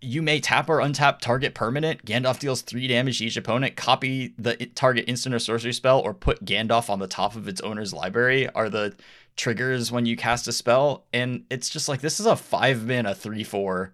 you 0.02 0.22
may 0.22 0.40
tap 0.40 0.70
or 0.70 0.78
untap 0.78 1.20
target 1.20 1.54
permanent. 1.54 2.06
Gandalf 2.06 2.40
deals 2.40 2.62
three 2.62 2.88
damage 2.88 3.20
to 3.20 3.26
each 3.26 3.38
opponent. 3.38 3.76
Copy 3.76 4.34
the 4.38 4.56
target 4.76 5.06
instant 5.08 5.36
or 5.36 5.40
sorcery 5.40 5.74
spell, 5.74 6.00
or 6.00 6.14
put 6.14 6.46
Gandalf 6.46 6.90
on 6.90 7.00
the 7.00 7.08
top 7.08 7.36
of 7.36 7.48
its 7.48 7.62
owner's 7.62 7.94
library. 7.94 8.50
Are 8.50 8.70
the 8.70 8.96
triggers 9.36 9.92
when 9.92 10.06
you 10.06 10.18
cast 10.18 10.48
a 10.48 10.52
spell, 10.52 11.06
and 11.14 11.46
it's 11.50 11.70
just 11.70 11.88
like 11.88 12.02
this 12.02 12.20
is 12.20 12.26
a 12.26 12.36
five 12.36 12.86
mana 12.86 13.16
three 13.16 13.44
four. 13.44 13.94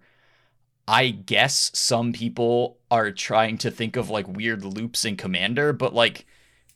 I 0.88 1.08
guess 1.10 1.72
some 1.74 2.12
people 2.12 2.78
are 2.90 3.10
trying 3.10 3.58
to 3.58 3.70
think 3.70 3.96
of 3.96 4.08
like 4.08 4.28
weird 4.28 4.64
loops 4.64 5.04
in 5.04 5.16
Commander, 5.16 5.72
but 5.72 5.94
like 5.94 6.26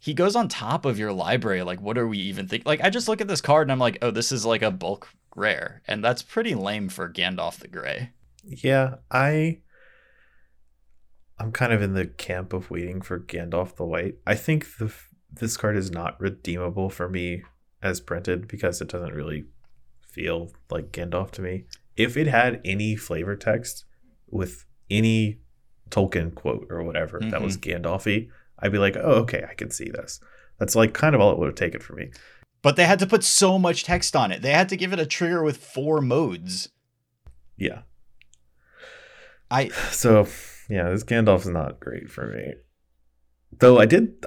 he 0.01 0.15
goes 0.15 0.35
on 0.35 0.49
top 0.49 0.85
of 0.85 0.99
your 0.99 1.13
library. 1.13 1.63
Like, 1.63 1.81
what 1.81 1.99
are 1.99 2.09
we 2.09 2.19
even 2.19 2.49
think? 2.49 2.67
Like, 2.67 2.81
I 2.81 2.91
just 2.91 3.07
look 3.07 3.21
at 3.21 3.29
this 3.29 3.43
card 3.43 3.67
and 3.67 3.73
I'm 3.73 3.79
like, 3.79 3.99
oh, 4.03 4.11
this 4.11 4.33
is 4.33 4.47
like 4.47 4.63
a 4.63 4.71
bulk 4.71 5.09
rare, 5.37 5.83
and 5.87 6.03
that's 6.03 6.23
pretty 6.23 6.55
lame 6.55 6.89
for 6.89 7.09
Gandalf 7.09 7.59
the 7.59 7.69
Grey. 7.69 8.11
Yeah, 8.45 8.97
I 9.11 9.61
I'm 11.39 11.53
kind 11.53 11.73
of 11.73 11.81
in 11.81 11.95
the 11.95 12.07
camp 12.07 12.53
of 12.53 12.71
waiting 12.71 13.01
for 13.01 13.19
Gandalf 13.19 13.77
the 13.77 13.85
White. 13.85 14.17
I 14.27 14.35
think 14.35 14.77
the 14.77 14.93
this 15.33 15.57
card 15.57 15.77
is 15.77 15.91
not 15.91 16.21
redeemable 16.21 16.91
for 16.91 17.09
me 17.09 17.43
as 17.83 18.01
printed 18.01 18.49
because 18.49 18.81
it 18.81 18.89
doesn't 18.89 19.15
really 19.15 19.47
feel 20.01 20.53
like 20.71 20.93
Gandalf 20.93 21.31
to 21.33 21.43
me. 21.43 21.65
If 21.97 22.17
it 22.17 22.27
had 22.27 22.61
any 22.65 22.97
flavor 22.97 23.37
text 23.37 23.85
with 24.29 24.65
any 24.91 25.41
Tolkien 25.91 26.35
quote 26.35 26.67
or 26.69 26.83
whatever 26.83 27.21
that 27.21 27.43
was 27.43 27.57
mm-hmm. 27.57 27.87
Gandalfy, 27.87 28.29
I'd 28.59 28.73
be 28.73 28.79
like, 28.79 28.97
"Oh, 28.97 29.21
okay, 29.23 29.45
I 29.49 29.55
can 29.55 29.71
see 29.71 29.89
this." 29.89 30.21
That's 30.59 30.77
like 30.77 30.93
kind 30.93 31.15
of 31.15 31.21
all 31.21 31.33
it 31.33 31.39
would 31.39 31.47
have 31.47 31.55
taken 31.55 31.81
for 31.81 31.95
me. 31.95 32.11
But 32.63 32.77
they 32.77 32.85
had 32.85 32.99
to 32.99 33.07
put 33.07 33.25
so 33.25 33.59
much 33.59 33.85
text 33.85 34.15
on 34.15 34.31
it. 34.31 34.43
They 34.43 34.53
had 34.53 34.69
to 34.69 34.77
give 34.77 34.93
it 34.93 34.99
a 35.01 35.07
trigger 35.07 35.43
with 35.43 35.57
four 35.57 36.03
modes. 36.03 36.69
Yeah. 37.57 37.83
I 39.51 39.69
So, 39.91 40.27
yeah, 40.69 40.91
this 40.91 41.05
Gandalf's 41.05 41.47
not 41.47 41.81
great 41.81 42.11
for 42.11 42.27
me. 42.27 42.55
Though 43.59 43.79
I 43.79 43.87
did 43.87 44.25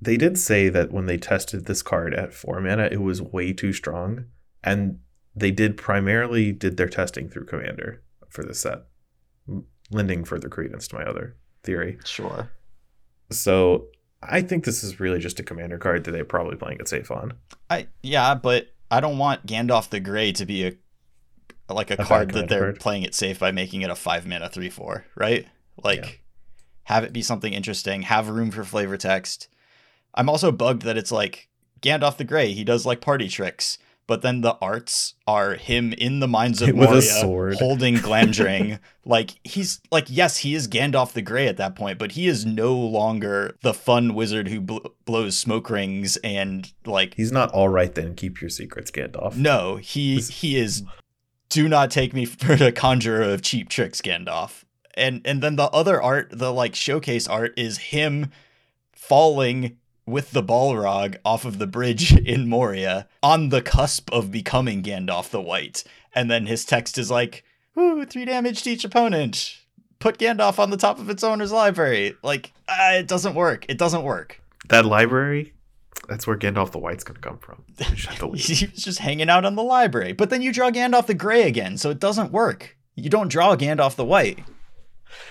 they 0.00 0.16
did 0.16 0.38
say 0.38 0.68
that 0.68 0.90
when 0.90 1.06
they 1.06 1.16
tested 1.16 1.66
this 1.66 1.82
card 1.82 2.12
at 2.14 2.34
4 2.34 2.60
mana, 2.60 2.88
it 2.90 3.00
was 3.00 3.22
way 3.22 3.52
too 3.52 3.72
strong 3.72 4.26
and 4.64 4.98
they 5.34 5.50
did 5.50 5.76
primarily 5.76 6.52
did 6.52 6.76
their 6.76 6.88
testing 6.88 7.28
through 7.28 7.46
commander 7.46 8.02
for 8.28 8.42
the 8.42 8.54
set, 8.54 8.86
lending 9.90 10.24
further 10.24 10.48
credence 10.48 10.88
to 10.88 10.96
my 10.96 11.04
other 11.04 11.36
theory. 11.62 11.98
sure. 12.04 12.50
So, 13.30 13.86
I 14.22 14.40
think 14.42 14.64
this 14.64 14.84
is 14.84 15.00
really 15.00 15.18
just 15.18 15.40
a 15.40 15.42
commander 15.42 15.78
card 15.78 16.04
that 16.04 16.12
they're 16.12 16.24
probably 16.24 16.56
playing 16.56 16.78
it 16.80 16.88
safe 16.88 17.10
on. 17.10 17.32
I 17.68 17.88
yeah, 18.02 18.34
but 18.34 18.68
I 18.90 19.00
don't 19.00 19.18
want 19.18 19.46
Gandalf 19.46 19.88
the 19.88 20.00
Grey 20.00 20.32
to 20.32 20.46
be 20.46 20.66
a 20.66 20.74
like 21.72 21.90
a, 21.90 21.96
bad 21.96 22.06
card 22.06 22.30
that 22.32 22.48
they're 22.48 22.60
card. 22.72 22.80
playing 22.80 23.02
it 23.02 23.14
safe 23.14 23.38
by 23.38 23.52
making 23.52 23.82
it 23.82 23.90
a 23.90 23.94
five 23.96 24.26
mana 24.26 24.48
three 24.48 24.70
four, 24.70 25.04
right? 25.16 25.46
Like 25.82 26.04
Yeah. 26.04 26.10
have 26.84 27.04
it 27.04 27.12
be 27.12 27.22
something 27.22 27.52
interesting, 27.52 28.02
have 28.02 28.28
room 28.28 28.50
for 28.50 28.64
flavor 28.64 28.96
text. 28.96 29.48
I'm 30.14 30.28
also 30.28 30.52
bugged 30.52 30.82
that 30.82 30.96
it's 30.98 31.12
like 31.12 31.48
Gandalf 31.80 32.16
the 32.16 32.24
Grey, 32.24 32.52
he 32.52 32.64
does 32.64 32.86
like 32.86 33.00
party 33.00 33.28
tricks. 33.28 33.78
but 34.08 34.20
then 34.20 34.40
the 34.40 34.58
arts 34.60 35.14
are 35.28 35.54
him 35.54 35.92
in 35.92 36.18
the 36.20 36.26
mines 36.28 36.60
of 36.60 36.68
With 36.74 36.90
a 36.90 37.00
sword. 37.00 37.54
holding 37.54 37.94
Glamdring. 37.94 38.78
like 39.06 39.30
he's 39.44 39.80
like 39.90 40.06
yes, 40.08 40.38
he 40.38 40.54
is 40.54 40.68
Gandalf 40.68 41.12
the 41.12 41.22
Grey 41.22 41.46
at 41.46 41.56
that 41.56 41.74
point, 41.76 41.98
but 41.98 42.12
he 42.12 42.26
is 42.26 42.44
no 42.44 42.74
longer 42.76 43.56
the 43.62 43.72
fun 43.72 44.14
wizard 44.14 44.48
who 44.48 44.60
bl- 44.60 44.78
blows 45.06 45.38
smoke 45.38 45.70
rings 45.70 46.16
and 46.18 46.70
like 46.84 47.14
He's 47.14 47.32
not 47.32 47.50
all 47.52 47.68
right 47.68 47.94
then. 47.94 48.14
Keep 48.16 48.40
your 48.40 48.50
secrets, 48.50 48.90
Gandalf. 48.90 49.36
no, 49.36 49.76
he 49.76 50.20
he 50.20 50.56
is 50.58 50.82
do 51.52 51.68
not 51.68 51.90
take 51.90 52.14
me 52.14 52.24
for 52.24 52.56
the 52.56 52.72
conjurer 52.72 53.22
of 53.22 53.42
cheap 53.42 53.68
tricks 53.68 54.00
Gandalf. 54.00 54.64
And 54.94 55.22
and 55.24 55.42
then 55.42 55.56
the 55.56 55.70
other 55.70 56.02
art, 56.02 56.30
the 56.32 56.52
like 56.52 56.74
showcase 56.74 57.28
art 57.28 57.54
is 57.56 57.78
him 57.78 58.30
falling 58.92 59.78
with 60.04 60.32
the 60.32 60.42
Balrog 60.42 61.16
off 61.24 61.44
of 61.44 61.58
the 61.58 61.66
bridge 61.66 62.14
in 62.26 62.48
Moria 62.48 63.08
on 63.22 63.50
the 63.50 63.62
cusp 63.62 64.12
of 64.12 64.30
becoming 64.30 64.82
Gandalf 64.82 65.30
the 65.30 65.40
White. 65.40 65.84
And 66.14 66.30
then 66.30 66.46
his 66.46 66.64
text 66.64 66.98
is 66.98 67.10
like, 67.10 67.44
"Woo, 67.74 68.04
3 68.04 68.24
damage 68.24 68.62
to 68.62 68.70
each 68.70 68.84
opponent. 68.84 69.56
Put 69.98 70.18
Gandalf 70.18 70.58
on 70.58 70.70
the 70.70 70.76
top 70.76 70.98
of 70.98 71.08
its 71.08 71.24
owner's 71.24 71.52
library." 71.52 72.14
Like, 72.22 72.52
uh, 72.68 72.96
it 72.96 73.08
doesn't 73.08 73.34
work. 73.34 73.64
It 73.68 73.78
doesn't 73.78 74.02
work. 74.02 74.42
That 74.68 74.84
library, 74.84 75.54
that's 76.12 76.26
where 76.26 76.36
Gandalf 76.36 76.70
the 76.72 76.78
White's 76.78 77.02
gonna 77.04 77.18
come 77.20 77.38
from. 77.38 77.64
You 77.78 77.96
just 77.96 78.06
have 78.08 78.18
to 78.18 78.26
leave. 78.26 78.44
he 78.44 78.66
was 78.66 78.82
just 78.84 78.98
hanging 78.98 79.30
out 79.30 79.44
on 79.44 79.56
the 79.56 79.62
library. 79.62 80.12
But 80.12 80.30
then 80.30 80.42
you 80.42 80.52
draw 80.52 80.70
Gandalf 80.70 81.06
the 81.06 81.14
Grey 81.14 81.42
again, 81.44 81.78
so 81.78 81.90
it 81.90 81.98
doesn't 81.98 82.32
work. 82.32 82.76
You 82.94 83.08
don't 83.10 83.28
draw 83.28 83.56
Gandalf 83.56 83.96
the 83.96 84.04
White. 84.04 84.40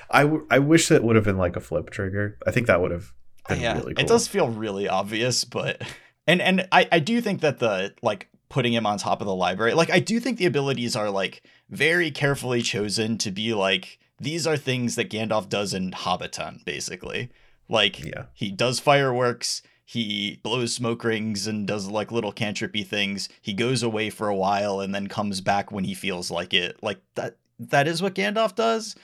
I, 0.09 0.23
w- 0.23 0.45
I 0.49 0.59
wish 0.59 0.87
that 0.89 1.03
would 1.03 1.15
have 1.15 1.25
been 1.25 1.37
like 1.37 1.55
a 1.55 1.59
flip 1.61 1.89
trigger. 1.89 2.37
I 2.45 2.51
think 2.51 2.67
that 2.67 2.81
would 2.81 2.91
have 2.91 3.13
been 3.47 3.61
yeah, 3.61 3.77
really 3.77 3.93
cool. 3.93 4.03
it 4.03 4.07
does 4.07 4.27
feel 4.27 4.47
really 4.49 4.87
obvious, 4.87 5.43
but 5.45 5.81
and 6.27 6.41
and 6.41 6.67
I 6.71 6.87
I 6.91 6.99
do 6.99 7.21
think 7.21 7.41
that 7.41 7.59
the 7.59 7.93
like 8.01 8.27
putting 8.49 8.73
him 8.73 8.85
on 8.85 8.97
top 8.97 9.21
of 9.21 9.27
the 9.27 9.35
library, 9.35 9.73
like 9.73 9.89
I 9.91 9.99
do 9.99 10.19
think 10.19 10.37
the 10.37 10.45
abilities 10.45 10.95
are 10.95 11.09
like 11.09 11.43
very 11.69 12.11
carefully 12.11 12.61
chosen 12.61 13.17
to 13.19 13.31
be 13.31 13.53
like 13.53 13.97
these 14.19 14.45
are 14.45 14.57
things 14.57 14.95
that 14.95 15.09
Gandalf 15.09 15.49
does 15.49 15.73
in 15.73 15.91
Hobbiton, 15.91 16.63
basically. 16.65 17.31
Like 17.69 18.03
Yeah. 18.03 18.25
he 18.33 18.51
does 18.51 18.79
fireworks. 18.79 19.61
He 19.85 20.39
blows 20.43 20.73
smoke 20.73 21.03
rings 21.03 21.47
and 21.47 21.67
does 21.67 21.87
like 21.87 22.11
little 22.11 22.31
cantripy 22.33 22.85
things. 22.85 23.27
He 23.41 23.53
goes 23.53 23.83
away 23.83 24.09
for 24.09 24.27
a 24.29 24.35
while 24.35 24.79
and 24.79 24.95
then 24.95 25.07
comes 25.07 25.41
back 25.41 25.71
when 25.71 25.83
he 25.83 25.93
feels 25.93 26.31
like 26.31 26.53
it. 26.53 26.77
Like 26.81 26.99
that 27.15 27.37
that 27.59 27.87
is 27.87 28.01
what 28.01 28.15
Gandalf 28.15 28.55
does. 28.55 28.95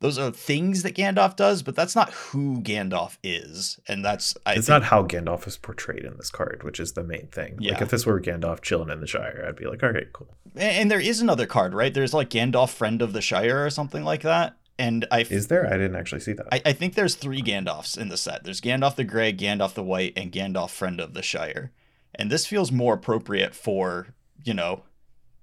Those 0.00 0.18
are 0.18 0.30
things 0.30 0.82
that 0.82 0.94
Gandalf 0.94 1.36
does, 1.36 1.62
but 1.62 1.74
that's 1.74 1.96
not 1.96 2.12
who 2.12 2.60
Gandalf 2.60 3.16
is. 3.22 3.80
And 3.88 4.04
that's 4.04 4.36
I 4.44 4.52
it's 4.54 4.66
think- 4.66 4.82
not 4.82 4.82
how 4.84 5.04
Gandalf 5.04 5.46
is 5.48 5.56
portrayed 5.56 6.04
in 6.04 6.18
this 6.18 6.30
card, 6.30 6.62
which 6.64 6.78
is 6.78 6.92
the 6.92 7.02
main 7.02 7.28
thing. 7.28 7.56
Like 7.56 7.62
Yeah. 7.78 7.82
if 7.82 7.88
this 7.88 8.04
were 8.04 8.20
Gandalf 8.20 8.60
chilling 8.60 8.90
in 8.90 9.00
the 9.00 9.06
Shire, 9.06 9.42
I'd 9.48 9.56
be 9.56 9.64
like, 9.64 9.82
okay, 9.82 10.04
cool. 10.12 10.28
and 10.54 10.90
there 10.90 11.00
is 11.00 11.22
another 11.22 11.46
card, 11.46 11.72
right? 11.72 11.94
There's 11.94 12.12
like 12.12 12.28
Gandalf 12.28 12.74
Friend 12.74 13.00
of 13.00 13.14
the 13.14 13.22
Shire 13.22 13.64
or 13.64 13.70
something 13.70 14.04
like 14.04 14.20
that. 14.22 14.58
And 14.78 15.06
I 15.10 15.22
f- 15.22 15.32
Is 15.32 15.48
there? 15.48 15.66
I 15.66 15.78
didn't 15.78 15.96
actually 15.96 16.20
see 16.20 16.34
that. 16.34 16.46
I, 16.52 16.62
I 16.66 16.72
think 16.72 16.94
there's 16.94 17.14
three 17.14 17.40
Gandalfs 17.40 17.96
in 17.96 18.08
the 18.08 18.16
set. 18.16 18.44
There's 18.44 18.60
Gandalf 18.60 18.96
the 18.96 19.04
Grey, 19.04 19.32
Gandalf 19.32 19.74
the 19.74 19.82
White, 19.82 20.12
and 20.16 20.30
Gandalf 20.30 20.70
Friend 20.70 21.00
of 21.00 21.14
the 21.14 21.22
Shire. 21.22 21.72
And 22.14 22.30
this 22.30 22.46
feels 22.46 22.70
more 22.70 22.94
appropriate 22.94 23.54
for, 23.54 24.14
you 24.44 24.54
know, 24.54 24.84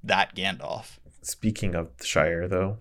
that 0.04 0.36
Gandalf. 0.36 0.98
Speaking 1.22 1.74
of 1.74 1.96
the 1.98 2.06
Shire, 2.06 2.48
though, 2.48 2.78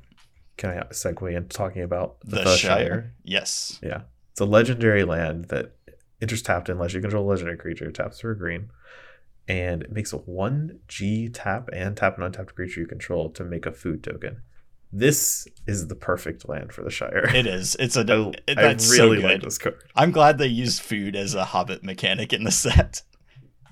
can 0.57 0.70
I 0.70 0.82
segue 0.92 1.34
into 1.34 1.48
talking 1.48 1.82
about 1.82 2.16
The, 2.24 2.42
the, 2.44 2.57
Shire. 2.57 3.14
Yes. 3.22 3.78
Yeah. 3.82 4.03
It's 4.32 4.40
a 4.40 4.44
legendary 4.44 5.05
land 5.05 5.46
that 5.46 5.76
enters 6.20 6.42
tapped 6.42 6.68
unless 6.68 6.94
you 6.94 7.00
control 7.00 7.26
a 7.26 7.30
legendary 7.30 7.59
creature, 7.59 7.90
taps 7.90 8.20
for 8.20 8.30
a 8.30 8.38
green, 8.38 8.70
and 9.48 9.82
it 9.82 9.92
makes 9.92 10.12
a 10.12 10.18
1G 10.18 11.30
tap 11.32 11.68
and 11.72 11.96
tap 11.96 12.16
an 12.16 12.24
untapped 12.24 12.55
creature 12.55 12.80
you 12.80 12.86
control 12.86 13.30
to 13.30 13.44
make 13.44 13.66
a 13.66 13.72
food 13.72 14.03
token. 14.03 14.42
This 14.93 15.47
is 15.66 15.86
the 15.88 15.95
perfect 15.95 16.49
land 16.49 16.72
for 16.72 16.82
the 16.82 16.90
Shire. 16.90 17.30
It 17.34 17.47
is. 17.47 17.76
It's 17.80 17.97
a 17.97 18.01
I, 18.09 18.32
it- 18.51 18.59
I 18.59 18.62
really 18.62 18.78
so 18.78 19.07
like 19.09 19.40
this 19.43 19.59
card. 19.59 19.76
I'm 19.97 20.11
glad 20.11 20.38
they 20.38 20.47
used 20.49 20.82
food 20.82 21.16
as 21.16 21.34
a 21.34 21.45
hobbit 21.47 21.82
mechanic 21.82 22.32
in 22.32 22.45
the 22.45 22.51
set. 22.51 23.03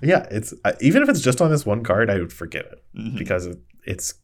Yeah, 0.01 0.25
it's 0.31 0.53
even 0.81 1.03
if 1.03 1.09
it's 1.09 1.21
just 1.21 1.41
on 1.41 1.51
this 1.51 1.63
one 1.65 1.83
card, 1.83 2.09
I 2.09 2.17
would 2.17 2.33
forget 2.33 2.65
it 2.65 2.83
Mhm. 2.97 3.17
because 3.17 3.45
it, 3.45 3.59
it's 3.85 4.15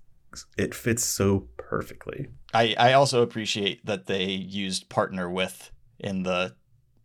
it 0.58 0.74
fits 0.74 1.04
so 1.04 1.48
perfectly. 1.58 2.28
I, 2.54 2.76
I 2.80 2.93
also 2.93 3.22
appreciate 3.22 3.86
that 3.86 4.08
they 4.08 4.26
used 4.26 4.89
partner 4.89 5.30
with 5.30 5.72
in 6.00 6.24
the, 6.24 6.56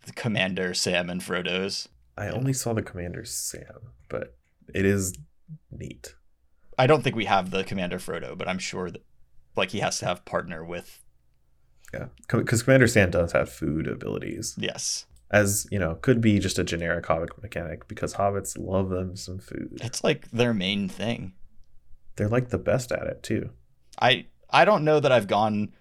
the 0.06 0.12
commander 0.12 0.72
Sam 0.74 1.10
and 1.10 1.20
Frodo's. 1.22 1.88
I 2.16 2.26
Yeah. 2.26 2.32
only 2.32 2.52
saw 2.54 2.72
the 2.72 2.82
commander 2.82 3.24
Sam, 3.24 3.90
but 4.08 4.36
it 4.74 4.84
is 4.86 5.14
neat. 5.70 6.14
I 6.78 6.86
don't 6.86 7.02
think 7.02 7.16
we 7.16 7.26
have 7.26 7.50
the 7.50 7.64
commander 7.64 7.98
Frodo, 7.98 8.36
but 8.36 8.48
I'm 8.48 8.58
sure 8.58 8.90
that 8.90 9.02
like 9.56 9.70
he 9.70 9.80
has 9.80 9.98
to 9.98 10.06
have 10.06 10.24
partner 10.24 10.64
with 10.64 11.00
Yeah, 11.92 12.06
because 12.28 12.62
Commander 12.62 12.86
Sam 12.86 13.10
does 13.10 13.32
have 13.32 13.50
food 13.50 13.86
abilities, 13.86 14.54
yes. 14.58 15.06
as 15.30 15.66
you 15.70 15.78
know, 15.78 15.96
could 15.96 16.20
be 16.20 16.38
just 16.38 16.58
a 16.58 16.64
generic 16.64 17.06
hobbit 17.06 17.30
mechanic 17.42 17.88
because 17.88 18.14
hobbits 18.14 18.56
love 18.58 18.88
them 18.90 19.16
some 19.16 19.38
food. 19.38 19.78
It's 19.82 20.02
like 20.02 20.30
their 20.30 20.54
main 20.54 20.88
thing. 20.88 21.34
They're 22.16 22.28
like 22.28 22.50
the 22.50 22.58
best 22.58 22.92
at 22.92 23.06
it 23.06 23.22
too. 23.22 23.50
I 24.00 24.26
I 24.50 24.64
don't 24.64 24.84
know 24.84 25.00
that 25.00 25.12
I've 25.12 25.28
gone 25.28 25.72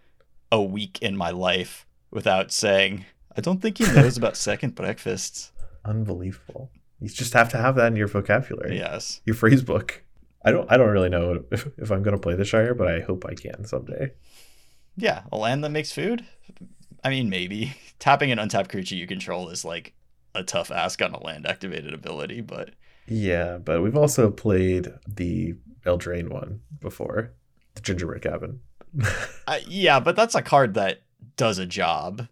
a 0.51 0.61
week 0.61 0.99
in 1.01 1.15
my 1.15 1.31
life 1.31 1.85
without 2.09 2.51
saying 2.51 3.05
I 3.35 3.41
don't 3.41 3.61
think 3.61 3.77
he 3.77 3.85
knows 3.85 4.17
about 4.17 4.37
second 4.49 4.75
breakfasts. 4.75 5.51
Unbelievable. 5.85 6.69
You 6.99 7.09
just 7.09 7.33
have 7.33 7.49
to 7.49 7.57
have 7.57 7.75
that 7.75 7.87
in 7.87 7.95
your 7.95 8.07
vocabulary. 8.07 8.77
Yes. 8.77 9.21
Your 9.25 9.35
phrase 9.35 9.63
book. 9.63 10.03
I 10.43 10.51
don't. 10.51 10.71
I 10.71 10.77
don't 10.77 10.89
really 10.89 11.09
know 11.09 11.43
if, 11.51 11.67
if 11.77 11.91
I'm 11.91 12.03
gonna 12.03 12.17
play 12.17 12.35
the 12.35 12.45
Shire, 12.45 12.73
but 12.73 12.87
I 12.87 13.01
hope 13.01 13.25
I 13.25 13.35
can 13.35 13.65
someday. 13.65 14.11
Yeah, 14.97 15.23
a 15.31 15.37
land 15.37 15.63
that 15.63 15.69
makes 15.69 15.91
food? 15.91 16.25
I 17.03 17.09
mean, 17.09 17.29
maybe. 17.29 17.75
Tapping 17.99 18.31
an 18.31 18.39
untapped 18.39 18.71
creature 18.71 18.95
you 18.95 19.07
control 19.07 19.49
is 19.49 19.63
like 19.63 19.93
a 20.33 20.43
tough 20.43 20.71
ask 20.71 21.01
on 21.01 21.13
a 21.13 21.23
land 21.23 21.45
activated 21.45 21.93
ability, 21.93 22.41
but 22.41 22.71
Yeah, 23.07 23.57
but 23.57 23.81
we've 23.81 23.97
also 23.97 24.31
played 24.31 24.91
the 25.07 25.55
Eldraine 25.85 26.29
one 26.29 26.61
before, 26.79 27.33
the 27.75 27.81
Gingerbread 27.81 28.23
Cabin. 28.23 28.59
uh, 29.47 29.59
yeah, 29.67 29.99
but 29.99 30.15
that's 30.15 30.35
a 30.35 30.41
card 30.41 30.73
that 30.73 31.01
does 31.37 31.57
a 31.57 31.65
job 31.65 32.27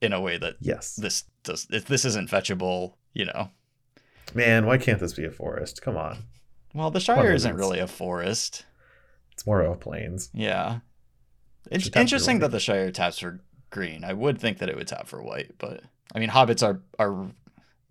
in 0.00 0.12
a 0.12 0.20
way 0.20 0.38
that 0.38 0.56
yes, 0.60 0.96
this 0.96 1.24
does. 1.42 1.66
If 1.70 1.86
this 1.86 2.04
isn't 2.04 2.30
fetchable, 2.30 2.94
you 3.12 3.24
know. 3.24 3.50
man, 4.34 4.66
why 4.66 4.78
can't 4.78 5.00
this 5.00 5.14
be 5.14 5.24
a 5.24 5.30
forest? 5.30 5.82
Come 5.82 5.96
on, 5.96 6.24
Well, 6.76 6.90
the 6.90 7.00
Shire 7.00 7.32
isn't 7.32 7.56
really 7.56 7.78
a 7.78 7.86
forest. 7.86 8.66
it's 9.32 9.46
more 9.46 9.62
of 9.62 9.72
a 9.72 9.76
plains. 9.76 10.30
Yeah. 10.34 10.80
It's 11.70 11.84
Should 11.84 11.92
tap 11.94 12.00
for 12.00 12.02
interesting 12.02 12.38
that 12.40 12.50
the 12.50 12.60
Shire 12.60 12.90
taps 12.92 13.18
for 13.18 13.40
green. 13.70 14.04
I 14.04 14.12
would 14.12 14.38
think 14.38 14.58
that 14.58 14.68
it 14.68 14.76
would 14.76 14.86
tap 14.86 15.06
for 15.06 15.22
white, 15.22 15.52
but 15.58 15.82
I 16.14 16.18
mean, 16.18 16.28
hobbits 16.28 16.62
are 16.62 16.82
are. 16.98 17.28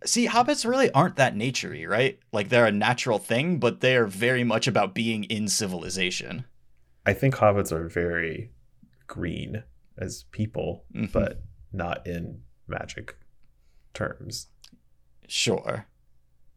See, 0.06 0.28
hobbits 0.28 0.70
really 0.70 0.92
aren't 0.92 1.16
that 1.16 1.36
naturey, 1.36 1.88
right? 1.90 2.20
Like 2.32 2.50
they're 2.50 2.68
a 2.68 2.72
natural 2.72 3.18
thing, 3.18 3.58
but 3.60 3.82
they 3.82 3.96
are 3.96 4.06
very 4.06 4.44
much 4.44 4.68
about 4.68 4.94
being 4.94 5.24
in 5.26 5.48
civilization. 5.48 6.46
I 7.08 7.14
think 7.14 7.36
hobbits 7.36 7.72
are 7.72 7.88
very 7.88 8.52
green 9.08 9.64
as 9.98 10.26
people, 10.32 10.86
Mhm. 10.94 11.12
but 11.12 11.42
not 11.74 12.06
in 12.06 12.42
magic 12.68 13.16
terms. 13.96 14.48
Sure. 15.28 15.88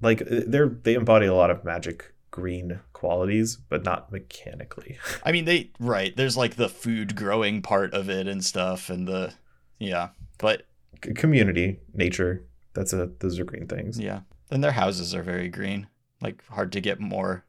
Like 0.03 0.23
uh, 0.23 0.43
they're 0.47 0.69
they 0.69 0.95
embody 0.95 1.27
a 1.27 1.35
lot 1.35 1.51
of 1.51 1.65
magic 1.65 2.13
green 2.31 2.81
qualities, 2.93 3.57
but 3.57 3.85
not 3.85 4.11
mechanically. 4.13 4.99
I 5.25 5.33
mean, 5.33 5.45
they 5.45 5.71
right. 5.81 6.17
There's 6.17 6.37
like 6.37 6.57
the 6.57 6.69
food 6.69 7.17
growing 7.17 7.63
part 7.63 7.95
of 7.95 8.09
it 8.11 8.27
and 8.29 8.45
stuff, 8.45 8.91
and 8.91 9.07
the 9.09 9.35
yeah, 9.79 10.09
but 10.39 10.63
C- 11.05 11.15
Community, 11.15 11.81
nature, 11.95 12.45
that's 12.75 12.93
a 12.93 13.11
those 13.21 13.39
are 13.39 13.45
green 13.45 13.67
things. 13.67 13.99
yeah. 13.99 14.21
Then 14.49 14.61
their 14.63 14.73
houses 14.73 15.15
are 15.15 15.23
very 15.23 15.49
green. 15.49 15.89
Like 16.23 16.45
hard 16.49 16.73
to 16.73 16.81
get 16.81 16.99
more 17.01 17.45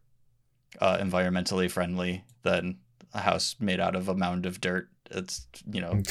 uh, 0.79 0.97
environmentally 0.97 1.71
friendly 1.71 2.23
than 2.43 2.77
a 3.13 3.21
house 3.21 3.55
made 3.59 3.79
out 3.79 3.95
of 3.95 4.07
a 4.09 4.15
mound 4.15 4.45
of 4.45 4.61
dirt. 4.61 4.89
It's 5.11 5.47
you 5.71 5.81
know 5.81 5.93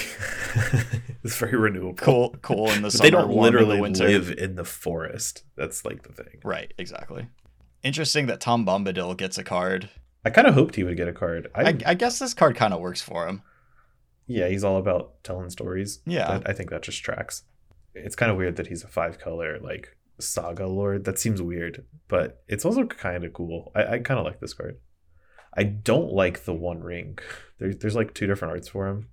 it's 1.23 1.37
very 1.37 1.57
renewable. 1.57 1.95
cool 1.95 2.35
cool 2.43 2.69
in 2.71 2.83
the 2.83 2.91
summer, 2.91 3.07
they 3.07 3.11
don't 3.11 3.29
the 3.29 3.37
literally 3.41 3.81
winter. 3.81 4.09
live 4.09 4.31
in 4.31 4.57
the 4.57 4.65
forest. 4.65 5.45
That's 5.57 5.85
like 5.85 6.03
the 6.03 6.13
thing. 6.13 6.41
Right, 6.43 6.75
exactly. 6.79 7.29
Interesting 7.83 8.27
that 8.27 8.41
Tom 8.41 8.67
Bombadil 8.67 9.17
gets 9.17 9.39
a 9.39 9.45
card. 9.45 9.89
I 10.25 10.31
kind 10.31 10.47
of 10.47 10.55
hoped 10.55 10.75
he 10.75 10.85
would 10.85 10.97
get 10.97 11.09
a 11.09 11.13
card. 11.13 11.49
I, 11.55 11.63
I, 11.71 11.79
I 11.87 11.95
guess 11.95 12.19
this 12.19 12.35
card 12.35 12.57
kind 12.57 12.75
of 12.75 12.81
works 12.81 13.01
for 13.01 13.27
him. 13.29 13.43
yeah, 14.27 14.49
he's 14.49 14.65
all 14.65 14.77
about 14.79 15.23
telling 15.25 15.49
stories. 15.51 16.01
Yeah. 16.05 16.41
I 16.45 16.53
think 16.53 16.71
that 16.71 16.83
just 16.83 17.03
tracks. 17.03 17.45
It's 17.95 18.17
kind 18.17 18.31
of 18.31 18.37
weird 18.37 18.57
that 18.57 18.67
he's 18.67 18.85
a 18.85 18.89
five 18.89 19.19
color 19.19 19.59
like 19.61 19.97
saga 20.19 20.67
lord. 20.67 21.05
That 21.05 21.19
seems 21.19 21.41
weird, 21.41 21.85
but 22.09 22.43
it's 22.49 22.65
also 22.65 22.85
kind 22.87 23.25
of 23.25 23.33
cool. 23.33 23.73
I, 23.75 23.85
I 23.95 23.99
kind 24.01 24.19
of 24.21 24.27
like 24.27 24.41
this 24.41 24.55
card. 24.55 24.79
I 25.57 25.63
don't 25.63 26.13
like 26.13 26.45
the 26.45 26.55
one 26.55 26.81
ring. 26.81 27.19
There's 27.59 27.79
there's 27.79 27.95
like 27.97 28.13
two 28.15 28.27
different 28.27 28.53
arts 28.53 28.69
for 28.69 28.87
him. 28.89 29.09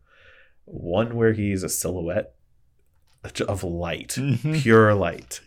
One 0.65 1.15
where 1.15 1.33
he's 1.33 1.63
a 1.63 1.69
silhouette 1.69 2.33
of 3.47 3.63
light, 3.63 4.09
Mhm. 4.17 4.61
pure 4.61 4.93
light, 4.93 5.41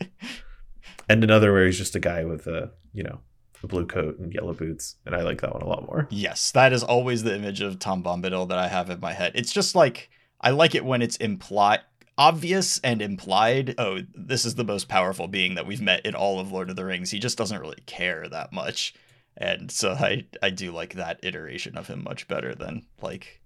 and 1.09 1.23
another 1.23 1.53
where 1.53 1.67
he's 1.67 1.79
just 1.79 1.95
a 1.97 2.01
guy 2.01 2.25
with 2.25 2.47
a 2.47 2.73
you 2.93 3.03
know 3.03 3.21
the 3.61 3.67
blue 3.69 3.87
coat 3.87 4.19
and 4.19 4.33
yellow 4.33 4.55
boots, 4.55 4.97
and 5.05 5.15
I 5.15 5.23
like 5.23 5.41
that 5.41 5.53
one 5.53 5.63
a 5.63 5.69
lot 5.69 5.85
more. 5.87 6.07
Yes, 6.11 6.51
that 6.53 6.73
is 6.73 6.83
always 6.85 7.23
the 7.25 7.35
image 7.35 7.61
of 7.61 7.79
Tom 7.79 8.03
Bombadil 8.03 8.49
that 8.49 8.59
I 8.59 8.69
have 8.69 8.89
in 8.91 9.01
my 9.01 9.13
head. 9.13 9.33
It's 9.35 9.53
just 9.53 9.75
like 9.75 10.11
I 10.41 10.51
like 10.51 10.75
it 10.75 10.85
when 10.85 11.03
it's 11.03 11.17
implied 11.17 11.81
obvious 12.17 12.81
and 12.81 13.01
implied. 13.01 13.75
Oh, 13.79 14.01
this 14.15 14.45
is 14.45 14.57
the 14.57 14.65
most 14.65 14.89
powerful 14.89 15.29
being 15.29 15.55
that 15.55 15.67
we've 15.67 15.81
met 15.81 16.05
in 16.05 16.15
all 16.17 16.41
of 16.41 16.51
Lord 16.51 16.69
of 16.71 16.75
the 16.77 16.85
Rings. 16.85 17.11
He 17.13 17.19
just 17.21 17.39
doesn't 17.39 17.61
really 17.61 17.81
care 17.87 18.29
that 18.29 18.53
much. 18.53 18.93
And 19.37 19.71
so 19.71 19.93
I 19.93 20.27
I 20.43 20.51
do 20.51 20.73
like 20.73 20.95
that 20.95 21.21
iteration 21.23 21.77
of 21.79 21.87
him 21.87 22.03
much 22.03 22.27
better 22.29 22.55
than 22.57 22.87
like 23.01 23.41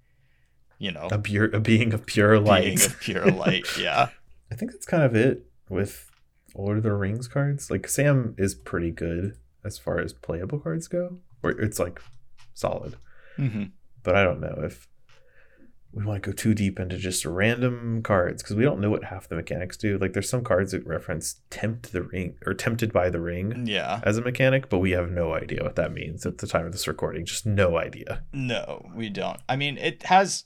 you 0.79 0.91
know 0.91 1.09
A 1.11 1.19
pure 1.19 1.47
a 1.55 1.61
being 1.61 1.93
of 1.93 2.07
pure 2.07 2.39
light. 2.41 2.65
being 2.65 2.83
of 2.83 2.99
pure 3.01 3.31
light. 3.31 3.67
Yeah. 3.79 4.09
I 4.51 4.55
think 4.55 4.73
that's 4.73 4.85
kind 4.87 5.03
of 5.03 5.15
it 5.17 5.47
with 5.71 6.11
Lord 6.55 6.79
of 6.79 6.83
the 6.83 6.93
Rings 6.93 7.29
cards. 7.29 7.71
Like 7.71 7.89
Sam 7.89 8.35
is 8.39 8.55
pretty 8.55 8.91
good 8.91 9.37
as 9.65 9.79
far 9.79 9.99
as 10.01 10.13
playable 10.13 10.59
cards 10.59 10.89
go, 10.89 11.19
or 11.43 11.51
it's 11.53 11.79
like 11.79 12.01
solid. 12.55 12.97
hmm 13.37 13.65
But 14.03 14.17
I 14.17 14.25
don't 14.25 14.41
know 14.41 14.61
if 14.65 14.89
we 15.95 16.05
want 16.07 16.23
to 16.23 16.31
go 16.31 16.35
too 16.35 16.55
deep 16.55 16.81
into 16.81 16.97
just 16.97 17.27
random 17.27 18.03
cards 18.03 18.43
because 18.43 18.57
we 18.57 18.65
don't 18.65 18.81
know 18.81 18.89
what 18.89 19.05
half 19.05 19.29
the 19.29 19.37
mechanics 19.37 19.77
do. 19.77 19.99
Like 19.99 20.15
there's 20.15 20.29
some 20.29 20.43
cards 20.43 20.73
that 20.73 20.87
reference 20.87 21.43
tempt 21.51 21.93
the 21.93 22.03
ring 22.03 22.37
or 22.47 22.55
tempted 22.55 22.93
by 22.95 23.11
the 23.11 23.21
ring 23.21 23.67
Yeah. 23.67 24.01
as 24.03 24.17
a 24.17 24.23
mechanic, 24.23 24.71
but 24.71 24.79
we 24.79 24.93
have 24.93 25.11
no 25.11 25.35
idea 25.35 25.63
what 25.63 25.77
that 25.77 25.93
means 25.93 26.25
at 26.25 26.39
the 26.39 26.47
time 26.47 26.65
of 26.65 26.73
this 26.73 26.89
recording. 26.89 27.27
Just 27.27 27.45
no 27.45 27.77
idea. 27.77 28.23
No, 28.33 28.89
we 28.95 29.11
don't. 29.11 29.39
I 29.51 29.57
mean, 29.57 29.77
it 29.77 30.05
has 30.05 30.45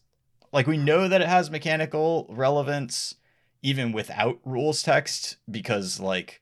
like 0.53 0.67
we 0.67 0.77
know 0.79 1.07
that 1.07 1.21
it 1.21 1.29
has 1.29 1.49
mechanical 1.49 2.27
relevance 2.29 3.15
even 3.63 3.93
without 3.93 4.39
rules 4.45 4.83
text 4.83 5.37
because 5.51 5.99
like 6.01 6.41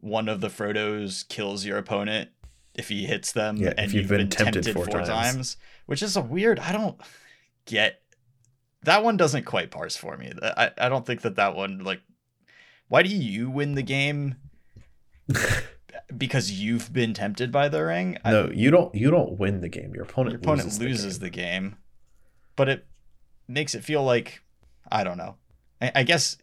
one 0.00 0.28
of 0.28 0.40
the 0.40 0.48
Frodos 0.48 1.26
kills 1.28 1.64
your 1.64 1.78
opponent 1.78 2.30
if 2.74 2.88
he 2.88 3.04
hits 3.06 3.32
them 3.32 3.56
Yeah, 3.56 3.74
and 3.76 3.80
if 3.86 3.92
you've 3.92 4.08
been 4.08 4.28
tempted 4.28 4.72
four 4.72 4.86
times. 4.86 5.56
which 5.86 6.02
is 6.02 6.16
a 6.16 6.20
weird. 6.22 6.58
I 6.58 6.72
don't 6.72 6.98
get 7.66 8.00
that 8.82 9.04
one 9.04 9.16
doesn't 9.16 9.44
quite 9.44 9.70
parse 9.70 9.96
for 9.96 10.16
me. 10.16 10.32
I 10.42 10.70
I 10.78 10.88
don't 10.88 11.06
think 11.06 11.20
that 11.22 11.36
that 11.36 11.54
one 11.54 11.84
like 11.84 12.00
why 12.88 13.02
do 13.02 13.08
you 13.10 13.48
win 13.50 13.74
the 13.74 13.82
game 13.82 14.36
because 16.16 16.50
you've 16.52 16.92
been 16.92 17.14
tempted 17.14 17.50
by 17.52 17.68
the 17.68 17.84
ring? 17.84 18.18
I- 18.24 18.32
no, 18.32 18.50
you 18.52 18.70
don't. 18.70 18.94
You 18.94 19.10
don't 19.10 19.38
win 19.38 19.60
the 19.60 19.68
game. 19.68 19.94
Your 19.94 20.04
opponent, 20.04 20.32
your 20.32 20.40
opponent 20.40 20.66
loses, 20.66 20.80
loses, 20.80 21.18
the 21.18 21.26
the, 21.26 21.30
game. 21.30 21.76
but 22.56 22.68
it 22.68 22.86
makes 23.48 23.74
it 23.74 23.84
feel 23.84 24.02
like 24.04 24.42
I 24.90 25.04
don't 25.04 25.16
know. 25.18 25.36
I, 25.80 25.92
I 25.96 26.02
guess 26.02 26.36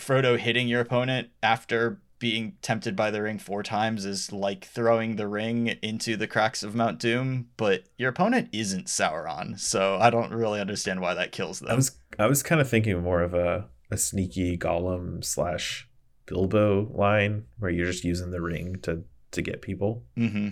Frodo 0.00 0.38
hitting 0.38 0.68
your 0.68 0.80
opponent 0.80 1.28
after 1.42 2.00
being 2.18 2.56
tempted 2.60 2.94
by 2.94 3.10
the 3.10 3.22
ring 3.22 3.38
four 3.38 3.62
times 3.62 4.04
is 4.04 4.30
like 4.32 4.64
throwing 4.66 5.16
the 5.16 5.26
ring 5.26 5.68
into 5.82 6.16
the 6.16 6.26
cracks 6.26 6.62
of 6.62 6.74
Mount 6.74 6.98
Doom, 6.98 7.48
but 7.56 7.84
your 7.96 8.10
opponent 8.10 8.48
isn't 8.52 8.86
Sauron, 8.88 9.58
so 9.58 9.96
I 9.98 10.10
don't 10.10 10.30
really 10.32 10.60
understand 10.60 11.00
why 11.00 11.14
that 11.14 11.32
kills 11.32 11.60
them. 11.60 11.70
I 11.70 11.74
was. 11.74 11.92
I 12.18 12.26
was 12.26 12.42
kind 12.42 12.60
of 12.60 12.68
thinking 12.68 13.00
more 13.02 13.22
of 13.22 13.32
a 13.32 13.68
a 13.90 13.96
sneaky 13.96 14.58
Gollum 14.58 15.24
slash 15.24 15.88
Bilbo 16.26 16.90
line 16.92 17.44
where 17.58 17.70
you're 17.70 17.86
just 17.86 18.04
using 18.04 18.30
the 18.30 18.40
ring 18.42 18.76
to 18.82 19.04
to 19.32 19.42
get 19.42 19.62
people. 19.62 20.04
mm-hmm. 20.16 20.48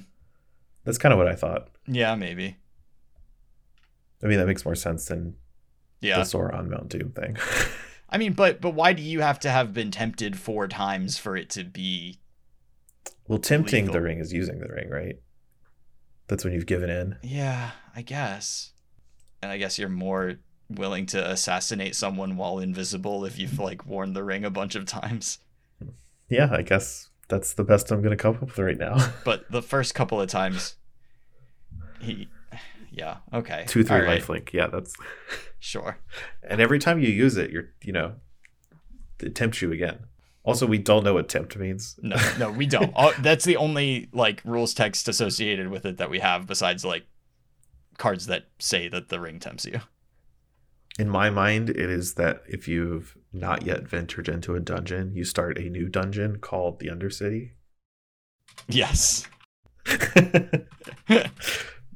That's 0.85 0.99
kind 0.99 1.13
of 1.13 1.19
what 1.19 1.29
I 1.29 1.35
thought. 1.35 1.69
Yeah, 1.87 2.15
maybe. 2.15 2.57
I 4.23 4.27
mean, 4.27 4.39
that 4.39 4.47
makes 4.47 4.65
more 4.65 4.75
sense 4.75 5.05
than 5.07 5.35
Yeah. 6.01 6.17
the 6.19 6.23
Sauron 6.25 6.69
Mount 6.71 6.89
Doom 6.89 7.11
thing. 7.11 7.37
I 8.11 8.19
mean, 8.19 8.33
but 8.33 8.61
but 8.61 8.75
why 8.75 8.93
do 8.93 9.03
you 9.03 9.21
have 9.21 9.39
to 9.41 9.51
have 9.51 9.75
been 9.75 9.91
tempted 9.91 10.39
four 10.39 10.69
times 10.69 11.19
for 11.19 11.37
it 11.37 11.51
to 11.51 11.65
be 11.65 12.19
well, 13.27 13.39
tempting 13.39 13.87
the 13.87 14.01
ring 14.01 14.19
is 14.19 14.33
using 14.33 14.59
the 14.59 14.69
ring, 14.69 14.89
right? 14.89 15.17
That's 16.29 16.45
when 16.45 16.55
you've 16.55 16.67
given 16.67 16.91
in. 16.91 17.17
Yeah, 17.23 17.73
I 17.95 18.03
guess. 18.03 18.73
And 19.43 19.53
I 19.53 19.59
guess 19.59 19.79
you're 19.79 19.89
more 19.89 20.37
willing 20.71 21.07
to 21.07 21.31
assassinate 21.31 21.95
someone 21.95 22.37
while 22.37 22.59
invisible 22.59 23.25
if 23.25 23.39
you've 23.39 23.59
like 23.59 23.87
worn 23.87 24.13
the 24.13 24.25
ring 24.25 24.45
a 24.45 24.51
bunch 24.51 24.75
of 24.75 24.87
times. 24.87 25.39
Yeah, 26.29 26.49
I 26.51 26.63
guess 26.63 27.09
that's 27.29 27.55
the 27.55 27.65
best 27.65 27.91
I'm 27.91 28.03
gonna 28.03 28.17
come 28.17 28.37
up 28.37 28.43
with 28.43 28.59
right 28.59 28.79
now. 28.79 29.13
But 29.25 29.51
the 29.51 29.63
first 29.63 29.95
couple 29.95 30.21
of 30.21 30.29
times 30.29 30.77
he 32.01 32.29
yeah, 32.99 33.19
okay. 33.33 33.65
Two 33.69 33.85
three 33.85 34.01
right, 34.01 34.21
lifelink. 34.21 34.53
Yeah, 34.53 34.67
that's. 34.67 34.95
Sure. 35.61 35.99
And 36.49 36.61
every 36.61 36.79
time 36.79 37.01
you 37.01 37.09
use 37.09 37.37
it, 37.37 37.51
you're 37.51 37.71
you 37.83 37.93
know, 37.93 38.15
it 39.19 39.35
tempts 39.35 39.61
you 39.61 39.73
again. 39.73 39.99
Also, 40.45 40.67
we 40.67 40.79
don't 40.79 41.03
know 41.03 41.15
what 41.15 41.29
tempt 41.29 41.57
means. 41.57 41.99
No, 42.01 42.17
no, 42.39 42.53
we 42.53 42.65
don't. 42.65 42.93
All, 42.97 43.13
that's 43.19 43.45
the 43.45 43.57
only 43.57 44.09
like 44.13 44.41
rules 44.45 44.73
text 44.73 45.09
associated 45.09 45.67
with 45.67 45.85
it 45.85 45.97
that 45.97 46.11
we 46.11 46.21
have 46.21 46.47
besides 46.47 46.85
like 46.85 47.07
cards 47.99 48.27
that 48.27 48.45
say 48.61 48.87
that 48.89 49.09
the 49.09 49.19
ring 49.19 49.41
tempts 49.41 49.65
you. 49.65 49.81
In 50.97 51.09
my 51.09 51.29
mind, 51.29 51.71
it 51.71 51.91
is 51.91 52.15
that 52.15 52.43
if 52.49 52.69
you've 52.69 53.17
not 53.33 53.67
yet 53.67 53.89
ventured 53.89 54.29
into 54.29 54.55
a 54.55 54.61
dungeon, 54.61 55.13
you 55.13 55.25
start 55.25 55.59
a 55.59 55.69
new 55.69 55.89
dungeon 55.89 56.39
called 56.39 56.79
the 56.79 56.87
Undercity. 56.87 57.51
Yes. 58.69 59.27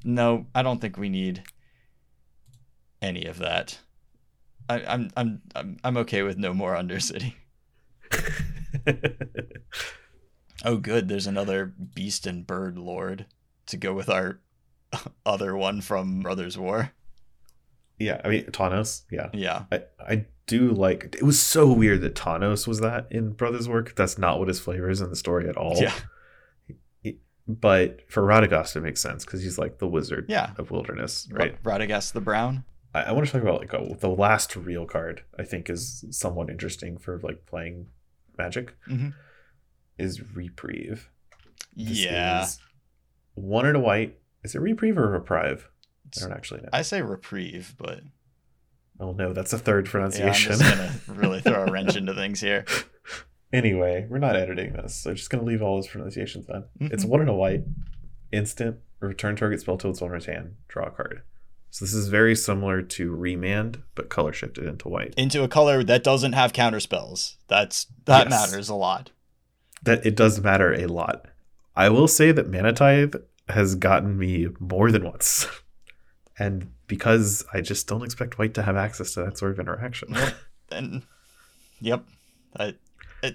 No, 0.04 0.46
I 0.54 0.62
don't 0.62 0.80
think 0.80 0.96
we 0.96 1.08
need 1.08 1.42
any 3.00 3.24
of 3.26 3.38
that. 3.38 3.78
I, 4.68 4.82
I'm 4.84 5.10
I'm 5.16 5.42
I'm 5.54 5.76
I'm 5.84 5.96
okay 5.98 6.22
with 6.22 6.38
no 6.38 6.52
more 6.54 6.74
Undercity. 6.74 7.34
Oh, 10.64 10.76
good. 10.76 11.08
There's 11.08 11.26
another 11.26 11.66
beast 11.66 12.24
and 12.24 12.46
bird 12.46 12.78
lord 12.78 13.26
to 13.66 13.76
go 13.76 13.92
with 13.92 14.08
our 14.08 14.38
other 15.26 15.56
one 15.56 15.80
from 15.80 16.20
Brothers 16.20 16.56
War. 16.56 16.92
yeah, 17.98 18.20
I 18.24 18.28
mean 18.28 18.44
Tawnos. 18.46 19.02
Yeah, 19.10 19.30
Yeah. 19.32 19.64
I 19.72 19.82
I 19.98 20.26
do 20.46 20.70
like. 20.70 21.16
It 21.16 21.24
was 21.24 21.40
so 21.40 21.72
weird 21.72 22.00
that 22.02 22.14
Tawnos 22.14 22.68
was 22.68 22.80
that 22.80 23.08
in 23.10 23.32
Brothers' 23.32 23.68
War. 23.68 23.84
That's 23.96 24.18
not 24.18 24.38
what 24.38 24.46
his 24.48 24.60
flavor 24.60 24.88
is 24.88 25.00
in 25.00 25.10
the 25.10 25.16
story 25.16 25.48
at 25.48 25.56
all. 25.56 25.76
Yeah. 25.78 25.94
But 27.48 28.00
for 28.10 28.22
Radagast, 28.22 28.76
it 28.76 28.80
makes 28.82 29.00
sense 29.00 29.24
because 29.24 29.42
he's 29.42 29.58
like 29.58 29.78
the 29.78 29.88
wizard 29.88 30.26
Yeah. 30.28 30.52
of 30.58 30.70
wilderness, 30.70 31.28
right? 31.30 31.56
Right. 31.64 31.80
Radagast 31.88 32.12
the 32.12 32.20
Brown. 32.20 32.64
I, 32.94 33.02
I 33.04 33.12
want 33.12 33.26
to 33.26 33.32
talk 33.32 33.42
about 33.42 33.60
like 33.60 33.74
oh, 33.74 33.96
the 33.98 34.08
last 34.10 34.54
real 34.54 34.86
card. 34.86 35.22
I 35.38 35.42
think 35.44 35.68
is 35.68 36.04
somewhat 36.10 36.50
interesting 36.50 36.98
for 36.98 37.18
like 37.18 37.46
playing 37.46 37.86
Magic. 38.38 38.74
Mhm. 38.88 39.12
Is 39.98 40.22
Reprieve. 40.34 41.10
This 41.76 42.04
yeah. 42.04 42.44
is 42.44 42.58
one 43.34 43.66
and 43.66 43.76
a 43.76 43.80
white. 43.80 44.18
Is 44.44 44.54
it 44.54 44.60
Reprieve 44.60 44.96
or 44.98 45.08
Reprieve? 45.10 45.68
I 46.16 46.20
don't 46.20 46.32
actually 46.32 46.60
know. 46.62 46.68
I 46.72 46.82
say 46.82 47.00
reprieve, 47.02 47.74
but 47.78 48.00
oh 49.00 49.12
no, 49.12 49.32
that's 49.32 49.52
a 49.52 49.58
third 49.58 49.86
pronunciation. 49.86 50.52
yeah, 50.52 50.56
I'm 50.70 50.78
just 50.92 51.06
gonna 51.06 51.18
really 51.20 51.40
throw 51.40 51.64
a 51.64 51.70
wrench 51.70 51.96
into 51.96 52.14
things 52.14 52.40
here. 52.40 52.64
Anyway, 53.52 54.06
we're 54.08 54.18
not 54.18 54.36
editing 54.36 54.72
this, 54.74 54.94
so 54.94 55.14
just 55.14 55.30
gonna 55.30 55.44
leave 55.44 55.62
all 55.62 55.76
those 55.76 55.88
pronunciations 55.88 56.48
on. 56.48 56.64
It's 56.80 57.04
Mhm. 57.04 57.08
one 57.08 57.20
and 57.20 57.30
a 57.30 57.34
white. 57.34 57.64
Instant. 58.30 58.78
Return 59.00 59.34
target 59.36 59.60
spell 59.60 59.76
to 59.78 59.88
its 59.88 60.00
owner's 60.00 60.26
hand. 60.26 60.54
Draw 60.68 60.86
a 60.86 60.90
card. 60.90 61.22
So 61.70 61.84
this 61.84 61.94
is 61.94 62.08
very 62.08 62.36
similar 62.36 62.82
to 62.82 63.14
Remand, 63.14 63.82
but 63.94 64.08
color 64.10 64.32
shifted 64.32 64.64
into 64.64 64.88
white. 64.88 65.14
Into 65.16 65.42
a 65.42 65.48
color 65.48 65.82
that 65.84 66.04
doesn't 66.04 66.34
have 66.34 66.52
counter 66.52 66.80
spells. 66.80 67.38
That's 67.48 67.86
that 68.04 68.28
Yes. 68.30 68.50
matters 68.50 68.68
a 68.68 68.74
lot. 68.74 69.10
that 69.84 70.06
it 70.06 70.14
does 70.14 70.40
matter 70.40 70.72
a 70.72 70.86
lot. 70.86 71.26
I 71.74 71.88
will 71.88 72.06
say 72.06 72.30
that 72.30 72.48
Mana 72.48 72.72
Tithe 72.72 73.16
has 73.48 73.74
gotten 73.74 74.16
me 74.16 74.46
more 74.60 74.90
than 74.92 75.02
once. 75.04 75.46
And 76.38 76.72
because 76.86 77.44
I 77.52 77.60
just 77.60 77.86
don't 77.88 78.02
expect 78.02 78.38
white 78.38 78.54
to 78.54 78.62
have 78.62 78.74
access 78.76 79.12
to 79.14 79.22
that 79.24 79.36
sort 79.38 79.52
of 79.52 79.60
interaction. 79.60 80.14
Yep. 80.14 80.34
And 80.70 81.02
yep. 81.80 82.04
I, 82.56 82.74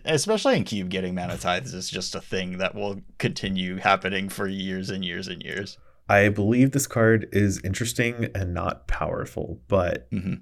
especially 0.06 0.58
in 0.58 0.64
cube 0.64 0.90
getting 0.90 1.16
mana 1.16 1.38
tithes 1.38 1.74
is 1.74 1.90
just 1.90 2.16
a 2.16 2.22
thing 2.22 2.58
that 2.58 2.76
will 2.76 3.02
continue 3.18 3.78
happening 3.78 4.30
for 4.30 4.48
years 4.48 4.90
and 4.90 5.04
years 5.06 5.28
and 5.28 5.42
years. 5.42 5.78
I 6.10 6.30
believe 6.30 6.72
this 6.72 6.88
card 6.88 7.28
is 7.32 7.62
interesting 7.64 8.30
and 8.34 8.54
not 8.54 8.88
powerful, 8.88 9.62
but 9.68 10.10
Mhm. 10.12 10.42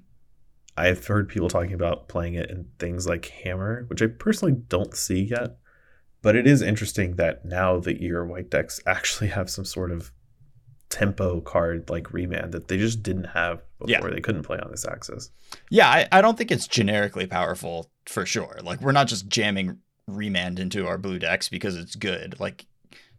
I've 0.76 1.06
heard 1.06 1.28
people 1.28 1.48
talking 1.48 1.72
about 1.72 2.08
playing 2.08 2.34
it 2.34 2.50
in 2.50 2.66
things 2.78 3.06
like 3.06 3.26
Hammer, 3.44 3.84
which 3.88 4.02
I 4.02 4.06
personally 4.08 4.54
don't 4.68 4.94
see 4.94 5.22
yet. 5.24 5.56
But 6.22 6.36
it 6.36 6.46
is 6.46 6.60
interesting 6.60 7.16
that 7.16 7.44
now 7.44 7.78
that 7.80 8.00
your 8.02 8.24
white 8.26 8.50
decks 8.50 8.80
actually 8.86 9.28
have 9.28 9.48
some 9.48 9.64
sort 9.64 9.90
of 9.90 10.12
tempo 10.88 11.40
card 11.40 11.88
like 11.90 12.12
Remand 12.12 12.52
that 12.52 12.68
they 12.68 12.78
just 12.78 13.02
didn't 13.02 13.24
have 13.28 13.62
Yeah. 13.86 13.98
before. 13.98 14.10
They 14.12 14.20
couldn't 14.20 14.42
play 14.44 14.58
on 14.58 14.70
this 14.70 14.86
axis. 14.86 15.30
Yeah, 15.70 15.88
I, 15.88 16.06
I 16.12 16.20
don't 16.20 16.36
think 16.38 16.50
it's 16.50 16.66
generically 16.68 17.26
powerful 17.26 17.90
for 18.06 18.26
sure. 18.26 18.58
Like 18.62 18.80
we're 18.80 18.92
not 18.92 19.08
just 19.08 19.28
jamming 19.28 19.78
remand 20.06 20.58
into 20.58 20.86
our 20.86 20.98
blue 20.98 21.18
decks 21.18 21.48
because 21.48 21.76
it's 21.76 21.96
good. 21.96 22.38
Like 22.38 22.66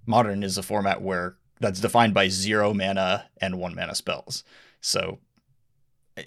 modern 0.06 0.44
is 0.44 0.58
a 0.58 0.64
format 0.64 1.02
where 1.02 1.36
that's 1.60 1.80
defined 1.80 2.14
by 2.14 2.28
zero 2.30 2.74
mana 2.74 3.30
and 3.42 3.58
one 3.58 3.76
mana 3.76 3.96
spells. 3.96 4.44
So 4.82 5.20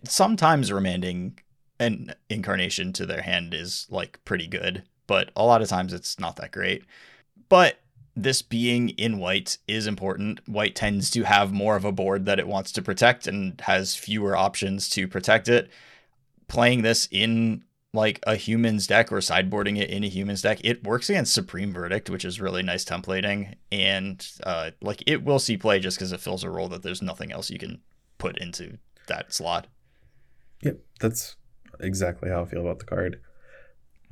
sometimes 0.05 0.73
remanding 0.73 1.39
an 1.79 2.15
incarnation 2.29 2.93
to 2.93 3.07
their 3.07 3.23
hand 3.23 3.55
is 3.55 3.87
like 3.91 4.23
pretty 4.25 4.47
good, 4.47 4.83
but 5.07 5.31
a 5.35 5.45
lot 5.45 5.63
of 5.63 5.69
times 5.69 5.93
it's 5.93 6.19
not 6.19 6.37
that 6.37 6.53
great. 6.53 6.85
But 7.49 7.81
this 8.17 8.43
being 8.43 8.91
in 8.91 9.19
white 9.19 9.57
is 9.67 9.87
important. 9.87 10.47
White 10.49 10.75
tends 10.75 11.11
to 11.11 11.23
have 11.23 11.53
more 11.53 11.77
of 11.77 11.85
a 11.85 11.93
board 11.93 12.27
that 12.27 12.39
it 12.39 12.49
wants 12.49 12.73
to 12.73 12.83
protect 12.83 13.27
and 13.27 13.59
has 13.63 13.95
fewer 13.95 14.37
options 14.37 14.89
to 14.91 15.09
protect 15.09 15.49
it. 15.49 15.71
Playing 16.49 16.83
this 16.83 17.09
in 17.11 17.65
like 17.93 18.21
a 18.27 18.37
humans 18.37 18.87
deck 18.87 19.11
or 19.11 19.17
sideboarding 19.19 19.77
it 19.79 19.91
in 19.91 20.05
a 20.05 20.09
humans 20.09 20.43
deck, 20.43 20.61
it 20.63 20.85
works 20.85 21.11
against 21.11 21.33
Supreme 21.35 21.73
Verdict, 21.73 22.09
which 22.09 22.25
is 22.25 22.41
really 22.41 22.63
nice 22.63 22.85
templating, 22.85 23.55
and 23.73 24.27
uh, 24.45 24.71
like 24.81 25.03
it 25.07 25.25
will 25.25 25.39
see 25.41 25.57
play 25.57 25.81
just 25.81 25.97
because 25.99 26.13
it 26.13 26.21
fills 26.21 26.45
a 26.45 26.51
role 26.51 26.69
that 26.69 26.83
there's 26.83 27.03
nothing 27.03 27.33
else 27.33 27.51
you 27.51 27.59
can 27.59 27.81
put 28.19 28.39
into 28.39 28.79
that 29.09 29.33
slot. 29.35 29.67
Yep, 30.63 30.79
that's 31.01 31.37
exactly 31.81 32.31
how 32.31 32.43
I 32.43 32.45
feel 32.45 32.61
about 32.61 32.79
the 32.79 32.85
card. 32.85 33.21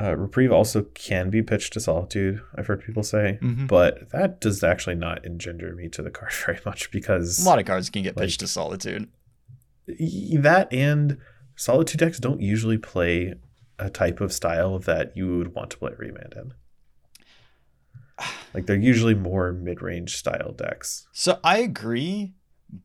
Uh, 0.00 0.16
Reprieve 0.16 0.52
also 0.52 0.82
can 0.94 1.28
be 1.28 1.42
pitched 1.42 1.72
to 1.74 1.80
Solitude, 1.80 2.40
I've 2.56 2.68
heard 2.68 2.84
people 2.84 3.02
say, 3.02 3.38
Mhm. 3.42 3.66
but 3.66 4.10
that 4.10 4.40
does 4.40 4.62
actually 4.62 4.94
not 4.94 5.24
engender 5.24 5.74
me 5.74 5.88
to 5.90 6.02
the 6.02 6.10
card 6.10 6.32
very 6.46 6.60
much 6.64 6.90
because 6.90 7.44
A 7.44 7.48
lot 7.48 7.58
of 7.58 7.66
cards 7.66 7.90
can 7.90 8.02
get 8.02 8.16
Like- 8.16 8.26
pitched 8.26 8.40
to 8.40 8.48
Solitude. 8.48 9.08
that 9.86 10.68
and 10.72 11.18
Solitude 11.56 11.98
decks 12.00 12.18
don't 12.18 12.40
usually 12.40 12.78
play 12.78 13.34
a 13.78 13.90
type 13.90 14.20
of 14.20 14.32
style 14.32 14.78
that 14.80 15.16
you 15.16 15.38
would 15.38 15.54
want 15.54 15.70
to 15.70 15.78
play 15.78 15.92
Remand 15.96 16.34
in. 16.36 16.54
Like 18.52 18.66
they're 18.66 18.76
usually 18.76 19.14
more 19.14 19.52
mid-range 19.52 20.16
style 20.16 20.52
decks. 20.52 21.06
So 21.12 21.38
I 21.44 21.58
agree, 21.58 22.34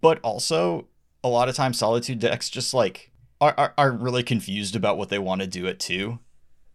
but 0.01 0.19
also 0.21 0.87
a 1.23 1.29
lot 1.29 1.49
of 1.49 1.55
times 1.55 1.79
Solitude 1.79 2.19
decks 2.19 2.49
just 2.49 2.73
like 2.73 3.11
are, 3.41 3.55
are, 3.57 3.73
are 3.77 3.91
really 3.91 4.23
confused 4.23 4.75
about 4.75 4.97
what 4.97 5.09
they 5.09 5.19
want 5.19 5.41
to 5.41 5.47
do 5.47 5.65
it 5.65 5.79
to. 5.81 6.19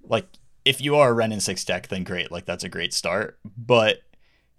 Like 0.03 0.27
if 0.65 0.81
you 0.81 0.97
are 0.97 1.11
a 1.11 1.13
Wrenn 1.13 1.33
and 1.33 1.43
Six 1.43 1.65
deck, 1.65 1.89
then 1.89 2.03
great, 2.03 2.33
like 2.33 2.47
that's 2.47 2.65
a 2.65 2.69
great 2.69 2.93
start. 2.93 3.39
But 3.57 4.01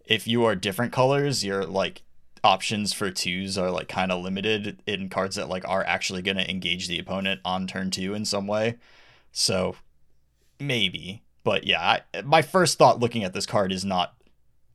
if 0.05 0.27
you 0.27 0.45
are 0.45 0.55
different 0.55 0.93
colors, 0.93 1.43
your 1.43 1.65
like 1.65 2.03
options 2.43 2.93
for 2.93 3.11
twos 3.11 3.57
are 3.57 3.69
like 3.69 3.89
kind 3.89 4.11
of 4.11 4.23
limited 4.23 4.81
in 4.87 5.09
cards 5.09 5.35
that 5.35 5.49
like 5.49 5.67
are 5.67 5.83
actually 5.83 6.21
going 6.21 6.37
to 6.37 6.49
engage 6.49 6.87
the 6.87 6.99
opponent 6.99 7.41
on 7.43 7.67
turn 7.67 7.91
two 7.91 8.13
in 8.13 8.23
some 8.23 8.47
way. 8.47 8.77
So 9.31 9.75
maybe, 10.59 11.23
but 11.43 11.65
yeah, 11.65 12.01
I, 12.13 12.21
my 12.21 12.41
first 12.41 12.77
thought 12.77 12.99
looking 12.99 13.23
at 13.23 13.33
this 13.33 13.45
card 13.45 13.71
is 13.71 13.85
not 13.85 14.15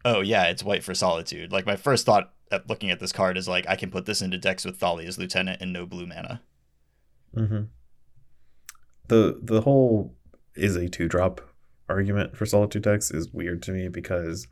oh 0.05 0.21
yeah, 0.21 0.45
it's 0.45 0.63
white 0.63 0.85
for 0.85 0.95
solitude. 0.95 1.53
Like 1.53 1.67
my 1.67 1.77
first 1.77 2.07
thought 2.07 2.33
at 2.51 2.69
looking 2.69 2.91
at 2.91 3.01
this 3.01 3.13
card 3.13 3.37
is 3.37 3.49
like 3.49 3.67
I 3.69 3.77
can 3.77 3.91
put 3.91 4.07
this 4.07 4.23
into 4.23 4.39
decks 4.39 4.65
with 4.65 4.79
Thalia's 4.79 5.19
Lieutenant 5.19 5.61
and 5.61 5.73
no 5.73 5.87
blue 5.87 6.07
mana. 6.07 6.43
Mm-hmm. 7.37 7.63
The 9.09 9.41
the 9.43 9.63
whole 9.63 10.15
is 10.55 10.77
a 10.77 10.89
two 10.89 11.09
drop 11.09 11.41
argument 11.89 12.37
for 12.37 12.47
Solitude 12.47 12.83
decks 12.83 13.11
is 13.11 13.33
weird 13.33 13.63
to 13.63 13.73
me 13.73 13.89
because 13.89 14.47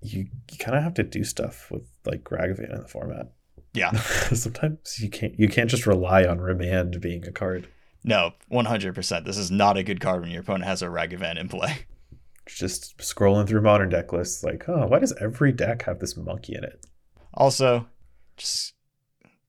you, 0.00 0.26
you 0.50 0.58
kind 0.58 0.76
of 0.76 0.82
have 0.82 0.94
to 0.94 1.02
do 1.02 1.24
stuff 1.24 1.70
with 1.70 1.82
like 2.04 2.24
Ragavan 2.24 2.72
in 2.72 2.80
the 2.80 2.88
format. 2.88 3.32
Yeah. 3.72 3.90
Sometimes 4.32 5.00
you 5.00 5.10
can't 5.10 5.38
you 5.38 5.48
can't 5.48 5.70
just 5.70 5.86
rely 5.86 6.24
on 6.24 6.40
Remand 6.40 7.00
being 7.00 7.26
a 7.26 7.32
card. 7.32 7.68
No, 8.04 8.34
one 8.48 8.66
hundred 8.66 8.94
percent. 8.94 9.24
This 9.24 9.38
is 9.38 9.50
not 9.50 9.76
a 9.76 9.82
good 9.82 10.00
card 10.00 10.20
when 10.20 10.30
your 10.30 10.42
opponent 10.42 10.64
has 10.64 10.82
a 10.82 10.86
Ragavan 10.86 11.38
in 11.38 11.48
play. 11.48 11.86
Just 12.46 12.98
scrolling 12.98 13.48
through 13.48 13.62
modern 13.62 13.88
deck 13.88 14.12
lists, 14.12 14.44
like, 14.44 14.68
oh, 14.68 14.86
why 14.86 14.98
does 14.98 15.14
every 15.18 15.50
deck 15.50 15.82
have 15.84 15.98
this 15.98 16.14
monkey 16.14 16.54
in 16.54 16.62
it? 16.62 16.84
Also, 17.32 17.88
just 18.36 18.74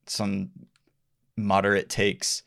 some 0.06 0.52
moderate 1.36 1.90
takes. 1.90 2.44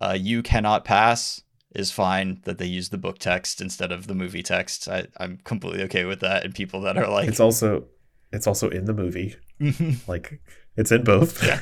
Uh, 0.00 0.18
you 0.18 0.42
cannot 0.42 0.84
pass 0.84 1.42
is 1.74 1.90
fine 1.90 2.40
that 2.44 2.58
they 2.58 2.66
use 2.66 2.88
the 2.90 2.98
book 2.98 3.18
text 3.18 3.60
instead 3.60 3.92
of 3.92 4.06
the 4.06 4.14
movie 4.14 4.42
text. 4.42 4.88
I, 4.88 5.06
I'm 5.18 5.38
completely 5.44 5.82
okay 5.84 6.04
with 6.04 6.20
that. 6.20 6.44
And 6.44 6.54
people 6.54 6.80
that 6.82 6.98
are 6.98 7.08
like, 7.08 7.28
It's 7.28 7.40
also 7.40 7.84
it's 8.32 8.46
also 8.46 8.68
in 8.68 8.86
the 8.86 8.94
movie. 8.94 9.36
Like 10.08 10.40
it's 10.76 10.90
in 10.90 11.04
both. 11.04 11.44
Yeah. 11.44 11.60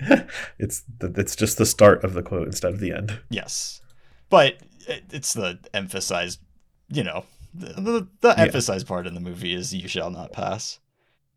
it's 0.60 0.82
the, 0.98 1.12
it's 1.16 1.34
just 1.36 1.58
the 1.58 1.66
start 1.66 2.04
of 2.04 2.14
the 2.14 2.22
quote 2.22 2.46
instead 2.46 2.72
of 2.72 2.80
the 2.80 2.92
end. 2.92 3.18
Yes, 3.30 3.80
but 4.28 4.58
it, 4.86 5.04
it's 5.10 5.32
the 5.32 5.58
emphasized, 5.74 6.40
you 6.88 7.02
know, 7.04 7.24
the 7.54 7.72
the, 7.80 8.08
the 8.20 8.28
Yeah. 8.36 8.44
emphasized 8.44 8.86
part 8.86 9.06
in 9.06 9.14
the 9.14 9.20
movie 9.20 9.54
is 9.54 9.74
"You 9.74 9.88
shall 9.88 10.10
not 10.10 10.32
pass." 10.32 10.78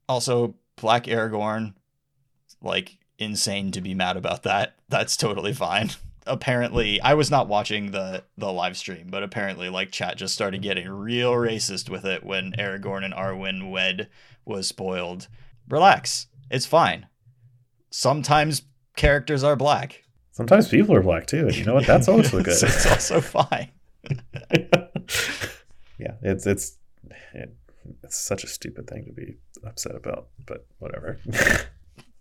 Also, 0.09 0.55
Black 0.75 1.05
Aragorn, 1.05 1.73
like 2.61 2.97
insane 3.17 3.71
to 3.71 3.81
be 3.81 3.93
mad 3.93 4.17
about 4.17 4.43
that. 4.43 4.75
That's 4.89 5.15
totally 5.17 5.53
fine. 5.53 5.91
Apparently, 6.25 7.01
I 7.01 7.15
was 7.15 7.29
not 7.29 7.47
watching 7.49 7.91
the 7.91 8.23
the 8.37 8.51
live 8.51 8.77
stream, 8.77 9.07
but 9.09 9.23
apparently, 9.23 9.69
like 9.69 9.91
chat 9.91 10.17
just 10.17 10.33
started 10.33 10.61
getting 10.61 10.87
real 10.89 11.33
racist 11.33 11.89
with 11.89 12.05
it 12.05 12.23
when 12.23 12.53
Aragorn 12.53 13.03
and 13.03 13.13
Arwen 13.13 13.71
wed 13.71 14.07
was 14.45 14.67
spoiled. 14.67 15.27
Relax, 15.69 16.27
it's 16.49 16.65
fine. 16.65 17.07
Sometimes 17.89 18.63
characters 18.95 19.43
are 19.43 19.55
black. 19.55 20.03
Sometimes 20.31 20.67
people 20.67 20.95
are 20.95 21.01
black 21.03 21.27
too. 21.27 21.47
and 21.47 21.55
You 21.55 21.65
know 21.65 21.75
what? 21.75 21.85
That's 21.87 22.07
also 22.07 22.37
good. 22.43 22.47
it's, 22.53 22.63
it's 22.63 22.85
also 22.85 23.21
fine. 23.21 23.69
yeah, 25.99 26.15
it's 26.21 26.45
it's 26.47 26.77
it, 27.33 27.55
it's 28.03 28.17
such 28.17 28.43
a 28.43 28.47
stupid 28.47 28.87
thing 28.87 29.05
to 29.05 29.11
be 29.11 29.35
upset 29.65 29.95
about, 29.95 30.27
but 30.45 30.65
whatever. 30.79 31.19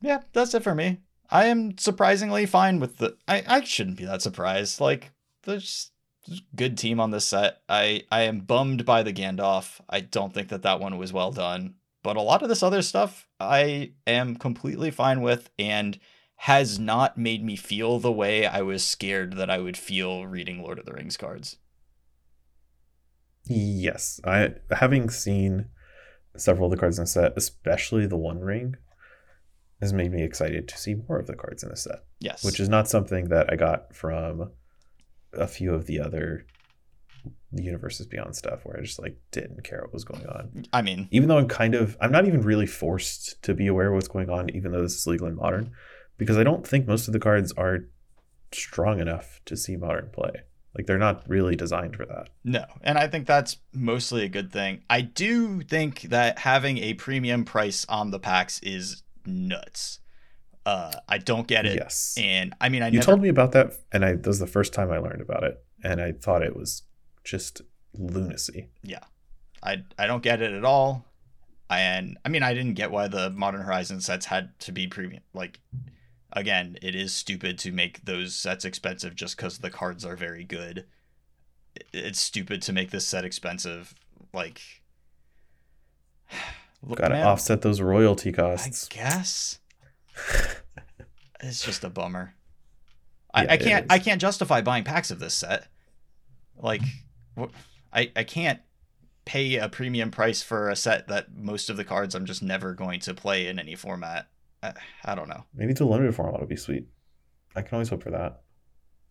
Yeah, 0.04 0.22
that's 0.32 0.52
it 0.52 0.64
for 0.64 0.74
me. 0.74 0.98
I 1.30 1.44
am 1.44 1.78
surprisingly 1.78 2.44
fine 2.44 2.80
with 2.80 2.98
the. 2.98 3.16
I, 3.28 3.44
I 3.46 3.62
shouldn't 3.62 3.98
be 3.98 4.04
that 4.04 4.20
surprised. 4.20 4.80
Like, 4.80 5.12
there's 5.44 5.92
there's 6.26 6.42
good 6.56 6.76
team 6.76 6.98
on 6.98 7.12
this 7.12 7.24
set. 7.24 7.58
I 7.68 8.02
I 8.10 8.22
am 8.22 8.40
bummed 8.40 8.84
by 8.84 9.04
the 9.04 9.12
Gandalf. 9.12 9.80
I 9.88 10.00
don't 10.00 10.34
think 10.34 10.48
that 10.48 10.62
that 10.62 10.80
one 10.80 10.98
was 10.98 11.12
well 11.12 11.30
done. 11.30 11.74
But 12.02 12.16
a 12.16 12.20
lot 12.20 12.42
of 12.42 12.48
this 12.48 12.64
other 12.64 12.82
stuff, 12.82 13.28
I 13.38 13.92
am 14.04 14.34
completely 14.34 14.90
fine 14.90 15.20
with, 15.20 15.50
and 15.56 16.00
has 16.42 16.76
not 16.76 17.16
made 17.16 17.44
me 17.44 17.54
feel 17.54 18.00
the 18.00 18.10
way 18.10 18.44
I 18.44 18.62
was 18.62 18.82
scared 18.82 19.36
that 19.36 19.48
I 19.48 19.58
would 19.58 19.76
feel 19.76 20.26
reading 20.26 20.60
Lord 20.60 20.80
of 20.80 20.86
the 20.86 20.92
Rings 20.92 21.16
cards. 21.16 21.56
yes, 23.44 24.20
I 24.24 24.54
having 24.72 25.08
seen 25.08 25.66
several 26.36 26.66
of 26.66 26.72
the 26.72 26.76
cards 26.76 26.98
in 26.98 27.04
the 27.04 27.06
set, 27.06 27.34
especially 27.36 28.06
the 28.06 28.16
One 28.16 28.40
Ring, 28.40 28.74
has 29.80 29.92
made 29.92 30.10
me 30.10 30.24
excited 30.24 30.66
to 30.66 30.76
see 30.76 30.96
more 30.96 31.20
of 31.20 31.28
the 31.28 31.36
cards 31.36 31.62
in 31.62 31.68
the 31.68 31.76
set. 31.76 32.02
Yes, 32.18 32.44
which 32.44 32.58
is 32.58 32.68
not 32.68 32.88
something 32.88 33.28
that 33.28 33.52
I 33.52 33.54
got 33.54 33.94
from 33.94 34.50
a 35.32 35.46
few 35.46 35.72
of 35.72 35.86
the 35.86 36.00
other 36.00 36.44
the 37.52 37.62
universes 37.62 38.06
beyond 38.06 38.34
stuff 38.34 38.64
where 38.64 38.76
I 38.76 38.82
just 38.82 38.98
like 38.98 39.16
didn't 39.30 39.62
care 39.62 39.82
what 39.82 39.92
was 39.92 40.02
going 40.02 40.26
on. 40.26 40.66
I 40.72 40.82
mean, 40.82 41.06
Even 41.12 41.28
though 41.28 41.38
I'm 41.38 41.46
kind 41.46 41.76
of 41.76 41.96
I'm 42.00 42.10
not 42.10 42.26
even 42.26 42.42
really 42.42 42.66
forced 42.66 43.40
to 43.44 43.54
be 43.54 43.68
aware 43.68 43.90
of 43.90 43.94
what's 43.94 44.08
going 44.08 44.28
on, 44.28 44.50
even 44.50 44.72
though 44.72 44.82
this 44.82 44.96
is 44.96 45.06
legal 45.06 45.28
and 45.28 45.36
modern, 45.36 45.70
because 46.22 46.38
I 46.38 46.42
don't 46.44 46.66
think 46.66 46.86
most 46.86 47.06
of 47.08 47.12
the 47.12 47.20
cards 47.20 47.52
are 47.52 47.80
strong 48.52 49.00
enough 49.00 49.40
to 49.46 49.56
see 49.56 49.76
modern 49.76 50.10
play. 50.10 50.42
Like 50.76 50.86
they're 50.86 50.98
not 50.98 51.22
really 51.28 51.54
designed 51.56 51.96
for 51.96 52.06
that. 52.06 52.30
No, 52.44 52.64
and 52.82 52.96
I 52.96 53.06
think 53.06 53.26
that's 53.26 53.58
mostly 53.74 54.24
a 54.24 54.28
good 54.28 54.50
thing. 54.50 54.82
I 54.88 55.02
do 55.02 55.60
think 55.60 56.02
that 56.02 56.38
having 56.38 56.78
a 56.78 56.94
premium 56.94 57.44
price 57.44 57.84
on 57.88 58.10
the 58.10 58.18
packs 58.18 58.58
is 58.62 59.02
nuts. 59.26 59.98
Uh, 60.64 60.92
I 61.08 61.18
don't 61.18 61.46
get 61.46 61.66
it, 61.66 61.74
Yes. 61.76 62.14
and 62.16 62.54
I 62.60 62.68
mean, 62.68 62.82
I 62.82 62.86
you 62.86 62.94
never. 63.00 63.04
told 63.06 63.20
me 63.20 63.28
about 63.28 63.52
that 63.52 63.72
and 63.92 64.04
I 64.04 64.12
that 64.12 64.26
was 64.26 64.38
the 64.38 64.46
first 64.46 64.72
time 64.72 64.90
I 64.92 64.98
learned 64.98 65.20
about 65.20 65.42
it 65.44 65.62
and 65.84 66.00
I 66.00 66.12
thought 66.12 66.42
it 66.42 66.54
was 66.56 66.82
just 67.24 67.60
lunacy. 67.94 68.68
Yeah, 68.82 69.00
I 69.62 69.82
I 69.98 70.06
don't 70.06 70.22
get 70.22 70.40
it 70.40 70.52
at 70.52 70.64
all. 70.64 71.04
And 71.68 72.16
I 72.24 72.28
mean, 72.28 72.42
I 72.42 72.54
didn't 72.54 72.74
get 72.74 72.90
why 72.90 73.08
the 73.08 73.30
Modern 73.30 73.62
Horizon 73.62 74.00
sets 74.00 74.26
had 74.26 74.58
to 74.60 74.72
be 74.72 74.86
premium. 74.86 75.22
Like, 75.34 75.58
again, 76.32 76.76
it 76.82 76.94
is 76.94 77.14
stupid 77.14 77.58
to 77.60 77.72
make 77.72 78.04
those 78.04 78.34
sets 78.34 78.64
expensive 78.64 79.14
just 79.14 79.36
because 79.36 79.58
the 79.58 79.70
cards 79.70 80.04
are 80.04 80.16
very 80.16 80.44
good. 80.44 80.86
It's 81.92 82.20
stupid 82.20 82.62
to 82.62 82.72
make 82.72 82.90
this 82.90 83.06
set 83.06 83.24
expensive. 83.24 83.94
Like, 84.32 84.60
look, 86.82 86.98
Got 86.98 87.08
to 87.08 87.14
man, 87.14 87.26
offset 87.26 87.62
those 87.62 87.80
royalty 87.80 88.32
costs. 88.32 88.88
I 88.90 88.94
guess 88.94 89.58
it's 91.40 91.64
just 91.64 91.84
a 91.84 91.90
bummer. 91.90 92.34
I, 93.34 93.44
Yeah, 93.44 93.50
I 93.50 93.54
it 93.54 93.60
can't. 93.60 93.86
I 93.90 93.98
can't 93.98 94.20
justify 94.20 94.60
buying 94.60 94.84
packs 94.84 95.10
of 95.10 95.18
this 95.18 95.34
set. 95.34 95.68
Like, 96.56 96.82
I 97.92 98.12
I 98.14 98.24
can't 98.24 98.60
pay 99.24 99.56
a 99.56 99.68
premium 99.68 100.10
price 100.10 100.42
for 100.42 100.68
a 100.68 100.76
set 100.76 101.08
that 101.08 101.34
most 101.34 101.70
of 101.70 101.76
the 101.76 101.84
cards 101.84 102.14
I'm 102.14 102.26
just 102.26 102.42
never 102.42 102.74
going 102.74 103.00
to 103.00 103.14
play 103.14 103.46
in 103.46 103.58
any 103.58 103.74
format. 103.74 104.28
I, 104.62 104.72
I 105.04 105.14
don't 105.14 105.28
know. 105.28 105.44
Maybe 105.54 105.74
to 105.74 105.84
a 105.84 105.86
limited 105.86 106.14
format 106.14 106.40
would 106.40 106.48
be 106.48 106.56
sweet. 106.56 106.86
I 107.56 107.62
can 107.62 107.74
always 107.74 107.88
hope 107.88 108.02
for 108.02 108.10
that. 108.12 108.40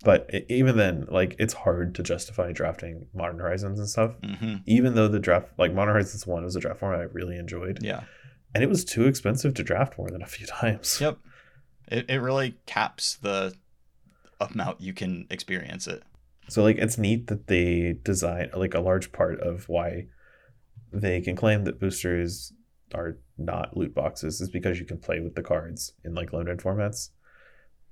But 0.04 0.30
e- 0.34 0.46
even 0.50 0.78
then, 0.78 1.08
like 1.12 1.36
it's 1.40 1.54
hard 1.54 1.94
to 1.96 2.04
justify 2.04 2.52
drafting 2.52 3.08
Modern 3.14 3.40
Horizons 3.40 3.80
and 3.80 3.88
stuff. 3.90 4.14
hmm 4.24 4.56
Even 4.66 4.96
though 4.96 5.08
the 5.08 5.20
draft, 5.20 5.50
like 5.58 5.74
Modern 5.74 5.94
Horizons 5.94 6.26
one, 6.26 6.44
was 6.44 6.56
a 6.56 6.60
draft 6.60 6.80
format 6.80 7.00
I 7.02 7.04
really 7.04 7.38
enjoyed, 7.38 7.80
Yeah. 7.84 8.02
and 8.56 8.64
it 8.64 8.68
was 8.70 8.84
too 8.86 9.06
expensive 9.06 9.54
to 9.56 9.64
draft 9.64 9.98
more 9.98 10.10
than 10.10 10.22
a 10.24 10.28
few 10.28 10.48
times. 10.60 11.00
Yep. 11.00 11.18
It 11.90 12.10
it 12.10 12.18
really 12.20 12.58
caps 12.66 13.16
the 13.22 13.54
amount 14.40 14.82
you 14.82 14.94
can 14.94 15.28
experience 15.30 15.86
it. 15.88 16.02
So 16.50 16.64
like 16.64 16.78
it's 16.78 16.98
neat 16.98 17.28
that 17.28 17.48
they 17.48 17.98
design 18.04 18.50
like 18.56 18.74
a 18.74 18.80
large 18.80 19.12
part 19.12 19.40
of 19.40 19.70
why 19.70 20.08
they 20.92 21.22
can 21.22 21.36
claim 21.36 21.64
that 21.66 21.80
boosters 21.80 22.52
are 22.96 23.18
not 23.38 23.76
loot 23.78 23.94
boxes 23.94 24.42
is 24.42 24.50
because 24.50 24.80
you 24.80 24.86
can 24.86 24.98
play 24.98 25.20
with 25.20 25.36
the 25.36 25.44
cards 25.44 25.94
in 26.04 26.14
like 26.16 26.34
limited 26.34 26.60
formats 26.60 27.10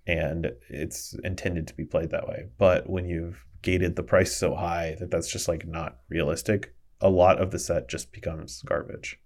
and 0.07 0.51
it's 0.69 1.13
intended 1.23 1.67
to 1.67 1.73
be 1.75 1.85
played 1.85 2.09
that 2.11 2.27
way 2.27 2.45
but 2.57 2.89
when 2.89 3.05
you've 3.07 3.45
gated 3.61 3.95
the 3.95 4.03
price 4.03 4.35
so 4.35 4.55
high 4.55 4.95
that 4.99 5.11
that's 5.11 5.31
just 5.31 5.47
like 5.47 5.65
not 5.67 5.97
realistic 6.09 6.73
a 7.01 7.09
lot 7.09 7.39
of 7.41 7.51
the 7.51 7.59
set 7.59 7.87
just 7.89 8.11
becomes 8.11 8.61
garbage 8.63 9.19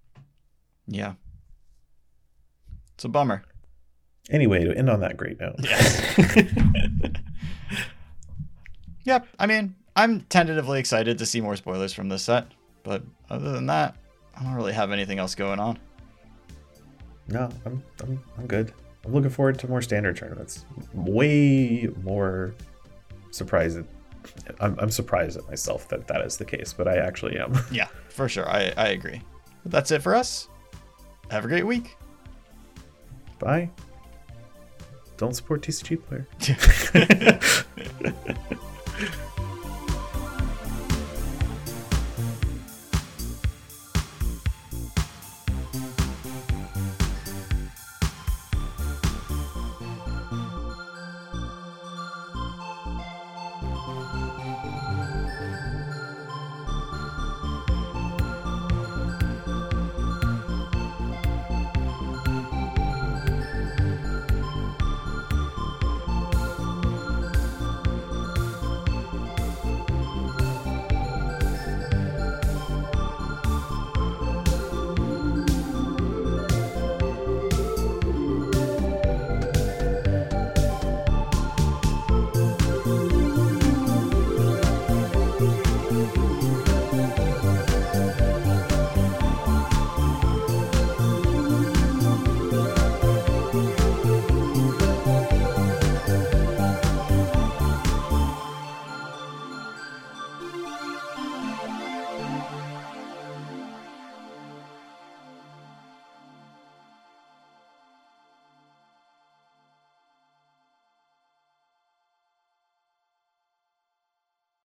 Yeah. 0.87 1.13
It's 2.95 3.05
a 3.05 3.09
bummer. 3.09 3.43
anyway 4.29 4.63
to 4.63 4.77
end 4.77 4.89
on 4.89 4.99
that 5.01 5.17
great 5.17 5.39
note 5.39 5.55
Yes. 5.63 6.15
Yep. 9.05 9.27
I 9.37 9.47
mean, 9.47 9.75
I'm 9.97 10.21
tentatively 10.21 10.79
excited 10.79 11.17
to 11.17 11.25
see 11.25 11.41
more 11.41 11.57
spoilers 11.57 11.91
from 11.91 12.07
this 12.07 12.23
set, 12.23 12.47
but 12.83 13.03
other 13.29 13.51
than 13.51 13.65
that, 13.65 13.95
I 14.39 14.43
don't 14.43 14.53
really 14.55 14.73
have 14.73 14.91
anything 14.91 15.19
else 15.19 15.35
going 15.35 15.59
on. 15.59 15.77
no 17.29 17.49
I'm, 17.65 17.83
I'm 18.01 18.21
i'm 18.37 18.47
good 18.47 18.73
i'm 19.05 19.13
looking 19.13 19.29
forward 19.29 19.57
to 19.59 19.67
more 19.67 19.81
standard 19.81 20.17
tournaments 20.17 20.65
way 20.93 21.89
more 22.03 22.53
surprised 23.31 23.79
I'm, 24.59 24.77
I'm 24.79 24.91
surprised 24.91 25.37
at 25.37 25.47
myself 25.47 25.87
that 25.89 26.07
that 26.07 26.21
is 26.25 26.37
the 26.37 26.45
case 26.45 26.73
but 26.73 26.87
i 26.87 26.97
actually 26.97 27.37
am 27.39 27.57
Yeah, 27.71 27.87
for 28.09 28.27
sure. 28.29 28.49
I, 28.49 28.73
I 28.77 28.87
agree. 28.89 29.21
But 29.63 29.71
that's 29.71 29.91
it 29.91 30.01
for 30.01 30.15
us. 30.15 30.47
Have 31.31 31.45
a 31.45 31.47
great 31.47 31.65
week. 31.65 31.97
Bye. 33.39 33.69
Don't 35.17 35.35
support 35.35 35.61
TCG 35.61 35.97
player. 36.05 36.27